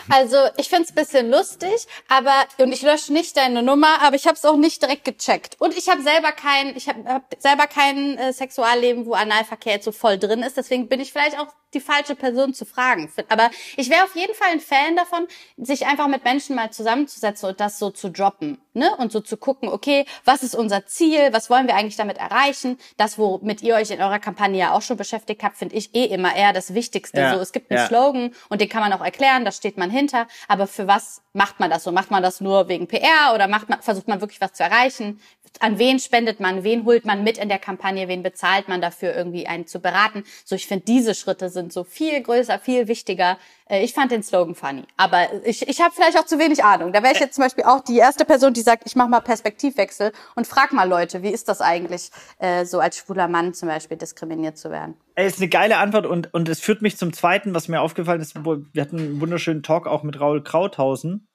Also 0.09 0.37
ich 0.57 0.69
find's 0.69 0.91
ein 0.91 0.95
bisschen 0.95 1.31
lustig, 1.31 1.87
aber 2.09 2.33
und 2.59 2.73
ich 2.73 2.83
lösche 2.83 3.13
nicht 3.13 3.37
deine 3.37 3.63
Nummer, 3.63 4.03
aber 4.03 4.17
ich 4.17 4.27
habe 4.27 4.37
es 4.37 4.45
auch 4.45 4.57
nicht 4.57 4.83
direkt 4.83 5.05
gecheckt. 5.05 5.57
Und 5.59 5.77
ich 5.77 5.89
habe 5.89 6.03
selber 6.03 6.33
kein, 6.33 6.77
ich 6.77 6.89
habe 6.89 7.05
hab 7.07 7.35
selber 7.39 7.67
kein 7.67 8.17
äh, 8.19 8.33
Sexualleben, 8.33 9.07
wo 9.07 9.15
Analverkehr 9.15 9.75
jetzt 9.75 9.85
so 9.85 9.93
voll 9.93 10.19
drin 10.19 10.43
ist. 10.43 10.57
Deswegen 10.57 10.89
bin 10.89 11.01
ich 11.01 11.13
vielleicht 11.13 11.39
auch 11.39 11.49
die 11.75 11.81
falsche 11.81 12.15
Person 12.15 12.55
zu 12.55 12.65
fragen. 12.65 13.11
Aber 13.29 13.51
ich 13.77 13.91
wäre 13.91 14.05
auf 14.05 14.15
jeden 14.15 14.35
Fall 14.35 14.53
ein 14.53 14.61
Fan 14.61 14.97
davon, 14.97 15.27
sich 15.57 15.87
einfach 15.87 16.09
mit 16.09 16.25
Menschen 16.25 16.57
mal 16.57 16.71
zusammenzusetzen 16.71 17.49
und 17.49 17.61
das 17.61 17.79
so 17.79 17.91
zu 17.91 18.11
droppen, 18.11 18.59
ne? 18.75 18.95
Und 18.97 19.13
so 19.13 19.21
zu 19.21 19.37
gucken, 19.37 19.69
okay, 19.69 20.05
was 20.25 20.43
ist 20.43 20.55
unser 20.55 20.87
Ziel? 20.87 21.33
Was 21.33 21.51
wollen 21.51 21.67
wir 21.67 21.75
eigentlich 21.77 21.97
damit 21.97 22.19
erreichen? 22.19 22.79
Das, 22.97 23.19
womit 23.19 23.63
ihr 23.63 23.75
euch 23.77 23.91
in 23.91 24.01
eurer 24.01 24.19
Kampagne 24.19 24.59
ja 24.59 24.73
auch 24.73 24.83
schon 24.83 24.97
beschäftigt 24.97 25.43
habt, 25.43 25.57
finde 25.57 25.77
ich 25.77 25.95
eh 25.95 26.05
immer 26.05 26.35
eher 26.37 26.53
das 26.53 26.75
Wichtigste. 26.75 27.21
Ja, 27.21 27.35
So, 27.35 27.41
es 27.41 27.53
gibt 27.53 27.71
einen 27.71 27.81
ja. 27.81 27.87
Slogan 27.87 28.35
und 28.49 28.61
den 28.61 28.69
kann 28.69 28.83
man 28.83 28.93
auch 28.93 29.05
erklären, 29.05 29.45
da 29.45 29.53
steht 29.53 29.79
man 29.79 29.91
hinter. 29.91 30.27
Aber 30.49 30.67
für 30.67 30.87
was 30.87 31.23
macht 31.33 31.61
man 31.61 31.71
das 31.71 31.85
so? 31.85 31.93
Macht 31.93 32.11
man 32.11 32.23
das 32.23 32.41
nur 32.41 32.69
wegen 32.69 32.87
PR 32.87 33.33
oder 33.35 33.49
macht 33.49 33.69
man, 33.69 33.81
versucht 33.83 34.09
man 34.09 34.21
wirklich 34.21 34.41
was 34.41 34.53
zu 34.53 34.63
erreichen? 34.63 35.21
An 35.61 35.79
wen 35.79 36.01
spendet 36.01 36.41
man? 36.41 36.65
Wen 36.65 36.85
holt 36.85 37.05
man 37.05 37.23
mit 37.23 37.39
in 37.39 37.49
der 37.49 37.61
Kampagne? 37.61 38.09
Wen 38.09 38.25
bezahlt 38.25 38.67
man 38.69 38.81
dafür, 38.81 39.15
irgendwie 39.15 39.47
einen 39.47 39.69
zu 39.69 39.79
beraten? 39.79 40.25
So, 40.45 40.57
ich 40.57 40.67
finde, 40.67 40.85
diese 40.85 41.15
Schritte 41.15 41.49
sind 41.49 41.73
so 41.73 41.85
viel 41.85 42.21
größer, 42.21 42.59
viel 42.59 42.89
wichtiger. 42.89 43.39
Äh, 43.69 43.85
Ich 43.85 43.95
fand 43.95 44.11
den 44.11 44.25
Slogan 44.25 44.57
funny. 44.57 44.83
Aber 44.97 45.29
ich, 45.45 45.69
ich 45.69 45.81
habe 45.81 45.95
vielleicht 45.95 46.19
auch 46.19 46.27
zu 46.27 46.41
wenig 46.41 46.65
Ahnung. 46.65 46.93
Da 46.93 47.05
wäre 47.05 47.13
ich 47.15 47.21
jetzt 47.21 47.35
zum 47.37 47.45
Beispiel 47.45 47.65
auch 47.65 47.81
die 47.81 47.99
erste 47.99 48.25
Person, 48.25 48.53
die 48.53 48.63
sagt, 48.65 48.83
ich 48.87 48.97
mache 48.97 49.09
mal 49.09 49.21
Perspektivwechsel 49.21 50.13
und 50.35 50.47
frag 50.47 50.73
mal 50.73 50.89
Leute, 50.89 51.23
wie 51.23 51.31
ist 51.31 51.49
das 51.49 51.61
eigentlich, 51.61 52.11
äh, 52.39 52.65
so 52.65 52.81
als 52.81 52.99
schwuler 52.99 53.29
Mann 53.29 53.55
zum 53.55 53.69
Beispiel 53.69 53.97
diskriminiert 53.97 54.59
zu 54.59 54.71
werden? 54.71 54.97
Ey, 55.15 55.27
ist 55.27 55.39
eine 55.39 55.49
geile 55.49 55.77
Antwort 55.77 56.07
und, 56.07 56.35
und 56.35 56.49
es 56.49 56.61
führt 56.61 56.83
mich 56.83 56.97
zum 56.97 57.13
zweiten, 57.13 57.55
was 57.55 57.69
mir 57.69 57.81
aufgefallen 57.81 58.21
ist. 58.21 58.35
Wir 58.35 58.83
hatten 58.83 58.99
einen 58.99 59.21
wunderschönen 59.21 59.63
Talk 59.63 59.87
auch 59.87 60.03
mit 60.03 60.19
Raul 60.19 60.43
Krauthausen, 60.43 61.29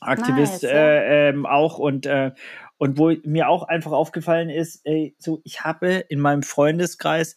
Aktivist 0.00 0.62
Nice, 0.62 0.70
ja. 0.70 0.70
äh, 0.70 1.28
ähm, 1.30 1.46
auch 1.46 1.78
und 1.78 2.06
äh, 2.06 2.32
Und 2.78 2.98
wo 2.98 3.10
mir 3.24 3.48
auch 3.48 3.62
einfach 3.62 3.92
aufgefallen 3.92 4.50
ist, 4.50 4.82
ey, 4.84 5.16
so, 5.18 5.40
ich 5.44 5.62
habe 5.62 6.04
in 6.10 6.20
meinem 6.20 6.42
Freundeskreis 6.42 7.36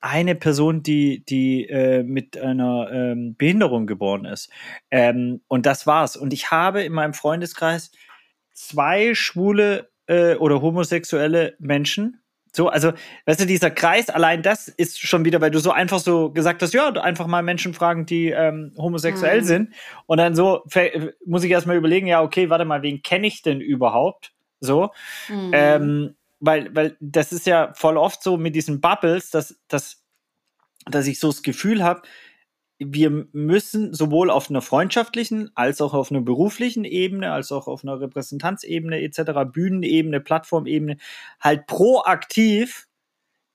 eine 0.00 0.34
Person, 0.34 0.82
die, 0.82 1.24
die 1.24 1.68
äh, 1.68 2.02
mit 2.02 2.38
einer 2.38 2.88
ähm, 2.90 3.34
Behinderung 3.36 3.86
geboren 3.86 4.24
ist. 4.24 4.50
Ähm, 4.90 5.42
und 5.48 5.66
das 5.66 5.86
war's. 5.86 6.16
Und 6.16 6.32
ich 6.32 6.50
habe 6.50 6.82
in 6.82 6.92
meinem 6.92 7.12
Freundeskreis 7.12 7.90
zwei 8.56 9.14
schwule 9.14 9.90
äh, 10.06 10.34
oder 10.34 10.60
homosexuelle 10.62 11.54
Menschen. 11.58 12.20
So, 12.52 12.68
also, 12.68 12.92
weißt 13.26 13.40
du, 13.40 13.46
dieser 13.46 13.70
Kreis, 13.70 14.08
allein 14.08 14.42
das 14.42 14.68
ist 14.68 14.98
schon 14.98 15.26
wieder, 15.26 15.42
weil 15.42 15.50
du 15.50 15.58
so 15.58 15.72
einfach 15.72 15.98
so 15.98 16.30
gesagt 16.30 16.62
hast, 16.62 16.72
ja, 16.72 16.88
einfach 16.88 17.26
mal 17.26 17.42
Menschen 17.42 17.74
fragen, 17.74 18.06
die 18.06 18.30
ähm, 18.30 18.72
homosexuell 18.78 19.42
mhm. 19.42 19.44
sind. 19.44 19.74
Und 20.06 20.16
dann 20.16 20.34
so 20.34 20.64
muss 21.26 21.44
ich 21.44 21.50
erstmal 21.50 21.76
überlegen, 21.76 22.06
ja, 22.06 22.22
okay, 22.22 22.48
warte 22.48 22.64
mal, 22.64 22.80
wen 22.80 23.02
kenne 23.02 23.26
ich 23.26 23.42
denn 23.42 23.60
überhaupt? 23.60 24.32
So. 24.60 24.90
Mhm. 25.28 25.50
Ähm, 25.52 26.16
weil, 26.40 26.74
weil 26.74 26.96
das 27.00 27.32
ist 27.32 27.46
ja 27.46 27.74
voll 27.74 27.98
oft 27.98 28.22
so 28.22 28.38
mit 28.38 28.54
diesen 28.54 28.80
Bubbles, 28.80 29.30
dass, 29.30 29.60
dass, 29.68 30.02
dass 30.86 31.06
ich 31.06 31.20
so 31.20 31.28
das 31.28 31.42
Gefühl 31.42 31.84
habe, 31.84 32.02
wir 32.78 33.26
müssen 33.32 33.94
sowohl 33.94 34.30
auf 34.30 34.50
einer 34.50 34.60
freundschaftlichen 34.60 35.50
als 35.54 35.80
auch 35.80 35.94
auf 35.94 36.10
einer 36.10 36.20
beruflichen 36.20 36.84
Ebene, 36.84 37.32
als 37.32 37.50
auch 37.50 37.68
auf 37.68 37.82
einer 37.82 38.00
Repräsentanzebene 38.00 39.00
etc., 39.00 39.50
Bühnenebene, 39.50 40.20
Plattformebene 40.20 40.98
halt 41.40 41.66
proaktiv 41.66 42.86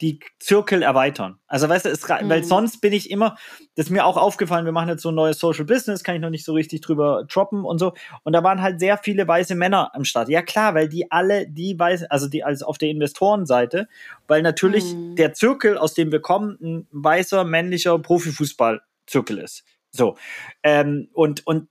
die 0.01 0.19
Zirkel 0.39 0.81
erweitern. 0.81 1.37
Also 1.45 1.69
weißt 1.69 1.85
du, 1.85 1.89
es, 1.89 2.07
mhm. 2.07 2.27
weil 2.27 2.43
sonst 2.43 2.81
bin 2.81 2.91
ich 2.91 3.11
immer, 3.11 3.37
das 3.75 3.85
ist 3.85 3.89
mir 3.91 4.03
auch 4.05 4.17
aufgefallen, 4.17 4.65
wir 4.65 4.71
machen 4.71 4.89
jetzt 4.89 5.03
so 5.03 5.09
ein 5.09 5.15
neues 5.15 5.37
Social 5.37 5.65
Business, 5.65 6.03
kann 6.03 6.15
ich 6.15 6.21
noch 6.21 6.31
nicht 6.31 6.43
so 6.43 6.53
richtig 6.53 6.81
drüber 6.81 7.25
droppen 7.31 7.63
und 7.63 7.77
so. 7.77 7.93
Und 8.23 8.33
da 8.33 8.43
waren 8.43 8.63
halt 8.63 8.79
sehr 8.79 8.97
viele 8.97 9.27
weiße 9.27 9.53
Männer 9.53 9.93
am 9.93 10.03
Start. 10.03 10.29
Ja 10.29 10.41
klar, 10.41 10.73
weil 10.73 10.89
die 10.89 11.11
alle, 11.11 11.47
die 11.47 11.77
weißen, 11.77 12.07
also 12.09 12.27
die 12.27 12.43
als 12.43 12.63
auf 12.63 12.79
der 12.79 12.89
Investorenseite, 12.89 13.87
weil 14.27 14.41
natürlich 14.41 14.95
mhm. 14.95 15.15
der 15.15 15.33
Zirkel, 15.33 15.77
aus 15.77 15.93
dem 15.93 16.11
wir 16.11 16.21
kommen, 16.21 16.57
ein 16.61 16.87
weißer, 16.91 17.43
männlicher 17.43 17.99
Profifußball 17.99 18.81
Zirkel 19.11 19.37
ist. 19.39 19.63
So. 19.91 20.17
Ähm, 20.63 21.09
und 21.13 21.45
und 21.45 21.67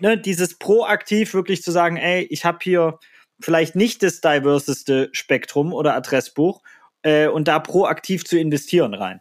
ne, 0.00 0.18
dieses 0.18 0.58
proaktiv 0.58 1.32
wirklich 1.32 1.62
zu 1.62 1.70
sagen, 1.70 1.96
ey, 1.96 2.24
ich 2.24 2.44
habe 2.44 2.58
hier 2.62 2.98
vielleicht 3.40 3.76
nicht 3.76 4.02
das 4.02 4.20
diverseste 4.20 5.08
Spektrum 5.12 5.72
oder 5.72 5.94
Adressbuch 5.94 6.62
äh, 7.02 7.28
und 7.28 7.48
da 7.48 7.58
proaktiv 7.58 8.24
zu 8.24 8.38
investieren 8.38 8.94
rein. 8.94 9.20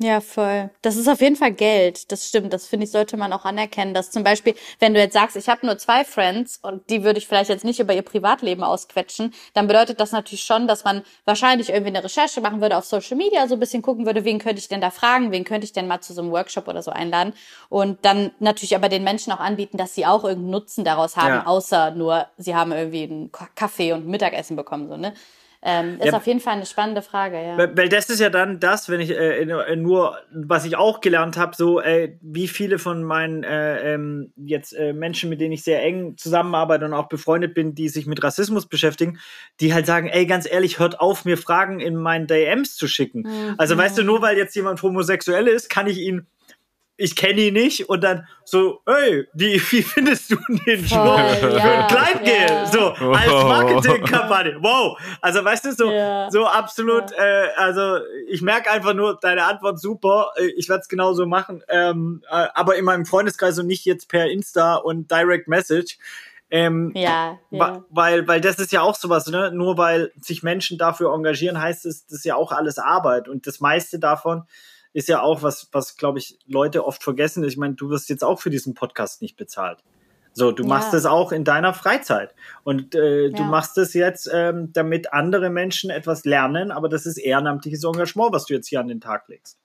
Ja, 0.00 0.20
voll. 0.20 0.70
Das 0.80 0.96
ist 0.96 1.08
auf 1.08 1.20
jeden 1.20 1.34
Fall 1.34 1.50
Geld. 1.50 2.12
Das 2.12 2.28
stimmt. 2.28 2.52
Das 2.52 2.68
finde 2.68 2.84
ich, 2.84 2.92
sollte 2.92 3.16
man 3.16 3.32
auch 3.32 3.44
anerkennen. 3.44 3.94
Dass 3.94 4.12
zum 4.12 4.22
Beispiel, 4.22 4.54
wenn 4.78 4.94
du 4.94 5.00
jetzt 5.00 5.14
sagst, 5.14 5.36
ich 5.36 5.48
habe 5.48 5.66
nur 5.66 5.76
zwei 5.76 6.04
Friends 6.04 6.60
und 6.62 6.88
die 6.88 7.02
würde 7.02 7.18
ich 7.18 7.26
vielleicht 7.26 7.50
jetzt 7.50 7.64
nicht 7.64 7.80
über 7.80 7.92
ihr 7.92 8.02
Privatleben 8.02 8.62
ausquetschen, 8.62 9.34
dann 9.54 9.66
bedeutet 9.66 9.98
das 9.98 10.12
natürlich 10.12 10.44
schon, 10.44 10.68
dass 10.68 10.84
man 10.84 11.02
wahrscheinlich 11.24 11.70
irgendwie 11.70 11.88
eine 11.88 12.04
Recherche 12.04 12.40
machen 12.40 12.60
würde 12.60 12.76
auf 12.76 12.84
Social 12.84 13.16
Media, 13.16 13.48
so 13.48 13.54
ein 13.54 13.60
bisschen 13.60 13.82
gucken 13.82 14.06
würde, 14.06 14.24
wen 14.24 14.38
könnte 14.38 14.60
ich 14.60 14.68
denn 14.68 14.80
da 14.80 14.90
fragen, 14.90 15.32
wen 15.32 15.44
könnte 15.44 15.64
ich 15.64 15.72
denn 15.72 15.88
mal 15.88 16.00
zu 16.00 16.12
so 16.12 16.22
einem 16.22 16.30
Workshop 16.30 16.68
oder 16.68 16.82
so 16.82 16.92
einladen 16.92 17.32
und 17.68 18.04
dann 18.04 18.30
natürlich 18.38 18.76
aber 18.76 18.88
den 18.88 19.02
Menschen 19.02 19.32
auch 19.32 19.40
anbieten, 19.40 19.78
dass 19.78 19.94
sie 19.94 20.06
auch 20.06 20.22
irgendeinen 20.22 20.50
Nutzen 20.50 20.84
daraus 20.84 21.16
haben, 21.16 21.34
ja. 21.34 21.46
außer 21.46 21.90
nur, 21.90 22.26
sie 22.36 22.54
haben 22.54 22.70
irgendwie 22.70 23.02
einen 23.02 23.32
Kaffee 23.56 23.92
und 23.92 24.06
Mittagessen 24.06 24.56
bekommen, 24.56 24.88
so, 24.88 24.96
ne? 24.96 25.12
Ähm, 25.60 25.98
ist 25.98 26.06
ja, 26.06 26.16
auf 26.16 26.26
jeden 26.26 26.38
Fall 26.38 26.54
eine 26.54 26.66
spannende 26.66 27.02
Frage, 27.02 27.42
ja. 27.42 27.58
Weil, 27.58 27.76
weil 27.76 27.88
das 27.88 28.08
ist 28.10 28.20
ja 28.20 28.30
dann 28.30 28.60
das, 28.60 28.88
wenn 28.88 29.00
ich 29.00 29.10
äh, 29.10 29.74
nur, 29.74 30.16
was 30.32 30.64
ich 30.64 30.76
auch 30.76 31.00
gelernt 31.00 31.36
habe, 31.36 31.56
so 31.56 31.80
äh, 31.80 32.16
wie 32.20 32.46
viele 32.46 32.78
von 32.78 33.02
meinen 33.02 33.42
äh, 33.42 33.94
ähm, 33.94 34.32
jetzt 34.36 34.72
äh, 34.72 34.92
Menschen, 34.92 35.28
mit 35.30 35.40
denen 35.40 35.52
ich 35.52 35.64
sehr 35.64 35.82
eng 35.82 36.16
zusammenarbeite 36.16 36.84
und 36.84 36.92
auch 36.92 37.08
befreundet 37.08 37.54
bin, 37.54 37.74
die 37.74 37.88
sich 37.88 38.06
mit 38.06 38.22
Rassismus 38.22 38.66
beschäftigen, 38.66 39.18
die 39.60 39.74
halt 39.74 39.86
sagen, 39.86 40.08
ey, 40.08 40.26
ganz 40.26 40.48
ehrlich, 40.48 40.78
hört 40.78 41.00
auf, 41.00 41.24
mir 41.24 41.36
Fragen 41.36 41.80
in 41.80 41.96
meinen 41.96 42.28
DMs 42.28 42.76
zu 42.76 42.86
schicken. 42.86 43.22
Mhm. 43.22 43.54
Also 43.58 43.76
weißt 43.76 43.98
du, 43.98 44.04
nur 44.04 44.22
weil 44.22 44.36
jetzt 44.36 44.54
jemand 44.54 44.80
homosexuell 44.82 45.48
ist, 45.48 45.68
kann 45.68 45.88
ich 45.88 45.98
ihn 45.98 46.28
ich 47.00 47.14
kenne 47.14 47.40
ihn 47.42 47.54
nicht 47.54 47.88
und 47.88 48.02
dann 48.02 48.26
so, 48.44 48.82
hey, 48.84 49.26
die, 49.32 49.54
wie 49.70 49.82
findest 49.82 50.32
du 50.32 50.36
den 50.66 50.84
Job 50.84 51.16
ja, 51.16 51.34
für 51.36 51.62
ein 51.62 51.86
Kleingeld? 51.86 52.50
Ja. 52.50 52.66
So, 52.66 52.88
als 52.90 53.28
Marketingkampagne. 53.28 54.58
Wow. 54.60 54.98
Also 55.22 55.44
weißt 55.44 55.64
du, 55.66 55.72
so, 55.72 55.90
ja. 55.90 56.28
so 56.30 56.46
absolut, 56.46 57.12
ja. 57.12 57.24
äh, 57.24 57.48
also 57.56 57.98
ich 58.28 58.42
merke 58.42 58.70
einfach 58.70 58.94
nur, 58.94 59.16
deine 59.20 59.44
Antwort 59.44 59.80
super, 59.80 60.32
äh, 60.36 60.46
ich 60.56 60.68
werde 60.68 60.82
es 60.82 60.88
genauso 60.88 61.24
machen, 61.24 61.62
ähm, 61.68 62.22
äh, 62.28 62.48
aber 62.52 62.74
in 62.74 62.84
meinem 62.84 63.06
Freundeskreis 63.06 63.58
und 63.60 63.68
nicht 63.68 63.84
jetzt 63.84 64.08
per 64.08 64.28
Insta 64.28 64.74
und 64.74 65.10
Direct 65.10 65.46
Message. 65.46 65.98
Ähm, 66.50 66.92
ja, 66.96 67.38
ja. 67.50 67.84
Weil, 67.90 68.26
weil 68.26 68.40
das 68.40 68.58
ist 68.58 68.72
ja 68.72 68.80
auch 68.80 68.96
sowas, 68.96 69.26
ne? 69.26 69.52
Nur 69.52 69.76
weil 69.76 70.10
sich 70.18 70.42
Menschen 70.42 70.78
dafür 70.78 71.14
engagieren, 71.14 71.60
heißt 71.60 71.84
es, 71.84 72.06
das 72.06 72.18
ist 72.18 72.24
ja 72.24 72.36
auch 72.36 72.52
alles 72.52 72.78
Arbeit. 72.78 73.28
Und 73.28 73.46
das 73.46 73.60
meiste 73.60 73.98
davon 73.98 74.44
ist 74.92 75.08
ja 75.08 75.22
auch 75.22 75.42
was, 75.42 75.68
was 75.72 75.96
glaube 75.96 76.18
ich 76.18 76.38
Leute 76.46 76.86
oft 76.86 77.02
vergessen. 77.02 77.44
Ich 77.44 77.56
meine, 77.56 77.74
du 77.74 77.90
wirst 77.90 78.08
jetzt 78.08 78.24
auch 78.24 78.40
für 78.40 78.50
diesen 78.50 78.74
Podcast 78.74 79.22
nicht 79.22 79.36
bezahlt. 79.36 79.78
So, 80.32 80.52
du 80.52 80.62
ja. 80.62 80.68
machst 80.68 80.94
es 80.94 81.04
auch 81.04 81.32
in 81.32 81.44
deiner 81.44 81.74
Freizeit. 81.74 82.34
Und 82.62 82.94
äh, 82.94 83.26
ja. 83.26 83.36
du 83.36 83.42
machst 83.42 83.76
es 83.76 83.92
jetzt, 83.94 84.30
ähm, 84.32 84.72
damit 84.72 85.12
andere 85.12 85.50
Menschen 85.50 85.90
etwas 85.90 86.24
lernen, 86.24 86.70
aber 86.70 86.88
das 86.88 87.06
ist 87.06 87.16
ehrenamtliches 87.16 87.82
Engagement, 87.84 88.32
was 88.32 88.46
du 88.46 88.54
jetzt 88.54 88.68
hier 88.68 88.80
an 88.80 88.88
den 88.88 89.00
Tag 89.00 89.28
legst. 89.28 89.58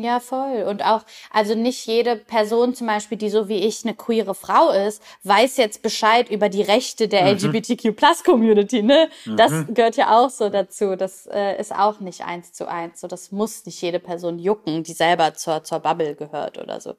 Ja, 0.00 0.20
voll. 0.20 0.62
Und 0.62 0.84
auch, 0.84 1.02
also 1.32 1.56
nicht 1.56 1.84
jede 1.86 2.14
Person 2.14 2.72
zum 2.72 2.86
Beispiel, 2.86 3.18
die 3.18 3.30
so 3.30 3.48
wie 3.48 3.66
ich 3.66 3.84
eine 3.84 3.94
queere 3.94 4.32
Frau 4.32 4.70
ist, 4.70 5.02
weiß 5.24 5.56
jetzt 5.56 5.82
Bescheid 5.82 6.30
über 6.30 6.48
die 6.48 6.62
Rechte 6.62 7.08
der 7.08 7.22
mhm. 7.22 7.30
LGBTQ-Plus-Community, 7.30 8.82
ne? 8.82 9.08
Mhm. 9.24 9.36
Das 9.36 9.52
gehört 9.66 9.96
ja 9.96 10.16
auch 10.16 10.30
so 10.30 10.50
dazu. 10.50 10.94
Das 10.94 11.26
äh, 11.26 11.58
ist 11.58 11.74
auch 11.74 11.98
nicht 11.98 12.24
eins 12.24 12.52
zu 12.52 12.68
eins. 12.68 13.00
So, 13.00 13.08
das 13.08 13.32
muss 13.32 13.66
nicht 13.66 13.82
jede 13.82 13.98
Person 13.98 14.38
jucken, 14.38 14.84
die 14.84 14.92
selber 14.92 15.34
zur, 15.34 15.64
zur 15.64 15.80
Bubble 15.80 16.14
gehört 16.14 16.58
oder 16.58 16.80
so. 16.80 16.94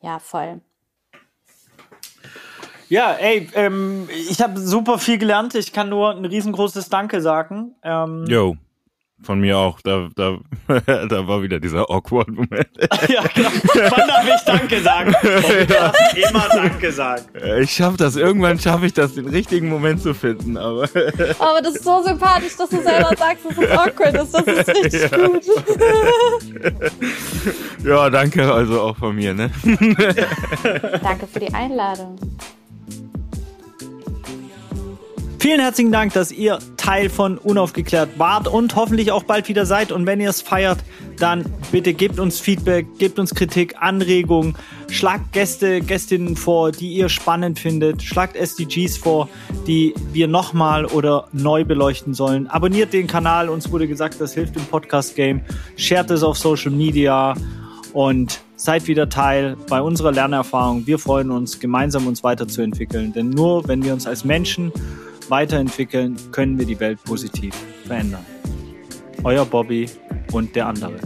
Ja, 0.00 0.18
voll. 0.18 0.62
Ja, 2.88 3.12
ey, 3.12 3.50
ähm, 3.52 4.08
ich 4.10 4.40
habe 4.40 4.58
super 4.58 4.98
viel 4.98 5.18
gelernt. 5.18 5.54
Ich 5.54 5.74
kann 5.74 5.90
nur 5.90 6.12
ein 6.12 6.24
riesengroßes 6.24 6.88
Danke 6.88 7.20
sagen. 7.20 7.74
Ähm, 7.82 8.24
Yo. 8.26 8.56
Von 9.22 9.40
mir 9.40 9.58
auch. 9.58 9.80
Da, 9.82 10.08
da, 10.16 10.38
da 10.86 11.28
war 11.28 11.42
wieder 11.42 11.60
dieser 11.60 11.90
awkward 11.90 12.28
Moment. 12.28 12.68
ja, 13.08 13.22
genau. 13.34 13.50
Wann 13.74 14.08
darf 14.08 14.26
ich 14.26 14.44
Danke 14.44 14.80
sagen? 14.80 15.14
Ich 15.60 15.66
darf 15.66 15.96
immer 16.14 16.48
Danke 16.48 16.92
sagen. 16.92 17.24
Ich 17.60 17.72
schaffe 17.72 17.96
das. 17.96 18.16
Irgendwann 18.16 18.58
schaffe 18.58 18.86
ich 18.86 18.92
das, 18.92 19.14
den 19.14 19.28
richtigen 19.28 19.68
Moment 19.68 20.00
zu 20.00 20.14
finden. 20.14 20.56
Aber, 20.56 20.84
aber 21.38 21.62
das 21.62 21.76
ist 21.76 21.84
so 21.84 22.02
sympathisch, 22.02 22.56
dass 22.56 22.70
du 22.70 22.82
selber 22.82 23.10
sagst, 23.16 23.44
dass 23.44 23.58
es 23.58 23.70
awkward 23.70 24.14
ist. 24.14 24.32
Das 24.32 24.46
ist 24.46 24.68
richtig 24.68 25.10
ja. 25.10 25.26
gut. 25.26 25.44
ja, 27.84 28.10
danke 28.10 28.52
also 28.52 28.80
auch 28.80 28.96
von 28.96 29.14
mir. 29.14 29.34
Ne? 29.34 29.50
danke 31.02 31.26
für 31.26 31.40
die 31.40 31.52
Einladung. 31.52 32.18
Vielen 35.40 35.60
herzlichen 35.60 35.90
Dank, 35.90 36.12
dass 36.12 36.32
ihr 36.32 36.58
Teil 36.76 37.08
von 37.08 37.38
Unaufgeklärt 37.38 38.18
wart 38.18 38.46
und 38.46 38.76
hoffentlich 38.76 39.10
auch 39.10 39.22
bald 39.22 39.48
wieder 39.48 39.64
seid. 39.64 39.90
Und 39.90 40.04
wenn 40.04 40.20
ihr 40.20 40.28
es 40.28 40.42
feiert, 40.42 40.80
dann 41.18 41.46
bitte 41.72 41.94
gebt 41.94 42.18
uns 42.18 42.38
Feedback, 42.38 42.86
gebt 42.98 43.18
uns 43.18 43.34
Kritik, 43.34 43.74
Anregungen, 43.80 44.54
schlagt 44.90 45.32
Gäste, 45.32 45.80
Gästinnen 45.80 46.36
vor, 46.36 46.72
die 46.72 46.92
ihr 46.92 47.08
spannend 47.08 47.58
findet, 47.58 48.02
schlagt 48.02 48.36
SDGs 48.36 48.98
vor, 48.98 49.30
die 49.66 49.94
wir 50.12 50.28
nochmal 50.28 50.84
oder 50.84 51.28
neu 51.32 51.64
beleuchten 51.64 52.12
sollen. 52.12 52.46
Abonniert 52.46 52.92
den 52.92 53.06
Kanal, 53.06 53.48
uns 53.48 53.72
wurde 53.72 53.88
gesagt, 53.88 54.20
das 54.20 54.34
hilft 54.34 54.56
im 54.56 54.66
Podcast-Game. 54.66 55.40
Shared 55.74 56.10
es 56.10 56.22
auf 56.22 56.36
Social 56.36 56.70
Media 56.70 57.34
und 57.94 58.42
seid 58.56 58.86
wieder 58.88 59.08
Teil 59.08 59.56
bei 59.70 59.80
unserer 59.80 60.12
Lernerfahrung. 60.12 60.86
Wir 60.86 60.98
freuen 60.98 61.30
uns, 61.30 61.60
gemeinsam 61.60 62.06
uns 62.06 62.22
weiterzuentwickeln. 62.22 63.14
Denn 63.14 63.30
nur 63.30 63.66
wenn 63.68 63.82
wir 63.82 63.94
uns 63.94 64.06
als 64.06 64.26
Menschen 64.26 64.70
weiterentwickeln, 65.30 66.16
können 66.32 66.58
wir 66.58 66.66
die 66.66 66.78
Welt 66.80 67.02
positiv 67.04 67.54
verändern. 67.86 68.24
Euer 69.22 69.44
Bobby 69.44 69.88
und 70.32 70.54
der 70.56 70.66
andere. 70.66 70.98